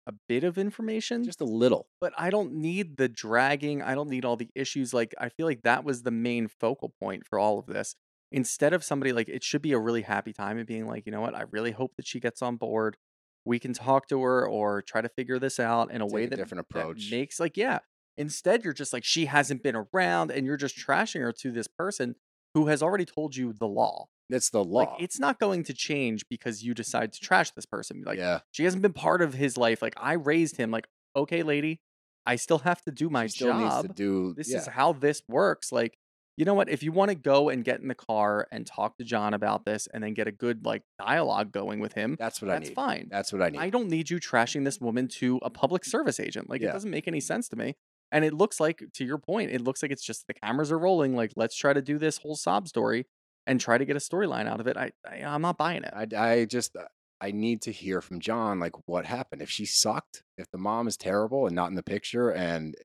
a 0.05 0.13
bit 0.27 0.43
of 0.43 0.57
information, 0.57 1.23
Just 1.23 1.39
a 1.39 1.45
little. 1.45 1.87
but 2.01 2.11
I 2.17 2.29
don't 2.29 2.55
need 2.55 2.97
the 2.97 3.07
dragging. 3.07 3.81
I 3.81 3.95
don't 3.95 4.09
need 4.09 4.25
all 4.25 4.35
the 4.35 4.49
issues. 4.53 4.93
Like, 4.93 5.15
I 5.17 5.29
feel 5.29 5.45
like 5.45 5.61
that 5.61 5.85
was 5.85 6.03
the 6.03 6.11
main 6.11 6.49
focal 6.49 6.93
point 7.01 7.25
for 7.25 7.39
all 7.39 7.57
of 7.57 7.67
this. 7.67 7.95
Instead 8.29 8.73
of 8.73 8.83
somebody 8.83 9.13
like, 9.13 9.29
it 9.29 9.43
should 9.45 9.61
be 9.61 9.71
a 9.71 9.79
really 9.79 10.01
happy 10.01 10.33
time 10.33 10.57
and 10.57 10.67
being 10.67 10.87
like, 10.87 11.05
you 11.05 11.13
know 11.13 11.21
what, 11.21 11.33
I 11.35 11.43
really 11.51 11.71
hope 11.71 11.95
that 11.95 12.05
she 12.05 12.19
gets 12.19 12.41
on 12.41 12.57
board. 12.57 12.97
We 13.45 13.59
can 13.59 13.71
talk 13.71 14.09
to 14.09 14.21
her 14.23 14.45
or 14.45 14.81
try 14.81 14.99
to 14.99 15.07
figure 15.07 15.39
this 15.39 15.57
out 15.57 15.89
in 15.89 16.01
a 16.01 16.05
Take 16.05 16.13
way 16.13 16.23
a 16.25 16.29
that, 16.31 16.35
different 16.35 16.67
that 16.67 16.77
approach. 16.79 17.09
makes 17.09 17.39
like, 17.39 17.55
yeah. 17.55 17.79
Instead, 18.17 18.65
you're 18.65 18.73
just 18.73 18.91
like, 18.91 19.05
she 19.05 19.27
hasn't 19.27 19.63
been 19.63 19.75
around 19.93 20.31
and 20.31 20.45
you're 20.45 20.57
just 20.57 20.75
trashing 20.77 21.21
her 21.21 21.31
to 21.31 21.49
this 21.51 21.67
person 21.69 22.15
who 22.55 22.67
has 22.67 22.83
already 22.83 23.05
told 23.05 23.37
you 23.37 23.53
the 23.53 23.67
law. 23.67 24.07
It's 24.33 24.49
the 24.49 24.63
law. 24.63 24.79
Like, 24.79 24.89
it's 24.99 25.19
not 25.19 25.39
going 25.39 25.63
to 25.65 25.73
change 25.73 26.25
because 26.29 26.63
you 26.63 26.73
decide 26.73 27.13
to 27.13 27.19
trash 27.19 27.51
this 27.51 27.65
person. 27.65 28.03
Like, 28.05 28.17
yeah. 28.17 28.39
she 28.51 28.63
hasn't 28.63 28.81
been 28.81 28.93
part 28.93 29.21
of 29.21 29.33
his 29.33 29.57
life. 29.57 29.81
Like 29.81 29.93
I 29.97 30.13
raised 30.13 30.57
him. 30.57 30.71
Like 30.71 30.87
okay, 31.15 31.43
lady, 31.43 31.79
I 32.25 32.35
still 32.37 32.59
have 32.59 32.81
to 32.83 32.91
do 32.91 33.09
my 33.09 33.27
she 33.27 33.33
still 33.37 33.53
needs 33.53 33.69
job. 33.73 33.87
to 33.87 33.93
do. 33.93 34.33
this 34.35 34.51
yeah. 34.51 34.57
is 34.59 34.67
how 34.67 34.93
this 34.93 35.21
works. 35.27 35.71
Like 35.71 35.97
you 36.35 36.45
know 36.45 36.55
what? 36.55 36.67
If 36.67 36.81
you 36.81 36.91
want 36.91 37.09
to 37.09 37.15
go 37.15 37.49
and 37.49 37.63
get 37.63 37.79
in 37.79 37.87
the 37.87 37.95
car 37.95 38.47
and 38.51 38.65
talk 38.65 38.97
to 38.97 39.03
John 39.03 39.35
about 39.35 39.65
this, 39.65 39.87
and 39.93 40.03
then 40.03 40.13
get 40.15 40.27
a 40.27 40.31
good 40.31 40.65
like 40.65 40.81
dialogue 40.97 41.51
going 41.51 41.79
with 41.79 41.93
him, 41.93 42.15
That's 42.19 42.41
what 42.41 42.49
I 42.49 42.55
that's 42.55 42.69
need. 42.69 42.75
fine. 42.75 43.07
That's 43.11 43.31
what 43.31 43.41
I 43.41 43.49
need. 43.49 43.59
I 43.59 43.69
don't 43.69 43.87
need 43.87 44.09
you 44.09 44.19
trashing 44.19 44.65
this 44.65 44.79
woman 44.79 45.07
to 45.19 45.39
a 45.43 45.49
public 45.51 45.85
service 45.85 46.19
agent. 46.19 46.49
Like 46.49 46.61
Yeah. 46.61 46.69
it 46.69 46.73
doesn't 46.73 46.89
make 46.89 47.07
any 47.07 47.19
sense 47.19 47.47
to 47.49 47.55
me. 47.55 47.75
And 48.11 48.23
it 48.25 48.33
looks 48.33 48.59
like, 48.59 48.83
to 48.93 49.05
your 49.05 49.17
point, 49.17 49.49
it 49.51 49.61
looks 49.61 49.81
like 49.81 49.91
it's 49.91 50.03
just 50.03 50.27
the 50.27 50.33
cameras 50.35 50.71
are 50.71 50.77
rolling. 50.79 51.15
Like 51.15 51.33
let's 51.35 51.55
try 51.55 51.73
to 51.73 51.81
do 51.81 51.97
this 51.99 52.17
whole 52.17 52.35
sob 52.35 52.67
story 52.67 53.05
and 53.45 53.59
try 53.59 53.77
to 53.77 53.85
get 53.85 53.95
a 53.95 53.99
storyline 53.99 54.47
out 54.47 54.59
of 54.59 54.67
it. 54.67 54.77
I, 54.77 54.91
I 55.09 55.23
I'm 55.23 55.41
not 55.41 55.57
buying 55.57 55.83
it. 55.83 55.93
I, 55.95 56.07
I 56.17 56.45
just 56.45 56.75
uh, 56.75 56.85
I 57.21 57.31
need 57.31 57.61
to 57.63 57.71
hear 57.71 58.01
from 58.01 58.19
John 58.19 58.59
like 58.59 58.73
what 58.87 59.05
happened. 59.05 59.41
If 59.41 59.49
she 59.49 59.65
sucked, 59.65 60.23
if 60.37 60.49
the 60.51 60.57
mom 60.57 60.87
is 60.87 60.97
terrible 60.97 61.45
and 61.45 61.55
not 61.55 61.69
in 61.69 61.75
the 61.75 61.83
picture, 61.83 62.29
and 62.31 62.75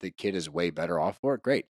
the 0.00 0.10
kid 0.10 0.34
is 0.34 0.48
way 0.50 0.70
better 0.70 0.98
off 1.00 1.18
for 1.20 1.34
it, 1.34 1.42
great. 1.42 1.66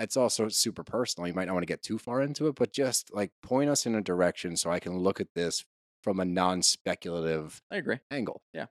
It's 0.00 0.16
also 0.16 0.48
super 0.48 0.84
personal. 0.84 1.26
You 1.26 1.34
might 1.34 1.46
not 1.46 1.54
want 1.54 1.62
to 1.62 1.72
get 1.72 1.82
too 1.82 1.98
far 1.98 2.20
into 2.20 2.46
it, 2.46 2.54
but 2.54 2.72
just 2.72 3.12
like 3.12 3.32
point 3.42 3.68
us 3.68 3.84
in 3.86 3.94
a 3.94 4.00
direction 4.00 4.56
so 4.56 4.70
I 4.70 4.78
can 4.78 4.96
look 4.98 5.20
at 5.20 5.34
this 5.34 5.64
from 6.02 6.20
a 6.20 6.24
non-speculative 6.24 7.60
I 7.70 7.76
agree. 7.76 7.98
angle. 8.10 8.42
Yeah. 8.52 8.66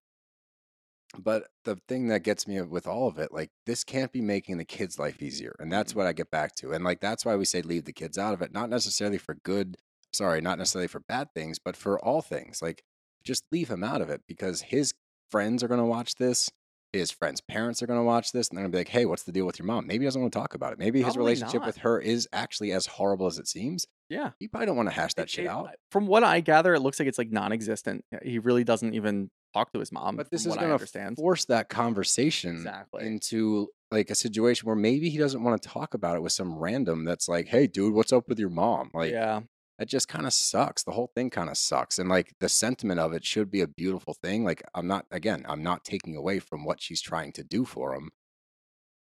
But 1.18 1.48
the 1.64 1.78
thing 1.88 2.08
that 2.08 2.24
gets 2.24 2.48
me 2.48 2.62
with 2.62 2.86
all 2.88 3.08
of 3.08 3.18
it, 3.18 3.32
like 3.32 3.50
this 3.66 3.84
can't 3.84 4.12
be 4.12 4.22
making 4.22 4.58
the 4.58 4.66
kids' 4.66 5.00
life 5.00 5.22
easier. 5.22 5.56
And 5.60 5.72
that's 5.72 5.94
Mhm. 5.94 5.98
what 5.98 6.08
I 6.08 6.14
get 6.14 6.30
back 6.30 6.54
to. 6.56 6.74
And 6.74 6.84
like 6.84 7.00
that's 7.00 7.26
why 7.26 7.36
we 7.36 7.46
say 7.46 7.62
leave 7.62 7.86
the 7.86 7.94
kids 7.94 8.18
out 8.18 8.34
of 8.34 8.42
it, 8.42 8.52
not 8.52 8.70
necessarily 8.70 9.18
for 9.18 9.36
good, 9.36 9.78
sorry, 10.14 10.42
not 10.42 10.58
necessarily 10.58 10.88
for 10.88 11.00
bad 11.00 11.30
things, 11.34 11.60
but 11.60 11.76
for 11.78 11.98
all 12.04 12.22
things. 12.22 12.62
Like 12.62 12.84
just 13.24 13.44
leave 13.52 13.70
him 13.70 13.84
out 13.84 14.02
of 14.02 14.10
it 14.10 14.22
because 14.28 14.62
his 14.64 14.94
friends 15.32 15.64
are 15.64 15.68
going 15.68 15.80
to 15.80 15.86
watch 15.86 16.16
this. 16.16 16.50
His 16.94 17.12
friends' 17.12 17.42
parents 17.42 17.82
are 17.84 17.88
going 17.88 18.00
to 18.00 18.04
watch 18.04 18.32
this 18.32 18.48
and 18.50 18.58
they're 18.58 18.64
going 18.64 18.72
to 18.72 18.76
be 18.76 18.80
like, 18.80 18.88
hey, 18.90 19.06
what's 19.06 19.24
the 19.24 19.32
deal 19.34 19.46
with 19.46 19.60
your 19.60 19.66
mom? 19.66 19.88
Maybe 19.88 20.04
he 20.04 20.08
doesn't 20.08 20.22
want 20.22 20.32
to 20.34 20.40
talk 20.40 20.54
about 20.56 20.72
it. 20.72 20.80
Maybe 20.80 21.00
his 21.00 21.16
Probably 21.16 21.20
relationship 21.32 21.62
not. 21.62 21.68
with 21.68 21.78
her 21.78 22.00
is 22.00 22.28
actually 22.32 22.72
as 22.72 22.86
horrible 22.86 23.28
as 23.28 23.38
it 23.38 23.48
seems. 23.48 23.86
Yeah. 24.10 24.32
you 24.40 24.48
probably 24.48 24.68
don't 24.68 24.78
want 24.78 24.88
to 24.88 24.96
hash 24.96 25.14
that 25.16 25.24
It- 25.24 25.30
shit 25.30 25.46
it- 25.46 25.50
out. 25.50 25.70
From 25.92 26.08
what 26.08 26.24
I 26.24 26.40
gather, 26.40 26.74
it 26.74 26.80
looks 26.80 26.98
like 27.00 27.10
it's 27.10 27.18
like 27.18 27.30
non-existent. 27.30 28.06
He 28.24 28.40
really 28.40 28.64
doesn't 28.64 28.94
even 28.94 29.30
talk 29.58 29.74
to 29.74 29.80
his 29.80 29.92
mom. 29.92 30.16
But 30.16 30.30
this 30.32 30.46
is 30.46 30.54
I 30.54 30.56
going 30.58 30.68
to 30.68 30.74
understand. 30.74 31.16
force 31.18 31.46
that 31.46 31.70
conversation 31.70 32.56
Exactly. 32.56 33.06
into 33.06 33.70
like 33.92 34.10
a 34.10 34.16
situation 34.16 34.68
where 34.68 34.76
maybe 34.76 35.10
he 35.10 35.18
doesn't 35.18 35.44
want 35.44 35.62
to 35.62 35.70
talk 35.70 35.94
about 35.94 36.16
it 36.18 36.22
with 36.22 36.34
some 36.34 36.58
random 36.58 37.06
that's 37.06 37.28
like, 37.28 37.48
"Hey, 37.48 37.68
dude, 37.68 37.94
what's 37.94 38.14
up 38.14 38.28
with 38.30 38.40
your 38.40 38.50
mom?" 38.50 38.92
Like, 38.94 39.12
yeah, 39.12 39.42
that 39.80 39.88
just 39.88 40.08
kind 40.08 40.26
of 40.26 40.34
sucks. 40.34 40.84
The 40.84 40.92
whole 40.92 41.12
thing 41.16 41.30
kind 41.30 41.50
of 41.50 41.58
sucks, 41.58 41.98
and 42.00 42.10
like 42.10 42.34
the 42.40 42.50
sentiment 42.50 43.00
of 43.00 43.14
it 43.14 43.24
should 43.26 43.50
be 43.50 43.62
a 43.62 43.68
beautiful 43.68 44.14
thing. 44.14 44.44
Like, 44.44 44.62
I'm 44.76 44.88
not 44.88 45.06
again, 45.12 45.46
I'm 45.48 45.64
not 45.64 45.86
taking 45.86 46.16
away 46.16 46.40
from 46.40 46.66
what 46.66 46.82
she's 46.82 47.02
trying 47.02 47.32
to 47.34 47.44
do 47.44 47.64
for 47.66 47.96
him, 47.96 48.10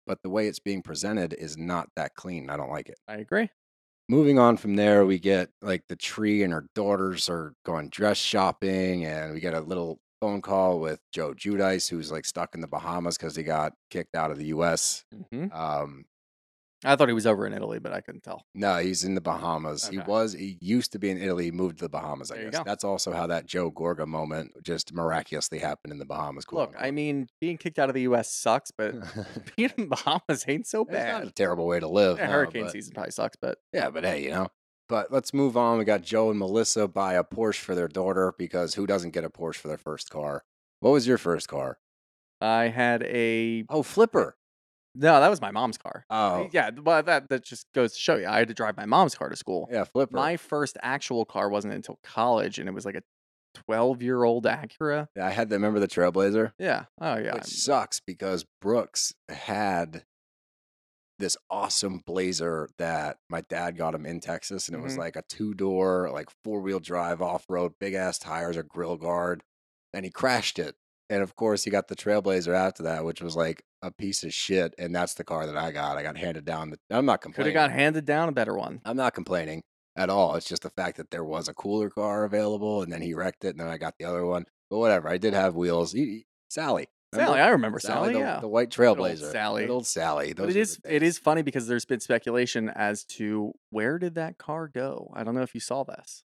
but 0.05 0.21
the 0.23 0.29
way 0.29 0.47
it's 0.47 0.59
being 0.59 0.81
presented 0.81 1.33
is 1.33 1.57
not 1.57 1.89
that 1.95 2.15
clean. 2.15 2.49
I 2.49 2.57
don't 2.57 2.69
like 2.71 2.87
it. 2.89 2.97
I 3.07 3.15
agree. 3.17 3.49
Moving 4.09 4.39
on 4.39 4.55
from 4.55 4.77
there, 4.77 5.05
we 5.05 5.19
get 5.19 5.49
like 5.61 5.83
the 5.89 5.97
tree 5.97 6.41
and 6.43 6.53
her 6.53 6.67
daughters 6.75 7.27
are 7.27 7.53
going 7.65 7.89
dress 7.89 8.17
shopping, 8.17 9.03
and 9.03 9.33
we 9.33 9.41
get 9.41 9.53
a 9.53 9.59
little 9.59 9.99
phone 10.19 10.41
call 10.41 10.79
with 10.79 10.99
Joe 11.11 11.33
Giudice, 11.33 11.89
who's 11.89 12.11
like 12.11 12.25
stuck 12.25 12.55
in 12.55 12.61
the 12.61 12.67
Bahamas 12.67 13.17
because 13.17 13.35
he 13.35 13.43
got 13.43 13.73
kicked 13.89 14.15
out 14.15 14.31
of 14.31 14.37
the 14.37 14.45
U.S. 14.47 15.05
hmm 15.31 15.47
Um, 15.51 16.05
I 16.85 16.95
thought 16.95 17.07
he 17.07 17.13
was 17.15 17.25
over 17.25 17.47
in 17.47 17.53
Italy, 17.53 17.79
but 17.79 17.91
I 17.91 18.01
couldn't 18.01 18.21
tell. 18.23 18.45
no, 18.53 18.77
he's 18.77 19.03
in 19.03 19.15
the 19.15 19.19
Bahamas. 19.21 19.87
He 19.87 19.97
was, 19.97 20.33
he 20.33 20.59
used 20.61 20.91
to 20.91 20.99
be 20.99 21.09
in 21.09 21.17
Italy, 21.17 21.45
he 21.45 21.51
moved 21.51 21.79
to 21.79 21.85
the 21.85 21.89
Bahamas, 21.89 22.29
I 22.29 22.35
There 22.37 22.51
guess. 22.51 22.61
That's 22.63 22.83
also 22.83 23.11
how 23.13 23.25
that 23.27 23.47
Joe 23.47 23.71
Gorga 23.71 24.05
moment 24.05 24.51
just 24.63 24.93
miraculously 24.93 25.57
happened 25.57 25.91
in 25.91 25.97
the 25.97 26.05
Bahamas. 26.05 26.45
Look, 26.51 26.75
I 26.79 26.91
mean, 26.91 27.29
being 27.41 27.57
kicked 27.57 27.79
out 27.79 27.89
of 27.89 27.95
the 27.95 28.03
U.S. 28.03 28.31
sucks, 28.31 28.69
but 28.69 28.93
being 29.55 29.71
in 29.75 29.89
the 29.89 29.95
Bahamas 29.95 30.45
ain't 30.47 30.67
so 30.67 30.85
bad. 30.85 30.95
it's 31.15 31.19
not 31.23 31.27
a 31.27 31.33
terrible 31.33 31.65
way 31.65 31.79
to 31.79 31.87
live. 31.87 32.19
Yeah, 32.19 32.27
no, 32.27 32.33
hurricane 32.33 32.65
but- 32.65 32.71
season 32.73 32.93
probably 32.93 33.11
sucks, 33.11 33.37
but 33.41 33.57
Yeah, 33.73 33.89
but 33.89 34.03
hey, 34.05 34.23
you 34.23 34.29
know. 34.29 34.47
But 34.89 35.11
let's 35.11 35.33
move 35.33 35.57
on. 35.57 35.77
We 35.77 35.85
got 35.85 36.01
Joe 36.01 36.29
and 36.29 36.39
Melissa 36.39 36.87
buy 36.87 37.13
a 37.15 37.23
Porsche 37.23 37.59
for 37.59 37.75
their 37.75 37.87
daughter 37.87 38.33
because 38.37 38.75
who 38.75 38.87
doesn't 38.87 39.11
get 39.11 39.23
a 39.23 39.29
Porsche 39.29 39.55
for 39.57 39.67
their 39.67 39.77
first 39.77 40.09
car? 40.09 40.43
What 40.79 40.91
was 40.91 41.07
your 41.07 41.17
first 41.17 41.47
car? 41.47 41.79
I 42.39 42.67
had 42.69 43.03
a 43.03 43.65
Oh, 43.69 43.83
Flipper. 43.83 44.37
no. 44.95 45.19
That 45.19 45.29
was 45.29 45.41
my 45.41 45.51
mom's 45.51 45.77
car. 45.77 46.05
Oh, 46.09 46.47
Yeah, 46.53 46.69
well, 46.81 47.01
that 47.03 47.29
that 47.29 47.43
just 47.43 47.65
goes 47.73 47.93
to 47.93 47.99
show 47.99 48.15
you. 48.15 48.27
I 48.27 48.39
had 48.39 48.47
to 48.47 48.53
drive 48.53 48.77
my 48.77 48.85
mom's 48.85 49.15
car 49.15 49.27
to 49.29 49.35
school. 49.35 49.67
yeah, 49.71 49.83
Flipper. 49.83 50.15
My 50.15 50.37
first 50.37 50.77
actual 50.81 51.25
car 51.25 51.49
wasn't 51.49 51.73
until 51.73 51.99
college, 52.03 52.59
and 52.59 52.69
it 52.69 52.73
was 52.73 52.85
like 52.85 52.95
a 52.95 53.01
12 53.65 54.03
year 54.03 54.23
old 54.23 54.45
Acura. 54.45 55.07
Yeah, 55.15 55.25
I 55.25 55.31
had 55.31 55.49
to 55.49 55.55
remember 55.55 55.79
the 55.79 55.87
Trailblazer. 55.87 56.51
Yeah. 56.59 56.85
Oh, 57.01 57.17
yeah. 57.17 57.33
Which 57.33 57.45
sucks 57.45 57.99
because 57.99 58.45
Brooks 58.61 59.13
had 59.29 60.05
this 61.19 61.37
awesome 61.49 62.01
blazer 62.05 62.69
that 62.77 63.17
my 63.29 63.41
dad 63.41 63.77
got 63.77 63.95
him 63.95 64.05
in 64.05 64.19
Texas, 64.19 64.67
and 64.67 64.77
it 64.77 64.81
was 64.83 64.95
Mhm. 64.95 64.99
like 64.99 65.15
a 65.15 65.23
two 65.27 65.53
door, 65.53 66.09
like 66.11 66.29
four 66.43 66.61
wheel 66.61 66.79
drive 66.79 67.21
off 67.21 67.45
road, 67.49 67.73
big 67.79 67.93
ass 67.93 68.19
tires, 68.19 68.55
a 68.57 68.63
grill 68.63 68.97
guard, 68.97 69.43
and 69.93 70.05
he 70.05 70.11
crashed 70.11 70.59
it. 70.59 70.75
And 71.09 71.23
of 71.23 71.35
course, 71.35 71.63
he 71.63 71.71
got 71.71 71.87
the 71.87 71.95
Trailblazer 71.95 72.53
after 72.53 72.83
that, 72.83 73.05
which 73.05 73.21
was 73.21 73.35
like 73.35 73.63
a 73.81 73.91
piece 73.91 74.23
of 74.23 74.33
shit. 74.33 74.75
And 74.77 74.93
that's 74.93 75.13
the 75.13 75.23
car 75.23 75.45
that 75.45 75.55
I 75.57 75.71
got. 75.71 75.97
I 75.97 76.03
got 76.03 76.17
handed 76.17 76.43
down. 76.45 76.69
The, 76.71 76.79
I'm 76.89 77.05
not 77.05 77.21
complaining. 77.21 77.53
Could 77.53 77.59
have 77.59 77.69
got 77.69 77.75
handed 77.75 78.05
down 78.05 78.27
a 78.27 78.33
better 78.33 78.55
one. 78.55 78.81
I'm 78.83 78.97
not 78.97 79.13
complaining 79.13 79.63
at 79.95 80.09
all. 80.09 80.35
It's 80.35 80.47
just 80.47 80.63
the 80.63 80.69
fact 80.69 80.97
that 80.97 81.09
there 81.09 81.23
was 81.23 81.47
a 81.47 81.53
cooler 81.53 81.89
car 81.89 82.25
available, 82.25 82.81
and 82.81 82.91
then 82.91 83.01
he 83.01 83.13
wrecked 83.13 83.45
it, 83.45 83.49
and 83.51 83.59
then 83.61 83.69
I 83.69 83.77
got 83.77 83.95
the 83.97 84.05
other 84.05 84.25
one. 84.25 84.45
But 84.69 84.79
whatever, 84.79 85.07
I 85.07 85.17
did 85.17 85.33
have 85.33 85.55
wheels. 85.55 85.93
He- 85.93 86.05
he- 86.05 86.25
Sally, 86.49 86.87
remember? 87.17 87.31
Sally, 87.37 87.41
I 87.41 87.49
remember 87.49 87.79
Sally. 87.79 88.13
the, 88.13 88.19
yeah. 88.19 88.39
the 88.39 88.47
white 88.47 88.77
old 88.79 88.97
Trailblazer, 88.97 89.31
Sally. 89.31 89.63
Good 89.63 89.71
old 89.71 89.85
Sally. 89.87 90.33
But 90.33 90.47
Those 90.47 90.55
it 90.55 90.57
were 90.57 90.61
is 90.61 90.79
it 90.89 91.03
is 91.03 91.17
funny 91.17 91.41
because 91.41 91.67
there's 91.67 91.85
been 91.85 91.99
speculation 91.99 92.69
as 92.69 93.03
to 93.05 93.53
where 93.69 93.99
did 93.99 94.15
that 94.15 94.37
car 94.37 94.67
go. 94.67 95.11
I 95.15 95.23
don't 95.23 95.35
know 95.35 95.41
if 95.41 95.53
you 95.53 95.61
saw 95.61 95.83
this. 95.83 96.23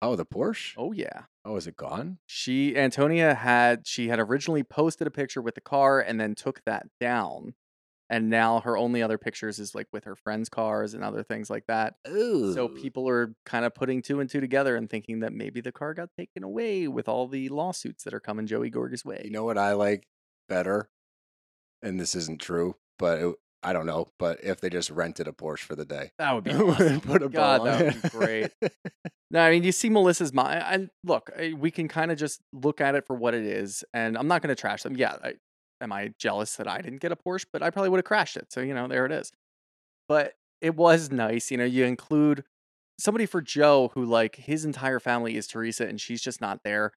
Oh, 0.00 0.14
the 0.14 0.24
Porsche. 0.26 0.74
Oh 0.76 0.92
yeah, 0.92 1.22
Oh, 1.44 1.56
is 1.56 1.66
it 1.66 1.76
gone? 1.76 2.18
she 2.26 2.76
Antonia 2.76 3.34
had 3.34 3.86
she 3.86 4.08
had 4.08 4.20
originally 4.20 4.62
posted 4.62 5.06
a 5.06 5.10
picture 5.10 5.42
with 5.42 5.54
the 5.56 5.60
car 5.60 6.00
and 6.00 6.20
then 6.20 6.34
took 6.34 6.62
that 6.64 6.86
down, 7.00 7.54
and 8.10 8.30
now 8.30 8.60
her 8.60 8.76
only 8.76 9.02
other 9.02 9.18
pictures 9.18 9.58
is 9.58 9.74
like 9.74 9.86
with 9.92 10.04
her 10.04 10.16
friends' 10.16 10.48
cars 10.48 10.94
and 10.94 11.04
other 11.04 11.22
things 11.22 11.50
like 11.50 11.66
that. 11.66 11.94
Ooh. 12.08 12.54
So 12.54 12.68
people 12.68 13.08
are 13.08 13.34
kind 13.44 13.64
of 13.64 13.74
putting 13.74 14.02
two 14.02 14.20
and 14.20 14.30
two 14.30 14.40
together 14.40 14.76
and 14.76 14.88
thinking 14.88 15.20
that 15.20 15.32
maybe 15.32 15.60
the 15.60 15.72
car 15.72 15.94
got 15.94 16.10
taken 16.16 16.42
away 16.42 16.88
with 16.88 17.08
all 17.08 17.28
the 17.28 17.48
lawsuits 17.48 18.04
that 18.04 18.14
are 18.14 18.20
coming 18.20 18.46
Joey 18.46 18.70
Gorga's 18.70 19.04
way. 19.04 19.22
You 19.24 19.30
know 19.30 19.44
what 19.44 19.58
I 19.58 19.72
like 19.72 20.06
better, 20.48 20.88
and 21.82 22.00
this 22.00 22.14
isn't 22.14 22.40
true, 22.40 22.76
but 22.98 23.18
it, 23.18 23.34
I 23.62 23.72
don't 23.72 23.86
know. 23.86 24.08
But 24.18 24.42
if 24.42 24.60
they 24.60 24.70
just 24.70 24.90
rented 24.90 25.28
a 25.28 25.32
Porsche 25.32 25.60
for 25.60 25.76
the 25.76 25.84
day, 25.84 26.12
that 26.18 26.34
would 26.34 26.44
be 26.44 26.52
awesome. 26.52 27.00
put 27.00 27.22
a 27.22 27.28
God, 27.28 27.66
that 27.66 27.94
would 27.94 28.02
be 28.02 28.08
great. 28.08 28.50
No, 29.30 29.42
I 29.42 29.50
mean, 29.50 29.62
you 29.62 29.72
see 29.72 29.90
Melissa's 29.90 30.32
mind. 30.32 30.62
I 30.62 30.88
look, 31.04 31.30
we 31.58 31.70
can 31.70 31.86
kind 31.86 32.10
of 32.10 32.16
just 32.16 32.40
look 32.52 32.80
at 32.80 32.94
it 32.94 33.06
for 33.06 33.14
what 33.14 33.34
it 33.34 33.44
is, 33.44 33.84
and 33.92 34.16
I'm 34.16 34.26
not 34.26 34.40
going 34.40 34.48
to 34.48 34.58
trash 34.58 34.82
them. 34.82 34.96
Yeah, 34.96 35.16
I, 35.22 35.34
am 35.80 35.92
I 35.92 36.14
jealous 36.18 36.56
that 36.56 36.68
I 36.68 36.80
didn't 36.80 37.00
get 37.00 37.12
a 37.12 37.16
Porsche? 37.16 37.46
But 37.52 37.62
I 37.62 37.70
probably 37.70 37.90
would 37.90 37.98
have 37.98 38.04
crashed 38.04 38.36
it. 38.36 38.52
So 38.52 38.60
you 38.60 38.74
know, 38.74 38.88
there 38.88 39.06
it 39.06 39.12
is. 39.12 39.32
But 40.08 40.34
it 40.60 40.76
was 40.76 41.10
nice. 41.10 41.50
You 41.50 41.58
know, 41.58 41.64
you 41.64 41.84
include 41.84 42.44
somebody 42.98 43.26
for 43.26 43.42
Joe 43.42 43.90
who 43.94 44.04
like 44.04 44.36
his 44.36 44.64
entire 44.64 45.00
family 45.00 45.36
is 45.36 45.46
Teresa, 45.48 45.86
and 45.86 46.00
she's 46.00 46.22
just 46.22 46.40
not 46.40 46.62
there. 46.64 46.92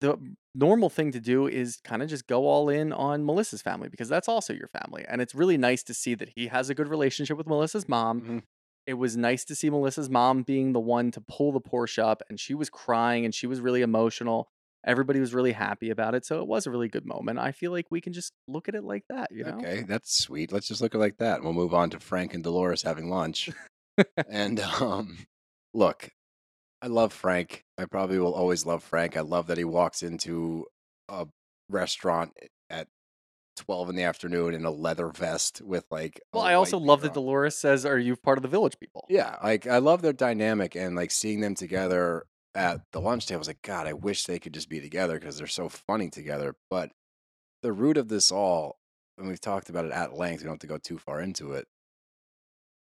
The 0.00 0.16
normal 0.54 0.90
thing 0.90 1.10
to 1.12 1.20
do 1.20 1.48
is 1.48 1.78
kind 1.82 2.02
of 2.02 2.08
just 2.08 2.28
go 2.28 2.46
all 2.46 2.68
in 2.68 2.92
on 2.92 3.26
Melissa's 3.26 3.62
family 3.62 3.88
because 3.88 4.08
that's 4.08 4.28
also 4.28 4.52
your 4.52 4.68
family, 4.68 5.04
and 5.08 5.20
it's 5.20 5.34
really 5.34 5.58
nice 5.58 5.82
to 5.84 5.94
see 5.94 6.14
that 6.14 6.30
he 6.36 6.48
has 6.48 6.70
a 6.70 6.74
good 6.74 6.88
relationship 6.88 7.36
with 7.36 7.48
Melissa's 7.48 7.88
mom 7.88 8.22
Mhm. 8.22 8.38
it 8.86 8.94
was 8.94 9.16
nice 9.16 9.44
to 9.46 9.54
see 9.54 9.70
Melissa's 9.70 10.10
mom 10.10 10.42
being 10.42 10.72
the 10.72 10.80
one 10.80 11.10
to 11.12 11.20
pull 11.20 11.52
the 11.52 11.60
Porsche 11.60 12.02
up, 12.02 12.22
and 12.28 12.40
she 12.40 12.54
was 12.54 12.70
crying 12.70 13.24
and 13.24 13.34
she 13.34 13.46
was 13.46 13.60
really 13.60 13.82
emotional. 13.82 14.50
Everybody 14.88 15.20
was 15.20 15.34
really 15.34 15.52
happy 15.52 15.90
about 15.90 16.14
it, 16.14 16.24
so 16.24 16.40
it 16.40 16.46
was 16.46 16.66
a 16.66 16.70
really 16.70 16.88
good 16.88 17.04
moment. 17.04 17.38
I 17.38 17.52
feel 17.52 17.70
like 17.70 17.86
we 17.90 18.00
can 18.00 18.14
just 18.14 18.32
look 18.48 18.68
at 18.68 18.74
it 18.74 18.82
like 18.82 19.04
that, 19.10 19.28
you 19.30 19.44
know? 19.44 19.58
Okay, 19.58 19.84
that's 19.86 20.18
sweet. 20.18 20.50
Let's 20.50 20.66
just 20.66 20.80
look 20.80 20.94
at 20.94 20.98
it 20.98 21.00
like 21.00 21.18
that. 21.18 21.42
We'll 21.42 21.52
move 21.52 21.74
on 21.74 21.90
to 21.90 22.00
Frank 22.00 22.32
and 22.32 22.42
Dolores 22.42 22.82
having 22.82 23.10
lunch. 23.10 23.50
and 24.28 24.58
um, 24.60 25.26
look, 25.74 26.10
I 26.80 26.86
love 26.86 27.12
Frank. 27.12 27.64
I 27.76 27.84
probably 27.84 28.18
will 28.18 28.34
always 28.34 28.64
love 28.64 28.82
Frank. 28.82 29.16
I 29.16 29.20
love 29.20 29.48
that 29.48 29.58
he 29.58 29.64
walks 29.64 30.02
into 30.02 30.64
a 31.08 31.26
restaurant 31.68 32.32
at 32.70 32.88
12 33.58 33.90
in 33.90 33.96
the 33.96 34.04
afternoon 34.04 34.54
in 34.54 34.64
a 34.64 34.70
leather 34.70 35.08
vest 35.08 35.60
with 35.60 35.84
like. 35.90 36.20
Well, 36.32 36.42
I 36.42 36.54
also 36.54 36.78
love 36.78 37.02
that 37.02 37.08
on. 37.08 37.14
Dolores 37.14 37.56
says, 37.56 37.84
"Are 37.84 37.98
you 37.98 38.16
part 38.16 38.38
of 38.38 38.42
the 38.42 38.48
village 38.48 38.78
people?" 38.78 39.04
Yeah, 39.10 39.36
like 39.42 39.66
I 39.66 39.78
love 39.78 40.02
their 40.02 40.12
dynamic 40.12 40.76
and 40.76 40.94
like 40.96 41.10
seeing 41.10 41.40
them 41.40 41.54
together 41.54 42.24
at 42.54 42.80
the 42.92 43.00
lunch 43.00 43.26
table. 43.26 43.38
I 43.38 43.40
was 43.40 43.48
like, 43.48 43.62
God, 43.62 43.86
I 43.86 43.92
wish 43.92 44.24
they 44.24 44.38
could 44.38 44.54
just 44.54 44.68
be 44.68 44.80
together 44.80 45.18
because 45.18 45.38
they're 45.38 45.46
so 45.46 45.68
funny 45.68 46.10
together. 46.10 46.54
But 46.70 46.92
the 47.62 47.72
root 47.72 47.96
of 47.96 48.08
this 48.08 48.30
all, 48.32 48.78
and 49.16 49.28
we've 49.28 49.40
talked 49.40 49.68
about 49.68 49.84
it 49.84 49.92
at 49.92 50.14
length, 50.14 50.40
we 50.40 50.44
don't 50.44 50.54
have 50.54 50.60
to 50.60 50.66
go 50.66 50.78
too 50.78 50.98
far 50.98 51.20
into 51.20 51.52
it. 51.52 51.66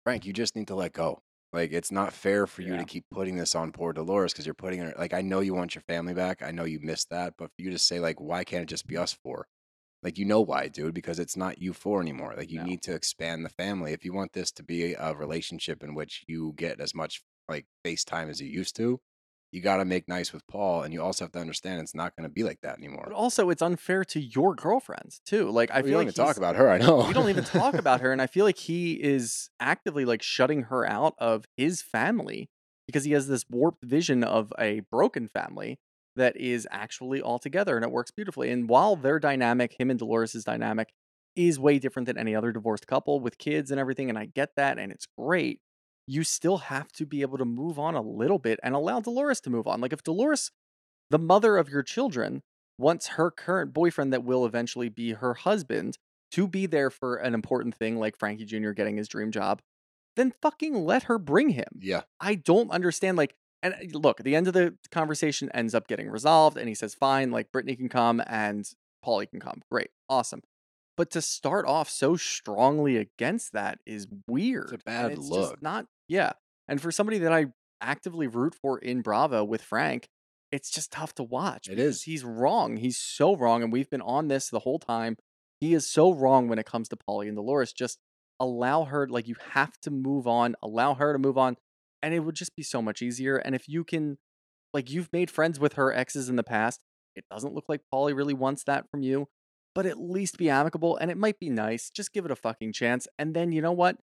Frank, 0.05 0.25
you 0.27 0.33
just 0.33 0.57
need 0.57 0.69
to 0.69 0.75
let 0.75 0.93
go. 0.93 1.23
Like 1.53 1.73
it's 1.73 1.93
not 1.93 2.13
fair 2.15 2.47
for 2.47 2.63
you 2.63 2.73
Yeah. 2.73 2.79
to 2.79 2.85
keep 2.85 3.05
putting 3.11 3.37
this 3.37 3.55
on 3.55 3.73
poor 3.73 3.93
Dolores 3.93 4.33
because 4.33 4.47
you're 4.47 4.55
putting 4.55 4.81
her 4.81 4.95
like 4.99 5.13
I 5.13 5.21
know 5.21 5.41
you 5.41 5.55
want 5.55 5.75
your 5.75 5.83
family 5.83 6.15
back. 6.15 6.43
I 6.43 6.51
know 6.51 6.65
you 6.65 6.81
missed 6.81 7.11
that, 7.11 7.35
but 7.37 7.51
for 7.55 7.63
you 7.63 7.71
to 7.71 7.79
say 7.79 8.01
like, 8.01 8.21
why 8.21 8.43
can't 8.43 8.63
it 8.63 8.69
just 8.69 8.87
be 8.87 8.97
us 8.97 9.13
four? 9.13 9.47
Like 10.03 10.19
you 10.19 10.25
know 10.25 10.41
why, 10.41 10.69
dude? 10.69 10.95
Because 10.95 11.19
it's 11.19 11.37
not 11.37 11.61
you 11.61 11.73
four 11.75 12.01
anymore. 12.01 12.35
Like 12.37 12.51
you 12.51 12.59
No. 12.59 12.65
need 12.65 12.83
to 12.83 12.95
expand 12.95 13.45
the 13.45 13.51
family. 13.51 13.93
If 13.93 14.05
you 14.05 14.15
want 14.15 14.33
this 14.33 14.51
to 14.53 14.63
be 14.63 14.95
a 14.95 15.15
relationship 15.15 15.83
in 15.85 15.95
which 15.95 16.25
you 16.27 16.55
get 16.57 16.81
as 16.81 16.95
much 16.95 17.23
like 17.49 17.67
FaceTime 17.85 18.31
as 18.31 18.41
you 18.41 18.49
used 18.49 18.75
to, 18.77 18.99
you 19.53 19.61
got 19.61 19.77
to 19.77 19.85
make 19.85 20.09
nice 20.09 20.33
with 20.33 20.47
Paul, 20.47 20.83
and 20.83 20.93
you 20.93 21.03
also 21.03 21.25
have 21.25 21.33
to 21.33 21.39
understand 21.39 21.81
it's 21.81 21.95
not 21.95 22.17
going 22.17 22.29
to 22.29 22.33
be 22.33 22.43
like 22.43 22.63
that 22.63 22.79
anymore. 22.79 23.05
But 23.07 23.15
also, 23.15 23.51
it's 23.51 23.63
unfair 23.63 24.03
to 24.07 24.21
your 24.21 24.55
girlfriends 24.55 25.21
too. 25.27 25.51
Like 25.51 25.71
I 25.71 25.83
we 25.83 25.91
feel 25.91 25.99
don't 25.99 26.07
like 26.07 26.15
even 26.15 26.27
talk 26.27 26.37
about 26.39 26.57
her. 26.57 26.71
I 26.71 26.79
know 26.79 27.05
we 27.07 27.13
don't 27.13 27.29
even 27.29 27.45
talk 27.45 27.75
about 27.75 28.01
her, 28.01 28.11
and 28.13 28.23
I 28.23 28.27
feel 28.27 28.47
like 28.47 28.59
he 28.59 28.95
is 28.95 29.51
actively 29.61 30.05
like 30.07 30.23
shutting 30.23 30.65
her 30.65 30.89
out 30.89 31.15
of 31.19 31.45
his 31.57 31.83
family 31.83 32.49
because 32.87 33.05
he 33.05 33.13
has 33.13 33.29
this 33.29 33.45
warped 33.49 33.85
vision 33.85 34.25
of 34.25 34.53
a 34.59 34.81
broken 34.91 35.29
family 35.29 35.79
that 36.17 36.37
is 36.37 36.67
actually 36.71 37.23
all 37.23 37.39
together 37.39 37.77
and 37.77 37.85
it 37.85 37.91
works 37.91 38.11
beautifully. 38.11 38.51
And 38.51 38.69
while 38.69 38.97
their 38.97 39.19
dynamic, 39.19 39.77
him 39.79 39.91
and 39.91 39.99
Dolores' 39.99 40.45
dynamic, 40.45 40.93
is 41.37 41.59
way 41.59 41.79
different 41.79 42.07
than 42.07 42.19
any 42.19 42.35
other 42.35 42.53
divorced 42.53 42.87
couple 42.87 43.21
with 43.21 43.39
kids 43.39 43.71
and 43.71 43.81
everything, 43.81 44.09
and 44.09 44.19
I 44.19 44.27
get 44.27 44.51
that, 44.57 44.79
and 44.79 44.93
it's 44.93 45.07
great. 45.19 45.61
You 46.07 46.25
still 46.25 46.59
have 46.59 46.91
to 46.93 47.07
be 47.07 47.23
able 47.23 47.39
to 47.39 47.45
move 47.45 47.79
on 47.79 47.95
a 47.95 48.03
little 48.03 48.39
bit 48.39 48.59
and 48.63 48.75
allow 48.75 49.01
Dolores 49.01 49.41
to 49.43 49.51
move 49.51 49.67
on. 49.67 49.81
Like 49.81 49.93
if 49.93 50.03
Dolores, 50.03 50.51
the 51.11 51.19
mother 51.19 51.57
of 51.57 51.69
your 51.69 51.83
children, 51.83 52.43
wants 52.79 53.09
her 53.09 53.31
current 53.31 53.73
boyfriend 53.73 54.13
that 54.13 54.25
will 54.25 54.45
eventually 54.45 54.89
be 54.89 55.13
her 55.13 55.35
husband 55.35 55.99
to 56.33 56.49
be 56.49 56.67
there 56.67 56.91
for 56.91 57.17
an 57.17 57.35
important 57.35 57.75
thing 57.75 57.99
like 57.99 58.19
Frankie 58.19 58.45
Jr. 58.45 58.71
getting 58.71 58.97
his 58.97 59.09
dream 59.09 59.31
job, 59.31 59.61
then 60.17 60.33
fucking 60.43 60.75
let 60.75 61.05
her 61.05 61.19
bring 61.19 61.51
him. 61.51 61.79
Yeah, 61.81 62.03
I 62.21 62.35
don't 62.35 62.71
understand. 62.71 63.17
Like, 63.17 63.35
and 63.63 63.75
uh, 63.75 63.99
look, 63.99 64.23
the 64.23 64.35
end 64.35 64.49
of 64.49 64.55
the 64.55 64.75
conversation 64.91 65.51
ends 65.53 65.75
up 65.75 65.87
getting 65.87 66.09
resolved, 66.09 66.57
and 66.57 66.69
he 66.69 66.75
says, 66.75 66.95
"Fine, 66.95 67.31
like 67.31 67.53
Brittany 67.53 67.77
can 67.77 67.89
come 67.89 68.23
and 68.27 68.69
Paulie 69.05 69.31
can 69.31 69.41
come. 69.41 69.63
Great, 69.71 69.91
awesome." 70.09 70.43
But 71.03 71.11
to 71.11 71.21
start 71.21 71.67
off 71.67 71.91
so 71.91 72.15
strongly 72.15 72.97
against 72.97 73.55
that 73.55 73.81
is 73.85 74.07
weird. 74.29 74.71
It's 74.73 74.83
a 74.83 74.87
bad 74.87 75.11
it's 75.11 75.29
look. 75.29 75.51
Just 75.51 75.63
not, 75.63 75.87
yeah. 76.07 76.35
And 76.69 76.81
for 76.81 76.93
somebody 76.93 77.19
that 77.19 77.33
I 77.33 77.47
actively 77.81 78.29
root 78.29 78.55
for 78.55 78.79
in 78.79 79.01
Bravo 79.01 79.43
with 79.43 79.63
Frank, 79.63 80.07
it's 80.53 80.71
just 80.71 80.93
tough 80.93 81.13
to 81.17 81.25
watch. 81.25 81.67
It 81.69 81.81
is. 81.81 82.05
He's 82.05 82.23
wrong. 82.23 82.77
He's 82.77 82.99
so 82.99 83.35
wrong, 83.35 83.65
and 83.65 83.73
we've 83.73 83.91
been 83.91 84.01
on 84.01 84.29
this 84.29 84.49
the 84.49 84.61
whole 84.61 84.79
time. 84.79 85.17
He 85.61 85.75
is 85.75 85.91
so 85.91 86.13
wrong 86.13 86.47
when 86.47 86.61
it 86.61 86.67
comes 86.67 86.89
to 86.91 86.97
Paulie 86.97 87.27
and 87.27 87.35
Dolores. 87.35 87.73
Just 87.73 87.99
allow 88.39 88.85
her, 88.85 89.09
like 89.09 89.27
you 89.27 89.35
have 89.55 89.77
to 89.81 89.91
move 89.91 90.29
on. 90.29 90.55
Allow 90.63 90.95
her 90.95 91.13
to 91.13 91.19
move 91.19 91.37
on 91.37 91.57
and 92.01 92.15
it 92.15 92.21
would 92.21 92.37
just 92.37 92.55
be 92.57 92.63
so 92.63 92.81
much 92.81 93.01
easier. 93.03 93.37
And 93.37 93.57
if 93.57 93.69
you 93.69 93.83
can, 93.85 94.19
like, 94.73 94.89
you've 94.89 95.13
made 95.13 95.31
friends 95.31 95.59
with 95.59 95.73
her 95.73 95.93
exes 95.93 96.29
in 96.29 96.37
the 96.37 96.43
past, 96.43 96.81
it 97.15 97.25
doesn't 97.31 97.55
look 97.55 97.65
like 97.69 97.83
Paulie 97.93 98.17
really 98.17 98.35
wants 98.35 98.65
that 98.65 98.91
from 98.91 99.03
you, 99.03 99.29
but 99.75 99.87
at 99.87 99.99
least 99.99 100.39
be 100.39 100.51
amicable 100.51 100.97
and 100.97 101.11
it 101.11 101.17
might 101.17 101.39
be 101.39 101.51
nice. 101.51 101.91
Just 101.91 102.13
give 102.13 102.25
it 102.25 102.31
a 102.31 102.37
fucking 102.37 102.73
chance. 102.73 103.09
And 103.19 103.35
then, 103.35 103.53
you 103.53 103.63
know 103.63 103.73
what? 103.73 103.97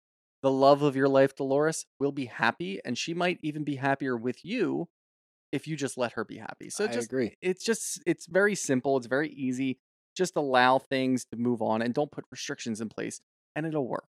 The 0.42 0.50
love 0.50 0.82
of 0.82 0.96
your 0.96 1.08
life, 1.08 1.34
Dolores, 1.34 1.86
will 1.98 2.12
be 2.12 2.26
happy 2.26 2.80
and 2.84 2.96
she 2.96 3.14
might 3.14 3.38
even 3.42 3.64
be 3.64 3.76
happier 3.76 4.16
with 4.16 4.44
you 4.44 4.88
if 5.52 5.66
you 5.66 5.76
just 5.76 5.96
let 5.96 6.12
her 6.12 6.24
be 6.24 6.38
happy. 6.38 6.70
So 6.70 6.84
I 6.84 6.88
just, 6.88 7.06
agree. 7.06 7.36
it's 7.40 7.64
just, 7.64 8.02
it's 8.06 8.26
very 8.26 8.54
simple. 8.54 8.96
It's 8.96 9.06
very 9.06 9.30
easy. 9.30 9.78
Just 10.16 10.36
allow 10.36 10.78
things 10.78 11.24
to 11.32 11.36
move 11.36 11.62
on 11.62 11.82
and 11.82 11.94
don't 11.94 12.10
put 12.10 12.24
restrictions 12.30 12.80
in 12.80 12.88
place 12.88 13.20
and 13.54 13.66
it'll 13.66 13.88
work. 13.88 14.06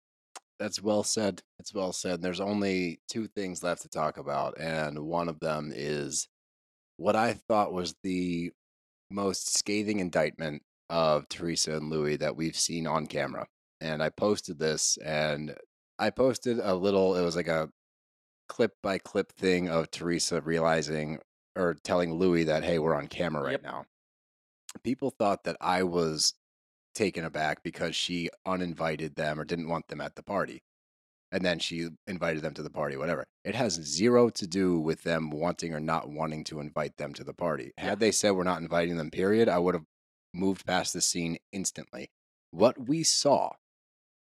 That's 0.60 0.82
well 0.82 1.04
said. 1.04 1.42
It's 1.60 1.74
well 1.74 1.94
said. 1.94 2.22
There's 2.22 2.40
only 2.40 3.00
two 3.10 3.28
things 3.28 3.62
left 3.62 3.84
to 3.84 3.90
talk 3.90 4.18
about, 4.18 4.60
and 4.60 5.00
one 5.00 5.30
of 5.30 5.40
them 5.40 5.72
is 5.74 6.28
what 6.98 7.16
I 7.16 7.34
thought 7.34 7.72
was 7.72 7.94
the 8.04 8.52
most 9.12 9.56
scathing 9.56 10.00
indictment 10.00 10.64
of 10.90 11.28
Teresa 11.30 11.78
and 11.78 11.90
Luis 11.90 12.18
that 12.20 12.36
we've 12.36 12.56
seen 12.56 12.88
on 12.88 13.08
camera. 13.08 13.48
And 13.82 14.02
I 14.02 14.10
posted 14.10 14.60
this, 14.60 14.98
and 14.98 15.56
I 16.00 16.10
posted 16.10 16.60
a 16.60 16.74
little. 16.76 17.16
It 17.16 17.24
was 17.24 17.36
like 17.36 17.48
a 17.48 17.70
clip 18.50 18.74
by 18.82 18.98
clip 18.98 19.32
thing 19.34 19.70
of 19.70 19.92
Teresa 19.92 20.42
realizing 20.42 21.20
or 21.56 21.76
telling 21.84 22.14
Luis 22.14 22.46
that, 22.48 22.64
"Hey, 22.64 22.80
we're 22.80 22.96
on 22.96 23.08
camera 23.08 23.44
right 23.44 23.52
Yep. 23.54 23.64
now." 23.64 23.86
People 24.84 25.12
thought 25.12 25.44
that 25.44 25.58
I 25.60 25.84
was 25.84 26.34
taken 26.96 27.24
aback 27.24 27.62
because 27.64 27.96
she 27.96 28.30
uninvited 28.46 29.16
them 29.16 29.40
or 29.40 29.46
didn't 29.46 29.70
want 29.70 29.88
them 29.88 30.02
at 30.02 30.16
the 30.16 30.24
party. 30.24 30.64
And 31.32 31.44
then 31.46 31.60
she 31.60 31.90
invited 32.08 32.42
them 32.42 32.54
to 32.54 32.64
the 32.64 32.70
party, 32.70 32.96
whatever. 32.96 33.26
It 33.44 33.54
has 33.54 33.74
zero 33.74 34.30
to 34.30 34.48
do 34.48 34.80
with 34.80 35.04
them 35.04 35.30
wanting 35.30 35.74
or 35.74 35.80
not 35.80 36.10
wanting 36.10 36.44
to 36.46 36.60
invite 36.60 36.98
them 36.98 37.14
to 37.16 37.24
the 37.24 37.34
party. 37.34 37.74
Yeah. 37.78 37.90
Had 37.90 38.00
they 38.00 38.12
said 38.12 38.32
we're 38.32 38.44
not 38.44 38.62
inviting 38.62 38.98
them, 38.98 39.12
period, 39.12 39.50
I 39.50 39.60
would 39.60 39.76
have 39.76 39.86
moved 40.34 40.66
past 40.66 40.94
the 40.94 41.02
scene 41.02 41.38
instantly. 41.52 42.10
What 42.52 42.88
we 42.88 43.04
saw 43.04 43.52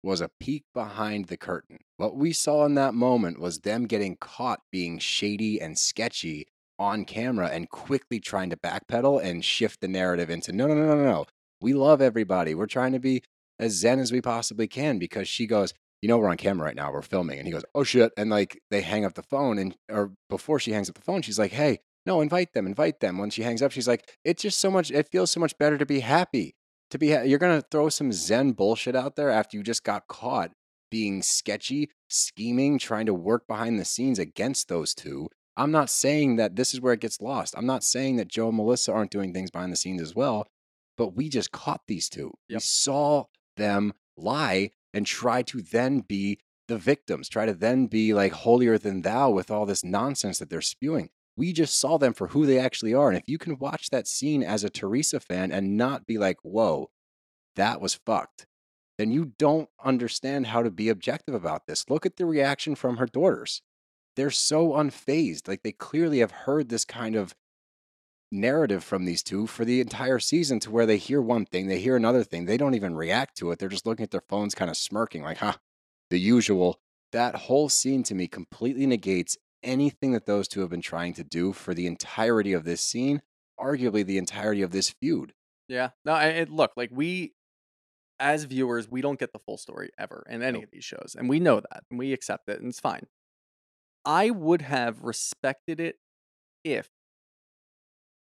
was 0.03 0.21
a 0.21 0.31
peek 0.39 0.63
behind 0.73 1.25
the 1.25 1.37
curtain. 1.37 1.79
What 1.97 2.15
we 2.15 2.31
saw 2.31 2.65
in 2.65 2.75
that 2.75 2.93
moment 2.93 3.39
was 3.39 3.59
them 3.59 3.85
getting 3.85 4.15
caught 4.15 4.61
being 4.71 4.99
shady 4.99 5.59
and 5.59 5.77
sketchy 5.77 6.47
on 6.79 7.05
camera 7.05 7.47
and 7.47 7.69
quickly 7.69 8.19
trying 8.19 8.49
to 8.51 8.57
backpedal 8.57 9.23
and 9.23 9.43
shift 9.43 9.81
the 9.81 9.87
narrative 9.87 10.29
into 10.29 10.51
no, 10.51 10.67
no, 10.67 10.75
no, 10.75 10.95
no, 10.95 11.03
no. 11.03 11.25
We 11.59 11.73
love 11.73 12.01
everybody. 12.01 12.53
We're 12.53 12.67
trying 12.67 12.91
to 12.91 12.99
be 12.99 13.23
as 13.59 13.73
zen 13.73 13.99
as 13.99 14.11
we 14.11 14.21
possibly 14.21 14.67
can 14.67 14.99
because 14.99 15.27
she 15.27 15.47
goes, 15.47 15.73
you 16.01 16.07
know, 16.07 16.19
we're 16.19 16.29
on 16.29 16.37
camera 16.37 16.65
right 16.65 16.75
now. 16.75 16.91
We're 16.91 17.01
filming. 17.01 17.39
And 17.39 17.47
he 17.47 17.51
goes, 17.51 17.65
oh 17.73 17.83
shit. 17.83 18.11
And 18.15 18.29
like 18.29 18.61
they 18.69 18.81
hang 18.81 19.05
up 19.05 19.15
the 19.15 19.23
phone. 19.23 19.57
And, 19.57 19.75
or 19.89 20.11
before 20.29 20.59
she 20.59 20.71
hangs 20.71 20.89
up 20.89 20.95
the 20.95 21.01
phone, 21.01 21.23
she's 21.23 21.39
like, 21.39 21.51
hey, 21.51 21.79
no, 22.07 22.21
invite 22.21 22.53
them, 22.53 22.65
invite 22.65 23.01
them. 23.01 23.17
When 23.17 23.29
she 23.29 23.43
hangs 23.43 23.61
up, 23.61 23.71
she's 23.71 23.87
like, 23.87 24.09
it's 24.23 24.41
just 24.41 24.59
so 24.59 24.71
much, 24.71 24.89
it 24.89 25.09
feels 25.11 25.29
so 25.29 25.39
much 25.39 25.57
better 25.57 25.77
to 25.77 25.85
be 25.85 25.99
happy. 25.99 26.55
To 26.91 26.97
be, 26.97 27.11
ha- 27.11 27.23
you're 27.23 27.37
going 27.37 27.61
to 27.61 27.67
throw 27.69 27.89
some 27.89 28.13
zen 28.13 28.53
bullshit 28.53 28.95
out 28.95 29.17
there 29.17 29.29
after 29.29 29.57
you 29.57 29.61
just 29.61 29.83
got 29.83 30.07
caught 30.07 30.51
being 30.89 31.21
sketchy, 31.21 31.89
scheming, 32.07 32.79
trying 32.79 33.05
to 33.07 33.13
work 33.13 33.45
behind 33.45 33.77
the 33.77 33.83
scenes 33.83 34.19
against 34.19 34.69
those 34.69 34.95
two. 34.95 35.27
I'm 35.57 35.71
not 35.71 35.89
saying 35.89 36.37
that 36.37 36.55
this 36.55 36.73
is 36.73 36.79
where 36.79 36.93
it 36.93 37.01
gets 37.01 37.19
lost. 37.19 37.55
I'm 37.57 37.65
not 37.65 37.83
saying 37.83 38.15
that 38.15 38.29
Joe 38.29 38.47
and 38.47 38.57
Melissa 38.57 38.93
aren't 38.93 39.11
doing 39.11 39.33
things 39.33 39.51
behind 39.51 39.73
the 39.73 39.77
scenes 39.77 40.01
as 40.01 40.15
well, 40.15 40.47
but 40.97 41.13
we 41.13 41.27
just 41.27 41.51
caught 41.51 41.81
these 41.87 42.07
two. 42.09 42.31
We 42.49 42.57
saw 42.59 43.25
them 43.57 43.91
lie 44.15 44.71
and 44.93 45.05
try 45.05 45.41
to 45.41 45.61
then 45.61 46.01
be 46.01 46.39
the 46.69 46.77
victims, 46.77 47.27
try 47.27 47.45
to 47.45 47.53
then 47.53 47.87
be 47.87 48.13
like 48.13 48.31
holier 48.31 48.77
than 48.77 49.01
thou 49.01 49.29
with 49.29 49.51
all 49.51 49.65
this 49.65 49.83
nonsense 49.83 50.39
that 50.39 50.49
they're 50.49 50.61
spewing. 50.61 51.09
We 51.37 51.53
just 51.53 51.79
saw 51.79 51.97
them 51.97 52.13
for 52.13 52.27
who 52.27 52.45
they 52.45 52.59
actually 52.59 52.93
are. 52.93 53.09
And 53.09 53.17
if 53.17 53.23
you 53.27 53.37
can 53.37 53.59
watch 53.59 53.89
that 53.91 54.07
scene 54.07 54.43
as 54.43 54.63
a 54.63 54.69
Teresa 54.69 55.19
fan 55.19 55.51
and 55.51 55.77
not 55.77 56.07
be 56.07 56.17
like, 56.17 56.37
whoa, 56.41 56.89
that 57.55 57.79
was 57.79 57.99
fucked, 58.05 58.47
then 58.97 59.11
you 59.11 59.33
don't 59.37 59.69
understand 59.83 60.47
how 60.47 60.63
to 60.63 60.71
be 60.71 60.89
objective 60.89 61.35
about 61.35 61.67
this. 61.67 61.89
Look 61.89 62.05
at 62.05 62.17
the 62.17 62.25
reaction 62.25 62.75
from 62.75 62.97
her 62.97 63.05
daughters. 63.05 63.61
They're 64.15 64.31
so 64.31 64.69
unfazed. 64.69 65.47
Like 65.47 65.61
they 65.61 65.71
clearly 65.71 66.19
have 66.19 66.31
heard 66.31 66.69
this 66.69 66.85
kind 66.85 67.15
of 67.15 67.35
narrative 68.31 68.83
from 68.83 69.05
these 69.05 69.23
two 69.23 69.47
for 69.47 69.63
the 69.63 69.79
entire 69.79 70.19
season 70.19 70.59
to 70.61 70.71
where 70.71 70.85
they 70.85 70.97
hear 70.97 71.21
one 71.21 71.45
thing, 71.45 71.67
they 71.67 71.79
hear 71.79 71.95
another 71.95 72.23
thing. 72.23 72.45
They 72.45 72.57
don't 72.57 72.73
even 72.73 72.95
react 72.95 73.37
to 73.37 73.51
it. 73.51 73.59
They're 73.59 73.69
just 73.69 73.85
looking 73.85 74.03
at 74.03 74.11
their 74.11 74.23
phones, 74.27 74.55
kind 74.55 74.69
of 74.69 74.77
smirking, 74.77 75.23
like, 75.23 75.37
huh, 75.37 75.53
the 76.09 76.19
usual. 76.19 76.79
That 77.13 77.35
whole 77.35 77.69
scene 77.69 78.03
to 78.03 78.15
me 78.15 78.27
completely 78.27 78.85
negates 78.85 79.37
anything 79.63 80.11
that 80.13 80.25
those 80.25 80.47
two 80.47 80.61
have 80.61 80.69
been 80.69 80.81
trying 80.81 81.13
to 81.13 81.23
do 81.23 81.53
for 81.53 81.73
the 81.73 81.87
entirety 81.87 82.53
of 82.53 82.63
this 82.63 82.81
scene, 82.81 83.21
arguably 83.59 84.05
the 84.05 84.17
entirety 84.17 84.61
of 84.61 84.71
this 84.71 84.89
feud. 84.89 85.33
Yeah. 85.67 85.89
No, 86.05 86.15
it, 86.15 86.49
look, 86.49 86.71
like 86.77 86.89
we, 86.91 87.33
as 88.19 88.45
viewers, 88.45 88.89
we 88.89 89.01
don't 89.01 89.19
get 89.19 89.33
the 89.33 89.39
full 89.39 89.57
story 89.57 89.89
ever 89.97 90.25
in 90.29 90.41
any 90.41 90.63
of 90.63 90.71
these 90.71 90.85
shows. 90.85 91.15
And 91.17 91.27
we 91.27 91.39
know 91.39 91.59
that 91.59 91.83
and 91.89 91.99
we 91.99 92.13
accept 92.13 92.49
it 92.49 92.59
and 92.59 92.69
it's 92.69 92.79
fine. 92.79 93.07
I 94.05 94.29
would 94.29 94.61
have 94.61 95.03
respected 95.03 95.79
it 95.79 95.97
if 96.63 96.89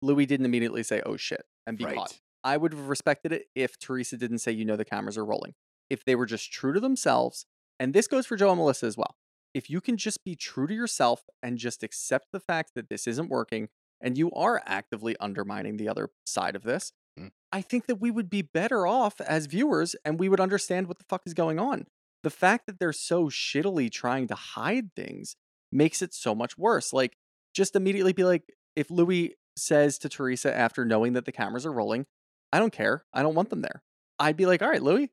Luis 0.01 0.27
didn't 0.27 0.47
immediately 0.47 0.83
say, 0.83 1.03
oh 1.05 1.17
shit, 1.17 1.43
and 1.67 1.77
be 1.77 1.85
caught. 1.85 2.21
I 2.43 2.57
would 2.57 2.73
have 2.73 2.89
respected 2.89 3.33
it 3.33 3.47
if 3.55 3.79
Teresa 3.79 4.17
didn't 4.17 4.39
say, 4.39 4.53
you 4.53 4.65
know, 4.65 4.77
the 4.77 4.85
cameras 4.85 5.17
are 5.17 5.25
rolling. 5.25 5.55
If 5.91 6.05
they 6.05 6.15
were 6.15 6.27
just 6.27 6.53
true 6.53 6.73
to 6.73 6.81
themselves, 6.81 7.47
and 7.79 7.93
this 7.93 8.07
goes 8.07 8.27
for 8.27 8.37
Joe 8.37 8.51
and 8.51 8.59
Melissa 8.59 8.87
as 8.87 8.97
well. 8.97 9.17
If 9.55 9.71
you 9.71 9.81
can 9.81 9.97
just 9.97 10.25
be 10.25 10.35
true 10.35 10.67
to 10.67 10.75
yourself 10.75 11.23
and 11.43 11.57
just 11.57 11.83
accept 11.83 12.27
the 12.33 12.41
fact 12.41 12.73
that 12.75 12.89
this 12.89 13.07
isn't 13.07 13.31
working 13.31 13.69
and 14.01 14.19
you 14.19 14.31
are 14.33 14.61
actively 14.67 15.17
undermining 15.21 15.77
the 15.77 15.89
other 15.89 16.11
side 16.27 16.57
of 16.57 16.65
this, 16.65 16.93
Mm. 17.19 17.31
I 17.53 17.63
think 17.63 17.87
that 17.87 17.97
we 17.97 18.11
would 18.11 18.31
be 18.31 18.43
better 18.43 18.87
off 18.87 19.21
as 19.21 19.47
viewers 19.47 19.95
and 20.05 20.19
we 20.19 20.29
would 20.29 20.41
understand 20.41 20.89
what 20.89 20.99
the 20.99 21.05
fuck 21.05 21.23
is 21.27 21.35
going 21.35 21.59
on. 21.59 21.87
The 22.23 22.31
fact 22.31 22.67
that 22.67 22.79
they're 22.79 22.93
so 22.93 23.27
shittily 23.27 23.91
trying 23.91 24.27
to 24.29 24.35
hide 24.35 24.95
things 24.95 25.37
makes 25.71 26.03
it 26.03 26.15
so 26.15 26.35
much 26.35 26.57
worse. 26.57 26.93
Like, 26.93 27.17
just 27.55 27.77
immediately 27.77 28.13
be 28.13 28.25
like, 28.25 28.45
if 28.75 28.91
Luis 28.91 29.33
says 29.57 29.99
to 29.99 30.09
Teresa 30.09 30.55
after 30.55 30.85
knowing 30.85 31.13
that 31.13 31.27
the 31.27 31.33
cameras 31.33 31.67
are 31.67 31.73
rolling, 31.73 32.07
I 32.53 32.59
don't 32.59 32.73
care. 32.73 33.05
I 33.13 33.23
don't 33.23 33.35
want 33.35 33.51
them 33.51 33.61
there. 33.61 33.83
I'd 34.19 34.37
be 34.37 34.47
like, 34.47 34.63
all 34.63 34.71
right, 34.71 34.83
Luis, 34.83 35.11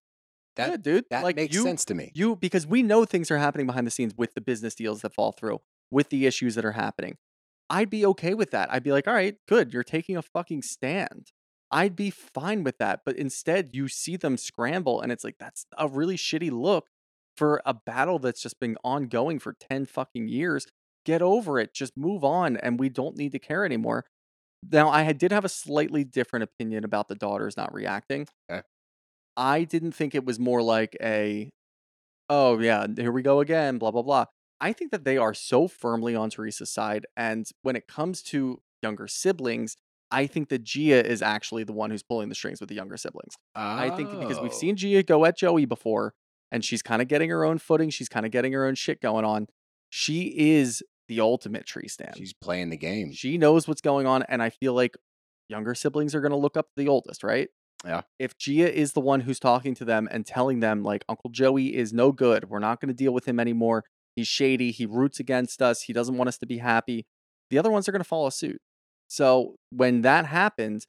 That 0.55 0.69
good, 0.71 0.83
dude. 0.83 1.05
that 1.09 1.23
like, 1.23 1.35
makes 1.35 1.55
you, 1.55 1.63
sense 1.63 1.85
to 1.85 1.95
me. 1.95 2.11
you 2.13 2.35
because 2.35 2.67
we 2.67 2.83
know 2.83 3.05
things 3.05 3.31
are 3.31 3.37
happening 3.37 3.67
behind 3.67 3.87
the 3.87 3.91
scenes 3.91 4.13
with 4.17 4.33
the 4.33 4.41
business 4.41 4.75
deals 4.75 5.01
that 5.01 5.13
fall 5.13 5.31
through, 5.31 5.61
with 5.89 6.09
the 6.09 6.25
issues 6.25 6.55
that 6.55 6.65
are 6.65 6.73
happening. 6.73 7.17
I'd 7.69 7.89
be 7.89 8.05
okay 8.07 8.33
with 8.33 8.51
that. 8.51 8.71
I'd 8.71 8.83
be 8.83 8.91
like, 8.91 9.07
all 9.07 9.13
right, 9.13 9.35
good. 9.47 9.73
You're 9.73 9.83
taking 9.83 10.17
a 10.17 10.21
fucking 10.21 10.61
stand. 10.63 11.31
I'd 11.71 11.95
be 11.95 12.09
fine 12.09 12.63
with 12.65 12.77
that. 12.79 13.01
But 13.05 13.15
instead, 13.15 13.69
you 13.71 13.87
see 13.87 14.17
them 14.17 14.35
scramble, 14.37 14.99
and 14.99 15.11
it's 15.11 15.23
like, 15.23 15.37
that's 15.39 15.65
a 15.77 15.87
really 15.87 16.17
shitty 16.17 16.51
look 16.51 16.87
for 17.37 17.61
a 17.65 17.73
battle 17.73 18.19
that's 18.19 18.41
just 18.41 18.59
been 18.59 18.75
ongoing 18.83 19.39
for 19.39 19.55
10 19.57 19.85
fucking 19.85 20.27
years. 20.27 20.67
Get 21.05 21.21
over 21.21 21.59
it. 21.59 21.73
Just 21.73 21.95
move 21.95 22.25
on, 22.25 22.57
and 22.57 22.77
we 22.77 22.89
don't 22.89 23.15
need 23.15 23.31
to 23.31 23.39
care 23.39 23.63
anymore. 23.63 24.05
Now, 24.69 24.89
I 24.89 25.11
did 25.13 25.31
have 25.31 25.45
a 25.45 25.49
slightly 25.49 26.03
different 26.03 26.43
opinion 26.43 26.83
about 26.83 27.07
the 27.07 27.15
daughters 27.15 27.55
not 27.55 27.73
reacting. 27.73 28.27
Okay. 28.51 28.61
I 29.37 29.63
didn't 29.63 29.93
think 29.93 30.13
it 30.15 30.25
was 30.25 30.39
more 30.39 30.61
like 30.61 30.95
a, 31.01 31.49
oh, 32.29 32.59
yeah, 32.59 32.85
here 32.97 33.11
we 33.11 33.21
go 33.21 33.39
again, 33.39 33.77
blah, 33.77 33.91
blah, 33.91 34.01
blah. 34.01 34.25
I 34.59 34.73
think 34.73 34.91
that 34.91 35.03
they 35.05 35.17
are 35.17 35.33
so 35.33 35.67
firmly 35.67 36.15
on 36.15 36.29
Teresa's 36.29 36.69
side. 36.69 37.05
And 37.17 37.45
when 37.63 37.75
it 37.75 37.87
comes 37.87 38.21
to 38.23 38.61
younger 38.83 39.07
siblings, 39.07 39.75
I 40.11 40.27
think 40.27 40.49
that 40.49 40.63
Gia 40.63 41.05
is 41.05 41.21
actually 41.21 41.63
the 41.63 41.71
one 41.73 41.89
who's 41.89 42.03
pulling 42.03 42.29
the 42.29 42.35
strings 42.35 42.59
with 42.59 42.69
the 42.69 42.75
younger 42.75 42.97
siblings. 42.97 43.33
I 43.55 43.89
think 43.91 44.11
because 44.11 44.39
we've 44.39 44.51
Oh. 44.51 44.55
seen 44.55 44.75
Gia 44.75 45.03
go 45.03 45.23
at 45.25 45.37
Joey 45.37 45.65
before, 45.65 46.13
and 46.51 46.63
she's 46.65 46.81
kind 46.81 47.01
of 47.01 47.07
getting 47.07 47.29
her 47.29 47.45
own 47.45 47.57
footing. 47.57 47.89
She's 47.89 48.09
kind 48.09 48.25
of 48.25 48.31
getting 48.31 48.51
her 48.53 48.65
own 48.65 48.75
shit 48.75 49.01
going 49.01 49.23
on. 49.25 49.47
She 49.89 50.33
is 50.59 50.83
the 51.07 51.21
ultimate 51.21 51.65
tree 51.65 51.87
stand. 51.87 52.15
she's 52.17 52.33
playing 52.33 52.69
the 52.69 52.77
game. 52.77 53.11
She 53.13 53.37
knows 53.37 53.67
what's 53.67 53.81
going 53.81 54.05
on, 54.05 54.23
and 54.23 54.43
I 54.43 54.49
feel 54.49 54.73
like 54.73 54.95
younger 55.49 55.73
siblings 55.75 56.13
are 56.13 56.21
going 56.21 56.31
to 56.31 56.37
look 56.37 56.55
up 56.57 56.67
to 56.67 56.73
the 56.77 56.87
oldest, 56.89 57.23
right? 57.23 57.49
Yeah. 57.85 58.01
If 58.19 58.37
Gia 58.37 58.71
is 58.71 58.93
the 58.93 58.99
one 59.01 59.21
who's 59.21 59.39
talking 59.39 59.73
to 59.75 59.85
them 59.85 60.07
and 60.11 60.25
telling 60.25 60.59
them, 60.59 60.83
like, 60.83 61.03
Uncle 61.09 61.29
Joey 61.31 61.75
is 61.75 61.91
no 61.93 62.11
good, 62.11 62.49
we're 62.49 62.59
not 62.59 62.79
going 62.79 62.89
to 62.89 62.93
deal 62.93 63.13
with 63.13 63.27
him 63.27 63.39
anymore. 63.39 63.83
He's 64.15 64.27
shady. 64.27 64.71
He 64.71 64.85
roots 64.85 65.19
against 65.19 65.61
us. 65.61 65.83
He 65.83 65.93
doesn't 65.93 66.15
want 66.17 66.27
us 66.27 66.37
to 66.39 66.45
be 66.45 66.57
happy. 66.59 67.05
The 67.49 67.57
other 67.57 67.71
ones 67.71 67.87
are 67.87 67.91
going 67.91 68.01
to 68.03 68.07
follow 68.07 68.29
suit. 68.29 68.59
So 69.07 69.55
when 69.71 70.01
that 70.01 70.25
happened, 70.25 70.85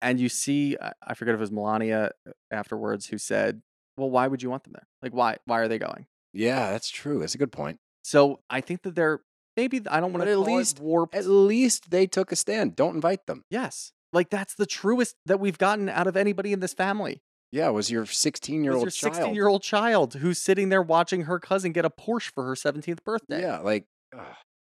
and 0.00 0.20
you 0.20 0.28
see, 0.28 0.76
I- 0.80 1.14
forget 1.14 1.34
if 1.34 1.38
it 1.38 1.40
was 1.40 1.50
Milania 1.50 2.10
uh, 2.26 2.30
afterwards 2.52 3.06
who 3.06 3.18
said, 3.18 3.62
"Well, 3.96 4.10
why 4.10 4.28
would 4.28 4.42
you 4.42 4.48
want 4.50 4.62
them 4.64 4.74
there? 4.74 4.86
Like, 5.02 5.12
why? 5.12 5.38
Why 5.44 5.58
are 5.58 5.68
they 5.68 5.78
going?" 5.78 6.06
yeah, 6.32 6.70
that's 6.70 6.88
true. 6.88 7.18
That's 7.18 7.34
a 7.34 7.38
good 7.38 7.50
point. 7.52 7.78
So 8.04 8.40
I 8.48 8.60
think 8.60 8.82
that 8.82 8.94
they're 8.94 9.20
maybe 9.56 9.80
I 9.90 9.98
don't 10.00 10.12
want 10.12 10.24
to 10.24 10.30
at 10.30 10.38
least-. 10.56 10.78
At 11.14 11.26
least 11.26 11.90
they 11.90 12.06
took 12.06 12.30
a 12.32 12.36
stand. 12.36 12.76
Don't 12.76 12.94
invite 12.94 13.26
them. 13.26 13.44
Yes. 13.50 13.92
Like 14.12 14.30
that's 14.30 14.54
the 14.54 14.66
truest 14.66 15.16
that 15.26 15.40
we've 15.40 15.58
gotten 15.58 15.88
out 15.88 16.06
of 16.06 16.16
anybody 16.16 16.52
in 16.52 16.60
this 16.60 16.74
family. 16.74 17.22
Yeah, 17.50 17.68
it 17.68 17.72
was 17.72 17.90
your 17.90 18.04
16 18.04 18.62
year 18.62 18.74
old 18.74 18.82
your 18.82 18.90
child. 18.90 19.14
16 19.14 19.34
year 19.34 19.48
old 19.48 19.62
child 19.62 20.14
who's 20.14 20.38
sitting 20.38 20.68
there 20.68 20.82
watching 20.82 21.22
her 21.22 21.38
cousin 21.38 21.72
get 21.72 21.84
a 21.84 21.90
Porsche 21.90 22.30
for 22.34 22.44
her 22.44 22.54
17th 22.54 23.04
birthday. 23.04 23.40
Yeah, 23.40 23.58
like. 23.58 23.86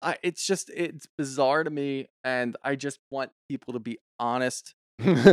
I, 0.02 0.18
it's 0.22 0.46
just, 0.46 0.70
it's 0.74 1.06
bizarre 1.16 1.64
to 1.64 1.70
me. 1.70 2.06
And 2.22 2.56
I 2.62 2.76
just 2.76 3.00
want 3.10 3.30
people 3.48 3.74
to 3.74 3.80
be 3.80 3.98
honest. 4.20 4.74
And 4.98 5.16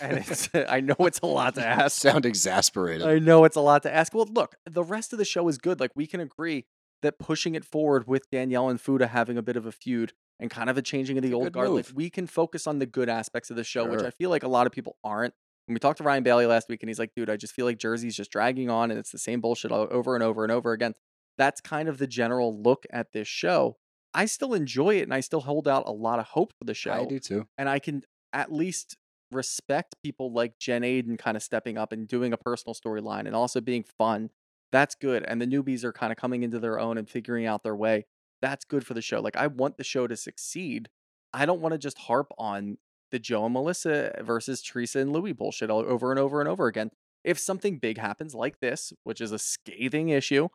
it's, 0.00 0.50
I 0.54 0.80
know 0.80 0.96
it's 1.00 1.20
a 1.20 1.26
lot 1.26 1.54
to 1.54 1.66
ask. 1.66 2.00
sound 2.00 2.26
exasperated. 2.26 3.06
I 3.06 3.18
know 3.20 3.44
it's 3.44 3.56
a 3.56 3.60
lot 3.60 3.84
to 3.84 3.94
ask. 3.94 4.12
Well, 4.14 4.28
look, 4.30 4.56
the 4.68 4.84
rest 4.84 5.12
of 5.12 5.18
the 5.18 5.24
show 5.24 5.48
is 5.48 5.56
good. 5.56 5.80
Like 5.80 5.92
we 5.94 6.06
can 6.06 6.20
agree 6.20 6.66
that 7.02 7.18
pushing 7.18 7.54
it 7.54 7.64
forward 7.64 8.06
with 8.06 8.30
Danielle 8.30 8.68
and 8.68 8.80
Fuda 8.80 9.08
having 9.08 9.38
a 9.38 9.42
bit 9.42 9.56
of 9.56 9.66
a 9.66 9.72
feud 9.72 10.12
and 10.42 10.50
kind 10.50 10.68
of 10.68 10.76
a 10.76 10.82
changing 10.82 11.16
of 11.16 11.22
the 11.22 11.32
old 11.32 11.52
guard, 11.52 11.68
like 11.70 11.96
we 11.96 12.10
can 12.10 12.26
focus 12.26 12.66
on 12.66 12.78
the 12.80 12.86
good 12.86 13.08
aspects 13.08 13.48
of 13.48 13.56
the 13.56 13.64
show, 13.64 13.84
which 13.86 14.00
I 14.06 14.10
feel 14.10 14.28
like 14.28 14.42
a 14.42 14.48
lot 14.48 14.66
of 14.66 14.72
people 14.72 14.96
aren't. 15.02 15.32
When 15.66 15.74
we 15.74 15.78
talked 15.78 15.98
to 15.98 16.04
Ryan 16.04 16.24
Bailey 16.24 16.44
last 16.44 16.68
week, 16.68 16.82
and 16.82 16.90
he's 16.90 16.98
like, 16.98 17.12
"Dude, 17.14 17.30
I 17.30 17.36
just 17.36 17.54
feel 17.54 17.64
like 17.64 17.78
Jersey's 17.78 18.16
just 18.16 18.30
dragging 18.32 18.68
on, 18.68 18.90
and 18.90 18.98
it's 18.98 19.12
the 19.12 19.18
same 19.18 19.40
bullshit 19.40 19.70
over 19.72 20.14
and 20.14 20.22
over 20.22 20.42
and 20.42 20.52
over 20.52 20.72
again." 20.72 20.94
That's 21.38 21.60
kind 21.62 21.88
of 21.88 21.96
the 21.98 22.06
general 22.06 22.60
look 22.60 22.84
at 22.92 23.12
this 23.12 23.28
show. 23.28 23.78
I 24.12 24.26
still 24.26 24.52
enjoy 24.52 24.96
it, 24.96 25.02
and 25.04 25.14
I 25.14 25.20
still 25.20 25.40
hold 25.40 25.66
out 25.66 25.84
a 25.86 25.92
lot 25.92 26.18
of 26.18 26.26
hope 26.26 26.52
for 26.58 26.64
the 26.64 26.74
show 26.74 26.92
I 26.92 27.04
do 27.06 27.18
too. 27.18 27.46
and 27.56 27.68
I 27.68 27.78
can 27.78 28.02
at 28.32 28.52
least 28.52 28.96
respect 29.30 29.94
people 30.04 30.32
like 30.32 30.58
Jen 30.58 30.82
Aydin 30.82 31.18
kind 31.18 31.36
of 31.36 31.42
stepping 31.42 31.78
up 31.78 31.92
and 31.92 32.06
doing 32.06 32.32
a 32.32 32.36
personal 32.36 32.74
storyline 32.74 33.26
and 33.26 33.34
also 33.34 33.60
being 33.60 33.84
fun. 33.84 34.30
That's 34.72 34.94
good. 34.94 35.24
And 35.24 35.40
the 35.40 35.46
newbies 35.46 35.84
are 35.84 35.92
kind 35.92 36.12
of 36.12 36.18
coming 36.18 36.42
into 36.42 36.58
their 36.58 36.78
own 36.78 36.98
and 36.98 37.08
figuring 37.08 37.46
out 37.46 37.62
their 37.62 37.76
way. 37.76 38.06
That's 38.42 38.64
good 38.66 38.84
for 38.86 38.92
the 38.92 39.00
show. 39.00 39.20
Like 39.20 39.36
I 39.36 39.46
want 39.46 39.78
the 39.78 39.84
show 39.84 40.06
to 40.06 40.16
succeed. 40.16 40.90
I 41.32 41.46
don't 41.46 41.60
want 41.62 41.72
to 41.72 41.78
just 41.78 41.96
harp 41.96 42.30
on 42.36 42.76
the 43.10 43.18
Joe 43.18 43.44
and 43.46 43.54
Melissa 43.54 44.12
versus 44.22 44.60
Teresa 44.60 44.98
and 44.98 45.12
Luis 45.12 45.32
bullshit 45.34 45.70
all 45.70 45.80
over 45.80 46.10
and 46.10 46.18
over 46.20 46.40
and 46.40 46.48
over 46.48 46.66
again. 46.66 46.90
If 47.24 47.38
something 47.38 47.78
big 47.78 47.98
happens 47.98 48.34
like 48.34 48.58
this, 48.60 48.92
which 49.04 49.20
is 49.20 49.32
a 49.32 49.38
scathing 49.38 50.08
issue, 50.08 50.48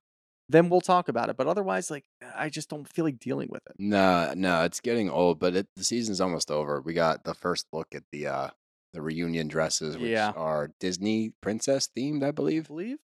then 0.50 0.70
we'll 0.70 0.82
talk 0.82 1.08
about 1.08 1.30
it. 1.30 1.38
But 1.38 1.48
otherwise, 1.48 1.90
like 1.90 2.06
I 2.36 2.50
just 2.50 2.70
don't 2.70 2.88
feel 2.88 3.06
like 3.06 3.20
dealing 3.20 3.48
with 3.50 3.62
it. 3.68 3.76
No, 3.80 4.34
no, 4.36 4.64
it's 4.64 4.82
getting 4.82 5.10
old, 5.10 5.40
but 5.40 5.56
it, 5.56 5.68
the 5.76 5.84
season's 5.84 6.20
almost 6.22 6.52
over. 6.52 6.82
We 6.82 6.94
got 6.94 7.24
the 7.24 7.34
first 7.34 7.68
look 7.72 7.96
at 7.96 8.04
the 8.12 8.28
uh 8.28 8.50
the 8.94 9.02
reunion 9.02 9.48
dresses, 9.48 9.98
which 9.98 10.10
Yeah. 10.12 10.32
are 10.36 10.72
Disney 10.80 11.34
princess 11.42 11.90
themed, 11.96 12.24
I 12.24 12.30
I 12.30 12.32
believe. 12.32 12.98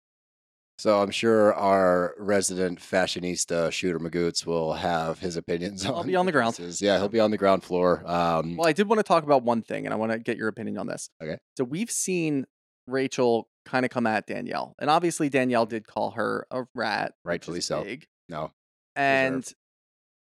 So 0.83 1.01
I'm 1.01 1.11
sure 1.11 1.53
our 1.53 2.13
resident 2.17 2.77
fashionista 2.77 3.71
Shooter 3.71 4.01
Magoots 4.01 4.45
will 4.45 4.73
have 4.73 5.17
his 5.17 5.37
opinions 5.37 5.85
on. 5.85 5.93
I'll 5.93 6.03
be 6.03 6.17
on 6.17 6.25
the 6.25 6.33
ground. 6.33 6.59
Yeah, 6.81 6.97
he'll 6.97 7.07
be 7.07 7.21
on 7.21 7.31
the 7.31 7.37
ground 7.37 7.63
floor. 7.63 8.03
Um, 8.05 8.57
Well, 8.57 8.67
I 8.67 8.73
did 8.73 8.89
want 8.89 8.99
to 8.99 9.03
talk 9.03 9.23
about 9.23 9.43
one 9.43 9.61
thing, 9.61 9.85
and 9.85 9.93
I 9.93 9.95
want 9.95 10.11
to 10.11 10.19
get 10.19 10.35
your 10.35 10.49
opinion 10.49 10.77
on 10.77 10.87
this. 10.87 11.09
Okay. 11.23 11.37
So 11.55 11.63
we've 11.63 11.89
seen 11.89 12.43
Rachel 12.85 13.47
kind 13.65 13.85
of 13.85 13.91
come 13.91 14.05
at 14.05 14.27
Danielle, 14.27 14.75
and 14.77 14.89
obviously 14.89 15.29
Danielle 15.29 15.65
did 15.65 15.87
call 15.87 16.11
her 16.11 16.47
a 16.51 16.65
rat, 16.75 17.13
Rightfully 17.23 17.61
so. 17.61 17.81
Big. 17.81 18.05
no, 18.27 18.51
And 18.97 19.49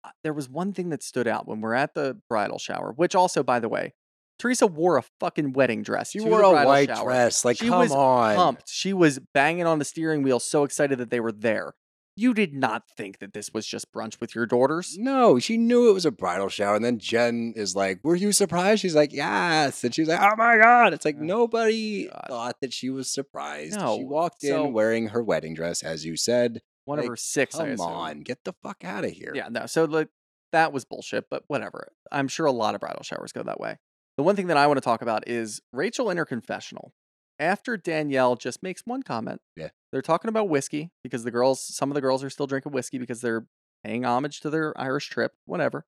uh, 0.02 0.12
there 0.24 0.32
was 0.32 0.48
one 0.48 0.72
thing 0.72 0.88
that 0.88 1.02
stood 1.02 1.28
out 1.28 1.46
when 1.46 1.60
we're 1.60 1.74
at 1.74 1.92
the 1.92 2.22
bridal 2.30 2.58
shower, 2.58 2.94
which 2.96 3.14
also, 3.14 3.42
by 3.42 3.60
the 3.60 3.68
way, 3.68 3.92
Teresa 4.38 4.66
wore 4.66 4.96
a 4.96 5.02
fucking 5.20 5.52
wedding 5.52 5.82
dress. 5.82 6.10
she 6.12 6.20
wore 6.20 6.42
a 6.42 6.52
white 6.64 6.88
shower. 6.88 7.04
dress. 7.04 7.44
Like, 7.44 7.56
She 7.58 7.68
come 7.68 7.80
was 7.80 7.92
on. 7.92 8.36
Pumped. 8.36 8.68
She 8.68 8.92
was 8.92 9.18
banging 9.34 9.66
on 9.66 9.78
the 9.78 9.84
steering 9.84 10.22
wheel, 10.22 10.38
so 10.40 10.64
excited 10.64 10.98
that 10.98 11.10
they 11.10 11.20
were 11.20 11.32
there. 11.32 11.74
You 12.14 12.34
did 12.34 12.52
not 12.52 12.82
think 12.96 13.20
that 13.20 13.32
this 13.32 13.52
was 13.54 13.64
just 13.64 13.92
brunch 13.92 14.20
with 14.20 14.34
your 14.34 14.44
daughters. 14.44 14.96
No, 14.98 15.38
she 15.38 15.56
knew 15.56 15.88
it 15.88 15.92
was 15.92 16.04
a 16.04 16.10
bridal 16.10 16.48
shower. 16.48 16.74
And 16.74 16.84
then 16.84 16.98
Jen 16.98 17.52
is 17.54 17.76
like, 17.76 18.00
Were 18.02 18.16
you 18.16 18.32
surprised? 18.32 18.80
She's 18.82 18.96
like, 18.96 19.12
Yes. 19.12 19.84
And 19.84 19.94
she's 19.94 20.08
like, 20.08 20.18
Oh 20.20 20.34
my 20.36 20.58
God. 20.58 20.92
It's 20.92 21.04
like 21.04 21.14
Oh, 21.20 21.22
nobody 21.24 22.08
God. 22.08 22.24
thought 22.28 22.56
that 22.60 22.72
she 22.72 22.90
was 22.90 23.08
surprised. 23.08 23.78
No, 23.78 23.98
She 23.98 24.04
walked 24.04 24.42
in 24.42 24.50
so- 24.50 24.66
wearing 24.66 25.08
her 25.10 25.22
wedding 25.22 25.54
dress, 25.54 25.84
as 25.84 26.04
you 26.04 26.16
said. 26.16 26.60
One 26.86 26.98
Like, 26.98 27.04
of 27.04 27.10
her 27.10 27.16
six. 27.16 27.54
Come 27.54 27.80
on, 27.80 28.22
get 28.22 28.42
the 28.44 28.54
fuck 28.64 28.82
out 28.82 29.04
of 29.04 29.10
here. 29.12 29.30
Yeah, 29.34 29.48
no. 29.48 29.66
So 29.66 29.84
like 29.84 30.08
that 30.50 30.72
was 30.72 30.84
bullshit, 30.84 31.26
but 31.30 31.44
whatever. 31.46 31.92
I'm 32.10 32.26
sure 32.26 32.46
a 32.46 32.50
lot 32.52 32.74
of 32.74 32.80
bridal 32.80 33.02
showers 33.04 33.30
go 33.30 33.44
that 33.44 33.60
way. 33.60 33.76
The 34.18 34.24
one 34.24 34.34
thing 34.34 34.48
that 34.48 34.56
I 34.56 34.66
want 34.66 34.78
to 34.78 34.84
talk 34.84 35.00
about 35.00 35.28
is 35.28 35.62
Rachel 35.72 36.10
in 36.10 36.16
her 36.16 36.24
confessional. 36.24 36.92
After 37.38 37.76
Danielle 37.76 38.34
just 38.34 38.64
makes 38.64 38.82
one 38.84 39.04
comment. 39.04 39.40
Yeah. 39.54 39.68
They're 39.92 40.02
talking 40.02 40.28
about 40.28 40.48
whiskey 40.48 40.90
because 41.04 41.22
the 41.22 41.30
girls, 41.30 41.60
some 41.60 41.88
of 41.88 41.94
the 41.94 42.00
girls 42.00 42.24
are 42.24 42.30
still 42.30 42.48
drinking 42.48 42.72
whiskey 42.72 42.98
because 42.98 43.20
they're 43.20 43.46
paying 43.84 44.04
homage 44.04 44.40
to 44.40 44.50
their 44.50 44.78
Irish 44.78 45.08
trip, 45.08 45.34
whatever. 45.44 45.86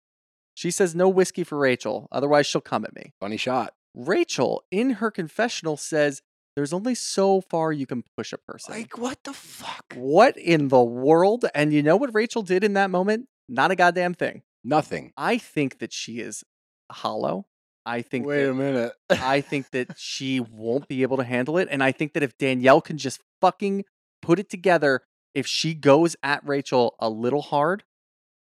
She 0.55 0.71
says 0.71 0.95
no 0.95 1.07
whiskey 1.07 1.43
for 1.43 1.59
Rachel, 1.59 2.07
otherwise 2.11 2.47
she'll 2.47 2.61
come 2.61 2.83
at 2.83 2.95
me. 2.95 3.13
Funny 3.19 3.37
shot. 3.37 3.75
Rachel 3.93 4.63
in 4.71 4.91
her 4.93 5.11
confessional 5.11 5.77
says 5.77 6.23
there's 6.55 6.73
only 6.73 6.95
so 6.95 7.41
far 7.41 7.71
you 7.71 7.85
can 7.85 8.03
push 8.17 8.33
a 8.33 8.39
person. 8.39 8.73
Like, 8.73 8.97
what 8.97 9.23
the 9.23 9.33
fuck? 9.33 9.85
what 9.93 10.35
in 10.35 10.69
the 10.69 10.83
world? 10.83 11.45
And 11.53 11.71
you 11.71 11.83
know 11.83 11.95
what 11.95 12.15
Rachel 12.15 12.41
did 12.41 12.63
in 12.63 12.73
that 12.73 12.89
moment? 12.89 13.27
Not 13.47 13.69
a 13.69 13.75
goddamn 13.75 14.15
thing. 14.15 14.41
Nothing. 14.63 15.13
I 15.15 15.37
think 15.37 15.77
that 15.77 15.93
she 15.93 16.21
is 16.21 16.43
hollow. 16.91 17.45
I 17.85 18.01
think 18.01 18.25
Wait 18.25 18.43
that, 18.43 18.51
a 18.51 18.53
minute. 18.53 18.93
I 19.09 19.41
think 19.49 19.69
that 19.71 19.89
she 19.97 20.39
won't 20.39 20.87
be 20.87 21.03
able 21.03 21.17
to 21.17 21.23
handle 21.23 21.57
it. 21.57 21.67
And 21.69 21.83
I 21.83 21.91
think 21.91 22.13
that 22.13 22.23
if 22.23 22.37
Danielle 22.37 22.81
can 22.81 22.97
just 22.97 23.21
fucking 23.41 23.85
put 24.21 24.39
it 24.39 24.49
together, 24.49 25.01
if 25.33 25.45
she 25.45 25.73
goes 25.73 26.15
at 26.23 26.45
Rachel 26.47 26.95
a 26.99 27.09
little 27.09 27.41
hard, 27.41 27.83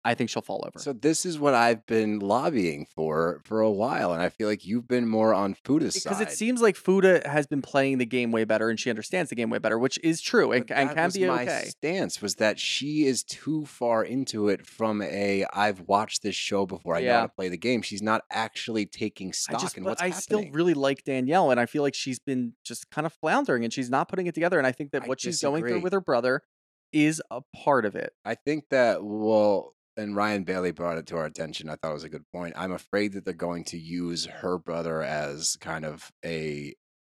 I 0.03 0.15
think 0.15 0.29
she'll 0.29 0.41
fall 0.41 0.63
over. 0.65 0.79
So 0.79 0.93
this 0.93 1.25
is 1.25 1.37
what 1.37 1.53
I've 1.53 1.85
been 1.85 2.19
lobbying 2.19 2.87
for 2.95 3.41
for 3.43 3.61
a 3.61 3.69
while, 3.69 4.13
and 4.13 4.21
I 4.21 4.29
feel 4.29 4.47
like 4.47 4.65
you've 4.65 4.87
been 4.87 5.07
more 5.07 5.33
on 5.33 5.53
Fuda's 5.53 5.93
because 5.93 6.03
side. 6.03 6.19
Because 6.19 6.33
it 6.33 6.37
seems 6.37 6.61
like 6.61 6.75
Fuda 6.75 7.21
has 7.25 7.45
been 7.45 7.61
playing 7.61 7.99
the 7.99 8.05
game 8.05 8.31
way 8.31 8.43
better 8.43 8.69
and 8.69 8.79
she 8.79 8.89
understands 8.89 9.29
the 9.29 9.35
game 9.35 9.49
way 9.49 9.59
better, 9.59 9.77
which 9.77 9.99
is 10.03 10.19
true 10.19 10.51
and, 10.51 10.69
and 10.71 10.89
can 10.91 11.11
be 11.11 11.25
my 11.27 11.43
okay. 11.43 11.65
stance 11.67 12.21
was 12.21 12.35
that 12.35 12.59
she 12.59 13.05
is 13.05 13.23
too 13.23 13.65
far 13.65 14.03
into 14.03 14.49
it 14.49 14.65
from 14.65 15.01
a 15.03 15.45
I've 15.53 15.81
watched 15.81 16.23
this 16.23 16.35
show 16.35 16.65
before. 16.65 16.95
I 16.95 17.01
know 17.01 17.13
how 17.13 17.21
to 17.23 17.29
play 17.29 17.49
the 17.49 17.57
game. 17.57 17.83
She's 17.83 18.01
not 18.01 18.23
actually 18.31 18.87
taking 18.87 19.33
stock 19.33 19.61
just, 19.61 19.77
in 19.77 19.83
what's 19.83 20.01
I 20.01 20.05
happening. 20.05 20.21
still 20.21 20.51
really 20.51 20.73
like 20.73 21.03
Danielle, 21.03 21.51
and 21.51 21.59
I 21.59 21.67
feel 21.67 21.83
like 21.83 21.93
she's 21.93 22.19
been 22.19 22.53
just 22.63 22.89
kind 22.89 23.05
of 23.05 23.13
floundering 23.13 23.63
and 23.63 23.71
she's 23.71 23.89
not 23.89 24.09
putting 24.09 24.25
it 24.25 24.33
together. 24.33 24.57
And 24.57 24.65
I 24.65 24.71
think 24.71 24.91
that 24.91 25.03
I 25.03 25.07
what 25.07 25.21
she's 25.21 25.41
going 25.41 25.63
through 25.63 25.81
with 25.81 25.93
her 25.93 26.01
brother 26.01 26.41
is 26.91 27.21
a 27.31 27.41
part 27.55 27.85
of 27.85 27.95
it. 27.95 28.13
I 28.25 28.35
think 28.35 28.65
that 28.69 29.03
well, 29.03 29.75
and 29.97 30.15
Ryan 30.15 30.43
Bailey 30.43 30.71
brought 30.71 30.97
it 30.97 31.05
to 31.07 31.17
our 31.17 31.25
attention. 31.25 31.69
I 31.69 31.75
thought 31.75 31.91
it 31.91 31.93
was 31.93 32.03
a 32.03 32.09
good 32.09 32.25
point. 32.33 32.53
I'm 32.57 32.71
afraid 32.71 33.13
that 33.13 33.25
they're 33.25 33.33
going 33.33 33.63
to 33.65 33.77
use 33.77 34.25
her 34.25 34.57
brother 34.57 35.01
as 35.01 35.57
kind 35.59 35.85
of 35.85 36.11
a 36.25 36.73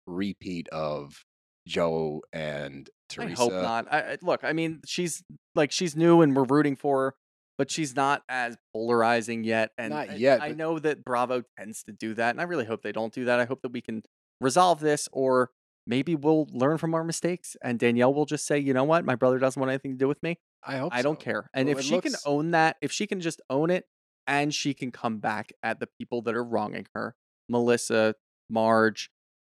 repeat 0.08 0.68
of 0.70 1.24
Joe 1.68 2.22
and 2.34 2.90
Teresa. 3.10 3.32
I 3.32 3.36
hope 3.36 3.54
not. 3.54 3.88
I, 3.92 4.00
I- 4.14 4.18
look, 4.22 4.44
I 4.44 4.54
mean, 4.54 4.82
she's 4.86 5.24
like 5.56 5.72
she's 5.72 5.96
new 5.96 6.22
and 6.22 6.36
we're 6.36 6.44
rooting 6.44 6.76
for 6.76 7.00
her, 7.04 7.16
but 7.58 7.72
she's 7.72 7.96
not 7.96 8.24
as 8.28 8.58
polarizing 8.74 9.44
yet. 9.44 9.72
And 9.78 9.92
Not 9.94 10.10
I- 10.10 10.16
yet, 10.16 10.42
I 10.42 10.50
but- 10.50 10.58
know 10.58 10.80
that 10.80 11.06
Bravo 11.06 11.44
tends 11.58 11.84
to 11.84 11.92
do 11.94 12.14
that, 12.16 12.32
and 12.32 12.42
I 12.42 12.44
really 12.46 12.66
hope 12.66 12.82
they 12.82 12.92
don't 12.92 13.14
do 13.14 13.26
that. 13.26 13.40
I 13.40 13.46
hope 13.46 13.62
that 13.62 13.72
we 13.72 13.82
can 13.82 14.04
resolve 14.42 14.80
this, 14.80 15.08
or 15.14 15.52
maybe 15.86 16.16
we'll 16.16 16.48
learn 16.52 16.78
from 16.78 16.94
our 16.94 17.04
mistakes, 17.04 17.56
and 17.62 17.80
Danielle 17.80 18.14
will 18.14 18.26
just 18.26 18.46
say, 18.46 18.60
you 18.60 18.74
know 18.74 18.84
what, 18.84 19.06
my 19.06 19.16
brother 19.16 19.40
doesn't 19.40 19.60
want 19.60 19.72
anything 19.72 19.92
to 19.92 19.98
do 19.98 20.08
with 20.08 20.22
me. 20.24 20.40
I 20.66 20.78
hope 20.78 20.94
I 20.94 21.02
don't 21.02 21.20
care. 21.20 21.50
And 21.54 21.68
Well, 21.68 21.78
if 21.78 21.86
she 21.86 22.00
can 22.00 22.16
own 22.26 22.52
that, 22.52 22.78
if 22.82 22.92
she 22.92 23.08
can 23.08 23.20
just 23.20 23.42
own 23.50 23.70
it, 23.70 23.86
and 24.26 24.54
she 24.54 24.74
can 24.74 24.92
come 24.92 25.18
back 25.18 25.52
at 25.62 25.80
the 25.80 25.88
people 25.88 26.22
that 26.24 26.36
are 26.36 26.44
wronging 26.44 26.88
her, 26.94 27.16
Melissa, 27.50 28.16
Marge, 28.50 29.10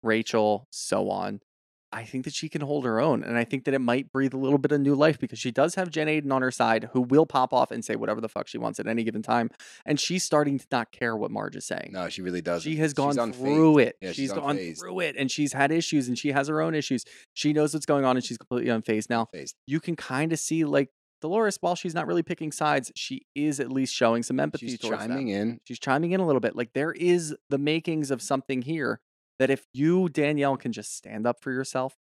Rachel, 0.01 0.67
so 0.71 1.09
on. 1.09 1.41
I 1.91 2.03
think 2.03 2.25
that 2.25 2.33
she 2.33 2.49
can 2.49 2.61
hold 2.61 2.83
her 2.85 2.99
own. 2.99 3.23
And 3.23 3.37
I 3.37 3.43
think 3.45 3.63
that 3.65 3.73
it 3.73 3.79
might 3.79 4.11
breathe 4.11 4.33
a 4.33 4.37
little 4.37 4.57
bit 4.57 4.71
of 4.73 4.81
new 4.81 4.95
life 4.95 5.17
because 5.19 5.39
she 5.39 5.51
does 5.51 5.75
have 5.75 5.89
Jen 5.89 6.07
Aydin 6.07 6.31
on 6.31 6.41
her 6.41 6.51
side 6.51 6.89
who 6.93 7.01
will 7.01 7.25
pop 7.25 7.53
off 7.53 7.71
and 7.71 7.85
say 7.85 7.95
whatever 7.95 8.19
the 8.19 8.27
fuck 8.27 8.47
she 8.47 8.57
wants 8.57 8.79
at 8.79 8.87
any 8.87 9.03
given 9.03 9.21
time. 9.21 9.49
And 9.85 9.99
she's 9.99 10.23
starting 10.23 10.59
to 10.59 10.65
not 10.71 10.91
care 10.91 11.15
what 11.15 11.31
Marge 11.31 11.55
is 11.55 11.65
saying. 11.65 11.91
No, 11.93 12.09
she 12.09 12.21
really 12.21 12.41
does. 12.41 12.63
She 12.63 12.75
has 12.77 12.93
gone 12.93 13.15
unfazed. 13.15 13.35
through 13.35 13.77
it. 13.79 13.95
Yeah, 14.01 14.09
she's 14.09 14.15
she's 14.17 14.33
gone 14.33 14.57
unfazed. 14.57 14.79
through 14.79 14.99
it 15.01 15.15
and 15.17 15.31
she's 15.31 15.53
had 15.53 15.71
issues 15.71 16.07
and 16.07 16.17
she 16.17 16.31
has 16.33 16.47
her 16.49 16.59
own 16.61 16.75
issues. 16.75 17.05
She 17.33 17.53
knows 17.53 17.73
what's 17.73 17.85
going 17.85 18.03
on 18.03 18.17
and 18.17 18.25
she's 18.25 18.37
completely 18.37 18.69
unfazed. 18.71 19.09
Now, 19.09 19.27
Unfazed. 19.33 19.53
you 19.65 19.79
can 19.79 19.95
kind 19.95 20.33
of 20.33 20.39
see 20.39 20.65
like 20.65 20.89
Dolores, 21.21 21.57
while 21.61 21.75
she's 21.75 21.95
not 21.95 22.07
really 22.07 22.23
picking 22.23 22.51
sides, 22.51 22.91
she 22.95 23.25
is 23.33 23.59
at 23.59 23.71
least 23.71 23.95
showing 23.95 24.21
some 24.21 24.39
empathy 24.39 24.67
She's 24.67 24.79
towards 24.79 24.99
them. 24.99 25.09
chiming 25.11 25.29
in. 25.29 25.59
She's 25.63 25.79
chiming 25.79 26.11
in 26.11 26.19
a 26.19 26.25
little 26.25 26.41
bit. 26.41 26.55
Like 26.55 26.73
there 26.73 26.91
is 26.91 27.33
the 27.49 27.57
makings 27.57 28.11
of 28.11 28.21
something 28.21 28.61
here 28.61 28.99
that 29.39 29.49
if 29.49 29.65
you, 29.73 30.09
Danielle, 30.09 30.57
can 30.57 30.71
just 30.71 30.95
stand 30.95 31.25
up 31.27 31.41
for 31.41 31.51
yourself 31.51 31.95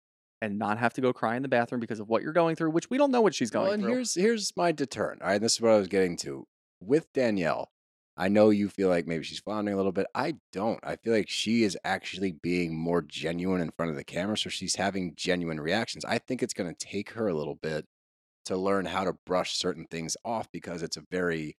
and 0.42 0.58
not 0.58 0.78
have 0.78 0.94
to 0.94 1.00
go 1.00 1.12
cry 1.12 1.36
in 1.36 1.42
the 1.42 1.48
bathroom 1.48 1.80
because 1.80 2.00
of 2.00 2.08
what 2.08 2.22
you're 2.22 2.32
going 2.32 2.56
through, 2.56 2.70
which 2.70 2.88
we 2.90 2.96
don't 2.98 3.10
know 3.10 3.20
what 3.20 3.34
she's 3.34 3.50
going 3.50 3.64
Well, 3.66 3.72
and 3.74 3.82
through. 3.82 3.92
here's 3.92 4.14
here's 4.14 4.56
my 4.56 4.72
deterrent. 4.72 5.22
All 5.22 5.28
right, 5.28 5.40
this 5.40 5.54
is 5.54 5.60
what 5.60 5.72
I 5.72 5.76
was 5.78 5.88
getting 5.88 6.16
to 6.18 6.46
with 6.80 7.12
Danielle. 7.12 7.70
I 8.16 8.28
know 8.28 8.50
you 8.50 8.68
feel 8.68 8.88
like 8.88 9.06
maybe 9.06 9.24
she's 9.24 9.38
floundering 9.38 9.74
a 9.74 9.76
little 9.76 9.92
bit. 9.92 10.06
I 10.14 10.34
don't. 10.52 10.80
I 10.82 10.96
feel 10.96 11.14
like 11.14 11.28
she 11.30 11.62
is 11.62 11.78
actually 11.84 12.32
being 12.32 12.76
more 12.76 13.00
genuine 13.00 13.60
in 13.62 13.70
front 13.70 13.90
of 13.90 13.96
the 13.96 14.04
camera, 14.04 14.36
so 14.36 14.50
she's 14.50 14.74
having 14.76 15.14
genuine 15.16 15.60
reactions. 15.60 16.04
I 16.04 16.18
think 16.18 16.42
it's 16.42 16.52
going 16.52 16.68
to 16.74 16.86
take 16.86 17.12
her 17.12 17.28
a 17.28 17.34
little 17.34 17.54
bit 17.54 17.86
to 18.46 18.56
learn 18.56 18.86
how 18.86 19.04
to 19.04 19.14
brush 19.24 19.56
certain 19.56 19.86
things 19.90 20.16
off 20.24 20.50
because 20.52 20.82
it's 20.82 20.96
a 20.98 21.04
very 21.10 21.56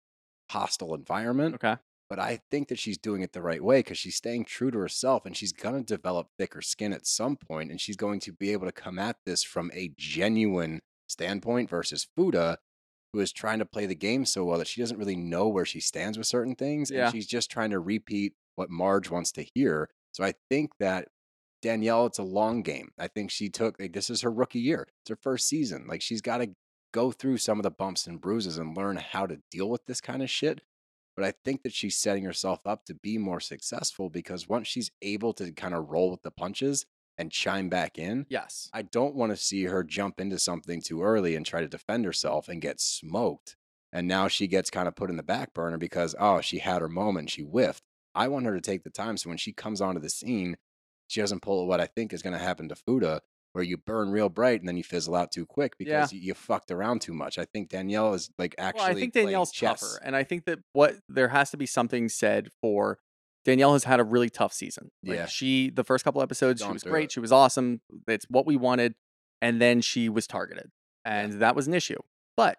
hostile 0.51 0.93
environment. 0.93 1.55
okay. 1.55 1.77
But 2.11 2.19
I 2.19 2.41
think 2.51 2.67
that 2.67 2.77
she's 2.77 2.97
doing 2.97 3.21
it 3.21 3.31
the 3.31 3.41
right 3.41 3.63
way 3.63 3.79
because 3.79 3.97
she's 3.97 4.17
staying 4.17 4.43
true 4.43 4.69
to 4.69 4.77
herself 4.79 5.25
and 5.25 5.33
she's 5.33 5.53
going 5.53 5.81
to 5.81 5.95
develop 5.95 6.27
thicker 6.37 6.61
skin 6.61 6.91
at 6.91 7.07
some 7.07 7.37
point 7.37 7.71
and 7.71 7.79
she's 7.79 7.95
going 7.95 8.19
to 8.19 8.33
be 8.33 8.51
able 8.51 8.65
to 8.65 8.73
come 8.73 8.99
at 8.99 9.15
this 9.25 9.43
from 9.43 9.71
a 9.73 9.93
genuine 9.97 10.81
standpoint 11.07 11.69
versus 11.69 12.05
Fuda, 12.13 12.57
who 13.13 13.21
is 13.21 13.31
trying 13.31 13.59
to 13.59 13.65
play 13.65 13.85
the 13.85 13.95
game 13.95 14.25
so 14.25 14.43
well 14.43 14.57
that 14.57 14.67
she 14.67 14.81
doesn't 14.81 14.97
really 14.97 15.15
know 15.15 15.47
where 15.47 15.63
she 15.63 15.79
stands 15.79 16.17
with 16.17 16.27
certain 16.27 16.53
things. 16.53 16.91
Yeah. 16.91 17.05
And 17.05 17.13
she's 17.13 17.27
just 17.27 17.49
trying 17.49 17.69
to 17.69 17.79
repeat 17.79 18.33
what 18.55 18.69
Marge 18.69 19.09
wants 19.09 19.31
to 19.31 19.45
hear. 19.55 19.89
So 20.11 20.25
I 20.25 20.33
think 20.49 20.71
that 20.81 21.07
Danielle, 21.61 22.07
it's 22.07 22.19
a 22.19 22.23
long 22.23 22.61
game. 22.61 22.89
I 22.99 23.07
think 23.07 23.31
she 23.31 23.47
took, 23.47 23.79
like, 23.79 23.93
this 23.93 24.09
is 24.09 24.21
her 24.23 24.31
rookie 24.31 24.59
year. 24.59 24.85
It's 25.03 25.09
her 25.11 25.15
first 25.15 25.47
season. 25.47 25.85
Like, 25.87 26.01
she's 26.01 26.21
got 26.21 26.39
to 26.39 26.49
go 26.93 27.13
through 27.13 27.37
some 27.37 27.57
of 27.57 27.63
the 27.63 27.71
bumps 27.71 28.05
and 28.05 28.19
bruises 28.19 28.57
and 28.57 28.75
learn 28.75 28.97
how 28.97 29.27
to 29.27 29.39
deal 29.49 29.69
with 29.69 29.85
this 29.85 30.01
kind 30.01 30.21
of 30.21 30.29
shit. 30.29 30.59
But 31.21 31.27
I 31.27 31.33
think 31.45 31.61
that 31.61 31.73
she's 31.73 31.97
setting 31.97 32.23
herself 32.23 32.61
up 32.65 32.83
to 32.85 32.95
be 32.95 33.19
more 33.19 33.39
successful 33.39 34.09
because 34.09 34.49
once 34.49 34.67
she's 34.67 34.89
able 35.03 35.33
to 35.33 35.51
kind 35.51 35.75
of 35.75 35.91
roll 35.91 36.09
with 36.09 36.23
the 36.23 36.31
punches 36.31 36.87
and 37.15 37.31
chime 37.31 37.69
back 37.69 37.99
in, 37.99 38.25
Yes. 38.27 38.71
I 38.73 38.81
don't 38.81 39.13
want 39.13 39.31
to 39.31 39.35
see 39.35 39.65
her 39.65 39.83
jump 39.83 40.19
into 40.19 40.39
something 40.39 40.81
too 40.81 41.03
early 41.03 41.35
and 41.35 41.45
try 41.45 41.61
to 41.61 41.67
defend 41.67 42.05
herself 42.05 42.49
and 42.49 42.59
get 42.59 42.81
smoked. 42.81 43.55
And 43.93 44.07
now 44.07 44.29
she 44.29 44.47
gets 44.47 44.71
kind 44.71 44.87
of 44.87 44.95
put 44.95 45.11
in 45.11 45.15
the 45.15 45.21
back 45.21 45.53
burner 45.53 45.77
because, 45.77 46.15
oh, 46.19 46.41
she 46.41 46.57
had 46.57 46.81
her 46.81 46.89
moment, 46.89 47.29
she 47.29 47.43
whiffed. 47.43 47.83
I 48.15 48.27
want 48.27 48.47
her 48.47 48.55
to 48.55 48.59
take 48.59 48.83
the 48.83 48.89
time 48.89 49.15
so 49.15 49.29
when 49.29 49.37
she 49.37 49.53
comes 49.53 49.79
onto 49.79 50.01
the 50.01 50.09
scene, 50.09 50.57
she 51.05 51.21
doesn't 51.21 51.43
pull 51.43 51.67
what 51.67 51.79
I 51.79 51.85
think 51.85 52.13
is 52.13 52.23
going 52.23 52.33
to 52.33 52.43
happen 52.43 52.67
to 52.69 52.75
Fuda, 52.75 53.21
where 53.53 53.63
you 53.63 53.77
burn 53.77 54.11
real 54.11 54.29
bright 54.29 54.59
and 54.59 54.67
then 54.67 54.77
you 54.77 54.83
fizzle 54.83 55.15
out 55.15 55.31
too 55.31 55.45
quick 55.45 55.73
Yeah. 55.79 55.97
because 55.99 56.13
you, 56.13 56.19
you 56.21 56.33
fucked 56.33 56.71
around 56.71 57.01
too 57.01 57.13
much. 57.13 57.37
I 57.37 57.45
think 57.45 57.69
Danielle 57.69 58.13
is 58.13 58.29
like 58.37 58.55
actually. 58.57 58.79
well, 58.81 58.89
I 58.89 58.93
think 58.93 59.13
Danielle's 59.13 59.51
tougher. 59.51 59.99
And 60.03 60.15
I 60.15 60.23
think 60.23 60.45
that 60.45 60.59
what 60.73 60.95
there 61.09 61.27
has 61.29 61.51
to 61.51 61.57
be 61.57 61.65
something 61.65 62.07
said 62.09 62.49
for 62.61 62.99
Danielle 63.43 63.73
has 63.73 63.83
had 63.85 63.99
a 63.99 64.03
really 64.03 64.29
tough 64.29 64.53
season. 64.53 64.89
Like 65.03 65.15
Yeah. 65.17 65.25
she 65.25 65.69
the 65.69 65.83
first 65.83 66.03
couple 66.05 66.21
episodes, 66.21 66.61
she 66.61 66.71
was 66.71 66.83
great. 66.83 67.05
it. 67.05 67.11
She 67.11 67.19
was 67.19 67.31
awesome. 67.31 67.81
It's 68.07 68.25
what 68.29 68.45
we 68.45 68.55
wanted. 68.55 68.93
And 69.41 69.59
then 69.61 69.81
she 69.81 70.07
was 70.09 70.27
targeted. 70.27 70.69
And 71.03 71.33
that 71.41 71.55
was 71.55 71.67
an 71.67 71.73
issue. 71.73 71.97
But 72.37 72.57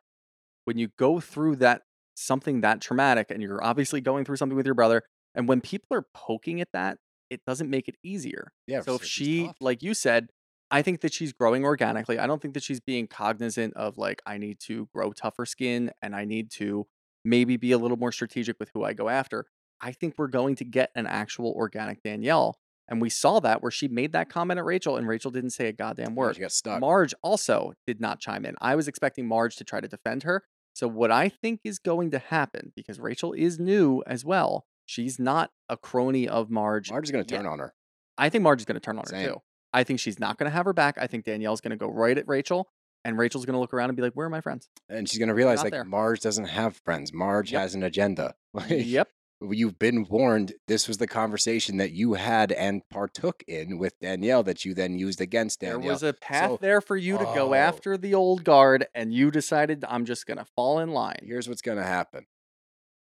when 0.64 0.78
you 0.78 0.88
go 0.98 1.20
through 1.20 1.56
that 1.56 1.82
something 2.14 2.60
that 2.60 2.80
traumatic 2.82 3.30
and 3.30 3.40
you're 3.40 3.62
obviously 3.64 4.00
going 4.00 4.24
through 4.24 4.36
something 4.36 4.56
with 4.56 4.66
your 4.66 4.74
brother, 4.74 5.02
and 5.34 5.48
when 5.48 5.60
people 5.62 5.96
are 5.96 6.04
poking 6.12 6.60
at 6.60 6.68
that, 6.72 6.98
it 7.30 7.40
doesn't 7.46 7.70
make 7.70 7.88
it 7.88 7.94
easier. 8.04 8.52
Yeah. 8.66 8.82
So 8.82 8.96
if 8.96 9.04
she, 9.04 9.46
tough. 9.46 9.56
like 9.60 9.82
you 9.82 9.94
said, 9.94 10.28
I 10.72 10.80
think 10.80 11.02
that 11.02 11.12
she's 11.12 11.34
growing 11.34 11.64
organically. 11.64 12.18
I 12.18 12.26
don't 12.26 12.40
think 12.40 12.54
that 12.54 12.62
she's 12.62 12.80
being 12.80 13.06
cognizant 13.06 13.74
of 13.74 13.98
like, 13.98 14.22
I 14.24 14.38
need 14.38 14.58
to 14.60 14.88
grow 14.94 15.12
tougher 15.12 15.44
skin 15.44 15.92
and 16.00 16.16
I 16.16 16.24
need 16.24 16.50
to 16.52 16.86
maybe 17.24 17.58
be 17.58 17.72
a 17.72 17.78
little 17.78 17.98
more 17.98 18.10
strategic 18.10 18.58
with 18.58 18.70
who 18.72 18.82
I 18.82 18.94
go 18.94 19.10
after. 19.10 19.44
I 19.82 19.92
think 19.92 20.14
we're 20.16 20.28
going 20.28 20.56
to 20.56 20.64
get 20.64 20.90
an 20.94 21.06
actual 21.06 21.52
organic 21.52 22.02
Danielle. 22.02 22.56
And 22.88 23.02
we 23.02 23.10
saw 23.10 23.38
that 23.40 23.62
where 23.62 23.70
she 23.70 23.86
made 23.86 24.12
that 24.12 24.30
comment 24.30 24.58
at 24.58 24.64
Rachel 24.64 24.96
and 24.96 25.06
Rachel 25.06 25.30
didn't 25.30 25.50
say 25.50 25.68
a 25.68 25.72
goddamn 25.72 26.14
word. 26.14 26.36
she 26.36 26.40
got 26.40 26.52
stuck. 26.52 26.80
Marge 26.80 27.14
also 27.22 27.74
did 27.86 28.00
not 28.00 28.18
chime 28.18 28.46
in. 28.46 28.54
I 28.60 28.74
was 28.74 28.88
expecting 28.88 29.28
Marge 29.28 29.56
to 29.56 29.64
try 29.64 29.80
to 29.80 29.88
defend 29.88 30.22
her. 30.22 30.42
So, 30.74 30.88
what 30.88 31.10
I 31.10 31.28
think 31.28 31.60
is 31.64 31.78
going 31.78 32.10
to 32.12 32.18
happen, 32.18 32.72
because 32.74 32.98
Rachel 32.98 33.34
is 33.34 33.58
new 33.58 34.02
as 34.06 34.24
well, 34.24 34.64
she's 34.86 35.18
not 35.18 35.50
a 35.68 35.76
crony 35.76 36.28
of 36.28 36.50
Marge. 36.50 36.90
Marge 36.90 37.04
is 37.04 37.12
going 37.12 37.24
to 37.24 37.36
turn 37.36 37.46
on 37.46 37.58
her. 37.58 37.74
I 38.18 38.30
think 38.30 38.42
Marge 38.42 38.60
is 38.60 38.64
going 38.64 38.74
to 38.76 38.80
turn 38.80 38.98
on 38.98 39.04
her 39.10 39.26
too. 39.26 39.42
I 39.72 39.84
think 39.84 40.00
she's 40.00 40.18
not 40.18 40.38
going 40.38 40.50
to 40.50 40.54
have 40.54 40.66
her 40.66 40.72
back. 40.72 40.96
I 40.98 41.06
think 41.06 41.24
Danielle's 41.24 41.60
going 41.60 41.70
to 41.70 41.76
go 41.76 41.88
right 41.88 42.16
at 42.16 42.28
Rachel, 42.28 42.68
and 43.04 43.18
Rachel's 43.18 43.46
going 43.46 43.54
to 43.54 43.60
look 43.60 43.72
around 43.74 43.90
and 43.90 43.96
be 43.96 44.02
like, 44.02 44.12
"Where 44.12 44.26
are 44.26 44.30
my 44.30 44.40
friends?" 44.40 44.68
And 44.88 45.08
she's 45.08 45.18
going 45.18 45.28
to 45.28 45.34
realize 45.34 45.62
like 45.62 45.72
there. 45.72 45.84
Marge 45.84 46.20
doesn't 46.20 46.46
have 46.46 46.76
friends. 46.84 47.12
Marge 47.12 47.52
Yep. 47.52 47.60
has 47.60 47.74
an 47.74 47.82
agenda. 47.82 48.34
Like, 48.54 48.68
yep. 48.70 49.08
You've 49.40 49.78
been 49.78 50.06
warned. 50.08 50.52
This 50.68 50.86
was 50.86 50.98
the 50.98 51.06
conversation 51.06 51.78
that 51.78 51.92
you 51.92 52.12
had 52.14 52.52
and 52.52 52.82
partook 52.90 53.42
in 53.48 53.78
with 53.78 53.98
Danielle 53.98 54.42
that 54.42 54.64
you 54.66 54.74
then 54.74 54.98
used 54.98 55.22
against 55.22 55.60
Danielle. 55.60 55.80
There 55.80 55.90
was 55.90 56.02
a 56.02 56.12
path 56.12 56.50
So, 56.50 56.58
there 56.60 56.82
for 56.82 56.98
you 56.98 57.16
to 57.16 57.24
go 57.24 57.50
oh. 57.50 57.54
after 57.54 57.96
the 57.96 58.14
old 58.14 58.44
guard, 58.44 58.86
and 58.94 59.12
you 59.12 59.30
decided 59.30 59.84
I'm 59.88 60.04
just 60.04 60.26
going 60.26 60.36
to 60.36 60.44
fall 60.44 60.78
in 60.80 60.90
line. 60.92 61.20
Here's 61.22 61.48
what's 61.48 61.62
going 61.62 61.78
to 61.78 61.82
happen. 61.84 62.26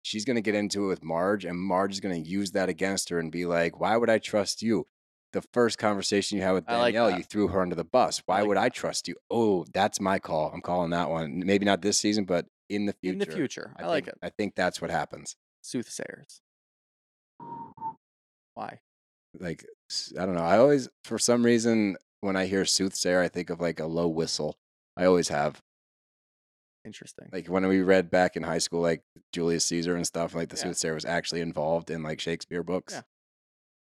She's 0.04 0.24
going 0.24 0.36
to 0.36 0.42
get 0.42 0.56
into 0.56 0.86
it 0.86 0.88
with 0.88 1.04
Marge, 1.04 1.44
and 1.44 1.60
Marge 1.60 1.94
is 1.94 2.00
going 2.00 2.24
to 2.24 2.30
use 2.30 2.52
that 2.52 2.70
against 2.70 3.10
her 3.10 3.20
and 3.20 3.32
be 3.32 3.46
like, 3.46 3.80
Why 3.80 3.98
would 3.98 4.10
I 4.10 4.20
trust 4.20 4.62
you? 4.62 4.86
The 5.34 5.42
first 5.54 5.78
conversation 5.78 6.38
you 6.38 6.44
had 6.44 6.52
with 6.52 6.66
I 6.68 6.78
like 6.78 6.94
Danielle, 6.94 7.18
you 7.18 7.24
threw 7.24 7.48
her 7.48 7.62
under 7.62 7.76
the 7.76 7.86
bus. 7.86 8.22
Why 8.26 8.40
like 8.40 8.48
would 8.50 8.58
I 8.58 8.70
trust 8.70 9.08
you? 9.08 9.16
Oh, 9.30 9.66
that's 9.74 10.02
my 10.02 10.20
call. 10.20 10.52
I'm 10.54 10.62
calling 10.62 10.90
that 10.90 11.10
one. 11.10 11.42
Maybe 11.46 11.66
not 11.66 11.82
this 11.82 11.98
season, 11.98 12.26
but 12.26 12.48
in 12.70 12.86
the 12.86 12.94
future. 12.94 13.14
In 13.14 13.20
the 13.20 13.26
future, 13.26 13.74
I, 13.80 13.86
like 13.86 14.06
think, 14.06 14.18
it. 14.18 14.26
I 14.26 14.30
think 14.30 14.56
that's 14.56 14.82
what 14.82 14.92
happens. 14.92 15.36
Soothsayers. 15.62 16.42
Why? 18.56 18.80
Like, 19.40 19.66
I 20.20 20.26
don't 20.26 20.36
know. 20.36 20.44
I 20.44 20.58
always, 20.58 20.90
for 21.06 21.18
some 21.18 21.44
reason, 21.44 21.96
when 22.20 22.36
I 22.36 22.46
hear 22.46 22.66
soothsayer, 22.66 23.22
I 23.22 23.30
think 23.30 23.50
of 23.50 23.62
like 23.62 23.80
a 23.80 23.86
low 23.86 24.10
whistle. 24.10 24.58
I 24.98 25.06
always 25.06 25.30
have. 25.30 25.62
Interesting. 26.84 27.30
Like 27.32 27.48
when 27.48 27.66
we 27.68 27.82
read 27.82 28.10
back 28.10 28.36
in 28.36 28.44
high 28.44 28.58
school, 28.58 28.82
like 28.82 29.04
Julius 29.32 29.64
Caesar 29.66 29.96
and 29.96 30.06
stuff, 30.06 30.36
like 30.36 30.50
the 30.50 30.58
Yeah. 30.58 30.64
soothsayer 30.64 30.94
was 30.94 31.06
actually 31.06 31.42
involved 31.42 31.90
in 31.90 32.04
like 32.04 32.20
Shakespeare 32.20 32.64
books. 32.64 32.96
Yeah. 32.96 33.02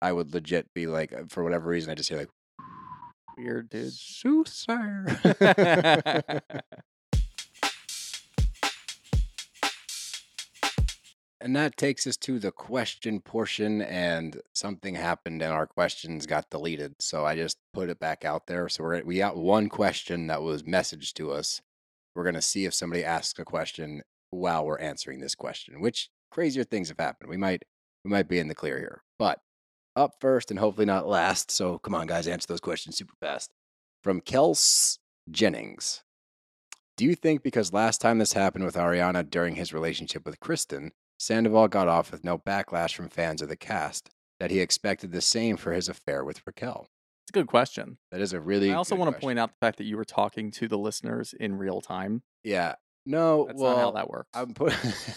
I 0.01 0.13
would 0.13 0.33
legit 0.33 0.73
be 0.75 0.87
like, 0.87 1.13
uh, 1.13 1.25
for 1.29 1.43
whatever 1.43 1.69
reason, 1.69 1.91
I 1.91 1.95
just 1.95 2.09
hear 2.09 2.19
like, 2.19 2.31
Weird 3.37 3.69
dude. 3.69 3.93
soothsayer. 3.93 5.07
And 11.41 11.55
that 11.55 11.77
takes 11.77 12.07
us 12.07 12.17
to 12.19 12.39
the 12.41 12.51
question 12.51 13.21
portion, 13.21 13.81
and 13.81 14.41
something 14.55 14.97
happened, 14.97 15.41
and 15.41 15.53
our 15.53 15.69
questions 15.69 16.27
got 16.27 16.51
deleted. 16.51 16.97
So 16.99 17.25
I 17.25 17.37
just 17.37 17.59
put 17.73 17.89
it 17.89 18.01
back 18.01 18.25
out 18.25 18.49
there. 18.49 18.69
So 18.69 18.83
we're 18.83 19.03
we 19.05 19.19
got 19.19 19.37
one 19.37 19.69
question 19.69 20.27
that 20.27 20.43
was 20.43 20.65
messaged 20.65 21.15
to 21.15 21.31
us. 21.31 21.61
We're 22.15 22.25
gonna 22.25 22.43
see 22.43 22.65
if 22.65 22.75
somebody 22.75 23.05
asks 23.05 23.39
a 23.39 23.45
question 23.45 24.03
while 24.31 24.67
we're 24.67 24.79
answering 24.81 25.21
this 25.21 25.37
question. 25.37 25.81
Which 25.81 26.11
crazier 26.33 26.65
things 26.65 26.89
have 26.89 26.99
happened? 26.99 27.31
We 27.31 27.37
might 27.37 27.63
we 28.05 28.11
might 28.11 28.29
be 28.29 28.41
in 28.41 28.49
the 28.49 28.55
clear 28.55 28.79
here. 28.79 29.05
But 29.17 29.39
up 29.99 30.15
first, 30.21 30.51
and 30.51 30.59
hopefully 30.59 30.87
not 30.87 31.09
last. 31.09 31.51
So 31.51 31.79
come 31.79 31.95
on, 31.95 32.07
guys, 32.07 32.27
answer 32.27 32.47
those 32.47 32.61
questions 32.61 32.97
super 32.97 33.15
fast. 33.21 33.53
From 34.03 34.21
Kels 34.21 34.99
Jennings. 35.31 36.03
Do 36.97 37.05
you 37.05 37.15
think 37.15 37.43
because 37.43 37.73
last 37.73 38.01
time 38.01 38.19
this 38.19 38.33
happened 38.33 38.65
with 38.65 38.75
Ariana 38.75 39.29
during 39.29 39.55
his 39.55 39.73
relationship 39.73 40.25
with 40.25 40.41
Kristen, 40.41 40.93
Sandoval 41.19 41.69
got 41.69 41.89
off 41.89 42.11
with 42.11 42.25
no 42.25 42.39
backlash 42.39 42.95
from 42.95 43.09
fans 43.09 43.43
of 43.43 43.49
the 43.49 43.57
cast, 43.57 44.11
that 44.41 44.51
he 44.51 44.61
expected 44.61 45.13
the 45.13 45.21
same 45.21 45.57
for 45.57 45.73
his 45.73 45.89
affair 45.89 46.25
with 46.25 46.41
Raquel? 46.47 46.89
It's 47.25 47.31
a 47.31 47.41
good 47.41 47.47
question. 47.47 47.99
That 48.11 48.21
is 48.21 48.33
a 48.33 48.41
really. 48.41 48.73
I 48.73 48.77
also 48.77 48.97
want 48.97 49.15
to 49.15 49.21
point 49.21 49.39
out 49.39 49.51
the 49.51 49.67
fact 49.67 49.79
that 49.79 49.85
you 49.85 49.97
were 49.97 50.05
talking 50.05 50.51
to 50.53 50.67
the 50.67 50.79
listeners 50.79 51.35
in 51.39 51.57
real 51.57 51.81
time. 51.81 52.23
Yeah. 52.43 52.77
No, 53.05 53.47
That's 53.47 53.61
well, 53.61 53.77
not 53.77 53.81
how 53.81 53.91
that 53.93 54.11
works. 54.11 54.31
I'm 54.35 54.55
put. 54.55 54.73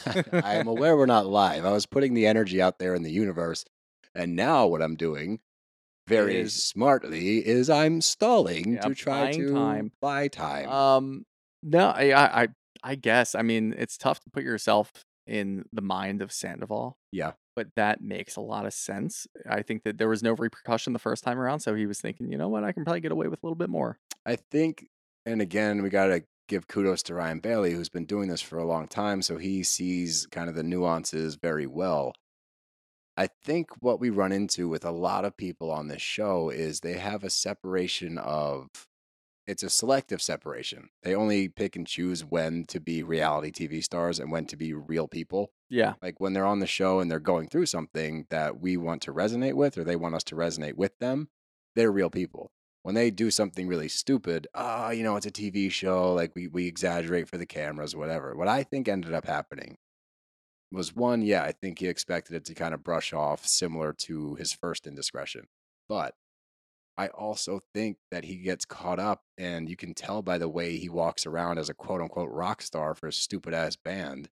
I 0.34 0.56
am 0.56 0.68
aware 0.68 0.96
we're 0.96 1.06
not 1.06 1.26
live. 1.26 1.66
I 1.66 1.72
was 1.72 1.86
putting 1.86 2.14
the 2.14 2.28
energy 2.28 2.62
out 2.62 2.80
there 2.80 2.96
in 2.96 3.04
the 3.04 3.12
universe, 3.12 3.66
and 4.16 4.36
now 4.36 4.68
what 4.68 4.82
I'm 4.82 4.96
doing, 4.96 5.40
very 6.08 6.38
Is- 6.38 6.64
smartly, 6.64 7.46
is 7.46 7.70
I'm 7.70 8.02
stalling 8.02 8.80
to 8.80 8.96
try 8.96 9.32
to 9.32 9.54
time. 9.54 9.92
buy 10.02 10.28
time. 10.28 10.70
Um, 10.70 11.26
no, 11.64 11.88
I, 11.90 12.12
I, 12.12 12.42
I, 12.44 12.48
I 12.84 12.96
guess. 12.96 13.36
I 13.36 13.42
mean, 13.44 13.74
it's 13.78 13.98
tough 13.98 14.20
to 14.22 14.30
put 14.32 14.44
yourself 14.44 14.92
in 15.28 15.66
the 15.72 15.82
mind 15.82 16.22
of 16.22 16.32
Sandoval. 16.32 16.98
Yeah. 17.12 17.34
But 17.56 17.68
that 17.76 18.02
makes 18.02 18.36
a 18.36 18.42
lot 18.42 18.66
of 18.66 18.74
sense. 18.74 19.28
I 19.48 19.62
think 19.62 19.84
that 19.84 19.98
there 19.98 20.08
was 20.10 20.24
no 20.24 20.32
repercussion 20.34 20.94
the 20.94 21.00
first 21.00 21.24
time 21.24 21.38
around, 21.40 21.60
so 21.60 21.76
he 21.76 21.86
was 21.86 22.00
thinking, 22.00 22.32
you 22.32 22.38
know 22.38 22.48
what, 22.50 22.64
I 22.64 22.72
can 22.72 22.84
probably 22.84 23.02
get 23.02 23.12
away 23.12 23.28
with 23.28 23.44
a 23.44 23.46
little 23.46 23.56
bit 23.58 23.70
more. 23.70 24.00
I 24.26 24.38
think, 24.38 24.88
and 25.26 25.42
again, 25.42 25.84
we 25.84 25.90
got 25.90 26.08
to 26.08 26.24
give 26.48 26.68
kudos 26.68 27.04
to 27.04 27.14
Ryan 27.14 27.40
Bailey, 27.40 27.74
who's 27.74 27.90
been 27.90 28.06
doing 28.06 28.30
this 28.30 28.42
for 28.42 28.58
a 28.58 28.66
long 28.66 28.88
time. 28.88 29.22
So 29.22 29.38
he 29.38 29.64
sees 29.64 30.28
kind 30.32 30.50
of 30.50 30.56
the 30.56 30.64
nuances 30.64 31.36
very 31.36 31.68
well. 31.68 32.14
I 33.18 33.28
think 33.44 33.70
what 33.80 34.00
we 34.00 34.10
run 34.10 34.32
into 34.32 34.70
with 34.70 34.86
a 34.86 34.92
lot 34.92 35.26
of 35.26 35.38
people 35.38 35.70
on 35.70 35.88
this 35.88 36.02
show 36.02 36.50
is 36.50 36.80
they 36.80 36.94
have 36.94 37.24
a 37.24 37.30
separation 37.30 38.18
of, 38.18 38.70
it's 39.46 39.64
a 39.64 39.70
selective 39.70 40.22
separation. 40.22 40.90
They 41.04 41.14
only 41.14 41.50
pick 41.50 41.76
and 41.76 41.86
choose 41.86 42.24
when 42.24 42.64
to 42.66 42.80
be 42.80 43.04
reality 43.04 43.52
TV 43.52 43.84
stars 43.84 44.20
and 44.20 44.32
when 44.32 44.46
to 44.46 44.56
be 44.56 44.74
real 44.74 45.08
people. 45.08 45.52
Yeah. 45.70 45.96
Like 46.02 46.20
when 46.20 46.34
they're 46.34 46.46
on 46.46 46.60
the 46.60 46.68
show 46.68 47.00
and 47.00 47.12
they're 47.12 47.20
going 47.20 47.48
through 47.48 47.66
something 47.66 48.28
that 48.30 48.62
we 48.62 48.78
want 48.78 49.02
to 49.04 49.14
resonate 49.14 49.56
with 49.56 49.78
or 49.78 49.84
they 49.84 49.96
want 49.96 50.16
us 50.16 50.24
to 50.26 50.36
resonate 50.36 50.76
with 50.76 50.98
them, 51.00 51.30
they're 51.76 51.92
real 51.92 52.10
people. 52.10 52.52
When 52.84 52.96
they 52.96 53.12
do 53.12 53.30
something 53.30 53.68
really 53.68 53.90
stupid, 53.90 54.48
ah, 54.56 54.90
you 54.92 55.04
know, 55.04 55.16
it's 55.16 55.28
a 55.28 55.32
TV 55.32 55.72
show, 55.72 56.14
like 56.14 56.32
we, 56.34 56.48
we 56.48 56.66
exaggerate 56.66 57.28
for 57.28 57.38
the 57.38 57.46
cameras, 57.46 57.96
whatever. 57.96 58.36
What 58.36 58.48
I 58.48 58.64
think 58.64 58.88
ended 58.88 59.14
up 59.14 59.28
happening 59.28 59.78
was 60.72 60.96
one, 60.96 61.22
yeah, 61.22 61.44
I 61.44 61.52
think 61.52 61.80
he 61.80 61.88
expected 61.88 62.36
it 62.36 62.46
to 62.46 62.54
kind 62.54 62.74
of 62.74 62.84
brush 62.84 63.14
off 63.14 63.46
similar 63.46 63.94
to 63.94 64.36
his 64.36 64.54
first 64.54 64.88
indiscretion. 64.88 65.48
But 65.90 66.16
I 66.98 67.08
also 67.08 67.62
think 67.74 67.98
that 68.12 68.26
he 68.26 68.38
gets 68.38 68.66
caught 68.66 69.00
up, 69.00 69.22
and 69.38 69.70
you 69.70 69.76
can 69.76 69.94
tell 69.94 70.22
by 70.22 70.38
the 70.38 70.50
way 70.50 70.78
he 70.78 70.90
walks 70.90 71.26
around 71.26 71.58
as 71.58 71.70
a 71.70 71.74
quote 71.74 72.02
unquote 72.02 72.30
rock 72.32 72.62
star 72.62 72.96
for 72.96 73.08
a 73.08 73.14
stupid 73.14 73.54
ass 73.54 73.76
band. 73.76 74.30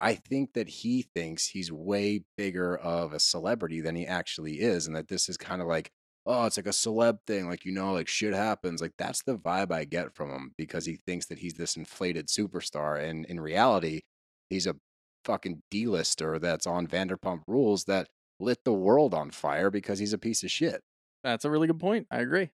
I 0.00 0.14
think 0.14 0.52
that 0.54 0.68
he 0.68 1.02
thinks 1.14 1.48
he's 1.48 1.72
way 1.72 2.24
bigger 2.36 2.76
of 2.76 3.12
a 3.12 3.20
celebrity 3.20 3.80
than 3.80 3.96
he 3.96 4.06
actually 4.06 4.60
is, 4.60 4.86
and 4.86 4.94
that 4.96 5.08
this 5.08 5.28
is 5.28 5.36
kind 5.36 5.62
of 5.62 5.68
like, 5.68 5.90
oh, 6.26 6.46
it's 6.46 6.56
like 6.56 6.66
a 6.66 6.70
celeb 6.70 7.18
thing. 7.26 7.48
Like, 7.48 7.64
you 7.64 7.72
know, 7.72 7.92
like 7.92 8.08
shit 8.08 8.34
happens. 8.34 8.82
Like, 8.82 8.94
that's 8.98 9.22
the 9.22 9.36
vibe 9.36 9.72
I 9.72 9.84
get 9.84 10.14
from 10.14 10.30
him 10.30 10.52
because 10.58 10.84
he 10.86 10.96
thinks 10.96 11.26
that 11.26 11.38
he's 11.38 11.54
this 11.54 11.76
inflated 11.76 12.28
superstar. 12.28 13.02
And 13.02 13.24
in 13.26 13.40
reality, 13.40 14.02
he's 14.50 14.66
a 14.66 14.76
fucking 15.24 15.62
D-lister 15.70 16.38
that's 16.38 16.66
on 16.66 16.86
Vanderpump 16.86 17.42
Rules 17.46 17.84
that 17.84 18.08
lit 18.40 18.58
the 18.64 18.72
world 18.72 19.14
on 19.14 19.30
fire 19.30 19.70
because 19.70 19.98
he's 19.98 20.12
a 20.12 20.18
piece 20.18 20.42
of 20.44 20.50
shit. 20.50 20.82
That's 21.22 21.44
a 21.44 21.50
really 21.50 21.66
good 21.66 21.80
point. 21.80 22.06
I 22.10 22.20
agree. 22.20 22.50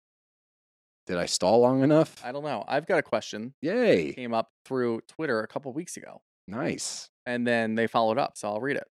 Did 1.06 1.18
I 1.18 1.26
stall 1.26 1.60
long 1.61 1.84
enough? 1.84 2.22
I 2.23 2.31
don't 2.34 2.44
know. 2.44 2.65
I've 2.68 2.85
got 2.85 2.99
a 2.99 3.03
question. 3.03 3.53
Yay. 3.61 4.11
Came 4.14 4.34
up 4.34 4.49
through 4.65 5.02
Twitter 5.07 5.39
a 5.41 5.48
couple 5.48 5.72
weeks 5.72 5.95
ago, 5.95 6.22
Nice. 6.49 7.10
and 7.26 7.48
then 7.48 7.76
they 7.76 7.88
followed 7.88 8.18
up, 8.18 8.38
so 8.38 8.49
I'll 8.49 8.60
read 8.60 8.76
it. 8.76 8.88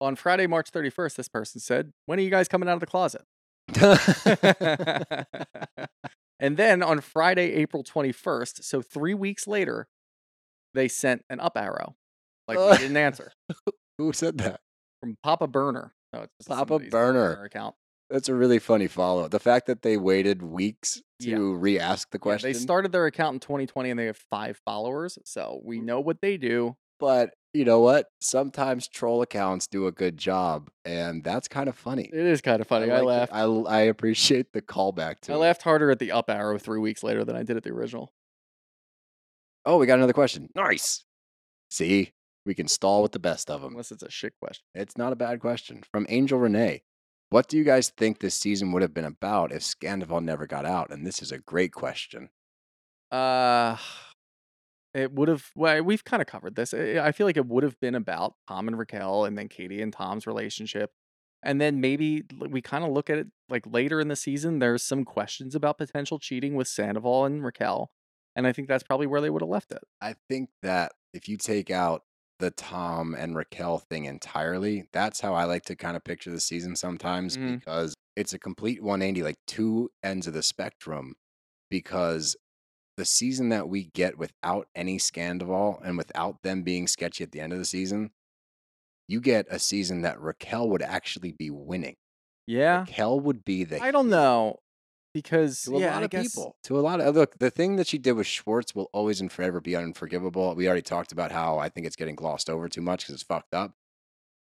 On 0.00 0.16
Friday, 0.16 0.48
March 0.48 0.72
31st, 0.72 1.14
this 1.14 1.28
person 1.28 1.60
said, 1.60 1.92
When 2.06 2.18
are 2.18 2.22
you 2.22 2.30
guys 2.30 2.48
coming 2.48 2.68
out 2.68 2.74
of 2.74 2.80
the 2.80 2.86
closet? 2.86 3.22
and 6.40 6.56
then 6.56 6.82
on 6.82 7.00
Friday, 7.00 7.52
April 7.54 7.84
21st, 7.84 8.64
so 8.64 8.82
three 8.82 9.14
weeks 9.14 9.46
later, 9.46 9.86
they 10.74 10.88
sent 10.88 11.24
an 11.30 11.38
up 11.40 11.56
arrow. 11.56 11.94
Like 12.48 12.58
we 12.58 12.78
didn't 12.78 12.96
answer 13.08 13.32
Who 13.98 14.12
said 14.12 14.38
that? 14.38 14.60
from 15.00 15.16
Papa 15.22 15.46
Burner. 15.46 15.94
No, 16.12 16.22
it's 16.22 16.32
just 16.38 16.48
Papa 16.48 16.78
Burner. 16.78 17.42
account. 17.44 17.74
That's 18.10 18.28
a 18.28 18.34
really 18.34 18.58
funny 18.58 18.86
follow. 18.86 19.28
The 19.28 19.40
fact 19.40 19.66
that 19.66 19.82
they 19.82 19.96
waited 19.96 20.42
weeks 20.42 21.02
to 21.22 21.28
Yeah. 21.30 21.36
re-ask 21.58 22.10
the 22.10 22.16
Yeah, 22.16 22.20
question. 22.20 22.52
they 22.52 22.58
started 22.58 22.92
their 22.92 23.06
account 23.06 23.34
in 23.34 23.40
2020 23.40 23.90
and 23.90 23.98
they 23.98 24.06
have 24.06 24.16
five 24.30 24.60
followers. 24.64 25.18
So 25.24 25.60
we 25.64 25.78
Mm. 25.80 25.84
know 25.84 26.00
what 26.00 26.20
they 26.20 26.36
do. 26.36 26.76
but 27.00 27.34
you 27.52 27.64
know 27.64 27.80
what? 27.80 28.06
Sometimes 28.20 28.88
troll 28.88 29.20
accounts 29.22 29.66
do 29.68 29.86
a 29.86 29.92
good 29.92 30.16
job, 30.16 30.70
and 30.84 31.22
that's 31.22 31.46
kind 31.48 31.68
of 31.68 31.76
funny. 31.76 32.04
It 32.12 32.14
is 32.26 32.40
kind 32.40 32.60
of 32.60 32.66
funny. 32.66 32.90
I, 32.90 32.98
it. 33.00 33.04
laughed. 33.04 33.32
I, 33.32 33.42
I 33.42 33.80
appreciate 33.82 34.52
the 34.52 34.62
callback 34.62 35.20
to 35.22 35.32
I 35.32 35.34
it. 35.36 35.38
laughed 35.38 35.62
harder 35.62 35.90
at 35.90 35.98
the 36.00 36.10
up 36.12 36.28
arrow 36.30 36.58
three 36.58 36.78
weeks 36.80 37.02
later 37.04 37.24
than 37.24 37.36
I 37.36 37.42
did 37.42 37.56
at 37.56 37.62
the 37.62 37.70
original. 37.70 38.12
Oh, 39.66 39.78
we 39.78 39.86
got 39.86 39.98
another 39.98 40.12
question. 40.12 40.48
Nice. 40.54 41.04
See, 41.70 42.12
we 42.46 42.54
can 42.54 42.68
stall 42.68 43.02
with 43.02 43.12
the 43.12 43.18
best 43.18 43.50
of 43.50 43.62
them. 43.62 43.72
Unless 43.72 43.92
it's 43.92 44.02
a 44.02 44.10
shit 44.10 44.34
question. 44.40 44.64
It's 44.74 44.98
not 44.98 45.12
a 45.12 45.16
bad 45.16 45.40
question. 45.40 45.82
From 45.90 46.06
Angel 46.08 46.38
Renee. 46.38 46.82
What 47.30 47.48
do 47.48 47.56
you 47.56 47.64
guys 47.64 47.90
think 47.90 48.20
this 48.20 48.34
season 48.34 48.70
would 48.72 48.82
have 48.82 48.94
been 48.94 49.04
about 49.04 49.50
if 49.50 49.62
Scandoval 49.62 50.22
never 50.22 50.46
got 50.46 50.64
out? 50.64 50.90
And 50.90 51.06
this 51.06 51.20
is 51.20 51.32
a 51.32 51.38
great 51.38 51.72
question. 51.72 52.30
Uh, 53.10 53.76
it 54.94 55.12
would 55.12 55.28
have. 55.28 55.50
Well, 55.56 55.82
we've 55.82 56.04
kind 56.04 56.20
of 56.20 56.26
covered 56.26 56.56
this. 56.56 56.74
I 56.74 56.98
I 56.98 57.12
feel 57.12 57.26
like 57.26 57.36
it 57.36 57.46
would 57.46 57.64
have 57.64 57.80
been 57.80 57.94
about 57.94 58.34
Tom 58.48 58.68
and 58.68 58.78
Raquel, 58.78 59.24
and 59.24 59.36
then 59.36 59.48
Katie 59.48 59.82
and 59.82 59.92
Tom's 59.92 60.26
relationship, 60.26 60.92
and 61.42 61.60
then 61.60 61.80
maybe 61.80 62.22
we 62.38 62.62
kind 62.62 62.84
of 62.84 62.90
look 62.90 63.10
at 63.10 63.18
it 63.18 63.26
like 63.48 63.66
later 63.66 64.00
in 64.00 64.08
the 64.08 64.16
season. 64.16 64.58
There's 64.58 64.82
some 64.82 65.04
questions 65.04 65.54
about 65.54 65.78
potential 65.78 66.18
cheating 66.18 66.54
with 66.54 66.68
Sandoval 66.68 67.24
and 67.24 67.44
Raquel, 67.44 67.90
and 68.36 68.46
I 68.46 68.52
think 68.52 68.68
that's 68.68 68.84
probably 68.84 69.06
where 69.06 69.20
they 69.20 69.30
would 69.30 69.42
have 69.42 69.48
left 69.48 69.72
it. 69.72 69.82
I 70.00 70.14
think 70.28 70.50
that 70.62 70.92
if 71.12 71.28
you 71.28 71.36
take 71.36 71.70
out 71.70 72.02
the 72.38 72.50
Tom 72.50 73.14
and 73.14 73.36
Raquel 73.36 73.78
thing 73.78 74.04
entirely, 74.06 74.88
that's 74.92 75.20
how 75.20 75.34
I 75.34 75.44
like 75.44 75.64
to 75.66 75.76
kind 75.76 75.96
of 75.96 76.04
picture 76.04 76.30
the 76.30 76.40
season 76.40 76.76
sometimes 76.76 77.36
Mhm. 77.36 77.58
because 77.58 77.94
it's 78.16 78.32
a 78.32 78.38
complete 78.38 78.82
180, 78.82 79.22
like 79.22 79.38
two 79.46 79.90
ends 80.02 80.26
of 80.26 80.34
the 80.34 80.42
spectrum. 80.42 81.14
Because 81.70 82.36
the 82.96 83.04
season 83.04 83.48
that 83.50 83.68
we 83.68 83.84
get 83.94 84.18
without 84.18 84.68
any 84.74 84.98
Scandoval 84.98 85.80
and 85.84 85.96
without 85.98 86.42
them 86.42 86.62
being 86.62 86.86
sketchy 86.86 87.24
at 87.24 87.32
the 87.32 87.40
end 87.40 87.52
of 87.52 87.58
the 87.58 87.64
season, 87.64 88.12
you 89.08 89.20
get 89.20 89.46
a 89.50 89.58
season 89.58 90.02
that 90.02 90.20
Raquel 90.20 90.68
would 90.70 90.82
actually 90.82 91.32
be 91.32 91.50
winning. 91.50 91.96
Yeah, 92.46 92.80
Raquel 92.80 93.20
would 93.20 93.44
be 93.44 93.64
the 93.64 93.82
I 93.82 93.90
don't 93.90 94.10
know 94.10 94.58
because 95.14 95.62
to 95.62 95.76
a 95.76 95.80
yeah, 95.80 95.94
lot 95.94 96.02
I 96.02 96.04
of 96.04 96.10
guess- 96.10 96.34
people. 96.34 96.56
To 96.64 96.78
a 96.78 96.82
lot 96.82 97.00
of 97.00 97.14
look, 97.14 97.38
the 97.38 97.50
thing 97.50 97.76
that 97.76 97.86
she 97.86 97.96
did 97.98 98.12
with 98.12 98.26
Schwartz 98.26 98.74
will 98.74 98.90
always 98.92 99.20
and 99.20 99.32
forever 99.32 99.60
be 99.60 99.74
unforgivable. 99.76 100.54
We 100.54 100.66
already 100.66 100.82
talked 100.82 101.12
about 101.12 101.32
how 101.32 101.58
I 101.58 101.68
think 101.70 101.86
it's 101.86 101.96
getting 101.96 102.14
glossed 102.16 102.50
over 102.50 102.68
too 102.68 102.82
much 102.82 103.00
because 103.04 103.14
it's 103.14 103.22
fucked 103.22 103.54
up. 103.54 103.72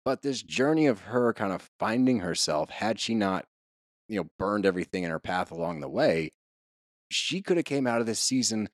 But 0.04 0.24
this 0.24 0.42
journey 0.42 0.88
of 0.88 1.02
her 1.02 1.32
kind 1.34 1.54
of 1.54 1.70
finding 1.80 2.22
herself, 2.22 2.72
had 2.72 3.00
she 3.00 3.14
not, 3.14 3.46
you 4.10 4.18
know, 4.20 4.30
burned 4.40 4.66
everything 4.66 5.04
in 5.04 5.12
her 5.12 5.20
path 5.20 5.52
along 5.52 5.82
the 5.82 5.90
way, 5.90 6.32
she 7.12 7.42
could 7.42 7.58
have 7.58 7.66
came 7.68 7.86
out 7.86 8.00
of 8.02 8.08
this 8.08 8.20
season 8.20 8.70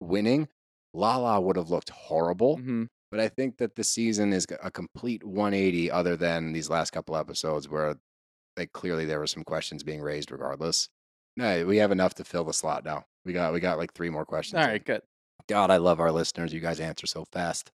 winning. 0.00 0.48
Lala 0.92 1.40
would 1.40 1.56
have 1.56 1.70
looked 1.70 1.90
horrible. 1.90 2.58
Mhm. 2.58 2.88
But 3.10 3.20
I 3.20 3.28
think 3.28 3.56
that 3.56 3.76
the 3.76 3.84
season 3.84 4.34
is 4.34 4.46
a 4.62 4.70
complete 4.70 5.24
180 5.24 5.90
other 5.90 6.14
than 6.16 6.52
these 6.52 6.68
last 6.68 6.90
couple 6.90 7.16
episodes 7.16 7.66
where 7.68 7.96
like 8.58 8.72
clearly 8.72 9.06
there 9.06 9.18
were 9.20 9.26
some 9.26 9.44
questions 9.44 9.82
being 9.82 10.02
raised 10.02 10.30
regardless. 10.30 10.90
No, 11.38 11.64
we 11.64 11.76
have 11.76 11.92
enough 11.92 12.14
to 12.14 12.24
fill 12.24 12.42
the 12.42 12.52
slot 12.52 12.84
now. 12.84 13.04
We 13.24 13.32
got 13.32 13.52
we 13.52 13.60
got 13.60 13.78
like 13.78 13.92
three 13.94 14.10
more 14.10 14.24
questions. 14.26 14.60
All 14.60 14.66
right, 14.66 14.84
good. 14.84 15.02
God, 15.48 15.70
I 15.70 15.76
love 15.76 16.00
our 16.00 16.10
listeners. 16.10 16.52
You 16.52 16.58
guys 16.60 16.80
answer 16.80 17.06
so 17.06 17.24
fast. 17.32 17.70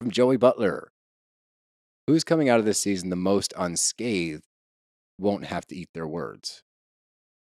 From 0.00 0.10
Joey 0.10 0.36
Butler. 0.36 0.90
Who's 2.08 2.24
coming 2.24 2.48
out 2.48 2.58
of 2.58 2.64
this 2.64 2.80
season 2.80 3.10
the 3.10 3.16
most 3.16 3.54
unscathed 3.56 4.42
won't 5.16 5.44
have 5.44 5.64
to 5.68 5.76
eat 5.76 5.90
their 5.94 6.08
words. 6.08 6.62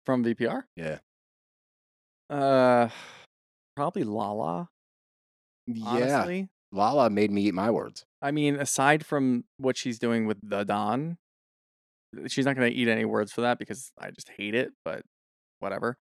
From 0.06 0.24
VPR, 0.24 0.64
Yeah. 0.76 1.00
uh, 2.30 2.90
probably 3.76 4.04
Lala. 4.04 4.70
Yeah. 5.66 5.86
Honestly, 5.86 6.50
Lala 6.72 7.10
made 7.10 7.32
me 7.32 7.44
eat 7.44 7.54
my 7.54 7.72
words. 7.72 8.06
I 8.22 8.32
mean, 8.32 8.56
aside 8.56 9.06
from 9.06 9.46
what 9.58 9.78
she's 9.78 9.98
doing 9.98 10.26
with 10.28 10.38
the 10.44 10.64
Don, 10.64 11.18
she's 12.28 12.46
not 12.46 12.56
going 12.56 12.72
to 12.72 12.76
eat 12.78 12.88
any 12.88 13.06
words 13.06 13.32
for 13.32 13.42
that 13.42 13.58
because 13.60 13.92
I 14.00 14.12
just 14.12 14.30
hate 14.36 14.56
it. 14.56 14.72
But 14.84 15.04
whatever. 15.60 15.98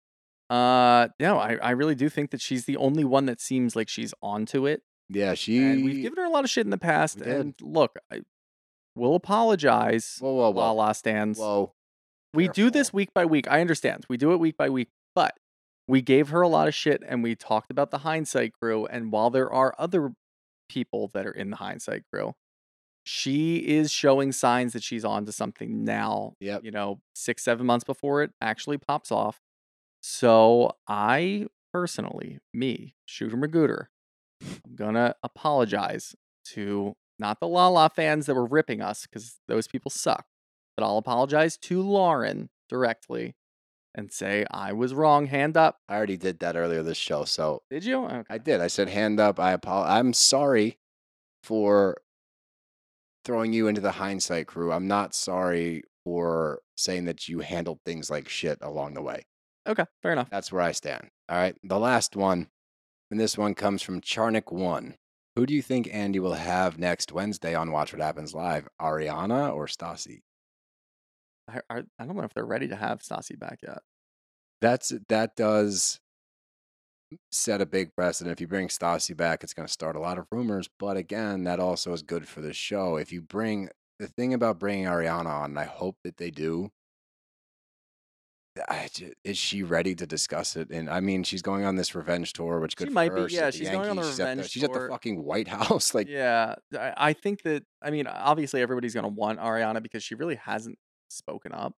Uh, 0.50 1.08
no, 1.18 1.38
I 1.38 1.56
I 1.62 1.70
really 1.70 1.94
do 1.94 2.08
think 2.08 2.30
that 2.30 2.40
she's 2.40 2.64
the 2.64 2.76
only 2.76 3.04
one 3.04 3.26
that 3.26 3.40
seems 3.40 3.74
like 3.74 3.88
she's 3.88 4.12
onto 4.22 4.66
it. 4.66 4.82
Yeah, 5.08 5.34
she. 5.34 5.58
And 5.62 5.84
we've 5.84 6.02
given 6.02 6.18
her 6.18 6.24
a 6.24 6.30
lot 6.30 6.44
of 6.44 6.50
shit 6.50 6.66
in 6.66 6.70
the 6.70 6.78
past. 6.78 7.18
We 7.18 7.24
did. 7.24 7.36
And 7.36 7.54
look, 7.60 7.92
I 8.12 8.22
will 8.94 9.14
apologize. 9.14 10.16
Whoa, 10.20 10.32
whoa, 10.32 10.50
whoa, 10.50 10.74
La 10.74 10.92
stands. 10.92 11.38
whoa. 11.38 11.72
we 12.34 12.48
do 12.48 12.70
this 12.70 12.92
week 12.92 13.14
by 13.14 13.24
week. 13.24 13.46
I 13.50 13.60
understand. 13.60 14.04
We 14.08 14.16
do 14.16 14.32
it 14.32 14.40
week 14.40 14.56
by 14.56 14.68
week, 14.68 14.88
but 15.14 15.34
we 15.88 16.02
gave 16.02 16.28
her 16.30 16.42
a 16.42 16.48
lot 16.48 16.68
of 16.68 16.74
shit 16.74 17.02
and 17.06 17.22
we 17.22 17.34
talked 17.34 17.70
about 17.70 17.90
the 17.90 17.98
hindsight 17.98 18.52
crew. 18.60 18.86
And 18.86 19.12
while 19.12 19.30
there 19.30 19.52
are 19.52 19.74
other 19.78 20.12
people 20.68 21.10
that 21.14 21.26
are 21.26 21.32
in 21.32 21.50
the 21.50 21.56
hindsight 21.56 22.02
crew, 22.12 22.34
she 23.04 23.56
is 23.56 23.90
showing 23.90 24.32
signs 24.32 24.72
that 24.72 24.82
she's 24.82 25.04
on 25.04 25.24
to 25.26 25.32
something 25.32 25.84
now. 25.84 26.34
Yep. 26.40 26.64
You 26.64 26.70
know, 26.70 27.00
six, 27.14 27.42
seven 27.42 27.66
months 27.66 27.84
before 27.84 28.22
it 28.22 28.30
actually 28.40 28.78
pops 28.78 29.10
off. 29.10 29.40
So 30.02 30.76
I 30.88 31.46
personally, 31.72 32.38
me, 32.52 32.94
Shooter 33.06 33.36
Magooter, 33.36 33.86
I'm 34.42 34.74
gonna 34.74 35.14
apologize 35.22 36.14
to 36.52 36.94
not 37.18 37.40
the 37.40 37.46
Lala 37.48 37.90
fans 37.94 38.26
that 38.26 38.34
were 38.34 38.46
ripping 38.46 38.80
us, 38.80 39.06
because 39.06 39.38
those 39.46 39.68
people 39.68 39.90
suck. 39.90 40.26
But 40.76 40.84
I'll 40.84 40.98
apologize 40.98 41.56
to 41.58 41.80
Lauren 41.80 42.50
directly 42.68 43.34
and 43.94 44.10
say 44.10 44.44
I 44.50 44.72
was 44.72 44.94
wrong. 44.94 45.26
Hand 45.26 45.56
up. 45.56 45.78
I 45.88 45.96
already 45.96 46.16
did 46.16 46.40
that 46.40 46.56
earlier 46.56 46.82
this 46.82 46.96
show, 46.96 47.24
so 47.24 47.62
Did 47.70 47.84
you? 47.84 48.04
Okay. 48.04 48.22
I 48.28 48.38
did. 48.38 48.60
I 48.60 48.66
said 48.66 48.88
hand 48.88 49.20
up. 49.20 49.38
I 49.38 49.52
apologize. 49.52 49.92
I'm 49.98 50.12
sorry 50.12 50.78
for 51.42 51.98
throwing 53.24 53.52
you 53.52 53.68
into 53.68 53.80
the 53.80 53.92
hindsight 53.92 54.46
crew. 54.46 54.72
I'm 54.72 54.88
not 54.88 55.14
sorry 55.14 55.82
for 56.04 56.60
saying 56.76 57.04
that 57.04 57.28
you 57.28 57.40
handled 57.40 57.80
things 57.84 58.10
like 58.10 58.28
shit 58.28 58.58
along 58.60 58.94
the 58.94 59.02
way. 59.02 59.24
Okay, 59.66 59.84
fair 60.02 60.12
enough. 60.12 60.28
That's 60.30 60.50
where 60.50 60.62
I 60.62 60.72
stand. 60.72 61.08
All 61.28 61.36
right. 61.36 61.56
The 61.62 61.78
last 61.78 62.16
one, 62.16 62.48
and 63.10 63.20
this 63.20 63.38
one 63.38 63.54
comes 63.54 63.82
from 63.82 64.00
Charnik 64.00 64.52
One. 64.52 64.96
Who 65.36 65.46
do 65.46 65.54
you 65.54 65.62
think 65.62 65.88
Andy 65.92 66.18
will 66.18 66.34
have 66.34 66.78
next 66.78 67.12
Wednesday 67.12 67.54
on 67.54 67.70
Watch 67.70 67.92
What 67.92 68.02
Happens 68.02 68.34
Live? 68.34 68.68
Ariana 68.80 69.54
or 69.54 69.66
Stassi? 69.66 70.20
I, 71.48 71.60
I, 71.70 71.82
I 71.98 72.04
don't 72.04 72.16
know 72.16 72.24
if 72.24 72.34
they're 72.34 72.44
ready 72.44 72.68
to 72.68 72.76
have 72.76 73.00
Stassi 73.00 73.38
back 73.38 73.60
yet. 73.62 73.78
That's 74.60 74.92
that 75.08 75.34
does 75.36 76.00
set 77.30 77.60
a 77.60 77.66
big 77.66 77.94
precedent. 77.94 78.32
If 78.32 78.40
you 78.40 78.46
bring 78.46 78.68
Stassi 78.68 79.16
back, 79.16 79.42
it's 79.42 79.54
going 79.54 79.66
to 79.66 79.72
start 79.72 79.96
a 79.96 80.00
lot 80.00 80.18
of 80.18 80.26
rumors. 80.30 80.68
But 80.78 80.96
again, 80.96 81.44
that 81.44 81.60
also 81.60 81.92
is 81.92 82.02
good 82.02 82.28
for 82.28 82.40
the 82.40 82.52
show. 82.52 82.96
If 82.96 83.12
you 83.12 83.22
bring 83.22 83.68
the 83.98 84.08
thing 84.08 84.34
about 84.34 84.58
bringing 84.58 84.86
Ariana 84.86 85.26
on, 85.26 85.50
and 85.50 85.58
I 85.58 85.64
hope 85.64 85.96
that 86.04 86.16
they 86.16 86.30
do. 86.30 86.70
I 88.68 88.88
ju- 88.92 89.14
is 89.24 89.38
she 89.38 89.62
ready 89.62 89.94
to 89.94 90.06
discuss 90.06 90.56
it? 90.56 90.68
And 90.70 90.90
I 90.90 91.00
mean, 91.00 91.22
she's 91.22 91.40
going 91.40 91.64
on 91.64 91.76
this 91.76 91.94
revenge 91.94 92.34
tour, 92.34 92.60
which 92.60 92.76
could 92.76 92.88
She 92.88 92.90
for 92.90 92.94
might 92.94 93.14
be, 93.14 93.32
yeah, 93.32 93.46
the 93.46 93.52
she's 93.52 93.70
going 93.70 93.88
on 93.88 93.96
the 93.96 94.02
she's 94.02 94.20
at 94.20 94.28
revenge 94.28 94.50
she's 94.50 94.64
at 94.64 94.72
the 94.74 94.88
fucking 94.90 95.24
White 95.24 95.48
House. 95.58 95.94
Like, 95.94 96.06
Yeah, 96.08 96.56
I, 96.78 96.92
I 96.96 97.12
think 97.14 97.42
that. 97.44 97.64
I 97.80 97.90
mean, 97.90 98.06
obviously 98.06 98.60
everybody's 98.60 98.94
gonna 98.94 99.08
want 99.08 99.38
Ariana 99.38 99.82
because 99.82 100.02
she 100.02 100.14
really 100.16 100.34
hasn't 100.34 100.78
spoken 101.08 101.52
up 101.52 101.74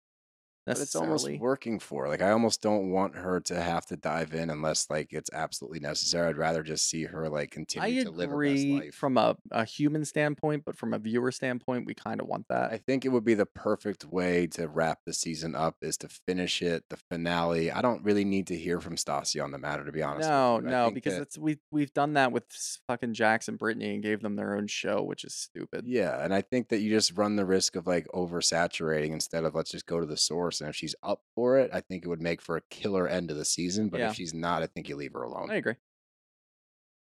but 0.66 0.78
it's 0.78 0.94
almost 0.94 1.24
necessarily. 1.24 1.38
working 1.38 1.78
for. 1.78 2.08
Like, 2.08 2.22
I 2.22 2.30
almost 2.30 2.62
don't 2.62 2.90
want 2.90 3.16
her 3.16 3.40
to 3.40 3.60
have 3.60 3.86
to 3.86 3.96
dive 3.96 4.34
in 4.34 4.50
unless 4.50 4.88
like 4.90 5.12
it's 5.12 5.30
absolutely 5.32 5.80
necessary. 5.80 6.28
I'd 6.28 6.36
rather 6.36 6.62
just 6.62 6.88
see 6.88 7.04
her 7.04 7.28
like 7.28 7.52
I 7.52 7.54
continue 7.54 8.04
to 8.04 8.10
live 8.10 8.30
her 8.30 8.42
best 8.42 8.66
life. 8.66 8.94
from 8.94 9.18
a, 9.18 9.36
a 9.50 9.64
human 9.64 10.04
standpoint, 10.04 10.64
but 10.64 10.76
from 10.76 10.94
a 10.94 10.98
viewer 10.98 11.32
standpoint, 11.32 11.86
we 11.86 11.94
kind 11.94 12.20
of 12.20 12.26
want 12.26 12.46
that. 12.48 12.72
I 12.72 12.78
think 12.78 13.04
it 13.04 13.10
would 13.10 13.24
be 13.24 13.34
the 13.34 13.46
perfect 13.46 14.04
way 14.04 14.46
to 14.48 14.68
wrap 14.68 15.00
the 15.04 15.12
season 15.12 15.54
up 15.54 15.76
is 15.82 15.96
to 15.98 16.08
finish 16.08 16.62
it, 16.62 16.84
the 16.88 16.96
finale. 17.10 17.70
I 17.70 17.82
don't 17.82 18.02
really 18.02 18.24
need 18.24 18.46
to 18.48 18.56
hear 18.56 18.80
from 18.80 18.96
Stassi 18.96 19.42
on 19.42 19.50
the 19.50 19.58
matter, 19.58 19.84
to 19.84 19.92
be 19.92 20.02
honest. 20.02 20.28
no. 20.28 20.58
I 20.58 20.60
no, 20.60 20.90
because 20.90 21.18
that- 21.18 21.38
we 21.38 21.58
we've 21.70 21.92
done 21.92 22.14
that 22.14 22.32
with 22.32 22.44
fucking 22.86 23.14
Jax 23.14 23.48
and 23.48 23.58
Brittany 23.58 23.94
and 23.94 24.02
gave 24.02 24.22
them 24.22 24.36
their 24.36 24.56
own 24.56 24.66
show, 24.66 25.02
which 25.02 25.24
is 25.24 25.34
stupid. 25.34 25.84
yeah, 25.86 26.22
and 26.24 26.34
I 26.34 26.40
think 26.40 26.68
that 26.68 26.80
you 26.80 26.90
just 26.90 27.16
run 27.16 27.36
the 27.36 27.44
risk 27.44 27.76
of 27.76 27.86
like 27.86 28.06
oversaturating 28.14 29.12
instead 29.12 29.44
of 29.44 29.54
let's 29.54 29.70
just 29.70 29.86
go 29.86 30.00
to 30.00 30.06
the 30.06 30.16
source. 30.16 30.53
And 30.60 30.68
if 30.70 30.76
she's 30.76 30.94
up 31.02 31.20
for 31.34 31.58
it, 31.58 31.70
I 31.72 31.80
think 31.80 32.04
it 32.04 32.08
would 32.08 32.22
make 32.22 32.40
for 32.42 32.56
a 32.56 32.62
killer 32.70 33.06
end 33.08 33.30
of 33.30 33.36
the 33.36 33.44
season. 33.44 33.88
But 33.88 34.00
Yeah. 34.00 34.10
if 34.10 34.16
she's 34.16 34.34
not, 34.34 34.62
I 34.62 34.66
think 34.66 34.88
you 34.88 34.96
leave 34.96 35.12
her 35.14 35.22
alone. 35.22 35.50
I 35.50 35.56
agree. 35.56 35.74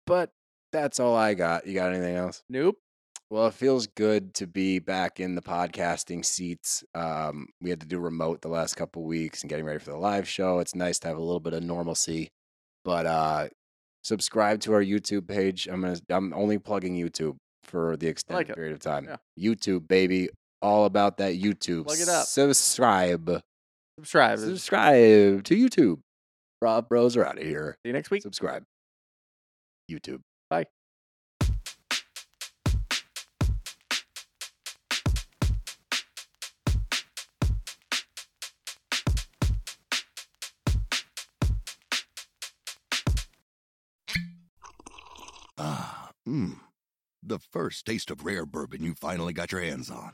But 0.08 0.32
that's 0.72 1.00
all 1.00 1.16
I 1.16 1.34
got. 1.34 1.66
You 1.68 1.74
got 1.74 1.94
anything 1.94 2.16
else? 2.16 2.44
Nope. 2.50 2.78
Well, 3.30 3.48
it 3.48 3.54
feels 3.54 3.88
good 3.88 4.34
to 4.36 4.48
be 4.48 4.80
back 4.80 5.20
in 5.22 5.36
the 5.36 5.42
podcasting 5.42 6.26
seats. 6.26 6.84
Um, 6.94 7.48
we 7.62 7.70
had 7.70 7.80
to 7.80 7.88
do 7.88 7.98
remote 8.00 8.42
the 8.42 8.50
last 8.50 8.76
couple 8.76 9.04
weeks 9.06 9.42
and 9.42 9.50
getting 9.50 9.64
ready 9.66 9.80
for 9.80 9.92
the 9.92 9.98
live 9.98 10.28
show. 10.28 10.60
It's 10.60 10.76
nice 10.76 11.00
to 11.00 11.08
have 11.08 11.18
a 11.18 11.22
little 11.22 11.40
bit 11.40 11.54
of 11.54 11.64
normalcy. 11.64 12.30
But 12.84 13.06
uh, 13.06 13.48
subscribe 14.04 14.60
to 14.62 14.74
our 14.74 14.84
YouTube 14.84 15.28
page. 15.30 15.68
I'm 15.68 15.80
gonna. 15.82 16.00
I'm 16.10 16.34
only 16.34 16.58
plugging 16.58 16.96
YouTube 16.98 17.38
for 17.64 17.96
the 17.96 18.08
extended 18.08 18.50
it. 18.50 18.56
period 18.56 18.74
of 18.74 18.80
time. 18.80 19.06
Yeah. 19.38 19.54
YouTube, 19.54 19.88
baby, 19.88 20.28
all 20.62 20.86
about 20.86 21.18
that 21.18 21.34
YouTube. 21.34 21.86
Plug 21.86 22.00
it 22.00 22.10
up. 22.10 22.26
Subscribe. 22.26 23.42
Subscribe. 23.98 24.40
Subscribe 24.40 25.44
to 25.44 25.56
YouTube. 25.56 26.00
Rob 26.62 26.88
Bros 26.88 27.18
are 27.18 27.26
out 27.26 27.38
of 27.38 27.44
here. 27.44 27.78
See 27.84 27.90
you 27.90 27.94
next 27.94 28.12
week. 28.12 28.22
Subscribe. 28.22 28.64
YouTube. 29.90 30.22
Bye. 30.50 30.66
Ah, 45.58 46.12
mmm. 46.28 46.60
The 47.24 47.40
first 47.40 47.86
taste 47.86 48.10
of 48.10 48.26
rare 48.26 48.46
bourbon 48.46 48.84
you 48.84 48.94
finally 48.96 49.34
got 49.34 49.52
your 49.52 49.62
hands 49.62 49.92
on. 49.92 50.14